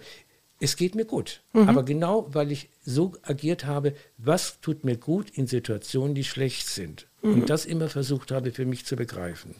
es 0.61 0.77
geht 0.77 0.95
mir 0.95 1.05
gut. 1.05 1.41
Aber 1.53 1.83
genau, 1.83 2.27
weil 2.31 2.51
ich 2.51 2.69
so 2.85 3.13
agiert 3.23 3.65
habe, 3.65 3.95
was 4.17 4.61
tut 4.61 4.85
mir 4.85 4.95
gut 4.95 5.29
in 5.31 5.47
Situationen, 5.47 6.15
die 6.15 6.23
schlecht 6.23 6.67
sind. 6.67 7.07
Und 7.21 7.49
das 7.49 7.65
immer 7.65 7.89
versucht 7.89 8.31
habe, 8.31 8.51
für 8.51 8.65
mich 8.65 8.85
zu 8.85 8.95
begreifen. 8.95 9.55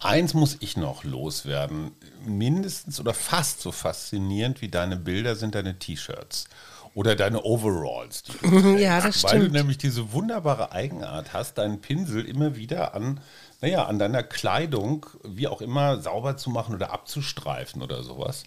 Eins 0.00 0.34
muss 0.34 0.56
ich 0.60 0.76
noch 0.76 1.04
loswerden. 1.04 1.92
Mindestens 2.24 3.00
oder 3.00 3.14
fast 3.14 3.60
so 3.60 3.70
faszinierend 3.70 4.62
wie 4.62 4.68
deine 4.68 4.96
Bilder 4.96 5.36
sind 5.36 5.54
deine 5.54 5.78
T-Shirts 5.78 6.46
oder 6.94 7.14
deine 7.14 7.42
Overalls. 7.42 8.24
Ja, 8.78 9.00
das 9.00 9.22
Weil 9.24 9.32
du 9.32 9.44
stimmt. 9.44 9.52
nämlich 9.52 9.78
diese 9.78 10.12
wunderbare 10.12 10.72
Eigenart 10.72 11.32
hast, 11.32 11.58
deinen 11.58 11.80
Pinsel 11.80 12.24
immer 12.24 12.56
wieder 12.56 12.94
an, 12.94 13.20
naja, 13.60 13.86
an 13.86 13.98
deiner 13.98 14.22
Kleidung, 14.22 15.06
wie 15.22 15.48
auch 15.48 15.60
immer, 15.60 16.00
sauber 16.00 16.36
zu 16.36 16.50
machen 16.50 16.74
oder 16.74 16.92
abzustreifen 16.92 17.82
oder 17.82 18.02
sowas. 18.02 18.44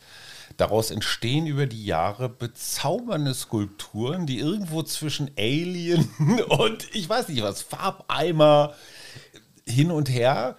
Daraus 0.57 0.91
entstehen 0.91 1.47
über 1.47 1.67
die 1.67 1.85
Jahre 1.85 2.29
bezaubernde 2.29 3.33
Skulpturen, 3.33 4.25
die 4.25 4.39
irgendwo 4.39 4.83
zwischen 4.83 5.31
Alien 5.37 6.09
und 6.49 6.87
ich 6.93 7.07
weiß 7.07 7.29
nicht 7.29 7.43
was, 7.43 7.61
Farbeimer 7.61 8.73
hin 9.65 9.91
und 9.91 10.09
her. 10.09 10.57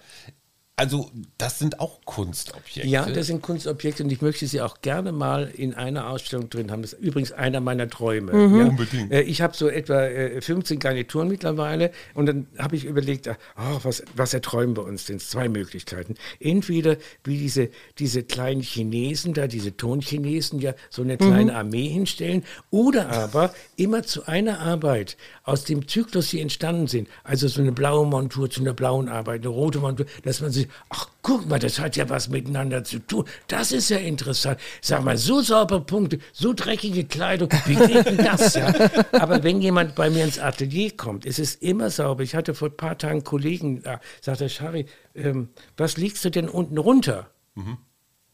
Also, 0.77 1.09
das 1.37 1.57
sind 1.57 1.79
auch 1.79 2.01
Kunstobjekte. 2.03 2.85
Ja, 2.89 3.05
das 3.05 3.27
sind 3.27 3.41
Kunstobjekte 3.41 4.03
und 4.03 4.11
ich 4.11 4.21
möchte 4.21 4.45
sie 4.45 4.59
auch 4.59 4.81
gerne 4.81 5.13
mal 5.13 5.49
in 5.55 5.73
einer 5.73 6.09
Ausstellung 6.09 6.49
drin 6.49 6.69
haben. 6.69 6.81
Das 6.81 6.91
ist 6.91 7.01
übrigens 7.01 7.31
einer 7.31 7.61
meiner 7.61 7.87
Träume. 7.89 8.33
Mhm. 8.33 8.59
Ja. 8.59 8.65
Unbedingt. 8.65 9.09
Äh, 9.09 9.21
Ich 9.21 9.41
habe 9.41 9.55
so 9.55 9.69
etwa 9.69 10.03
äh, 10.03 10.41
15 10.41 10.79
Garnituren 10.79 11.29
mittlerweile 11.29 11.91
und 12.13 12.25
dann 12.25 12.47
habe 12.57 12.75
ich 12.75 12.83
überlegt, 12.83 13.29
ah, 13.29 13.37
oh, 13.57 13.79
was, 13.83 14.03
was 14.17 14.33
erträumen 14.33 14.75
wir 14.75 14.83
uns 14.83 15.05
denn? 15.05 15.19
Zwei 15.19 15.47
Möglichkeiten. 15.47 16.15
Entweder 16.41 16.97
wie 17.23 17.37
diese, 17.37 17.69
diese 17.97 18.23
kleinen 18.23 18.61
Chinesen 18.61 19.33
da, 19.33 19.47
diese 19.47 19.77
Tonchinesen 19.77 20.59
ja 20.59 20.73
so 20.89 21.03
eine 21.03 21.15
kleine 21.17 21.55
Armee 21.55 21.87
hinstellen 21.87 22.43
oder 22.69 23.09
aber 23.11 23.53
immer 23.77 24.03
zu 24.03 24.25
einer 24.27 24.59
Arbeit 24.59 25.15
aus 25.45 25.63
dem 25.63 25.87
Zyklus, 25.87 26.31
die 26.31 26.41
entstanden 26.41 26.87
sind, 26.87 27.07
also 27.23 27.47
so 27.47 27.61
eine 27.61 27.71
blaue 27.71 28.07
Montur 28.07 28.49
zu 28.49 28.61
einer 28.61 28.73
blauen 28.73 29.07
Arbeit, 29.07 29.41
eine 29.41 29.49
rote 29.49 29.79
Montur, 29.79 30.07
dass 30.23 30.41
man 30.41 30.51
sich, 30.51 30.67
ach 30.89 31.07
guck 31.21 31.47
mal, 31.47 31.59
das 31.59 31.79
hat 31.79 31.95
ja 31.95 32.09
was 32.09 32.29
miteinander 32.29 32.83
zu 32.83 32.97
tun. 32.99 33.25
Das 33.47 33.71
ist 33.71 33.89
ja 33.89 33.97
interessant. 33.97 34.59
Sag 34.81 35.03
mal, 35.03 35.17
so 35.17 35.41
saubere 35.41 35.81
Punkte, 35.81 36.17
so 36.33 36.53
dreckige 36.53 37.05
Kleidung, 37.05 37.49
wie 37.65 37.75
geht 37.75 38.07
denn 38.07 38.17
das? 38.17 38.55
Ja? 38.55 38.73
Aber 39.11 39.43
wenn 39.43 39.61
jemand 39.61 39.93
bei 39.93 40.09
mir 40.09 40.23
ins 40.23 40.39
Atelier 40.39 40.97
kommt, 40.97 41.27
es 41.27 41.37
ist 41.37 41.61
immer 41.61 41.91
sauber. 41.91 42.23
Ich 42.23 42.33
hatte 42.33 42.55
vor 42.55 42.69
ein 42.69 42.77
paar 42.77 42.97
Tagen 42.97 43.13
einen 43.13 43.23
Kollegen 43.23 43.83
da, 43.83 44.01
sagte, 44.21 44.49
Schari, 44.49 44.87
ähm, 45.13 45.49
was 45.77 45.97
liegst 45.97 46.25
du 46.25 46.31
denn 46.31 46.49
unten 46.49 46.79
runter? 46.79 47.29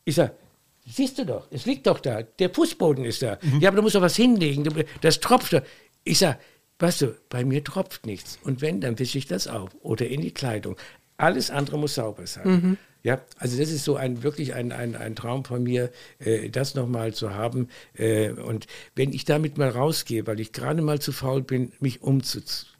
Ich 0.06 0.16
sag, 0.16 0.34
siehst 0.86 1.18
du 1.18 1.26
doch, 1.26 1.48
es 1.52 1.66
liegt 1.66 1.88
doch 1.88 2.00
da, 2.00 2.24
der 2.24 2.50
Fußboden 2.50 3.04
ist 3.04 3.22
da. 3.22 3.38
Ja, 3.60 3.70
aber 3.70 3.78
du 3.78 3.84
musst 3.84 3.96
doch 3.96 4.02
was 4.02 4.16
hinlegen, 4.16 4.64
das 5.02 5.20
tropft. 5.20 5.54
doch. 5.54 5.62
Ich 6.04 6.18
sag, 6.18 6.40
weißt 6.82 7.02
du, 7.02 7.16
bei 7.30 7.46
mir 7.46 7.64
tropft 7.64 8.06
nichts. 8.06 8.40
Und 8.44 8.62
wenn, 8.62 8.82
dann 8.82 9.00
wische 9.00 9.18
ich 9.18 9.28
das 9.28 9.48
auf 9.48 9.70
oder 9.82 10.08
in 10.08 10.22
die 10.22 10.34
Kleidung. 10.34 10.76
Alles 11.18 11.52
andere 11.52 11.78
muss 11.78 11.96
sauber 11.96 12.26
sein. 12.26 12.44
Ja, 13.04 13.20
also 13.40 13.58
das 13.58 13.72
ist 13.72 13.84
so 13.84 13.96
ein 13.96 14.22
wirklich 14.22 14.54
ein, 14.54 14.72
ein, 14.72 14.96
ein 14.96 15.16
Traum 15.16 15.44
von 15.44 15.64
mir, 15.64 15.92
äh, 16.20 16.50
das 16.50 16.76
nochmal 16.76 17.14
zu 17.14 17.34
haben. 17.34 17.70
Äh, 17.96 18.32
und 18.32 18.68
wenn 18.96 19.12
ich 19.12 19.26
damit 19.26 19.58
mal 19.58 19.70
rausgehe, 19.70 20.28
weil 20.28 20.40
ich 20.40 20.52
gerade 20.52 20.82
mal 20.82 21.00
zu 21.00 21.12
faul 21.12 21.42
bin, 21.42 21.72
mich 21.80 22.04
umzuziehen, 22.04 22.71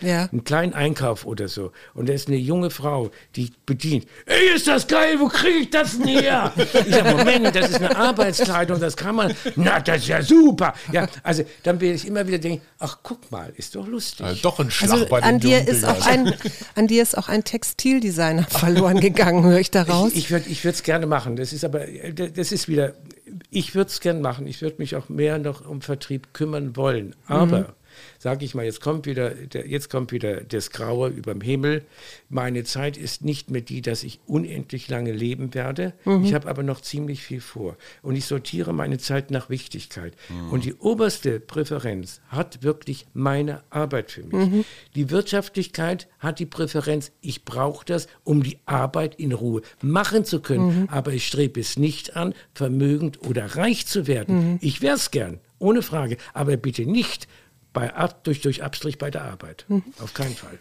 Ja. 0.00 0.28
einen 0.32 0.42
kleinen 0.42 0.74
Einkauf 0.74 1.24
oder 1.26 1.46
so, 1.46 1.70
und 1.94 2.08
da 2.08 2.12
ist 2.12 2.26
eine 2.26 2.36
junge 2.36 2.70
Frau, 2.70 3.10
die 3.36 3.52
bedient, 3.66 4.06
ey, 4.26 4.56
ist 4.56 4.66
das 4.66 4.88
geil, 4.88 5.20
wo 5.20 5.28
kriege 5.28 5.58
ich 5.58 5.70
das 5.70 5.96
denn 5.96 6.08
her? 6.08 6.52
ich 6.56 6.92
sage, 6.92 7.16
Moment, 7.16 7.54
das 7.54 7.70
ist 7.70 7.76
eine 7.76 7.96
Arbeitskleidung, 7.96 8.80
das 8.80 8.96
kann 8.96 9.14
man, 9.14 9.32
na, 9.54 9.78
das 9.78 9.98
ist 9.98 10.08
ja 10.08 10.20
super. 10.20 10.74
Ja, 10.90 11.06
also 11.22 11.44
dann 11.62 11.80
werde 11.80 11.94
ich 11.94 12.06
immer 12.06 12.26
wieder 12.26 12.38
denken, 12.38 12.64
ach, 12.80 12.98
guck 13.04 13.30
mal, 13.30 13.52
ist 13.56 13.76
doch 13.76 13.86
lustig. 13.86 14.26
Also 14.26 14.42
doch 14.42 14.58
ein 14.58 14.72
Schlag 14.72 14.90
Also 14.90 15.06
bei 15.06 15.20
den 15.20 15.28
an 15.28 15.38
dir, 15.38 15.68
ist 15.68 15.84
auch 15.84 16.04
ein, 16.04 16.34
an 16.74 16.88
dir 16.88 17.02
ist 17.02 17.16
auch 17.16 17.28
ein 17.28 17.44
Textildesigner 17.44 18.44
verloren 18.50 18.98
gegangen, 18.98 19.44
höre 19.44 19.60
ich 19.60 19.70
daraus. 19.70 20.12
Ich, 20.14 20.32
ich 20.32 20.64
würde 20.64 20.74
es 20.74 20.82
gerne 20.82 21.06
machen. 21.06 21.36
Das 21.36 21.52
ist 21.52 21.64
aber, 21.64 21.86
äh, 21.86 22.12
das 22.12 22.50
ist 22.50 22.66
wieder, 22.66 22.94
ich 23.50 23.74
würde 23.74 23.88
es 23.88 24.00
gerne 24.00 24.20
machen. 24.20 24.46
Ich 24.46 24.62
würde 24.62 24.76
mich 24.78 24.96
auch 24.96 25.08
mehr 25.08 25.38
noch 25.38 25.66
um 25.66 25.80
Vertrieb 25.80 26.32
kümmern 26.32 26.76
wollen. 26.76 27.14
Aber, 27.26 27.74
sage 28.18 28.44
ich 28.44 28.54
mal, 28.54 28.64
jetzt 28.64 28.80
kommt, 28.80 29.06
wieder, 29.06 29.30
der, 29.30 29.68
jetzt 29.68 29.90
kommt 29.90 30.12
wieder 30.12 30.40
das 30.42 30.70
Graue 30.70 31.08
überm 31.08 31.40
Himmel. 31.40 31.84
Meine 32.28 32.64
Zeit 32.64 32.96
ist 32.96 33.24
nicht 33.24 33.50
mehr 33.50 33.62
die, 33.62 33.82
dass 33.82 34.02
ich 34.02 34.20
unendlich 34.26 34.88
lange 34.88 35.12
leben 35.12 35.54
werde. 35.54 35.92
Ich 36.24 36.34
habe 36.34 36.48
aber 36.48 36.62
noch 36.62 36.80
ziemlich 36.80 37.22
viel 37.22 37.40
vor. 37.40 37.76
Und 38.02 38.16
ich 38.16 38.24
sortiere 38.24 38.72
meine 38.72 38.98
Zeit 38.98 39.30
nach 39.30 39.50
Wichtigkeit. 39.50 40.14
Und 40.50 40.64
die 40.64 40.74
oberste 40.74 41.40
Präferenz 41.40 42.20
hat 42.28 42.62
wirklich 42.62 43.06
meine 43.14 43.62
Arbeit 43.70 44.10
für 44.10 44.22
mich. 44.22 44.66
Die 44.94 45.10
Wirtschaftlichkeit 45.10 46.08
hat 46.18 46.38
die 46.38 46.46
Präferenz, 46.46 47.12
ich 47.20 47.44
brauche 47.44 47.84
das, 47.84 48.06
um 48.24 48.42
die 48.42 48.58
Arbeit 48.66 49.14
in 49.16 49.32
Ruhe 49.32 49.62
machen 49.82 50.24
zu 50.24 50.40
können. 50.40 50.88
Aber 50.90 51.12
ich 51.12 51.26
strebe 51.26 51.60
es 51.60 51.76
nicht 51.76 52.16
an, 52.16 52.34
vermögend 52.54 53.20
oder 53.22 53.56
reich 53.56 53.86
zu 53.86 54.06
werden. 54.06 54.58
Ich 54.60 54.80
wäre 54.82 54.96
es 54.96 55.10
gern, 55.10 55.38
ohne 55.58 55.82
Frage. 55.82 56.16
Aber 56.32 56.56
bitte 56.56 56.86
nicht 56.86 57.28
bei, 57.72 57.94
Ab- 57.94 58.24
durch, 58.24 58.40
durch 58.40 58.62
Abstrich 58.62 58.98
bei 58.98 59.10
der 59.10 59.22
Arbeit. 59.22 59.66
Auf 60.00 60.14
keinen 60.14 60.34
Fall. 60.34 60.58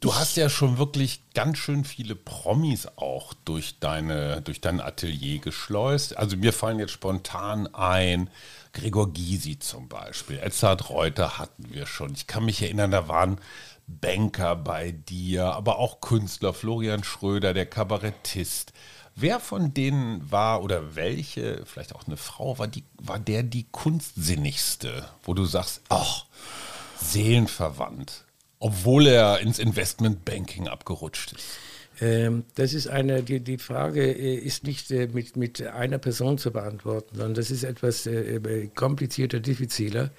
Du 0.00 0.16
hast 0.16 0.36
ja 0.36 0.50
schon 0.50 0.78
wirklich 0.78 1.22
ganz 1.32 1.58
schön 1.58 1.84
viele 1.84 2.16
Promis 2.16 2.88
auch 2.96 3.34
durch, 3.44 3.78
deine, 3.78 4.42
durch 4.42 4.60
dein 4.60 4.80
Atelier 4.80 5.38
geschleust. 5.38 6.18
Also 6.18 6.36
mir 6.36 6.52
fallen 6.52 6.80
jetzt 6.80 6.90
spontan 6.90 7.72
ein, 7.72 8.28
Gregor 8.72 9.12
Gysi 9.12 9.60
zum 9.60 9.88
Beispiel, 9.88 10.40
Edzard 10.40 10.90
Reuter 10.90 11.38
hatten 11.38 11.72
wir 11.72 11.86
schon. 11.86 12.14
Ich 12.14 12.26
kann 12.26 12.44
mich 12.44 12.60
erinnern, 12.62 12.90
da 12.90 13.06
waren 13.06 13.38
Banker 13.86 14.56
bei 14.56 14.90
dir, 14.90 15.52
aber 15.52 15.78
auch 15.78 16.00
Künstler, 16.00 16.52
Florian 16.52 17.04
Schröder, 17.04 17.54
der 17.54 17.66
Kabarettist. 17.66 18.72
Wer 19.14 19.40
von 19.40 19.74
denen 19.74 20.30
war 20.30 20.62
oder 20.62 20.94
welche, 20.96 21.64
vielleicht 21.66 21.94
auch 21.94 22.06
eine 22.06 22.16
Frau, 22.16 22.58
war, 22.58 22.68
die, 22.68 22.84
war 22.98 23.18
der 23.18 23.42
die 23.42 23.66
kunstsinnigste, 23.70 25.06
wo 25.22 25.34
du 25.34 25.44
sagst, 25.44 25.82
ach, 25.88 26.26
seelenverwandt, 26.96 28.24
obwohl 28.58 29.06
er 29.06 29.40
ins 29.40 29.58
Investmentbanking 29.58 30.68
abgerutscht 30.68 31.32
ist? 31.32 31.58
Ähm, 32.00 32.44
das 32.54 32.74
ist 32.74 32.88
eine, 32.88 33.22
die, 33.22 33.40
die 33.40 33.58
Frage 33.58 34.02
äh, 34.02 34.34
ist 34.34 34.64
nicht 34.64 34.90
äh, 34.90 35.08
mit, 35.12 35.36
mit 35.36 35.62
einer 35.62 35.98
Person 35.98 36.38
zu 36.38 36.50
beantworten, 36.50 37.16
sondern 37.16 37.34
das 37.34 37.50
ist 37.50 37.64
etwas 37.64 38.06
äh, 38.06 38.68
komplizierter, 38.74 39.40
diffiziler. 39.40 40.10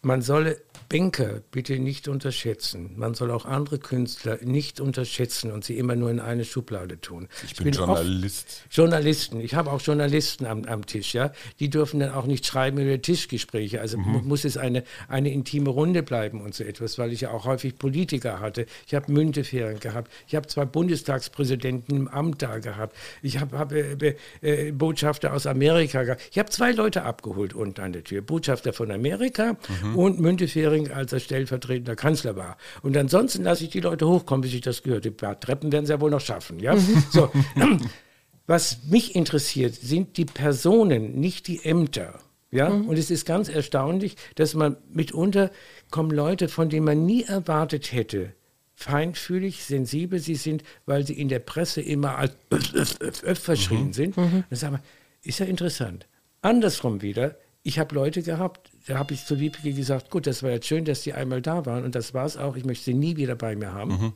Man 0.00 0.22
solle 0.22 0.60
Banker 0.88 1.42
bitte 1.50 1.78
nicht 1.78 2.08
unterschätzen. 2.08 2.92
Man 2.96 3.14
soll 3.14 3.30
auch 3.30 3.44
andere 3.44 3.78
Künstler 3.78 4.38
nicht 4.42 4.80
unterschätzen 4.80 5.52
und 5.52 5.64
sie 5.64 5.76
immer 5.76 5.96
nur 5.96 6.10
in 6.10 6.18
eine 6.20 6.44
Schublade 6.44 7.00
tun. 7.00 7.28
Ich 7.44 7.56
bin 7.56 7.72
Journalist. 7.72 8.62
Oft 8.66 8.76
Journalisten. 8.76 9.40
Ich 9.40 9.54
habe 9.54 9.70
auch 9.70 9.80
Journalisten 9.82 10.46
am, 10.46 10.64
am 10.64 10.86
Tisch, 10.86 11.12
ja. 11.14 11.32
Die 11.60 11.68
dürfen 11.68 12.00
dann 12.00 12.12
auch 12.12 12.26
nicht 12.26 12.46
schreiben 12.46 12.78
über 12.78 13.00
Tischgespräche. 13.02 13.80
Also 13.80 13.98
mu- 13.98 14.20
muss 14.20 14.44
es 14.44 14.56
eine, 14.56 14.82
eine 15.08 15.30
intime 15.32 15.70
Runde 15.70 16.02
bleiben 16.02 16.40
und 16.40 16.54
so 16.54 16.64
etwas, 16.64 16.98
weil 16.98 17.12
ich 17.12 17.20
ja 17.22 17.30
auch 17.32 17.44
häufig 17.44 17.76
Politiker 17.76 18.40
hatte. 18.40 18.66
Ich 18.86 18.94
habe 18.94 19.12
Müntefering 19.12 19.80
gehabt. 19.80 20.10
Ich 20.26 20.34
habe 20.34 20.46
zwei 20.46 20.64
Bundestagspräsidenten 20.64 21.96
im 21.96 22.08
Amt 22.08 22.42
da 22.42 22.58
gehabt. 22.58 22.96
Ich 23.22 23.38
habe 23.40 23.58
hab, 23.58 23.72
äh, 23.72 24.14
äh, 24.40 24.72
Botschafter 24.72 25.32
aus 25.34 25.46
Amerika 25.46 26.02
gehabt. 26.04 26.22
Ich 26.30 26.38
habe 26.38 26.50
zwei 26.50 26.72
Leute 26.72 27.02
abgeholt 27.02 27.54
unten 27.54 27.80
an 27.80 27.92
der 27.92 28.04
Tür. 28.04 28.22
Botschafter 28.22 28.72
von 28.72 28.90
Amerika 28.90 29.56
und 29.94 30.20
Müntefering, 30.20 30.77
als 30.86 31.12
er 31.12 31.20
stellvertretender 31.20 31.96
Kanzler 31.96 32.36
war. 32.36 32.56
Und 32.82 32.96
ansonsten 32.96 33.42
lasse 33.42 33.64
ich 33.64 33.70
die 33.70 33.80
Leute 33.80 34.06
hochkommen, 34.06 34.42
bis 34.42 34.54
ich 34.54 34.60
das 34.60 34.82
gehört. 34.82 35.04
Die 35.04 35.10
paar 35.10 35.38
Treppen 35.40 35.72
werden 35.72 35.86
sie 35.86 35.92
ja 35.92 36.00
wohl 36.00 36.10
noch 36.10 36.20
schaffen. 36.20 36.60
Ja? 36.60 36.76
So. 37.10 37.30
Was 38.46 38.84
mich 38.88 39.14
interessiert, 39.14 39.74
sind 39.74 40.16
die 40.16 40.24
Personen, 40.24 41.20
nicht 41.20 41.48
die 41.48 41.64
Ämter. 41.64 42.18
Ja, 42.50 42.68
und 42.68 42.96
es 42.98 43.10
ist 43.10 43.26
ganz 43.26 43.50
erstaunlich, 43.50 44.16
dass 44.36 44.54
man 44.54 44.78
mitunter 44.90 45.50
kommen 45.90 46.10
Leute, 46.10 46.48
von 46.48 46.70
denen 46.70 46.86
man 46.86 47.04
nie 47.04 47.24
erwartet 47.24 47.92
hätte, 47.92 48.32
feinfühlig, 48.74 49.64
sensibel 49.64 50.18
sie 50.18 50.36
sind, 50.36 50.62
weil 50.86 51.06
sie 51.06 51.12
in 51.12 51.28
der 51.28 51.40
Presse 51.40 51.82
immer 51.82 52.16
als 52.16 52.32
verschrien 53.40 53.92
sind. 53.92 54.16
Dann 54.16 54.44
sagen 54.50 54.76
wir, 54.76 54.82
ist 55.22 55.40
ja 55.40 55.46
interessant. 55.46 56.06
Andersrum 56.40 57.02
wieder, 57.02 57.36
ich 57.62 57.78
habe 57.78 57.94
Leute 57.94 58.22
gehabt, 58.22 58.70
da 58.88 58.98
habe 58.98 59.12
ich 59.12 59.26
zu 59.26 59.38
Wiebke 59.38 59.72
gesagt, 59.72 60.10
gut, 60.10 60.26
das 60.26 60.42
war 60.42 60.50
jetzt 60.50 60.66
schön, 60.66 60.86
dass 60.86 61.02
die 61.02 61.12
einmal 61.12 61.42
da 61.42 61.66
waren 61.66 61.84
und 61.84 61.94
das 61.94 62.14
war 62.14 62.24
es 62.24 62.38
auch, 62.38 62.56
ich 62.56 62.64
möchte 62.64 62.86
sie 62.86 62.94
nie 62.94 63.16
wieder 63.16 63.36
bei 63.36 63.54
mir 63.54 63.72
haben. 63.74 64.14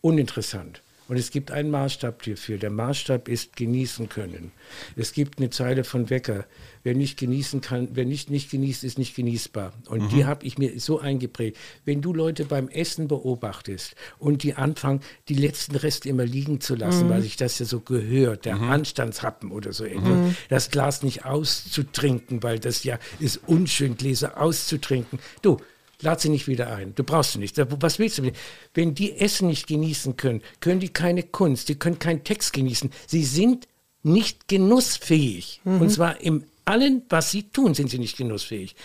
Uninteressant. 0.00 0.82
Und 1.10 1.16
es 1.16 1.32
gibt 1.32 1.50
einen 1.50 1.72
Maßstab 1.72 2.22
hierfür. 2.22 2.56
Der 2.56 2.70
Maßstab 2.70 3.26
ist 3.26 3.56
genießen 3.56 4.08
können. 4.08 4.52
Es 4.94 5.12
gibt 5.12 5.40
eine 5.40 5.50
Zeile 5.50 5.82
von 5.82 6.08
Wecker. 6.08 6.46
Wer 6.84 6.94
nicht 6.94 7.18
genießen 7.18 7.60
kann, 7.60 7.88
wer 7.94 8.04
nicht, 8.04 8.30
nicht 8.30 8.48
genießt, 8.48 8.84
ist 8.84 8.96
nicht 8.96 9.16
genießbar. 9.16 9.72
Und 9.88 10.02
mhm. 10.02 10.08
die 10.10 10.24
habe 10.24 10.46
ich 10.46 10.56
mir 10.56 10.78
so 10.78 11.00
eingeprägt. 11.00 11.56
Wenn 11.84 12.00
du 12.00 12.14
Leute 12.14 12.44
beim 12.44 12.68
Essen 12.68 13.08
beobachtest 13.08 13.96
und 14.20 14.44
die 14.44 14.54
anfangen, 14.54 15.00
die 15.28 15.34
letzten 15.34 15.74
Reste 15.74 16.08
immer 16.08 16.24
liegen 16.24 16.60
zu 16.60 16.76
lassen, 16.76 17.06
mhm. 17.06 17.10
weil 17.10 17.22
sich 17.22 17.36
das 17.36 17.58
ja 17.58 17.66
so 17.66 17.80
gehört, 17.80 18.44
der 18.44 18.54
mhm. 18.54 18.70
Anstandsrappen 18.70 19.50
oder 19.50 19.72
so 19.72 19.84
etwas, 19.84 20.04
mhm. 20.04 20.36
das 20.48 20.70
Glas 20.70 21.02
nicht 21.02 21.24
auszutrinken, 21.24 22.44
weil 22.44 22.60
das 22.60 22.84
ja 22.84 23.00
ist 23.18 23.40
unschön, 23.48 23.96
Gläser 23.96 24.40
auszutrinken. 24.40 25.18
Du, 25.42 25.56
lad 26.02 26.20
sie 26.20 26.28
nicht 26.28 26.48
wieder 26.48 26.72
ein. 26.74 26.94
Du 26.94 27.04
brauchst 27.04 27.32
sie 27.32 27.38
nicht. 27.38 27.56
Was 27.58 27.98
willst 27.98 28.18
du? 28.18 28.30
Wenn 28.74 28.94
die 28.94 29.18
Essen 29.18 29.48
nicht 29.48 29.66
genießen 29.66 30.16
können, 30.16 30.42
können 30.60 30.80
die 30.80 30.88
keine 30.88 31.22
Kunst, 31.22 31.68
die 31.68 31.74
können 31.76 31.98
keinen 31.98 32.24
Text 32.24 32.52
genießen. 32.52 32.90
Sie 33.06 33.24
sind 33.24 33.68
nicht 34.02 34.48
genussfähig. 34.48 35.60
Mhm. 35.64 35.80
Und 35.80 35.90
zwar 35.90 36.20
im 36.20 36.44
allen, 36.64 37.02
was 37.08 37.30
sie 37.30 37.44
tun, 37.44 37.74
sind 37.74 37.90
sie 37.90 37.98
nicht 37.98 38.16
genussfähig. 38.16 38.76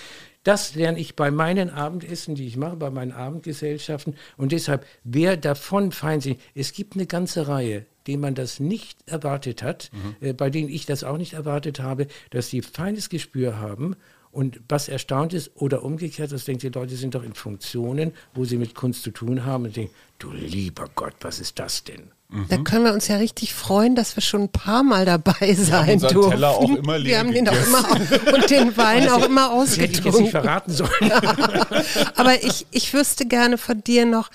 Das 0.43 0.75
lerne 0.75 0.99
ich 0.99 1.15
bei 1.15 1.31
meinen 1.31 1.71
Abendessen, 1.71 2.35
die 2.35 2.45
ich 2.45 2.55
mache, 2.55 2.75
bei 2.75 2.91
meinen 2.91 3.11
Abendgesellschaften. 3.11 4.15
Und 4.37 4.51
deshalb, 4.51 4.85
wer 5.03 5.37
davon 5.37 5.91
feindselig, 5.91 6.37
es 6.53 6.71
gibt 6.71 6.93
eine 6.93 7.07
ganze 7.07 7.47
Reihe, 7.47 7.85
denen 8.05 8.21
man 8.21 8.35
das 8.35 8.59
nicht 8.59 8.99
erwartet 9.07 9.63
hat, 9.63 9.89
mhm. 9.91 10.27
äh, 10.27 10.33
bei 10.33 10.51
denen 10.51 10.69
ich 10.69 10.85
das 10.85 11.03
auch 11.03 11.17
nicht 11.17 11.33
erwartet 11.33 11.79
habe, 11.79 12.05
dass 12.29 12.49
sie 12.49 12.61
feines 12.61 13.09
Gespür 13.09 13.59
haben 13.59 13.95
und 14.35 14.59
was 14.67 14.89
erstaunt 14.89 15.33
ist, 15.33 15.51
oder 15.55 15.83
umgekehrt, 15.83 16.31
das 16.33 16.43
denkt 16.43 16.61
die 16.61 16.67
Leute 16.67 16.97
sind 16.97 17.15
doch 17.15 17.23
in 17.23 17.33
Funktionen, 17.33 18.11
wo 18.33 18.43
sie 18.43 18.57
mit 18.57 18.75
Kunst 18.75 19.03
zu 19.03 19.11
tun 19.11 19.45
haben 19.45 19.63
und 19.63 19.77
denken, 19.77 19.93
du 20.19 20.29
lieber 20.31 20.89
Gott, 20.93 21.13
was 21.21 21.39
ist 21.39 21.57
das 21.57 21.85
denn? 21.85 22.11
Mhm. 22.27 22.47
Da 22.49 22.57
können 22.57 22.83
wir 22.83 22.91
uns 22.91 23.07
ja 23.07 23.15
richtig 23.15 23.53
freuen, 23.53 23.95
dass 23.95 24.17
wir 24.17 24.21
schon 24.21 24.43
ein 24.43 24.49
paar 24.49 24.83
Mal 24.83 25.05
dabei 25.05 25.53
sein 25.53 26.01
wir 26.01 26.09
durften. 26.09 26.31
Teller 26.31 26.49
auch 26.49 26.69
immer 26.69 27.01
wir 27.01 27.17
haben 27.17 27.31
den 27.31 27.47
auch 27.47 27.65
immer 27.65 27.87
und 28.33 28.49
den 28.49 28.75
Wein 28.75 29.07
auch 29.07 29.25
immer 29.25 29.53
ausgetrunken. 29.53 29.95
Hätte 29.95 29.99
ich 29.99 30.05
jetzt 30.05 30.19
nicht 30.19 30.31
verraten 30.31 30.73
sollen. 30.73 30.89
Aber 32.15 32.43
ich, 32.43 32.67
ich 32.71 32.93
wüsste 32.93 33.25
gerne 33.25 33.57
von 33.57 33.85
dir 33.85 34.05
noch, 34.05 34.31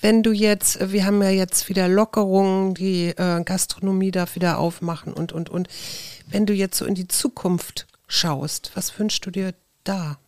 wenn 0.00 0.24
du 0.24 0.32
jetzt, 0.32 0.92
wir 0.92 1.06
haben 1.06 1.22
ja 1.22 1.30
jetzt 1.30 1.68
wieder 1.68 1.86
Lockerungen, 1.86 2.74
die 2.74 3.10
äh, 3.10 3.44
Gastronomie 3.44 4.10
darf 4.10 4.34
wieder 4.34 4.58
aufmachen 4.58 5.12
und, 5.12 5.32
und, 5.32 5.50
und. 5.50 5.68
Wenn 6.28 6.46
du 6.46 6.52
jetzt 6.52 6.78
so 6.78 6.84
in 6.84 6.96
die 6.96 7.06
Zukunft 7.06 7.86
schaust, 8.06 8.72
was 8.74 8.98
wünschst 8.98 9.24
du 9.26 9.30
dir 9.30 9.54
da? 9.84 10.18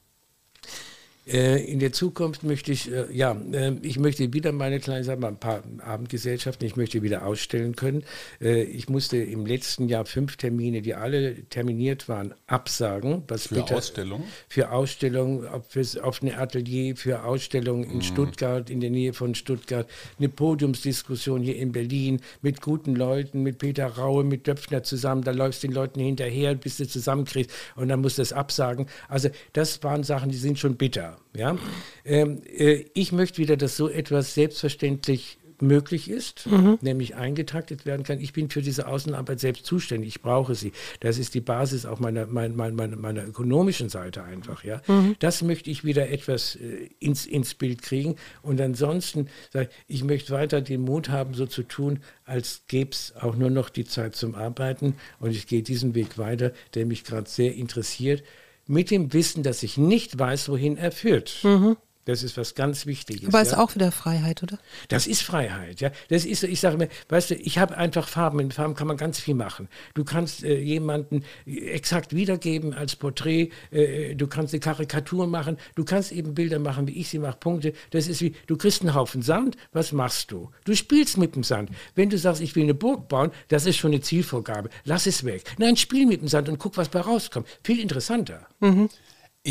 Äh, 1.28 1.62
in 1.64 1.78
der 1.78 1.92
Zukunft 1.92 2.42
möchte 2.42 2.72
ich, 2.72 2.90
äh, 2.90 3.04
ja, 3.12 3.36
äh, 3.52 3.74
ich 3.82 3.98
möchte 3.98 4.32
wieder 4.32 4.52
meine 4.52 4.80
kleinen, 4.80 5.04
sagen 5.04 5.20
wir, 5.20 5.28
ein 5.28 5.38
paar 5.38 5.62
Abendgesellschaften, 5.80 6.66
ich 6.66 6.76
möchte 6.76 7.02
wieder 7.02 7.26
ausstellen 7.26 7.76
können. 7.76 8.04
ich 8.40 8.88
musste 8.88 9.16
im 9.16 9.44
letzten 9.46 9.88
Jahr 9.88 10.04
fünf 10.04 10.36
Termine, 10.36 10.82
die 10.82 10.94
alle 10.94 11.44
terminiert 11.48 12.08
waren, 12.08 12.34
absagen. 12.46 13.22
Was 13.28 13.48
für 13.48 13.56
bitte, 13.56 13.76
Ausstellungen? 13.76 14.24
Für 14.48 14.72
Ausstellungen, 14.72 15.46
auf, 15.46 15.64
auf 16.02 16.22
eine 16.22 16.38
Atelier, 16.38 16.96
für 16.96 17.24
Ausstellungen 17.24 17.84
in 17.84 17.96
mhm. 17.96 18.02
Stuttgart, 18.02 18.70
in 18.70 18.80
der 18.80 18.90
Nähe 18.90 19.12
von 19.12 19.34
Stuttgart, 19.34 19.88
eine 20.18 20.28
Podiumsdiskussion 20.28 21.42
hier 21.42 21.56
in 21.56 21.72
Berlin 21.72 22.20
mit 22.42 22.60
guten 22.60 22.94
Leuten, 22.94 23.42
mit 23.42 23.58
Peter 23.58 23.86
Raue, 23.86 24.24
mit 24.24 24.46
Döpfner 24.46 24.82
zusammen. 24.82 25.22
Da 25.22 25.32
läufst 25.32 25.62
du 25.62 25.68
den 25.68 25.74
Leuten 25.74 26.00
hinterher, 26.00 26.54
bis 26.54 26.76
du 26.76 26.86
zusammenkriegst 26.86 27.50
und 27.76 27.88
dann 27.88 28.00
musst 28.00 28.18
du 28.18 28.22
es 28.22 28.32
absagen. 28.32 28.86
Also 29.08 29.28
das 29.52 29.82
waren 29.82 30.04
Sachen, 30.04 30.30
die 30.30 30.36
sind 30.36 30.58
schon 30.58 30.76
bitter. 30.76 31.17
Ja? 31.34 31.56
Ähm, 32.04 32.42
äh, 32.46 32.84
ich 32.94 33.12
möchte 33.12 33.38
wieder, 33.38 33.56
dass 33.56 33.76
so 33.76 33.88
etwas 33.88 34.34
selbstverständlich 34.34 35.38
möglich 35.60 36.10
ist, 36.10 36.46
mhm. 36.46 36.78
nämlich 36.80 37.16
eingetaktet 37.16 37.84
werden 37.86 38.04
kann. 38.04 38.20
Ich 38.20 38.32
bin 38.32 38.50
für 38.50 38.62
diese 38.62 38.86
Außenarbeit 38.86 39.40
selbst 39.40 39.66
zuständig. 39.66 40.08
Ich 40.08 40.22
brauche 40.22 40.54
sie. 40.54 40.72
Das 41.00 41.18
ist 41.18 41.34
die 41.34 41.40
Basis 41.40 41.84
auch 41.84 41.98
meiner, 41.98 42.26
meiner, 42.26 42.54
meiner, 42.54 42.96
meiner 42.96 43.26
ökonomischen 43.26 43.88
Seite 43.88 44.22
einfach. 44.22 44.64
Ja? 44.64 44.80
Mhm. 44.86 45.16
Das 45.18 45.42
möchte 45.42 45.70
ich 45.70 45.84
wieder 45.84 46.10
etwas 46.10 46.56
äh, 46.56 46.90
ins, 47.00 47.26
ins 47.26 47.54
Bild 47.54 47.82
kriegen. 47.82 48.16
Und 48.42 48.60
ansonsten 48.60 49.28
sage 49.52 49.68
ich, 49.86 49.98
ich 49.98 50.04
möchte 50.04 50.32
weiter 50.32 50.60
den 50.60 50.82
Mut 50.82 51.08
haben, 51.08 51.34
so 51.34 51.46
zu 51.46 51.62
tun, 51.62 52.00
als 52.24 52.62
gäbe 52.68 52.92
es 52.92 53.14
auch 53.20 53.34
nur 53.34 53.50
noch 53.50 53.68
die 53.68 53.84
Zeit 53.84 54.14
zum 54.14 54.34
Arbeiten. 54.34 54.94
Und 55.18 55.30
ich 55.30 55.46
gehe 55.46 55.62
diesen 55.62 55.94
Weg 55.94 56.18
weiter, 56.18 56.52
der 56.74 56.86
mich 56.86 57.04
gerade 57.04 57.28
sehr 57.28 57.54
interessiert 57.54 58.22
mit 58.68 58.90
dem 58.90 59.12
Wissen, 59.12 59.42
dass 59.42 59.62
ich 59.64 59.76
nicht 59.76 60.18
weiß, 60.18 60.48
wohin 60.50 60.76
er 60.76 60.92
führt. 60.92 61.40
Mhm. 61.42 61.76
Das 62.08 62.22
ist 62.22 62.38
was 62.38 62.54
ganz 62.54 62.86
Wichtiges. 62.86 63.28
Aber 63.28 63.42
es 63.42 63.50
ja. 63.50 63.58
ist 63.58 63.60
auch 63.60 63.74
wieder 63.74 63.92
Freiheit, 63.92 64.42
oder? 64.42 64.58
Das 64.88 65.06
ist 65.06 65.20
Freiheit, 65.20 65.82
ja. 65.82 65.90
Das 66.08 66.24
ist, 66.24 66.42
ich 66.42 66.58
sage 66.58 66.78
mir, 66.78 66.88
weißt 67.10 67.32
du, 67.32 67.34
ich 67.34 67.58
habe 67.58 67.76
einfach 67.76 68.08
Farben. 68.08 68.40
In 68.40 68.50
Farben 68.50 68.74
kann 68.74 68.86
man 68.86 68.96
ganz 68.96 69.20
viel 69.20 69.34
machen. 69.34 69.68
Du 69.92 70.04
kannst 70.04 70.42
äh, 70.42 70.58
jemanden 70.58 71.22
exakt 71.44 72.14
wiedergeben 72.14 72.72
als 72.72 72.96
Porträt. 72.96 73.50
Äh, 73.70 74.14
du 74.14 74.26
kannst 74.26 74.54
eine 74.54 74.60
Karikatur 74.60 75.26
machen. 75.26 75.58
Du 75.74 75.84
kannst 75.84 76.10
eben 76.10 76.32
Bilder 76.32 76.58
machen, 76.58 76.88
wie 76.88 76.98
ich 76.98 77.10
sie 77.10 77.18
mache. 77.18 77.36
Punkte. 77.36 77.74
Das 77.90 78.08
ist 78.08 78.22
wie, 78.22 78.34
du 78.46 78.56
kriegst 78.56 78.80
einen 78.80 78.94
Haufen 78.94 79.20
Sand. 79.20 79.58
Was 79.72 79.92
machst 79.92 80.32
du? 80.32 80.50
Du 80.64 80.74
spielst 80.74 81.18
mit 81.18 81.34
dem 81.34 81.44
Sand. 81.44 81.68
Wenn 81.94 82.08
du 82.08 82.16
sagst, 82.16 82.40
ich 82.40 82.56
will 82.56 82.62
eine 82.62 82.72
Burg 82.72 83.08
bauen, 83.08 83.32
das 83.48 83.66
ist 83.66 83.76
schon 83.76 83.92
eine 83.92 84.00
Zielvorgabe. 84.00 84.70
Lass 84.86 85.06
es 85.06 85.24
weg. 85.24 85.44
Nein, 85.58 85.76
spiel 85.76 86.06
mit 86.06 86.22
dem 86.22 86.28
Sand 86.28 86.48
und 86.48 86.58
guck, 86.58 86.78
was 86.78 86.88
bei 86.88 87.00
rauskommt. 87.00 87.46
Viel 87.62 87.80
interessanter. 87.80 88.46
Mhm. 88.60 88.88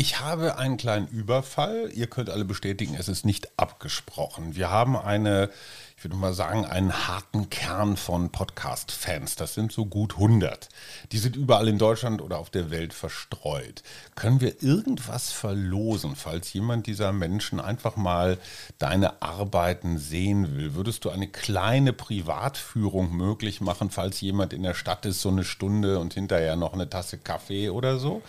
Ich 0.00 0.20
habe 0.20 0.56
einen 0.58 0.76
kleinen 0.76 1.08
Überfall. 1.08 1.90
Ihr 1.92 2.06
könnt 2.06 2.30
alle 2.30 2.44
bestätigen, 2.44 2.94
es 2.96 3.08
ist 3.08 3.26
nicht 3.26 3.58
abgesprochen. 3.58 4.54
Wir 4.54 4.70
haben 4.70 4.96
eine 4.96 5.50
ich 5.98 6.04
würde 6.04 6.16
mal 6.16 6.32
sagen, 6.32 6.64
einen 6.64 7.08
harten 7.08 7.50
Kern 7.50 7.96
von 7.96 8.30
Podcast-Fans. 8.30 9.34
Das 9.34 9.54
sind 9.54 9.72
so 9.72 9.84
gut 9.84 10.14
100. 10.14 10.68
Die 11.10 11.18
sind 11.18 11.34
überall 11.34 11.66
in 11.66 11.76
Deutschland 11.76 12.22
oder 12.22 12.38
auf 12.38 12.50
der 12.50 12.70
Welt 12.70 12.94
verstreut. 12.94 13.82
Können 14.14 14.40
wir 14.40 14.62
irgendwas 14.62 15.32
verlosen, 15.32 16.14
falls 16.14 16.52
jemand 16.52 16.86
dieser 16.86 17.10
Menschen 17.10 17.58
einfach 17.58 17.96
mal 17.96 18.38
deine 18.78 19.22
Arbeiten 19.22 19.98
sehen 19.98 20.56
will? 20.56 20.76
Würdest 20.76 21.04
du 21.04 21.10
eine 21.10 21.26
kleine 21.26 21.92
Privatführung 21.92 23.16
möglich 23.16 23.60
machen, 23.60 23.90
falls 23.90 24.20
jemand 24.20 24.52
in 24.52 24.62
der 24.62 24.74
Stadt 24.74 25.04
ist, 25.04 25.20
so 25.20 25.30
eine 25.30 25.42
Stunde 25.42 25.98
und 25.98 26.14
hinterher 26.14 26.54
noch 26.54 26.74
eine 26.74 26.88
Tasse 26.88 27.18
Kaffee 27.18 27.70
oder 27.70 27.98
so? 27.98 28.22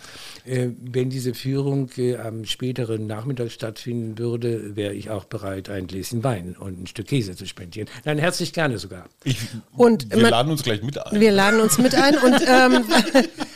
Äh, 0.44 0.70
wenn 0.80 1.08
diese 1.08 1.34
Führung 1.34 1.88
äh, 1.96 2.16
am 2.16 2.46
späteren 2.46 3.06
Nachmittag 3.06 3.52
stattfinden 3.52 4.18
würde, 4.18 4.74
wäre 4.74 4.92
ich 4.92 5.10
auch 5.10 5.22
bereit, 5.22 5.70
ein 5.70 5.86
Gläschen 5.86 6.24
Wein 6.24 6.56
und 6.56 6.82
ein 6.82 6.86
Stück 6.88 7.06
Käse 7.06 7.36
zu 7.36 7.46
spielen 7.46 7.59
spendieren. 7.60 7.88
Nein, 8.04 8.18
herzlich 8.18 8.52
gerne 8.52 8.78
sogar. 8.78 9.04
Ich, 9.22 9.36
und 9.76 10.10
wir 10.10 10.22
man, 10.22 10.30
laden 10.30 10.52
uns 10.52 10.62
gleich 10.62 10.82
mit 10.82 10.98
ein. 10.98 11.20
Wir 11.20 11.30
laden 11.30 11.60
uns 11.60 11.76
mit 11.78 11.94
ein. 11.94 12.16
Und, 12.16 12.40
ähm, 12.46 12.84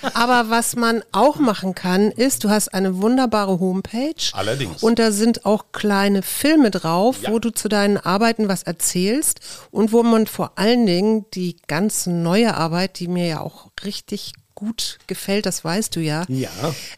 aber 0.15 0.51
was 0.51 0.77
man 0.77 1.03
auch 1.13 1.37
machen 1.37 1.75
kann, 1.75 2.11
ist, 2.11 2.45
du 2.45 2.51
hast 2.51 2.69
eine 2.75 2.99
wunderbare 3.01 3.61
Homepage. 3.61 4.15
Allerdings. 4.33 4.83
Und 4.83 4.99
da 4.99 5.11
sind 5.11 5.47
auch 5.47 5.67
kleine 5.73 6.23
Filme 6.23 6.71
drauf, 6.71 7.23
ja. 7.23 7.31
wo 7.31 7.39
du 7.39 7.51
zu 7.51 7.69
deinen 7.69 7.97
Arbeiten 7.97 8.49
was 8.49 8.63
erzählst 8.63 9.41
und 9.71 9.93
wo 9.93 10.03
man 10.03 10.27
vor 10.27 10.53
allen 10.57 10.85
Dingen 10.85 11.25
die 11.33 11.57
ganz 11.67 12.07
neue 12.07 12.55
Arbeit, 12.55 12.99
die 12.99 13.09
mir 13.09 13.27
ja 13.27 13.41
auch 13.41 13.71
richtig 13.85 14.35
gut 14.55 14.99
gefällt, 15.07 15.47
das 15.47 15.65
weißt 15.65 15.97
du 15.97 16.01
ja. 16.01 16.25
Ja. 16.29 16.51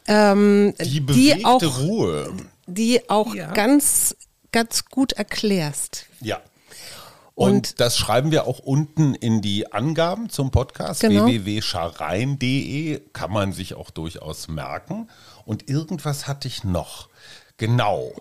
Ähm, 0.06 0.74
die, 0.80 1.00
die 1.00 1.44
auch, 1.44 1.62
Ruhe. 1.62 2.32
Die 2.66 3.08
auch 3.08 3.34
ja. 3.34 3.52
ganz, 3.52 4.16
ganz 4.52 4.84
gut 4.86 5.12
erklärst. 5.12 6.06
Ja. 6.20 6.40
Und, 7.36 7.52
und, 7.52 7.80
das 7.80 7.98
schreiben 7.98 8.30
wir 8.30 8.46
auch 8.46 8.60
unten 8.60 9.14
in 9.14 9.42
die 9.42 9.70
Angaben 9.70 10.30
zum 10.30 10.50
Podcast. 10.50 11.02
Genau. 11.02 11.26
www.scharein.de 11.26 13.02
kann 13.12 13.30
man 13.30 13.52
sich 13.52 13.74
auch 13.74 13.90
durchaus 13.90 14.48
merken. 14.48 15.10
Und 15.44 15.68
irgendwas 15.68 16.26
hatte 16.26 16.48
ich 16.48 16.64
noch. 16.64 17.10
Genau. 17.58 18.12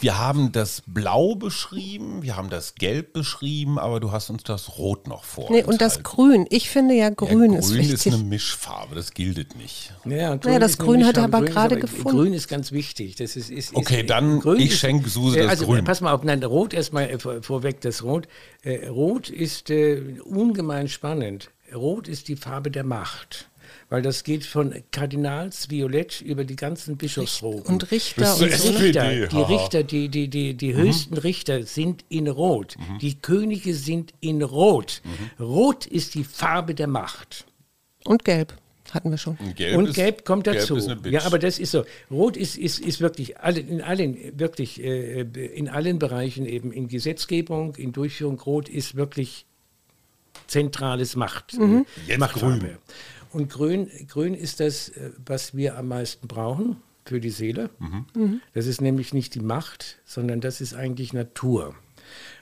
Wir 0.00 0.18
haben 0.18 0.52
das 0.52 0.82
Blau 0.86 1.34
beschrieben, 1.34 2.22
wir 2.22 2.36
haben 2.36 2.50
das 2.50 2.74
Gelb 2.74 3.14
beschrieben, 3.14 3.78
aber 3.78 4.00
du 4.00 4.12
hast 4.12 4.28
uns 4.28 4.42
das 4.42 4.76
Rot 4.76 5.06
noch 5.08 5.24
vor. 5.24 5.50
Nee, 5.50 5.64
und 5.64 5.80
das 5.80 6.02
Grün. 6.02 6.46
Ich 6.50 6.68
finde 6.68 6.94
ja 6.94 7.08
Grün, 7.08 7.28
ja, 7.28 7.34
Grün 7.36 7.52
ist 7.54 7.70
wichtig. 7.70 7.86
Grün 7.86 7.94
ist 7.94 8.06
eine 8.06 8.28
Mischfarbe, 8.28 8.94
das 8.94 9.14
gilt 9.14 9.56
nicht. 9.56 9.94
Ja, 10.04 10.36
naja, 10.36 10.58
das 10.58 10.76
Grün 10.76 11.06
hat 11.06 11.16
er 11.16 11.24
aber 11.24 11.40
gerade 11.40 11.78
gefunden. 11.78 12.18
Grün 12.18 12.34
ist 12.34 12.48
ganz 12.48 12.70
wichtig. 12.70 13.16
Das 13.16 13.34
ist, 13.34 13.50
ist, 13.50 13.74
okay, 13.74 14.02
ist, 14.02 14.10
dann 14.10 14.40
Grün 14.40 14.60
ich 14.60 14.78
schenke 14.78 15.08
Suse 15.08 15.38
das 15.38 15.48
also, 15.48 15.66
Grün. 15.66 15.84
Pass 15.84 16.02
mal 16.02 16.12
auf, 16.12 16.22
nein, 16.22 16.42
Rot 16.42 16.74
erstmal 16.74 17.08
äh, 17.08 17.18
vorweg, 17.18 17.80
das 17.80 18.02
Rot. 18.02 18.28
Äh, 18.62 18.88
Rot 18.88 19.30
ist 19.30 19.70
äh, 19.70 20.20
ungemein 20.22 20.88
spannend. 20.88 21.50
Rot 21.74 22.08
ist 22.08 22.28
die 22.28 22.36
Farbe 22.36 22.70
der 22.70 22.84
Macht 22.84 23.48
weil 23.92 24.00
das 24.00 24.24
geht 24.24 24.46
von 24.46 24.74
Kardinalsviolett 24.90 26.22
über 26.22 26.44
die 26.44 26.56
ganzen 26.56 26.96
Bischofsroben. 26.96 27.66
Und 27.66 27.90
Richter 27.90 28.34
und 28.36 28.42
Richter. 28.42 29.26
Die 29.26 29.42
Richter, 29.42 29.82
die, 29.82 30.08
die, 30.08 30.28
die, 30.28 30.54
die 30.54 30.72
mhm. 30.72 30.78
höchsten 30.78 31.18
Richter 31.18 31.64
sind 31.64 32.02
in 32.08 32.26
Rot. 32.26 32.76
Mhm. 32.78 32.98
Die 33.00 33.16
Könige 33.16 33.74
sind 33.74 34.14
in 34.20 34.40
Rot. 34.40 35.02
Mhm. 35.04 35.44
Rot 35.44 35.84
ist 35.84 36.14
die 36.14 36.24
Farbe 36.24 36.74
der 36.74 36.86
Macht. 36.86 37.44
Und 38.04 38.24
Gelb 38.24 38.54
hatten 38.92 39.10
wir 39.10 39.18
schon. 39.18 39.36
Und 39.36 39.56
Gelb, 39.56 39.76
und 39.76 39.92
Gelb 39.92 40.16
ist, 40.20 40.24
kommt 40.24 40.46
dazu. 40.46 40.76
Gelb 40.76 41.06
ja, 41.08 41.26
aber 41.26 41.38
das 41.38 41.58
ist 41.58 41.72
so. 41.72 41.84
Rot 42.10 42.38
ist, 42.38 42.56
ist, 42.56 42.78
ist 42.78 43.02
wirklich 43.02 43.40
alle, 43.40 43.60
in 43.60 43.82
allen, 43.82 44.16
wirklich 44.38 44.82
äh, 44.82 45.20
in 45.20 45.68
allen 45.68 45.98
Bereichen 45.98 46.46
eben 46.46 46.72
in 46.72 46.88
Gesetzgebung, 46.88 47.74
in 47.74 47.92
Durchführung. 47.92 48.40
Rot 48.40 48.70
ist 48.70 48.94
wirklich 48.94 49.44
zentrales 50.46 51.14
Macht. 51.14 51.58
Mhm. 51.58 51.84
äh, 52.06 52.12
Jetzt 52.12 52.20
Machtfarbe. 52.20 52.58
grün. 52.58 52.78
Und 53.32 53.50
grün, 53.50 53.88
grün 54.08 54.34
ist 54.34 54.60
das, 54.60 54.90
äh, 54.90 55.10
was 55.24 55.56
wir 55.56 55.78
am 55.78 55.88
meisten 55.88 56.28
brauchen 56.28 56.76
für 57.04 57.20
die 57.20 57.30
Seele. 57.30 57.70
Das 58.54 58.66
ist 58.66 58.80
nämlich 58.80 59.12
nicht 59.12 59.34
die 59.34 59.40
Macht, 59.40 59.98
sondern 60.04 60.40
das 60.40 60.60
ist 60.60 60.74
eigentlich 60.74 61.12
Natur. 61.12 61.74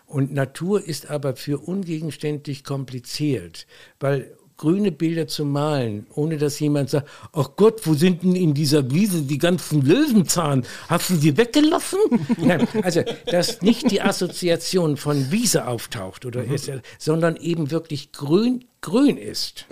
Und 0.06 0.32
Natur 0.32 0.84
ist 0.84 1.08
aber 1.08 1.36
für 1.36 1.58
ungegenständlich 1.58 2.64
kompliziert, 2.64 3.66
weil 4.00 4.36
grüne 4.60 4.92
Bilder 4.92 5.26
zu 5.26 5.46
malen, 5.46 6.06
ohne 6.14 6.36
dass 6.36 6.60
jemand 6.60 6.90
sagt, 6.90 7.08
ach 7.32 7.52
Gott, 7.56 7.80
wo 7.86 7.94
sind 7.94 8.22
denn 8.22 8.36
in 8.36 8.52
dieser 8.52 8.90
Wiese 8.90 9.22
die 9.22 9.38
ganzen 9.38 9.80
Löwenzahn? 9.80 10.66
Hast 10.86 11.08
du 11.08 11.14
die 11.14 11.34
weggelassen? 11.38 11.98
Nein, 12.36 12.68
also, 12.82 13.02
dass 13.24 13.62
nicht 13.62 13.90
die 13.90 14.02
Assoziation 14.02 14.98
von 14.98 15.32
Wiese 15.32 15.66
auftaucht, 15.66 16.26
oder 16.26 16.44
ist, 16.44 16.70
sondern 16.98 17.36
eben 17.36 17.70
wirklich 17.70 18.12
grün, 18.12 18.66
grün 18.82 19.16
ist, 19.16 19.64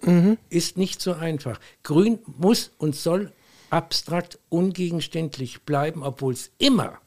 ist 0.48 0.78
nicht 0.78 1.02
so 1.02 1.12
einfach. 1.12 1.60
Grün 1.82 2.20
muss 2.38 2.70
und 2.78 2.96
soll 2.96 3.32
abstrakt 3.68 4.38
ungegenständlich 4.48 5.64
bleiben, 5.64 6.02
obwohl 6.02 6.32
es 6.32 6.50
immer 6.56 6.98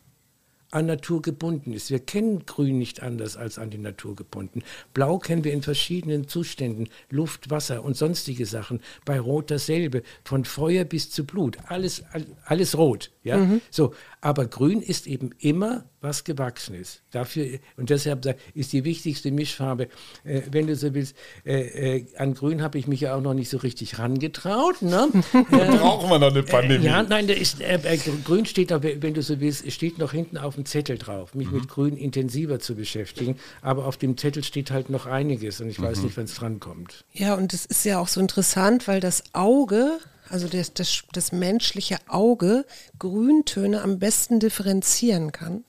an 0.72 0.86
Natur 0.86 1.22
gebunden 1.22 1.74
ist. 1.74 1.92
Wir 1.92 2.00
kennen 2.00 2.46
Grün 2.46 2.78
nicht 2.78 3.04
anders 3.04 3.38
als 3.38 3.60
an 3.60 3.70
die 3.70 3.78
Natur 3.78 4.16
gebunden. 4.16 4.64
Blau 4.94 5.20
kennen 5.20 5.44
wir 5.44 5.54
in 5.54 5.62
verschiedenen 5.62 6.28
Zuständen, 6.28 6.88
Luft, 7.10 7.50
Wasser 7.50 7.84
und 7.84 7.96
sonstige 7.98 8.46
Sachen. 8.46 8.80
Bei 9.06 9.20
Rot 9.20 9.52
dasselbe, 9.52 10.04
von 10.24 10.46
Feuer 10.46 10.84
bis 10.86 11.10
zu 11.12 11.26
Blut, 11.26 11.58
alles, 11.68 12.04
all- 12.14 12.26
alles 12.46 12.78
rot. 12.78 13.12
Ja? 13.24 13.38
So, 13.70 13.94
aber 14.22 14.46
Grün 14.46 14.82
ist 14.82 15.08
eben 15.08 15.32
immer 15.40 15.86
was 16.00 16.24
gewachsen 16.24 16.76
ist. 16.76 17.02
Dafür, 17.12 17.60
und 17.78 17.90
deshalb 17.90 18.36
ist 18.54 18.72
die 18.74 18.84
wichtigste 18.84 19.32
Mischfarbe, 19.32 19.88
äh, 20.24 20.42
wenn 20.52 20.68
du 20.68 20.76
so 20.76 20.94
willst, 20.94 21.16
äh, 21.46 21.98
äh, 21.98 22.06
an 22.18 22.34
Grün 22.36 22.62
habe 22.62 22.78
ich 22.78 22.88
mich 22.88 23.02
ja 23.02 23.16
auch 23.16 23.22
noch 23.22 23.34
nicht 23.34 23.50
so 23.50 23.58
richtig 23.58 24.00
rangetraut. 24.00 24.82
Ne? 24.82 25.10
äh, 25.34 25.44
Brauchen 25.78 26.10
wir 26.10 26.20
noch 26.20 26.32
eine 26.32 26.44
Pandemie. 26.44 26.86
ja, 26.86 27.04
nein, 27.04 27.28
da 27.28 27.34
ist, 27.34 27.62
äh, 27.62 27.80
äh, 27.84 27.98
grün 28.24 28.46
steht 28.46 28.72
da, 28.72 28.82
wenn 28.84 29.14
du 29.14 29.22
so 29.22 29.40
willst, 29.40 29.70
steht 29.72 29.98
noch 29.98 30.12
hinten 30.12 30.38
auf 30.38 30.56
dem 30.56 30.66
Zettel 30.66 30.98
drauf, 30.98 31.34
mich 31.36 31.52
mit 31.52 31.68
grün 31.68 31.98
intensiver 31.98 32.60
zu 32.60 32.76
beschäftigen. 32.76 33.38
Aber 33.62 33.86
auf 33.86 33.98
dem 33.98 34.18
Zettel 34.18 34.44
steht 34.44 34.72
halt 34.72 34.90
noch 34.90 35.08
einiges 35.08 35.62
und 35.62 35.70
ich 35.70 35.82
weiß 35.82 36.04
nicht, 36.04 36.16
wann 36.18 36.26
es 36.26 36.36
drankommt. 36.36 37.06
Ja, 37.12 37.36
und 37.36 37.54
es 37.54 37.66
ist 37.66 37.86
ja 37.86 38.00
auch 38.00 38.08
so 38.08 38.20
interessant, 38.20 38.88
weil 38.88 39.00
das 39.00 39.24
Auge, 39.34 40.00
also 40.32 40.48
das, 40.48 40.74
das, 40.74 41.04
das 41.12 41.32
menschliche 41.32 41.98
Auge, 42.08 42.66
Grüntöne 42.98 43.82
am 43.82 44.00
besten 44.00 44.40
differenzieren 44.40 45.32
kann. 45.32 45.64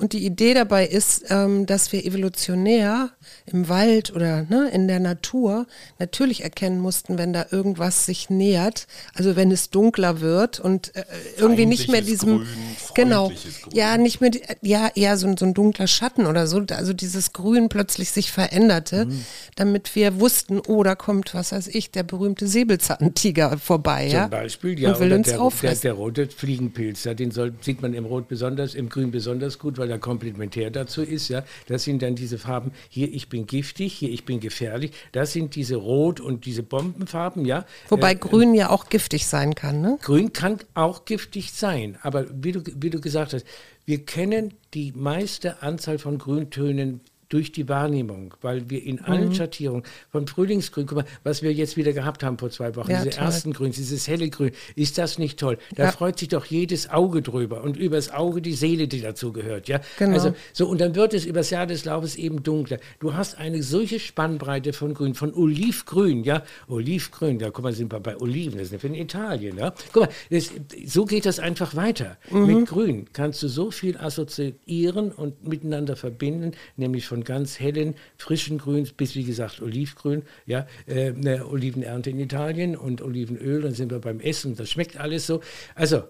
Und 0.00 0.12
die 0.12 0.24
Idee 0.24 0.54
dabei 0.54 0.86
ist, 0.86 1.24
ähm, 1.28 1.66
dass 1.66 1.90
wir 1.90 2.04
evolutionär 2.06 3.10
im 3.46 3.68
Wald 3.68 4.14
oder 4.14 4.44
ne, 4.48 4.70
in 4.72 4.86
der 4.86 5.00
Natur 5.00 5.66
natürlich 5.98 6.44
erkennen 6.44 6.78
mussten, 6.78 7.18
wenn 7.18 7.32
da 7.32 7.46
irgendwas 7.50 8.06
sich 8.06 8.30
nähert, 8.30 8.86
also 9.14 9.34
wenn 9.34 9.50
es 9.50 9.70
dunkler 9.70 10.20
wird 10.20 10.60
und 10.60 10.94
äh, 10.94 11.02
irgendwie 11.36 11.66
nicht 11.66 11.90
mehr 11.90 12.00
diesem 12.00 12.38
Grün, 12.38 12.46
genau. 12.94 13.28
Grün. 13.30 13.36
ja 13.72 13.96
nicht 13.98 14.20
mehr 14.20 14.30
ja 14.62 14.88
eher 14.94 15.16
so, 15.16 15.26
ein- 15.26 15.36
so 15.36 15.44
ein 15.46 15.52
dunkler 15.52 15.88
Schatten 15.88 16.26
oder 16.26 16.46
so, 16.46 16.62
also 16.70 16.92
dieses 16.92 17.32
Grün 17.32 17.68
plötzlich 17.68 18.12
sich 18.12 18.30
veränderte, 18.30 19.06
Mhm. 19.06 19.24
damit 19.56 19.96
wir 19.96 20.20
wussten, 20.20 20.60
oh 20.68 20.84
da 20.84 20.94
kommt 20.94 21.34
was 21.34 21.50
weiß 21.50 21.66
ich 21.66 21.90
der 21.90 22.04
berühmte 22.04 22.46
Säbelzahntiger 22.46 23.58
vorbei, 23.58 24.06
ja. 24.06 24.22
Zum 24.22 24.30
Beispiel, 24.30 24.78
ja, 24.78 24.92
und 24.92 25.00
will 25.00 25.12
uns 25.12 25.26
der, 25.26 25.38
der, 25.60 25.74
der 25.74 25.92
rote 25.94 26.28
Fliegenpilz, 26.28 27.02
ja, 27.02 27.14
den 27.14 27.32
soll, 27.32 27.52
sieht 27.62 27.82
man 27.82 27.94
im 27.94 28.04
Rot 28.04 28.28
besonders, 28.28 28.76
im 28.76 28.88
Grün 28.88 29.10
besonders 29.10 29.58
gut, 29.58 29.76
weil 29.76 29.87
er 29.90 29.98
komplementär 29.98 30.70
dazu 30.70 31.02
ist. 31.02 31.28
Ja. 31.28 31.44
Das 31.66 31.84
sind 31.84 32.02
dann 32.02 32.14
diese 32.14 32.38
Farben, 32.38 32.72
hier 32.88 33.12
ich 33.12 33.28
bin 33.28 33.46
giftig, 33.46 33.92
hier 33.92 34.10
ich 34.10 34.24
bin 34.24 34.40
gefährlich. 34.40 34.92
Das 35.12 35.32
sind 35.32 35.54
diese 35.54 35.76
Rot- 35.76 36.20
und 36.20 36.46
diese 36.46 36.62
Bombenfarben, 36.62 37.44
ja. 37.44 37.64
Wobei 37.88 38.12
Äh, 38.12 38.16
Grün 38.16 38.54
ja 38.54 38.70
auch 38.70 38.88
giftig 38.88 39.26
sein 39.26 39.54
kann, 39.54 39.80
ne? 39.80 39.98
Grün 40.02 40.32
kann 40.32 40.58
auch 40.74 41.04
giftig 41.04 41.52
sein, 41.52 41.98
aber 42.02 42.26
wie 42.30 42.52
du, 42.52 42.62
wie 42.76 42.90
du 42.90 43.00
gesagt 43.00 43.32
hast, 43.32 43.46
wir 43.84 44.04
kennen 44.04 44.54
die 44.74 44.92
meiste 44.92 45.62
Anzahl 45.62 45.98
von 45.98 46.18
Grüntönen 46.18 47.00
durch 47.28 47.52
die 47.52 47.68
Wahrnehmung, 47.68 48.34
weil 48.40 48.70
wir 48.70 48.82
in 48.82 48.96
Mhm. 48.96 49.04
allen 49.04 49.34
Schattierungen 49.34 49.84
vom 50.10 50.26
Frühlingsgrün, 50.26 50.86
guck 50.86 50.98
mal, 50.98 51.04
was 51.24 51.42
wir 51.42 51.52
jetzt 51.52 51.76
wieder 51.76 51.92
gehabt 51.92 52.22
haben 52.22 52.38
vor 52.38 52.50
zwei 52.50 52.74
Wochen, 52.76 52.90
Ja, 52.90 52.98
diese 53.04 53.10
toll. 53.16 53.24
ersten 53.24 53.52
Grüns, 53.52 53.76
dieses 53.76 54.08
helle 54.08 54.28
Grün, 54.30 54.52
ist 54.76 54.98
das 54.98 55.18
nicht 55.18 55.38
toll? 55.38 55.58
Da 55.76 55.84
Ja. 55.84 55.92
freut 55.92 56.18
sich 56.18 56.28
doch 56.28 56.44
jedes 56.46 56.88
Auge 56.90 57.22
drüber 57.22 57.62
und 57.62 57.76
übers 57.76 58.10
Auge 58.10 58.40
die 58.42 58.54
Seele, 58.54 58.88
die 58.88 59.00
dazu 59.00 59.32
gehört, 59.32 59.68
ja? 59.68 59.80
Genau. 59.98 60.12
Also 60.14 60.34
so 60.52 60.68
und 60.68 60.80
dann 60.80 60.94
wird 60.94 61.14
es 61.14 61.24
übers 61.26 61.50
Jahr 61.50 61.66
des 61.66 61.84
Laufes 61.84 62.16
eben 62.16 62.42
dunkler. 62.42 62.78
Du 63.00 63.14
hast 63.14 63.36
eine 63.38 63.62
solche 63.62 63.98
Spannbreite 64.00 64.72
von 64.72 64.94
Grün, 64.94 65.14
von 65.14 65.34
Olivgrün, 65.34 66.24
ja? 66.24 66.42
Olivgrün, 66.68 67.38
da 67.38 67.50
guck 67.50 67.64
mal, 67.64 67.72
sind 67.72 67.92
wir 67.92 68.00
bei 68.00 68.16
Oliven, 68.16 68.58
das 68.58 68.72
ist 68.72 68.84
in 68.84 68.94
Italien, 68.94 69.58
ja? 69.58 69.74
Guck 69.92 70.04
mal, 70.04 70.08
das, 70.30 70.50
so 70.86 71.04
geht 71.04 71.26
das 71.26 71.38
einfach 71.38 71.74
weiter. 71.76 72.16
Mit 72.30 72.66
Grün 72.66 73.06
kannst 73.12 73.42
du 73.42 73.48
so 73.48 73.70
viel 73.70 73.96
assoziieren 73.96 75.12
und 75.12 75.46
miteinander 75.46 75.96
verbinden, 75.96 76.52
nämlich 76.76 77.06
von 77.06 77.17
ganz 77.24 77.58
hellen, 77.60 77.94
frischen 78.16 78.58
Grüns 78.58 78.92
bis, 78.92 79.14
wie 79.14 79.24
gesagt, 79.24 79.60
Olivgrün, 79.60 80.22
ja? 80.46 80.66
Äh, 80.86 81.12
eine 81.12 81.46
Olivenernte 81.46 82.10
in 82.10 82.18
Italien 82.18 82.76
und 82.76 83.02
Olivenöl, 83.02 83.62
dann 83.62 83.74
sind 83.74 83.90
wir 83.90 84.00
beim 84.00 84.20
Essen, 84.20 84.56
das 84.56 84.70
schmeckt 84.70 84.98
alles 84.98 85.26
so. 85.26 85.40
Also, 85.74 86.04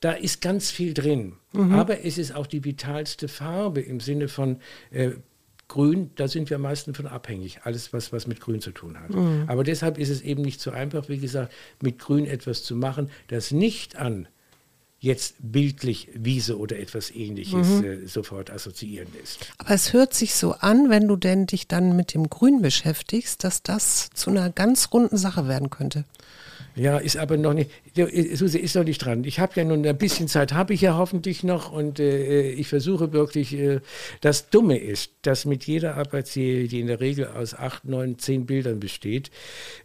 da 0.00 0.12
ist 0.12 0.42
ganz 0.42 0.70
viel 0.70 0.92
drin. 0.92 1.34
Aber 1.72 2.04
es 2.04 2.18
ist 2.18 2.34
auch 2.34 2.46
die 2.46 2.64
vitalste 2.64 3.26
Farbe 3.28 3.80
im 3.80 4.00
Sinne 4.00 4.28
von 4.28 4.58
äh, 4.90 5.12
Grün, 5.66 6.10
da 6.16 6.28
sind 6.28 6.50
wir 6.50 6.56
am 6.56 6.62
meisten 6.62 6.94
von 6.94 7.06
abhängig. 7.06 7.60
Alles, 7.64 7.92
was, 7.92 8.12
was 8.12 8.26
mit 8.26 8.40
Grün 8.40 8.60
zu 8.60 8.70
tun 8.70 9.00
hat. 9.00 9.10
Aber 9.46 9.64
deshalb 9.64 9.96
ist 9.98 10.10
es 10.10 10.20
eben 10.20 10.42
nicht 10.42 10.60
so 10.60 10.70
einfach, 10.70 11.08
wie 11.08 11.18
gesagt, 11.18 11.52
mit 11.80 11.98
Grün 11.98 12.26
etwas 12.26 12.64
zu 12.64 12.76
machen, 12.76 13.10
das 13.28 13.50
nicht 13.50 13.96
an 13.96 14.28
jetzt 15.04 15.36
bildlich 15.38 16.08
Wiese 16.14 16.58
oder 16.58 16.78
etwas 16.78 17.10
ähnliches 17.10 17.82
äh, 17.82 18.06
sofort 18.06 18.50
assoziieren 18.50 19.08
lässt. 19.18 19.52
Aber 19.58 19.70
es 19.70 19.92
hört 19.92 20.14
sich 20.14 20.34
so 20.34 20.52
an, 20.54 20.90
wenn 20.90 21.06
du 21.06 21.16
denn 21.16 21.46
dich 21.46 21.68
dann 21.68 21.94
mit 21.94 22.14
dem 22.14 22.30
Grün 22.30 22.62
beschäftigst, 22.62 23.44
dass 23.44 23.62
das 23.62 24.10
zu 24.14 24.30
einer 24.30 24.50
ganz 24.50 24.88
runden 24.92 25.16
Sache 25.16 25.46
werden 25.46 25.70
könnte. 25.70 26.04
Ja, 26.76 26.98
ist 26.98 27.16
aber 27.16 27.36
noch 27.36 27.54
nicht, 27.54 27.70
äh, 27.96 28.34
Suse, 28.34 28.58
ist 28.58 28.74
noch 28.74 28.82
nicht 28.82 28.98
dran. 28.98 29.22
Ich 29.22 29.38
habe 29.38 29.52
ja 29.54 29.64
nun 29.64 29.86
ein 29.86 29.96
bisschen 29.96 30.26
Zeit, 30.26 30.52
habe 30.52 30.74
ich 30.74 30.80
ja 30.80 30.96
hoffentlich 30.96 31.44
noch 31.44 31.70
und 31.70 32.00
äh, 32.00 32.50
ich 32.50 32.66
versuche 32.66 33.12
wirklich, 33.12 33.54
äh, 33.54 33.80
das 34.20 34.50
Dumme 34.50 34.78
ist, 34.78 35.12
dass 35.22 35.44
mit 35.44 35.64
jeder 35.64 35.94
Arbeitsserie, 35.94 36.66
die 36.66 36.80
in 36.80 36.88
der 36.88 36.98
Regel 36.98 37.28
aus 37.28 37.54
acht, 37.54 37.84
neun, 37.84 38.18
zehn 38.18 38.46
Bildern 38.46 38.80
besteht, 38.80 39.30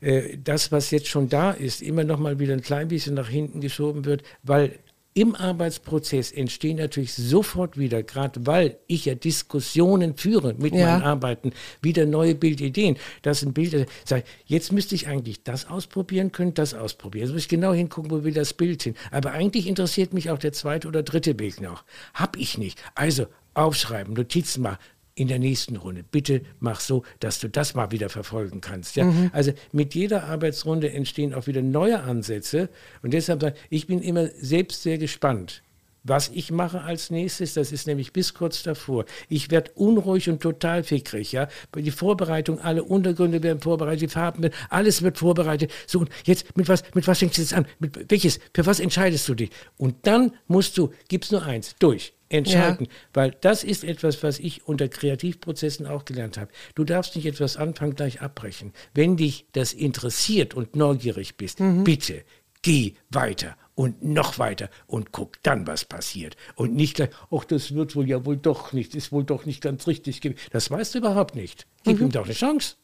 äh, 0.02 0.38
das, 0.44 0.72
was 0.72 0.90
jetzt 0.90 1.08
schon 1.08 1.30
da 1.30 1.52
ist, 1.52 1.84
immer 1.84 2.04
noch 2.04 2.18
mal 2.18 2.40
wieder 2.40 2.54
ein 2.54 2.62
klein 2.62 2.88
bisschen 2.88 3.14
nach 3.14 3.30
hinten 3.30 3.62
geschoben 3.62 4.06
wird, 4.06 4.24
weil 4.42 4.80
im 5.20 5.36
Arbeitsprozess 5.36 6.32
entstehen 6.32 6.78
natürlich 6.78 7.14
sofort 7.14 7.78
wieder, 7.78 8.04
gerade 8.04 8.46
weil 8.48 8.78
ich 8.88 9.04
ja 9.04 9.16
Diskussionen 9.16 10.16
führe 10.16 10.54
mit 10.54 10.74
Ja. 10.74 10.86
meinen 10.94 11.04
Arbeiten, 11.04 11.52
wieder 11.82 12.06
neue 12.06 12.36
Bildideen. 12.36 12.96
Das 13.22 13.42
sind 13.42 13.54
Bilder, 13.54 13.86
sag, 14.06 14.24
jetzt 14.46 14.72
müsste 14.72 14.96
ich 14.96 15.08
eigentlich 15.08 15.44
das 15.44 15.68
ausprobieren 15.70 16.32
können, 16.32 16.54
das 16.54 16.74
ausprobieren. 16.74 17.26
Jetzt 17.26 17.34
muss 17.34 17.42
ich 17.42 17.50
genau 17.50 17.74
hingucken, 17.74 18.12
wo 18.12 18.24
will 18.24 18.34
das 18.34 18.54
Bild 18.54 18.82
hin. 18.84 18.96
Aber 19.12 19.34
eigentlich 19.34 19.68
interessiert 19.68 20.14
mich 20.14 20.30
auch 20.30 20.38
der 20.38 20.54
zweite 20.54 20.88
oder 20.88 21.04
dritte 21.04 21.34
Bild 21.34 21.60
noch. 21.60 21.84
Hab 22.14 22.38
ich 22.38 22.58
nicht. 22.58 22.82
Also 22.96 23.28
aufschreiben, 23.56 24.14
Notizen 24.14 24.62
machen. 24.62 24.78
In 25.20 25.28
der 25.28 25.38
nächsten 25.38 25.76
Runde. 25.76 26.04
Bitte 26.10 26.44
mach 26.62 26.80
so, 26.80 27.04
dass 27.20 27.42
du 27.42 27.50
das 27.50 27.76
mal 27.76 27.92
wieder 27.92 28.08
verfolgen 28.08 28.62
kannst. 28.62 28.96
Ja? 28.96 29.12
Also 29.34 29.52
mit 29.74 29.94
jeder 29.94 30.24
Arbeitsrunde 30.24 30.94
entstehen 30.94 31.34
auch 31.34 31.46
wieder 31.46 31.62
neue 31.62 32.00
Ansätze. 32.00 32.70
Und 33.02 33.14
deshalb 33.14 33.42
sage 33.42 33.56
ich, 33.70 33.82
ich 33.82 33.88
bin 33.88 34.02
immer 34.02 34.28
selbst 34.40 34.82
sehr 34.82 34.98
gespannt. 34.98 35.62
Was 36.04 36.30
ich 36.30 36.52
mache 36.52 36.82
als 36.82 37.10
nächstes, 37.10 37.54
das 37.54 37.72
ist 37.72 37.88
nämlich 37.88 38.14
bis 38.14 38.34
kurz 38.34 38.64
davor. 38.64 39.06
Ich 39.28 39.52
werde 39.52 39.72
unruhig 39.76 40.30
und 40.30 40.42
total 40.42 40.84
fickrig, 40.84 41.32
ja. 41.32 41.48
Die 41.76 41.92
Vorbereitung, 41.92 42.60
alle 42.60 42.84
Untergründe 42.84 43.44
werden 43.44 43.62
vorbereitet, 43.62 44.02
die 44.02 44.08
Farben, 44.08 44.44
werden- 44.44 44.54
alles 44.70 45.02
wird 45.02 45.18
vorbereitet. 45.18 45.72
So, 45.88 46.00
und 46.00 46.10
jetzt, 46.26 46.56
mit 46.58 46.68
was, 46.70 46.84
mit 46.94 47.06
was 47.08 47.20
fängst 47.20 47.38
du 47.38 47.42
jetzt 47.42 47.54
an? 47.54 47.66
Mit 47.80 48.10
welches, 48.10 48.40
für 48.54 48.66
was 48.66 48.80
entscheidest 48.80 49.28
du 49.28 49.36
dich? 49.36 49.50
Und 49.78 49.96
dann 50.08 50.32
musst 50.48 50.78
du, 50.78 50.92
gibt's 51.08 51.32
nur 51.32 51.44
eins, 51.44 51.76
durch. 51.80 52.14
Entscheiden, 52.32 52.88
weil 53.12 53.36
das 53.42 53.64
ist 53.64 53.84
etwas, 53.84 54.22
was 54.22 54.38
ich 54.38 54.68
unter 54.68 54.88
Kreativprozessen 54.88 55.88
auch 55.88 56.06
gelernt 56.06 56.38
habe. 56.38 56.52
Du 56.76 56.84
darfst 56.84 57.16
nicht 57.16 57.26
etwas 57.26 57.58
anfangen, 57.58 57.96
gleich 57.96 58.22
abbrechen. 58.22 58.72
Wenn 58.94 59.18
dich 59.18 59.48
das 59.54 59.74
interessiert 59.74 60.54
und 60.54 60.76
neugierig 60.76 61.38
bist, 61.38 61.58
bitte 61.84 62.24
geh 62.62 62.94
weiter 63.10 63.58
und 63.80 64.04
noch 64.04 64.40
weiter 64.40 64.70
und 64.88 65.14
guck 65.14 65.42
dann, 65.42 65.66
was 65.66 65.86
passiert. 65.86 66.36
Und 66.56 66.76
nicht 66.76 66.96
gleich, 66.96 67.12
ach, 67.32 67.46
das 67.46 67.74
wird 67.74 67.96
wohl 67.96 68.10
ja 68.10 68.26
wohl 68.26 68.36
doch 68.36 68.74
nicht, 68.74 68.94
ist 68.94 69.14
wohl 69.14 69.24
doch 69.24 69.46
nicht 69.46 69.62
ganz 69.62 69.88
richtig. 69.88 70.20
gewesen. 70.20 70.38
Das 70.52 70.70
weißt 70.70 70.94
du 70.96 70.98
überhaupt 70.98 71.34
nicht. 71.34 71.66
Gib 71.86 72.02
ihm 72.02 72.12
doch 72.12 72.26
eine 72.26 72.34
Chance. 72.34 72.76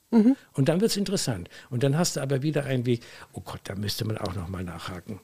Und 0.54 0.70
dann 0.70 0.80
wird 0.80 0.92
es 0.92 0.96
interessant. 0.96 1.50
Und 1.70 1.84
dann 1.84 1.98
hast 1.98 2.16
du 2.16 2.22
aber 2.22 2.44
wieder 2.44 2.64
einen 2.64 2.86
Weg, 2.86 3.02
oh 3.34 3.42
Gott, 3.42 3.60
da 3.66 3.76
müsste 3.76 4.06
man 4.06 4.18
auch 4.18 4.36
noch 4.36 4.48
mal 4.48 4.64
nachhaken. 4.64 5.20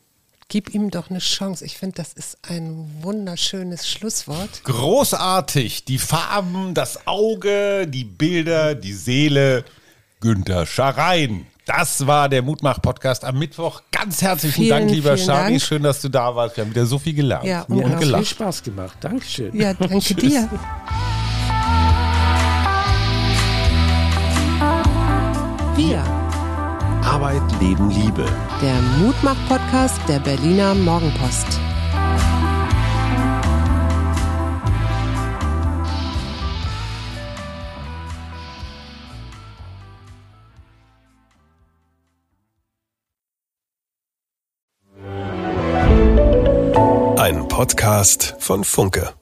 Gib 0.49 0.75
ihm 0.75 0.91
doch 0.91 1.09
eine 1.09 1.19
Chance. 1.19 1.63
Ich 1.63 1.77
finde, 1.77 1.95
das 1.95 2.11
ist 2.11 2.39
ein 2.41 2.89
wunderschönes 2.99 3.87
Schlusswort. 3.87 4.65
Großartig. 4.65 5.85
Die 5.85 5.99
Farben, 5.99 6.73
das 6.73 7.07
Auge, 7.07 7.87
die 7.87 8.03
Bilder, 8.03 8.75
die 8.75 8.91
Seele. 8.91 9.63
Günther 10.21 10.65
Scharein. 10.65 11.47
Das 11.65 12.07
war 12.07 12.29
der 12.29 12.41
Mutmach-Podcast 12.41 13.23
am 13.25 13.37
Mittwoch. 13.37 13.81
Ganz 13.91 14.21
herzlichen 14.21 14.63
Vielen, 14.63 14.69
Dank, 14.69 14.91
lieber 14.91 15.17
Schari. 15.17 15.49
Dank. 15.51 15.61
Schön, 15.61 15.83
dass 15.83 16.01
du 16.01 16.09
da 16.09 16.35
warst. 16.35 16.57
Wir 16.57 16.63
haben 16.63 16.71
wieder 16.71 16.85
so 16.85 16.97
viel 16.97 17.13
gelernt 17.13 17.45
Ja, 17.45 17.65
Mir 17.67 17.85
und 17.85 17.95
hat 17.95 18.03
viel. 18.03 18.25
Spaß 18.25 18.63
gemacht. 18.63 18.97
Dankeschön. 18.99 19.55
Ja, 19.59 19.73
danke 19.73 20.15
dir. 20.15 20.49
Wir, 25.75 26.03
Arbeit, 27.03 27.41
Leben, 27.59 27.89
Liebe. 27.89 28.25
der 28.61 28.81
Mutmach-Podcast 28.99 29.99
der 30.07 30.19
Berliner 30.19 30.75
Morgenpost. 30.75 31.59
Podcast 47.61 48.33
von 48.39 48.63
Funke. 48.63 49.20